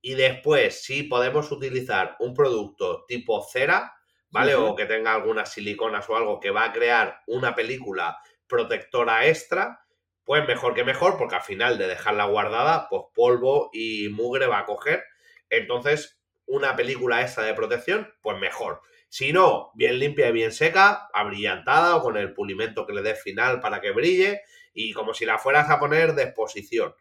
y 0.00 0.14
después 0.14 0.82
si 0.82 1.02
podemos 1.04 1.50
utilizar 1.50 2.16
un 2.20 2.34
producto 2.34 3.04
tipo 3.06 3.42
cera, 3.42 3.94
¿vale? 4.30 4.54
O 4.54 4.74
que 4.76 4.86
tenga 4.86 5.14
algunas 5.14 5.52
siliconas 5.52 6.08
o 6.08 6.16
algo 6.16 6.38
que 6.40 6.50
va 6.50 6.64
a 6.64 6.72
crear 6.72 7.20
una 7.26 7.54
película 7.54 8.18
protectora 8.46 9.26
extra, 9.26 9.80
pues 10.24 10.46
mejor 10.46 10.74
que 10.74 10.84
mejor, 10.84 11.16
porque 11.16 11.36
al 11.36 11.42
final 11.42 11.78
de 11.78 11.86
dejarla 11.86 12.26
guardada, 12.26 12.86
pues 12.88 13.02
polvo 13.14 13.70
y 13.72 14.08
mugre 14.10 14.46
va 14.46 14.58
a 14.58 14.66
coger. 14.66 15.02
Entonces, 15.48 16.20
una 16.46 16.76
película 16.76 17.22
extra 17.22 17.44
de 17.44 17.54
protección, 17.54 18.12
pues 18.20 18.38
mejor. 18.38 18.80
Si 19.08 19.32
no, 19.32 19.70
bien 19.74 19.98
limpia 19.98 20.28
y 20.28 20.32
bien 20.32 20.52
seca, 20.52 21.08
abrillantada 21.14 21.96
o 21.96 22.02
con 22.02 22.16
el 22.18 22.34
pulimento 22.34 22.86
que 22.86 22.92
le 22.92 23.02
dé 23.02 23.14
final 23.14 23.60
para 23.60 23.80
que 23.80 23.92
brille 23.92 24.42
y 24.74 24.92
como 24.92 25.14
si 25.14 25.24
la 25.24 25.38
fueras 25.38 25.70
a 25.70 25.78
poner 25.80 26.14
de 26.14 26.24
exposición. 26.24 26.94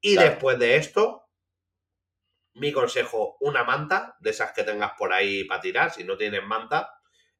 Y 0.00 0.14
Claro. 0.14 0.30
después 0.30 0.58
de 0.58 0.76
esto, 0.76 1.27
mi 2.58 2.72
consejo, 2.72 3.36
una 3.40 3.64
manta, 3.64 4.16
de 4.20 4.30
esas 4.30 4.52
que 4.52 4.64
tengas 4.64 4.92
por 4.98 5.12
ahí 5.12 5.44
para 5.44 5.60
tirar, 5.60 5.90
si 5.92 6.04
no 6.04 6.16
tienes 6.16 6.44
manta, 6.44 6.94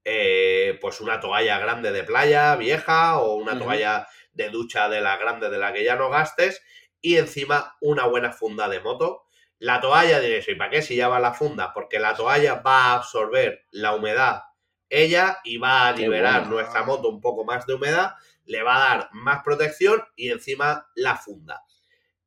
eh, 0.05 0.78
pues 0.81 1.01
una 1.01 1.20
toalla 1.20 1.59
grande 1.59 1.93
de 1.93 2.05
playa, 2.05 2.57
vieja, 2.57 3.19
o 3.19 3.35
una 3.35 3.59
toalla 3.59 4.07
de 4.32 4.49
ducha 4.51 4.89
de 4.89 5.01
la 5.01 5.16
grande 5.16 5.51
de 5.51 5.59
la 5.59 5.73
que 5.73 5.85
ya 5.85 5.97
no 5.97 6.11
gastes, 6.11 6.62
y 7.01 7.16
encima 7.16 7.77
una 7.81 8.07
buena 8.07 8.32
funda 8.32 8.69
de 8.69 8.81
moto. 8.81 9.24
La 9.59 9.81
toalla, 9.81 10.20
diréis, 10.20 10.49
¿y 10.49 10.55
para 10.55 10.70
qué 10.70 10.82
si 10.82 10.97
ya 10.97 11.09
va 11.09 11.20
la 11.20 11.35
funda? 11.35 11.73
Porque 11.73 11.99
la 11.99 12.15
toalla 12.15 12.57
va 12.57 12.86
a 12.86 12.95
absorber 12.95 13.66
la 13.73 13.95
humedad 13.95 14.43
ella 14.90 15.39
y 15.45 15.59
va 15.59 15.89
a 15.89 15.93
liberar 15.93 16.40
bueno. 16.43 16.57
nuestra 16.57 16.82
moto 16.82 17.09
un 17.09 17.20
poco 17.20 17.45
más 17.45 17.66
de 17.66 17.74
humedad, 17.74 18.15
le 18.47 18.62
va 18.62 18.77
a 18.77 18.89
dar 18.97 19.09
más 19.12 19.43
protección 19.43 20.03
y 20.16 20.31
encima 20.31 20.86
la 20.95 21.16
funda. 21.16 21.62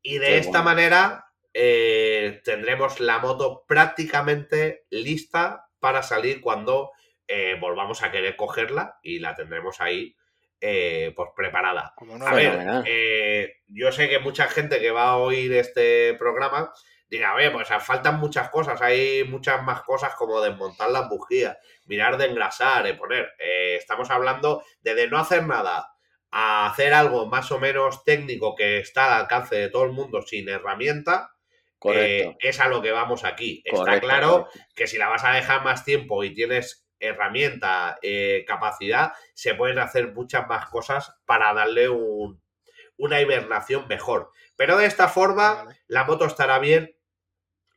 Y 0.01 0.17
de 0.17 0.27
Qué 0.27 0.37
esta 0.37 0.61
bueno. 0.61 0.65
manera 0.65 1.30
eh, 1.53 2.41
tendremos 2.43 2.99
la 2.99 3.19
moto 3.19 3.65
prácticamente 3.67 4.85
lista 4.89 5.67
para 5.79 6.03
salir 6.03 6.41
cuando 6.41 6.91
eh, 7.27 7.57
volvamos 7.59 8.03
a 8.03 8.11
querer 8.11 8.35
cogerla 8.35 8.99
y 9.01 9.19
la 9.19 9.35
tendremos 9.35 9.81
ahí 9.81 10.15
eh, 10.63 11.11
pues 11.15 11.29
preparada. 11.35 11.95
No, 12.01 12.25
A 12.25 12.35
ver, 12.35 12.83
eh, 12.85 13.61
yo 13.67 13.91
sé 13.91 14.07
que 14.07 14.19
mucha 14.19 14.47
gente 14.47 14.79
que 14.79 14.91
va 14.91 15.09
a 15.09 15.17
oír 15.17 15.51
este 15.53 16.13
programa 16.13 16.71
dirá, 17.09 17.33
oye, 17.33 17.49
pues 17.49 17.67
faltan 17.79 18.19
muchas 18.19 18.49
cosas, 18.49 18.79
hay 18.81 19.23
muchas 19.23 19.63
más 19.63 19.81
cosas 19.81 20.13
como 20.13 20.39
desmontar 20.39 20.91
las 20.91 21.09
bujías, 21.09 21.57
mirar 21.85 22.17
de 22.17 22.27
engrasar, 22.27 22.83
de 22.83 22.93
poner. 22.93 23.33
Eh, 23.39 23.75
estamos 23.75 24.11
hablando 24.11 24.63
de, 24.81 24.93
de 24.93 25.07
no 25.07 25.17
hacer 25.17 25.45
nada 25.47 25.91
a 26.29 26.67
hacer 26.67 26.93
algo 26.93 27.25
más 27.25 27.51
o 27.51 27.59
menos 27.59 28.03
técnico 28.03 28.55
que 28.55 28.77
está 28.79 29.07
al 29.07 29.21
alcance 29.21 29.55
de 29.55 29.69
todo 29.69 29.83
el 29.85 29.91
mundo 29.91 30.21
sin 30.21 30.47
herramienta, 30.47 31.31
Correcto. 31.81 32.29
eh, 32.31 32.37
es 32.39 32.59
a 32.59 32.67
lo 32.69 32.81
que 32.81 32.91
vamos 32.91 33.23
aquí. 33.25 33.61
Está 33.65 33.99
claro 33.99 34.43
correcto. 34.43 34.59
que 34.75 34.85
si 34.87 34.97
la 34.99 35.09
vas 35.09 35.23
a 35.25 35.33
dejar 35.33 35.63
más 35.63 35.83
tiempo 35.83 36.23
y 36.23 36.33
tienes 36.33 36.87
herramienta, 36.99 37.97
eh, 38.03 38.45
capacidad, 38.47 39.13
se 39.33 39.55
pueden 39.55 39.79
hacer 39.79 40.13
muchas 40.13 40.47
más 40.47 40.67
cosas 40.67 41.13
para 41.25 41.51
darle 41.53 41.89
un- 41.89 42.39
una 42.97 43.19
hibernación 43.19 43.87
mejor. 43.87 44.29
Pero 44.55 44.77
de 44.77 44.85
esta 44.85 45.07
forma, 45.07 45.63
Vale. 45.63 45.79
la 45.87 46.03
moto 46.03 46.25
estará 46.25 46.59
bien 46.59 46.95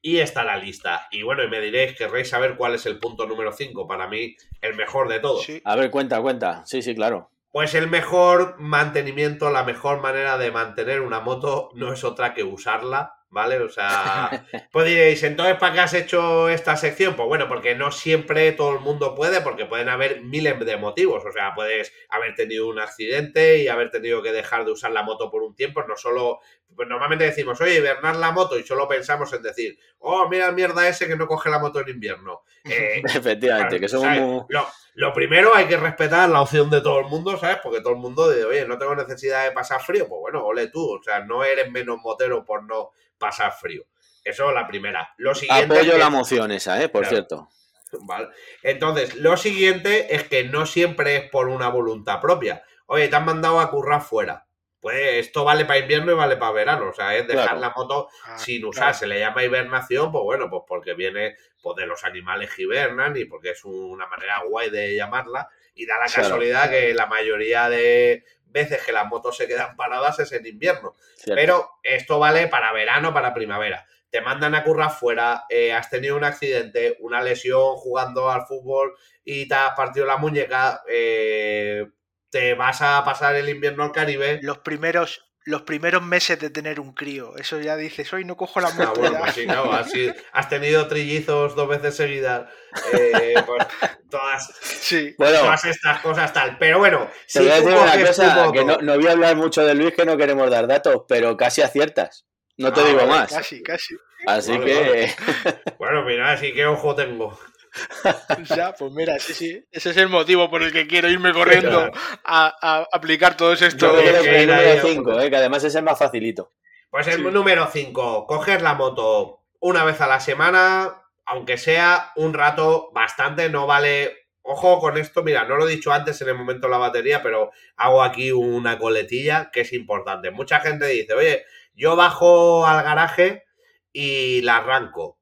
y 0.03 0.19
estará 0.19 0.59
lista. 0.59 1.09
Y 1.11 1.23
bueno, 1.23 1.43
y 1.43 1.49
me 1.49 1.61
diréis, 1.61 1.97
querréis 1.97 2.29
saber 2.29 2.57
cuál 2.57 2.75
es 2.75 2.85
el 2.85 2.99
punto 2.99 3.27
número 3.27 3.53
5, 3.53 3.87
para 3.89 4.07
mí 4.07 4.37
el 4.61 4.75
mejor 4.77 5.09
de 5.09 5.21
todos. 5.21 5.45
Sí. 5.45 5.63
A 5.65 5.77
ver, 5.77 5.91
cuenta, 5.91 6.21
cuenta. 6.21 6.63
Sí, 6.67 6.83
sí, 6.83 6.95
claro. 6.95 7.31
Pues 7.51 7.75
el 7.75 7.89
mejor 7.89 8.57
mantenimiento, 8.59 9.49
la 9.51 9.65
mejor 9.65 10.01
manera 10.03 10.37
de 10.37 10.51
mantener 10.51 11.01
una 11.01 11.21
moto 11.21 11.71
no 11.75 11.93
es 11.95 12.05
otra 12.05 12.35
que 12.35 12.43
usarla, 12.45 13.15
¿vale? 13.31 13.59
O 13.59 13.69
sea, 13.69 14.47
pues 14.73 14.87
diréis, 14.87 15.23
entonces, 15.23 15.57
¿para 15.57 15.73
qué 15.73 15.81
has 15.81 15.95
hecho 15.95 16.49
esta 16.49 16.77
sección? 16.77 17.15
Pues 17.17 17.27
bueno, 17.29 17.49
porque 17.49 17.75
no 17.75 17.91
siempre 17.91 18.53
todo 18.53 18.73
el 18.73 18.81
mundo 18.81 19.15
puede, 19.15 19.41
porque 19.41 19.67
pueden 19.67 19.89
haber 19.89 20.23
miles 20.23 20.59
de 20.59 20.77
motivos. 20.77 21.25
O 21.25 21.33
sea, 21.33 21.55
puedes 21.55 21.93
haber 22.09 22.35
tenido 22.35 22.69
un 22.69 22.79
accidente 22.79 23.59
y 23.59 23.69
haber 23.69 23.91
tenido 23.91 24.23
que 24.23 24.33
dejar 24.33 24.65
de 24.65 24.73
usar 24.73 24.93
la 24.93 25.03
moto 25.03 25.31
por 25.31 25.43
un 25.43 25.55
tiempo, 25.55 25.83
no 25.87 25.97
solo... 25.97 26.41
Pues 26.75 26.89
normalmente 26.89 27.25
decimos, 27.25 27.61
oye, 27.61 27.77
hibernar 27.77 28.17
la 28.17 28.33
moto 28.33 28.59
y 28.59 28.65
solo 28.65 28.89
pensamos 28.89 29.33
en 29.33 29.43
decir, 29.43 29.79
oh, 29.99 30.29
mira 30.29 30.51
mierda 30.51 30.89
ese 30.89 31.07
que 31.07 31.15
no 31.15 31.29
coge 31.29 31.49
la 31.49 31.61
moto 31.61 31.81
en 31.81 31.89
invierno. 31.89 32.43
Eh, 32.65 33.03
Efectivamente, 33.05 33.79
que 33.79 33.89
somos 33.89 34.09
muy... 34.19 34.43
Lo, 34.49 34.67
lo 34.95 35.13
primero 35.13 35.55
hay 35.55 35.67
que 35.67 35.77
respetar 35.77 36.29
la 36.29 36.41
opción 36.41 36.71
de 36.71 36.81
todo 36.81 37.01
el 37.01 37.07
mundo, 37.07 37.37
¿sabes? 37.37 37.59
Porque 37.63 37.81
todo 37.81 37.95
el 37.95 37.99
mundo 37.99 38.31
dice, 38.31 38.45
oye, 38.45 38.65
no 38.67 38.79
tengo 38.79 38.95
necesidad 38.95 39.45
de 39.45 39.53
pasar 39.53 39.81
frío. 39.83 40.09
Pues 40.09 40.21
bueno, 40.21 40.45
ole 40.45 40.69
tú, 40.69 40.99
o 40.99 41.03
sea, 41.03 41.21
no 41.25 41.43
eres 41.45 41.71
menos 41.71 41.99
motero 42.03 42.45
por 42.45 42.65
no 42.65 42.91
pasar 43.19 43.53
frío. 43.53 43.85
Eso 44.23 44.49
es 44.49 44.55
la 44.55 44.67
primera. 44.67 45.13
Lo 45.19 45.35
siguiente 45.35 45.75
Apoyo 45.75 45.93
es 45.93 45.99
la 45.99 46.11
moción 46.11 46.51
esa, 46.53 46.83
¿eh? 46.83 46.89
Por 46.89 47.03
Claro. 47.03 47.17
cierto. 47.17 47.49
Vale. 48.07 48.29
Entonces, 48.63 49.17
lo 49.17 49.37
siguiente 49.37 50.15
es 50.15 50.25
que 50.25 50.45
no 50.45 50.65
siempre 50.67 51.17
es 51.17 51.31
por 51.31 51.49
una 51.49 51.69
voluntad 51.69 52.21
propia. 52.21 52.63
Oye, 52.87 53.09
te 53.09 53.17
han 53.17 53.25
mandado 53.25 53.61
a 53.61 53.71
currar 53.71 54.01
fuera. 54.03 54.47
Pues 54.85 55.27
esto 55.27 55.45
vale 55.45 55.65
para 55.65 55.79
invierno 55.79 56.13
y 56.13 56.15
vale 56.15 56.37
para 56.37 56.53
verano. 56.53 56.91
O 56.91 56.93
sea, 56.93 57.17
es 57.17 57.27
dejar 57.27 57.45
Claro. 57.57 57.61
la 57.61 57.71
moto 57.75 58.11
Ah, 58.27 58.37
sin 58.39 58.67
usar. 58.67 58.83
claro. 58.83 58.99
Se 58.99 59.07
le 59.07 59.19
llama 59.19 59.43
hibernación, 59.43 60.13
pues 60.13 60.23
bueno, 60.25 60.51
pues 60.51 60.63
porque 60.69 60.93
viene 60.93 61.37
pues, 61.63 61.75
de 61.77 61.87
los 61.87 62.05
animales 62.05 62.51
que 62.55 62.65
hibernan 62.65 63.17
y 63.17 63.25
porque 63.25 63.53
es 63.53 63.65
una 63.65 64.07
manera 64.07 64.43
guay 64.47 64.69
de 64.69 64.95
llamarla. 64.95 65.49
Y 65.75 65.87
da 65.87 65.95
la 65.99 66.05
Claro. 66.05 66.23
casualidad 66.29 66.69
que 66.69 66.93
la 66.93 67.07
mayoría 67.07 67.71
de 67.71 68.25
veces 68.45 68.85
que 68.85 68.93
las 68.93 69.07
motos 69.07 69.39
se 69.39 69.49
quedan 69.49 69.75
paradas 69.75 70.19
es 70.19 70.31
en 70.33 70.45
invierno. 70.47 70.95
Cierto. 71.17 71.35
Pero 71.41 71.71
esto 71.83 72.19
vale 72.19 72.49
para 72.49 72.71
verano, 72.75 73.15
para 73.15 73.33
primavera. 73.33 73.87
Te 74.11 74.21
mandan 74.21 74.55
a 74.55 74.63
currar 74.65 74.91
fuera, 74.91 75.45
eh, 75.49 75.73
has 75.73 75.89
tenido 75.89 76.15
un 76.15 76.25
accidente, 76.25 76.99
una 77.01 77.23
lesión 77.23 77.75
jugando 77.77 78.31
al 78.31 78.45
fútbol 78.47 78.95
y 79.25 79.49
te 79.49 79.55
has 79.55 79.75
partido 79.75 80.05
la 80.05 80.19
muñeca, 80.19 80.83
eh, 80.87 81.87
te 82.35 82.55
vas 82.55 82.83
a 82.83 83.05
pasar 83.05 83.37
el 83.37 83.49
invierno 83.49 83.85
al 83.85 83.93
Caribe. 83.93 84.41
Los 84.43 84.59
primeros, 84.59 85.25
los 85.45 85.63
primeros 85.63 86.03
meses 86.03 86.37
de 86.41 86.51
tener 86.51 86.81
un 86.81 86.93
crío. 86.93 87.37
Eso 87.37 87.61
ya 87.61 87.77
dices, 87.77 88.13
hoy 88.13 88.25
no 88.25 88.37
cojo 88.37 88.61
la 88.61 88.71
Ah, 88.71 88.75
moto 88.77 88.95
bueno, 88.99 89.13
ya". 89.15 89.21
pues 89.21 89.35
sí, 89.35 89.45
claro, 89.45 89.73
así- 89.73 90.13
has 90.33 90.49
tenido 90.49 90.89
trillizos 90.89 91.55
dos 91.55 91.69
veces 91.69 91.95
seguidas, 91.95 92.51
eh, 92.93 93.35
pues 93.47 93.65
todas, 94.11 94.53
Sí. 94.63 95.15
Bueno, 95.17 95.39
todas 95.43 95.65
estas 95.65 96.01
cosas 96.01 96.33
tal. 96.33 96.59
Pero 96.59 96.81
bueno, 96.81 97.07
te 97.09 97.23
si 97.29 97.39
voy 97.39 97.51
a 97.51 97.55
decir 97.55 97.69
una 97.73 98.07
cosa, 98.07 98.53
que 98.53 98.65
no, 98.65 98.79
voy 98.97 99.07
a 99.07 99.13
hablar 99.13 99.37
mucho 99.37 99.65
de 99.65 99.75
Luis, 99.77 99.95
que 99.95 100.05
no 100.05 100.17
queremos 100.17 100.51
dar 100.51 100.67
datos, 100.67 101.03
pero 101.07 101.37
casi 101.37 101.63
aciertas. 101.63 102.27
No 102.57 102.73
te 102.73 102.81
Ah, 102.81 102.85
digo 102.87 102.97
vale, 102.99 103.11
más. 103.11 103.33
Casi, 103.33 103.63
casi. 103.63 103.95
Así 104.27 104.51
Vale, 104.59 104.65
que... 104.65 105.15
Bueno, 105.79 106.03
mira, 106.05 106.33
así 106.33 106.53
que 106.53 106.67
ojo 106.67 106.97
tengo. 106.97 107.39
Ya, 108.57 108.73
pues 108.75 108.93
mira, 108.93 109.19
sí, 109.19 109.35
sí. 109.35 109.65
Ese 109.71 109.91
es 109.91 109.97
el 109.97 110.09
motivo 110.09 110.51
por 110.51 110.63
el 110.63 110.73
que 110.73 110.87
quiero 110.87 111.09
irme 111.09 111.33
corriendo 111.33 111.91
a, 112.25 112.55
a 112.61 112.87
aplicar 112.93 113.37
todos 113.37 113.61
estos. 113.63 113.93
que 114.01 114.11
con 114.11 114.27
el 114.27 114.47
número 114.47 114.71
a 114.71 114.83
5, 114.83 115.05
foto. 115.05 115.21
eh, 115.21 115.31
que 115.31 115.37
además 115.37 115.65
es 115.65 115.75
el 115.75 115.83
más 115.85 115.99
facilito. 115.99 116.53
Pues 116.91 117.07
el 117.09 117.17
Sí. 117.17 117.23
número 117.23 117.69
5, 117.73 118.27
coger 118.27 118.63
la 118.63 118.75
moto 118.75 119.41
una 119.61 119.85
vez 119.85 120.01
a 120.01 120.07
la 120.07 120.21
semana, 120.21 121.03
aunque 121.27 121.57
sea 121.59 122.13
un 122.17 122.35
rato 122.35 122.91
bastante, 122.93 123.49
no 123.51 123.67
vale. 123.67 124.19
Ojo 124.47 124.79
con 124.79 124.99
esto, 124.99 125.23
mira, 125.23 125.45
no 125.45 125.57
lo 125.57 125.67
he 125.67 125.71
dicho 125.73 125.91
antes 125.91 126.21
en 126.21 126.29
el 126.29 126.35
momento 126.35 126.67
de 126.67 126.71
la 126.73 126.77
batería, 126.79 127.23
pero 127.23 127.51
hago 127.77 128.03
aquí 128.03 128.31
una 128.31 128.79
coletilla 128.79 129.51
que 129.51 129.63
es 129.63 129.73
importante. 129.73 130.31
Mucha 130.31 130.61
gente 130.61 130.87
dice, 130.87 131.15
oye, 131.15 131.45
yo 131.73 131.97
bajo 131.97 132.67
al 132.67 132.85
garaje 132.85 133.45
y 133.91 134.43
la 134.43 134.59
arranco. 134.59 135.19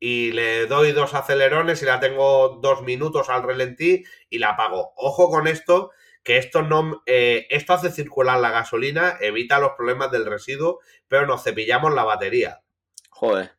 Y 0.00 0.32
le 0.32 0.66
doy 0.66 0.92
dos 0.92 1.14
acelerones 1.14 1.82
y 1.82 1.84
la 1.84 2.00
tengo 2.00 2.58
dos 2.60 2.82
minutos 2.82 3.28
al 3.28 3.42
relentí 3.42 4.02
y 4.28 4.38
la 4.38 4.50
apago. 4.50 4.94
Ojo 4.96 5.30
con 5.30 5.46
esto, 5.46 5.92
que 6.22 6.38
esto 6.38 6.62
no 6.62 7.02
eh, 7.06 7.46
esto 7.50 7.74
hace 7.74 7.90
circular 7.90 8.40
la 8.40 8.50
gasolina, 8.50 9.18
evita 9.20 9.58
los 9.58 9.72
problemas 9.72 10.10
del 10.10 10.26
residuo, 10.26 10.80
pero 11.06 11.26
nos 11.26 11.44
cepillamos 11.44 11.94
la 11.94 12.04
batería. 12.04 12.62
Joder. 13.10 13.52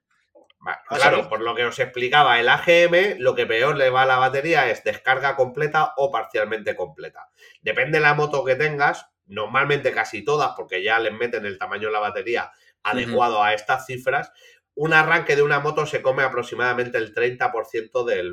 Va, 0.65 0.81
¿Ah, 0.89 0.95
claro, 0.97 1.27
por 1.27 1.41
lo 1.41 1.55
que 1.55 1.65
os 1.65 1.79
explicaba, 1.79 2.39
el 2.39 2.47
AGM 2.47 3.17
lo 3.19 3.33
que 3.33 3.47
peor 3.47 3.75
le 3.77 3.89
va 3.89 4.03
a 4.03 4.05
la 4.05 4.17
batería 4.17 4.69
es 4.69 4.83
descarga 4.83 5.35
completa 5.35 5.93
o 5.97 6.11
parcialmente 6.11 6.75
completa. 6.75 7.29
Depende 7.61 7.97
de 7.97 8.03
la 8.03 8.13
moto 8.13 8.43
que 8.43 8.55
tengas, 8.55 9.07
normalmente 9.25 9.91
casi 9.91 10.23
todas, 10.23 10.51
porque 10.55 10.83
ya 10.83 10.99
les 10.99 11.13
meten 11.13 11.45
el 11.45 11.57
tamaño 11.57 11.87
de 11.87 11.93
la 11.93 11.99
batería 11.99 12.51
adecuado 12.83 13.43
a 13.43 13.53
estas 13.53 13.85
cifras, 13.85 14.31
un 14.75 14.93
arranque 14.93 15.35
de 15.35 15.41
una 15.43 15.59
moto 15.59 15.85
se 15.85 16.01
come 16.01 16.23
aproximadamente 16.23 16.97
el 16.97 17.13
30% 17.13 18.03
de 18.05 18.23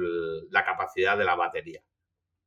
la 0.51 0.65
capacidad 0.65 1.17
de 1.19 1.25
la 1.25 1.35
batería. 1.35 1.83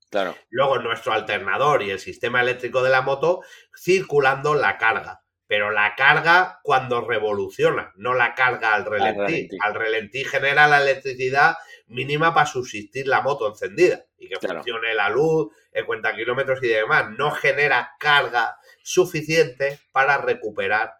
Claro. 0.09 0.35
Luego 0.49 0.79
nuestro 0.79 1.13
alternador 1.13 1.83
y 1.83 1.91
el 1.91 1.99
sistema 1.99 2.41
eléctrico 2.41 2.83
de 2.83 2.89
la 2.89 3.01
moto 3.01 3.41
circulando 3.77 4.55
la 4.55 4.77
carga. 4.77 5.19
pero 5.47 5.69
la 5.69 5.95
carga 5.97 6.61
cuando 6.63 7.01
revoluciona, 7.01 7.91
no 7.97 8.13
la 8.13 8.33
carga 8.35 8.73
al 8.73 8.85
relentí. 8.85 9.19
relentí. 9.19 9.57
Al 9.61 9.73
relentí 9.75 10.23
genera 10.23 10.65
la 10.65 10.81
electricidad 10.81 11.57
mínima 11.87 12.33
para 12.33 12.45
subsistir 12.45 13.05
la 13.05 13.19
moto 13.19 13.49
encendida 13.49 14.05
y 14.17 14.29
que 14.29 14.35
Claro. 14.35 14.59
funcione 14.59 14.93
la 14.95 15.09
luz, 15.09 15.53
el 15.73 15.85
cuenta 15.85 16.15
kilómetros 16.15 16.63
y 16.63 16.69
demás. 16.69 17.09
No 17.17 17.31
genera 17.31 17.91
carga 17.99 18.55
suficiente 18.81 19.77
para 19.91 20.19
recuperar 20.19 20.93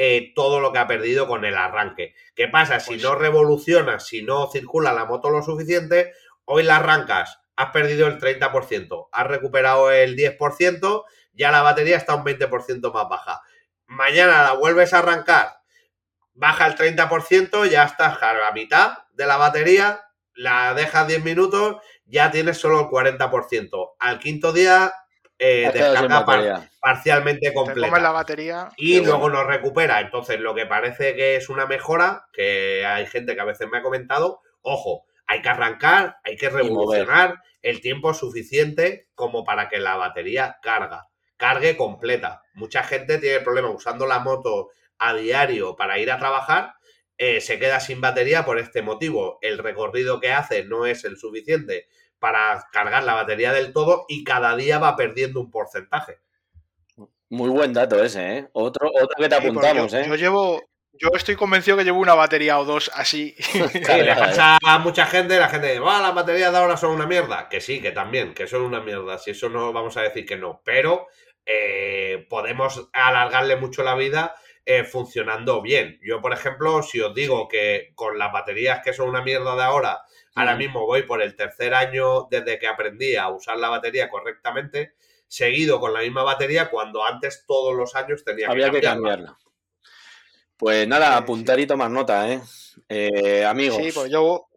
eh, 0.00 0.32
todo 0.36 0.60
lo 0.60 0.72
que 0.72 0.78
ha 0.78 0.86
perdido 0.86 1.26
con 1.26 1.44
el 1.44 1.56
arranque. 1.56 2.14
¿Qué 2.36 2.46
pasa? 2.46 2.78
Si 2.78 2.90
Pues- 2.92 3.02
no 3.02 3.16
revoluciona, 3.16 3.98
si 3.98 4.22
no 4.22 4.48
circula 4.48 4.92
la 4.92 5.04
moto 5.06 5.28
lo 5.28 5.42
suficiente, 5.42 6.12
hoy 6.44 6.62
la 6.62 6.76
arrancas, 6.76 7.40
has 7.56 7.72
perdido 7.72 8.06
el 8.06 8.18
30%, 8.18 9.08
has 9.10 9.26
recuperado 9.26 9.90
el 9.90 10.14
10%, 10.14 11.04
ya 11.32 11.50
la 11.50 11.62
batería 11.62 11.96
está 11.96 12.14
un 12.14 12.22
20% 12.22 12.92
más 12.92 13.08
baja. 13.08 13.42
Mañana 13.86 14.44
la 14.44 14.52
vuelves 14.52 14.92
a 14.94 14.98
arrancar, 15.00 15.58
baja 16.32 16.68
el 16.68 16.76
30%, 16.76 17.64
ya 17.64 17.82
estás 17.82 18.22
a 18.22 18.34
la 18.34 18.52
mitad 18.52 18.98
de 19.14 19.26
la 19.26 19.36
batería, 19.36 20.00
la 20.34 20.74
dejas 20.74 21.08
10 21.08 21.24
minutos, 21.24 21.78
ya 22.04 22.30
tienes 22.30 22.58
solo 22.58 22.78
el 22.78 22.86
40%. 22.86 23.96
Al 23.98 24.20
quinto 24.20 24.52
día, 24.52 24.92
eh, 25.38 25.70
descarga 25.72 26.24
par- 26.24 26.68
parcialmente 26.80 27.48
Te 27.48 27.54
completa 27.54 27.88
comes 27.88 28.02
la 28.02 28.10
batería. 28.10 28.68
y 28.76 29.00
luego 29.00 29.30
nos 29.30 29.46
recupera. 29.46 30.00
Entonces, 30.00 30.40
lo 30.40 30.54
que 30.54 30.66
parece 30.66 31.14
que 31.14 31.36
es 31.36 31.48
una 31.48 31.66
mejora, 31.66 32.26
que 32.32 32.84
hay 32.84 33.06
gente 33.06 33.34
que 33.34 33.40
a 33.40 33.44
veces 33.44 33.68
me 33.70 33.78
ha 33.78 33.82
comentado, 33.82 34.40
ojo, 34.62 35.04
hay 35.26 35.42
que 35.42 35.48
arrancar, 35.48 36.16
hay 36.24 36.36
que 36.36 36.48
revolucionar 36.50 37.36
el 37.62 37.80
tiempo 37.80 38.14
suficiente 38.14 39.08
como 39.14 39.44
para 39.44 39.68
que 39.68 39.78
la 39.78 39.96
batería 39.96 40.58
carga, 40.62 41.08
cargue 41.36 41.76
completa. 41.76 42.42
Mucha 42.54 42.82
gente 42.82 43.18
tiene 43.18 43.40
problemas 43.40 43.72
usando 43.74 44.06
la 44.06 44.18
moto 44.20 44.70
a 44.98 45.14
diario 45.14 45.76
para 45.76 45.98
ir 45.98 46.10
a 46.10 46.18
trabajar, 46.18 46.74
eh, 47.16 47.40
se 47.40 47.58
queda 47.58 47.80
sin 47.80 48.00
batería 48.00 48.44
por 48.44 48.58
este 48.58 48.80
motivo. 48.82 49.38
El 49.42 49.58
recorrido 49.58 50.18
que 50.20 50.32
hace 50.32 50.64
no 50.64 50.86
es 50.86 51.04
el 51.04 51.16
suficiente 51.16 51.88
para 52.18 52.66
cargar 52.72 53.04
la 53.04 53.14
batería 53.14 53.52
del 53.52 53.72
todo 53.72 54.04
y 54.08 54.24
cada 54.24 54.56
día 54.56 54.78
va 54.78 54.96
perdiendo 54.96 55.40
un 55.40 55.50
porcentaje. 55.50 56.18
Muy 57.30 57.50
buen 57.50 57.72
dato 57.74 58.02
ese, 58.02 58.38
¿eh? 58.38 58.48
Otro, 58.52 58.88
otro 58.88 59.08
que 59.18 59.28
te 59.28 59.36
Sí, 59.36 59.46
apuntamos, 59.46 59.92
yo, 59.92 59.98
¿eh? 59.98 60.06
yo 60.08 60.14
llevo. 60.16 60.62
Yo 61.00 61.10
estoy 61.14 61.36
convencido 61.36 61.76
que 61.76 61.84
llevo 61.84 62.00
una 62.00 62.14
batería 62.14 62.58
o 62.58 62.64
dos 62.64 62.90
así. 62.94 63.34
Sí, 63.72 64.02
le 64.02 64.14
pasa 64.16 64.58
a 64.64 64.78
mucha 64.78 65.06
gente, 65.06 65.38
la 65.38 65.48
gente 65.48 65.68
dice, 65.68 65.82
"Ah, 65.86 66.00
las 66.02 66.14
baterías 66.14 66.50
de 66.50 66.58
ahora 66.58 66.76
son 66.76 66.90
una 66.92 67.06
mierda. 67.06 67.48
Que 67.48 67.60
sí, 67.60 67.80
que 67.80 67.92
también, 67.92 68.34
que 68.34 68.46
son 68.48 68.62
una 68.62 68.80
mierda. 68.80 69.18
Si 69.18 69.30
eso 69.30 69.48
no 69.48 69.72
vamos 69.72 69.96
a 69.96 70.02
decir 70.02 70.24
que 70.26 70.36
no. 70.36 70.60
Pero 70.64 71.06
eh, 71.46 72.26
podemos 72.28 72.88
alargarle 72.92 73.56
mucho 73.56 73.82
la 73.84 73.94
vida 73.94 74.34
eh, 74.70 74.84
funcionando 74.84 75.62
bien. 75.62 75.98
Yo, 76.02 76.20
por 76.20 76.34
ejemplo, 76.34 76.82
si 76.82 77.00
os 77.00 77.14
digo 77.14 77.48
que 77.48 77.92
con 77.94 78.18
las 78.18 78.30
baterías 78.30 78.82
que 78.84 78.92
son 78.92 79.08
una 79.08 79.22
mierda 79.22 79.56
de 79.56 79.62
ahora, 79.62 80.02
ahora 80.34 80.56
mismo 80.56 80.84
voy 80.84 81.04
por 81.04 81.22
el 81.22 81.34
tercer 81.34 81.72
año 81.72 82.28
desde 82.30 82.58
que 82.58 82.66
aprendí 82.66 83.16
a 83.16 83.30
usar 83.30 83.56
la 83.56 83.70
batería 83.70 84.10
correctamente, 84.10 84.92
seguido 85.26 85.80
con 85.80 85.94
la 85.94 86.00
misma 86.00 86.22
batería 86.22 86.68
cuando 86.68 87.02
antes 87.02 87.46
todos 87.46 87.74
los 87.74 87.94
años 87.96 88.22
tenía 88.24 88.50
Había 88.50 88.70
que 88.70 88.82
cambiarla. 88.82 89.28
cambiarla. 89.28 89.38
Pues 90.58 90.86
nada, 90.86 91.16
apuntar 91.16 91.58
y 91.58 91.66
tomar 91.66 91.90
nota, 91.90 92.30
¿eh? 92.30 92.42
Eh, 92.90 93.46
amigos. 93.46 93.78
Sí, 93.82 93.90
pues 93.90 94.10
yo, 94.10 94.47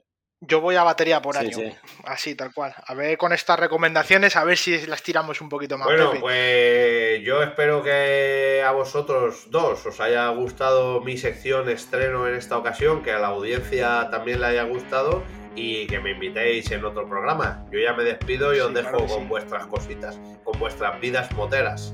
yo 0.42 0.60
voy 0.60 0.76
a 0.76 0.84
batería 0.84 1.22
por 1.22 1.36
Sí, 1.36 1.46
año. 1.46 1.56
sí. 1.58 1.72
Así, 2.04 2.36
tal 2.36 2.54
cual. 2.54 2.74
A 2.86 2.94
ver 2.96 3.18
con 3.18 3.32
estas 3.32 3.60
recomendaciones, 3.60 4.36
a 4.36 4.44
ver 4.44 4.58
si 4.58 4.86
las 4.88 5.04
tiramos 5.04 5.40
un 5.40 5.50
poquito 5.50 5.78
más. 5.78 5.88
Bueno, 5.88 6.10
Pepe. 6.10 6.20
pues 6.22 7.22
yo 7.24 7.44
espero 7.44 7.84
que 7.84 8.64
a 8.66 8.72
vosotros 8.72 9.50
dos 9.52 9.86
os 9.86 10.00
haya 10.02 10.28
gustado 10.30 11.02
mi 11.02 11.18
sección 11.18 11.70
estreno 11.70 12.28
en 12.28 12.36
esta 12.36 12.58
ocasión, 12.58 13.04
que 13.04 13.12
a 13.12 13.20
la 13.20 13.28
audiencia 13.28 14.10
también 14.10 14.42
le 14.42 14.48
haya 14.48 14.64
gustado 14.64 15.24
y 15.56 15.86
que 15.88 16.00
me 16.00 16.12
invitéis 16.12 16.72
en 16.72 16.84
otro 16.86 17.08
programa. 17.08 17.66
Yo 17.72 17.80
ya 17.80 17.94
me 17.94 18.04
despido 18.04 18.56
y 18.56 18.60
os 18.60 18.70
Sí, 18.70 18.74
dejo 18.74 18.90
claro 18.90 19.06
con 19.08 19.20
sí. 19.22 19.26
vuestras 19.28 19.66
cositas, 19.68 20.20
con 20.44 20.58
vuestras 20.60 21.00
vidas 21.00 21.32
moteras. 21.34 21.94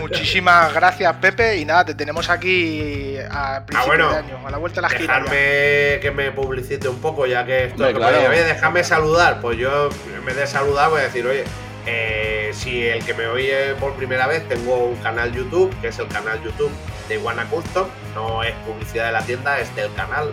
Muchísimas 0.00 0.72
gracias, 0.74 1.14
Pepe. 1.16 1.56
Y 1.58 1.64
nada, 1.64 1.84
te 1.84 1.94
tenemos 1.94 2.28
aquí 2.28 3.16
a 3.30 3.62
principio 3.66 3.86
bueno, 3.86 4.10
de 4.10 4.16
año, 4.18 4.46
a 4.46 4.50
la 4.50 4.58
vuelta 4.58 4.80
de 4.80 4.88
la. 4.88 4.98
Dejarme 4.98 5.30
que 6.00 6.12
me 6.14 6.30
publicite 6.32 6.88
un 6.88 7.00
poco, 7.00 7.26
ya 7.26 7.44
que 7.44 7.64
esto 7.66 7.74
Hombre, 7.84 7.92
que 7.92 7.98
claro. 7.98 8.20
me- 8.22 8.28
oye, 8.28 8.44
déjame 8.44 8.84
saludar. 8.84 9.40
Pues 9.40 9.58
yo, 9.58 9.88
en 10.16 10.24
vez 10.24 10.36
de 10.36 10.46
saludar, 10.46 10.90
voy 10.90 11.00
a 11.00 11.04
decir, 11.04 11.26
oye, 11.26 11.44
eh, 11.86 12.50
si 12.52 12.86
el 12.86 13.04
que 13.04 13.14
me 13.14 13.26
oye 13.26 13.74
por 13.80 13.94
primera 13.94 14.26
vez, 14.26 14.46
tengo 14.48 14.76
un 14.76 14.96
canal 14.96 15.32
YouTube, 15.32 15.74
que 15.80 15.88
es 15.88 15.98
el 15.98 16.08
canal 16.08 16.42
YouTube 16.42 16.72
de 17.08 17.14
Iguana 17.16 17.44
Custom. 17.46 17.86
No 18.14 18.42
es 18.42 18.54
publicidad 18.66 19.06
de 19.06 19.12
la 19.12 19.22
tienda, 19.22 19.58
es 19.60 19.74
del 19.76 19.92
canal. 19.94 20.32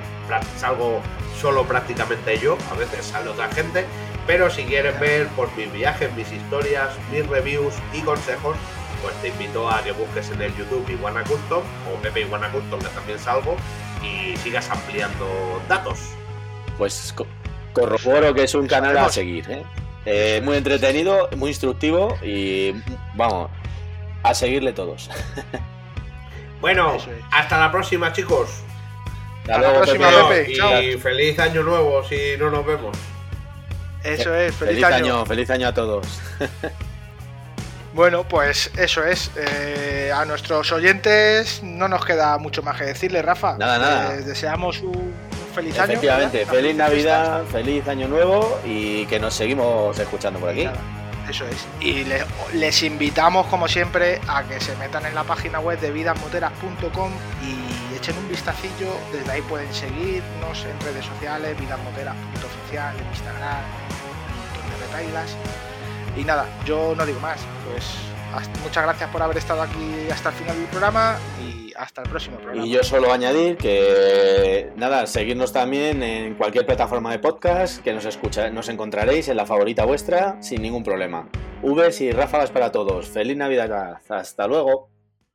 Salgo 0.57 1.01
solo 1.39 1.63
prácticamente 1.65 2.37
yo, 2.39 2.57
a 2.71 2.75
veces 2.75 3.05
sale 3.05 3.29
otra 3.29 3.47
gente. 3.49 3.85
Pero 4.25 4.49
si 4.49 4.63
quieres 4.65 4.99
ver 4.99 5.27
por 5.27 5.55
mis 5.55 5.71
viajes, 5.71 6.11
mis 6.13 6.29
historias, 6.33 6.89
mis 7.11 7.25
reviews 7.27 7.73
y 7.93 8.01
consejos, 8.01 8.57
pues 9.01 9.13
te 9.21 9.29
invito 9.29 9.69
a 9.69 9.81
que 9.83 9.91
busques 9.91 10.29
en 10.31 10.41
el 10.41 10.55
YouTube 10.55 10.87
Iguana 10.89 11.23
Custom 11.23 11.63
o 11.93 12.01
Pepe 12.01 12.21
Iguana 12.21 12.49
Custom, 12.51 12.79
que 12.79 12.87
también 12.87 13.19
salgo, 13.19 13.55
y 14.03 14.35
sigas 14.37 14.69
ampliando 14.69 15.61
datos. 15.67 15.99
Pues 16.77 17.13
co- 17.15 17.27
corroboro 17.73 18.33
que 18.33 18.43
es 18.43 18.53
un 18.55 18.67
canal 18.67 18.97
a 18.97 19.09
seguir, 19.09 19.49
¿eh? 19.49 19.63
Eh, 20.05 20.41
muy 20.43 20.57
entretenido, 20.57 21.29
muy 21.35 21.49
instructivo 21.49 22.17
y 22.23 22.73
vamos, 23.15 23.49
a 24.23 24.33
seguirle 24.33 24.73
todos. 24.73 25.09
Bueno, 26.59 26.95
es. 26.95 27.07
hasta 27.31 27.59
la 27.59 27.71
próxima, 27.71 28.11
chicos. 28.13 28.49
Hasta 29.41 29.55
Hasta 29.57 29.67
la 29.67 29.73
próxima, 29.75 30.07
Pepe. 30.09 30.27
Pepe. 30.39 30.51
y 30.51 30.55
chao. 30.57 30.99
feliz 30.99 31.37
año 31.39 31.61
nuevo 31.61 32.03
si 32.03 32.17
no 32.39 32.49
nos 32.49 32.65
vemos. 32.65 32.97
Eso 34.03 34.33
es, 34.33 34.55
feliz, 34.55 34.73
Feliz 34.79 34.83
año. 34.85 34.95
año, 34.95 35.25
feliz 35.27 35.49
año 35.51 35.67
a 35.67 35.73
todos. 35.75 36.07
Bueno, 37.97 38.23
pues 38.25 38.69
eso 38.77 39.03
es. 39.03 39.31
Eh, 39.35 40.11
a 40.15 40.23
nuestros 40.23 40.71
oyentes 40.71 41.61
no 41.63 41.87
nos 41.87 42.05
queda 42.05 42.37
mucho 42.37 42.61
más 42.61 42.77
que 42.77 42.85
decirle, 42.85 43.23
Rafa. 43.23 43.57
Nada, 43.57 43.79
nada. 43.79 44.13
Les 44.13 44.23
deseamos 44.27 44.81
un, 44.83 45.11
feliz 45.55 45.73
año. 45.79 45.93
Efectivamente, 45.93 46.37
¿verdad? 46.45 46.53
feliz 46.53 46.75
Navidad, 46.75 47.43
feliz 47.51 47.87
año 47.87 48.07
nuevo 48.07 48.59
y 48.63 49.07
que 49.07 49.19
nos 49.19 49.33
seguimos 49.33 49.97
escuchando 49.97 50.39
por 50.39 50.49
aquí. 50.49 50.65
Nada, 50.65 50.77
Eso 51.27 51.43
es. 51.47 51.65
Y 51.79 52.03
le- 52.03 52.23
les 52.53 52.83
invitamos, 52.83 53.47
como 53.47 53.67
siempre, 53.67 54.21
a 54.27 54.43
que 54.43 54.61
se 54.61 54.75
metan 54.75 55.03
en 55.07 55.15
la 55.15 55.23
página 55.23 55.59
web 55.59 55.79
de 55.79 55.89
vidasmoteras.com 55.89 57.11
y 57.43 57.95
echen 57.97 58.15
un 58.15 58.29
vistacillo. 58.29 58.93
Desde 59.11 59.31
ahí 59.31 59.41
pueden 59.41 59.73
seguirnos 59.73 60.65
en 60.65 60.79
redes 60.85 61.03
sociales, 61.03 61.59
vidasmoteras.oficial, 61.59 62.95
en 62.95 63.07
Instagram, 63.07 63.57
un 64.29 64.37
montón 64.37 64.69
de 64.69 64.85
retailas. 64.85 65.35
Y 66.17 66.23
nada, 66.23 66.47
yo 66.65 66.95
no 66.95 67.05
digo 67.05 67.19
más. 67.19 67.39
Pues 67.71 67.83
muchas 68.63 68.83
gracias 68.83 69.09
por 69.09 69.21
haber 69.21 69.37
estado 69.37 69.61
aquí 69.61 70.09
hasta 70.11 70.29
el 70.29 70.35
final 70.35 70.57
del 70.57 70.65
programa 70.65 71.17
y 71.41 71.73
hasta 71.77 72.01
el 72.01 72.09
próximo 72.09 72.37
programa. 72.37 72.65
Y 72.65 72.71
yo 72.71 72.83
solo 72.83 73.11
añadir 73.11 73.57
que 73.57 74.71
nada, 74.75 75.07
seguirnos 75.07 75.53
también 75.53 76.03
en 76.03 76.35
cualquier 76.35 76.65
plataforma 76.65 77.11
de 77.11 77.19
podcast 77.19 77.83
que 77.83 77.93
nos 77.93 78.05
escucha, 78.05 78.49
nos 78.49 78.69
encontraréis 78.69 79.27
en 79.29 79.37
la 79.37 79.45
favorita 79.45 79.85
vuestra 79.85 80.41
sin 80.41 80.61
ningún 80.61 80.83
problema. 80.83 81.29
Vs 81.61 82.01
y 82.01 82.11
ráfagas 82.11 82.51
para 82.51 82.71
todos. 82.71 83.07
Feliz 83.07 83.37
Navidad. 83.37 84.01
Hasta 84.09 84.47
luego. 84.47 84.96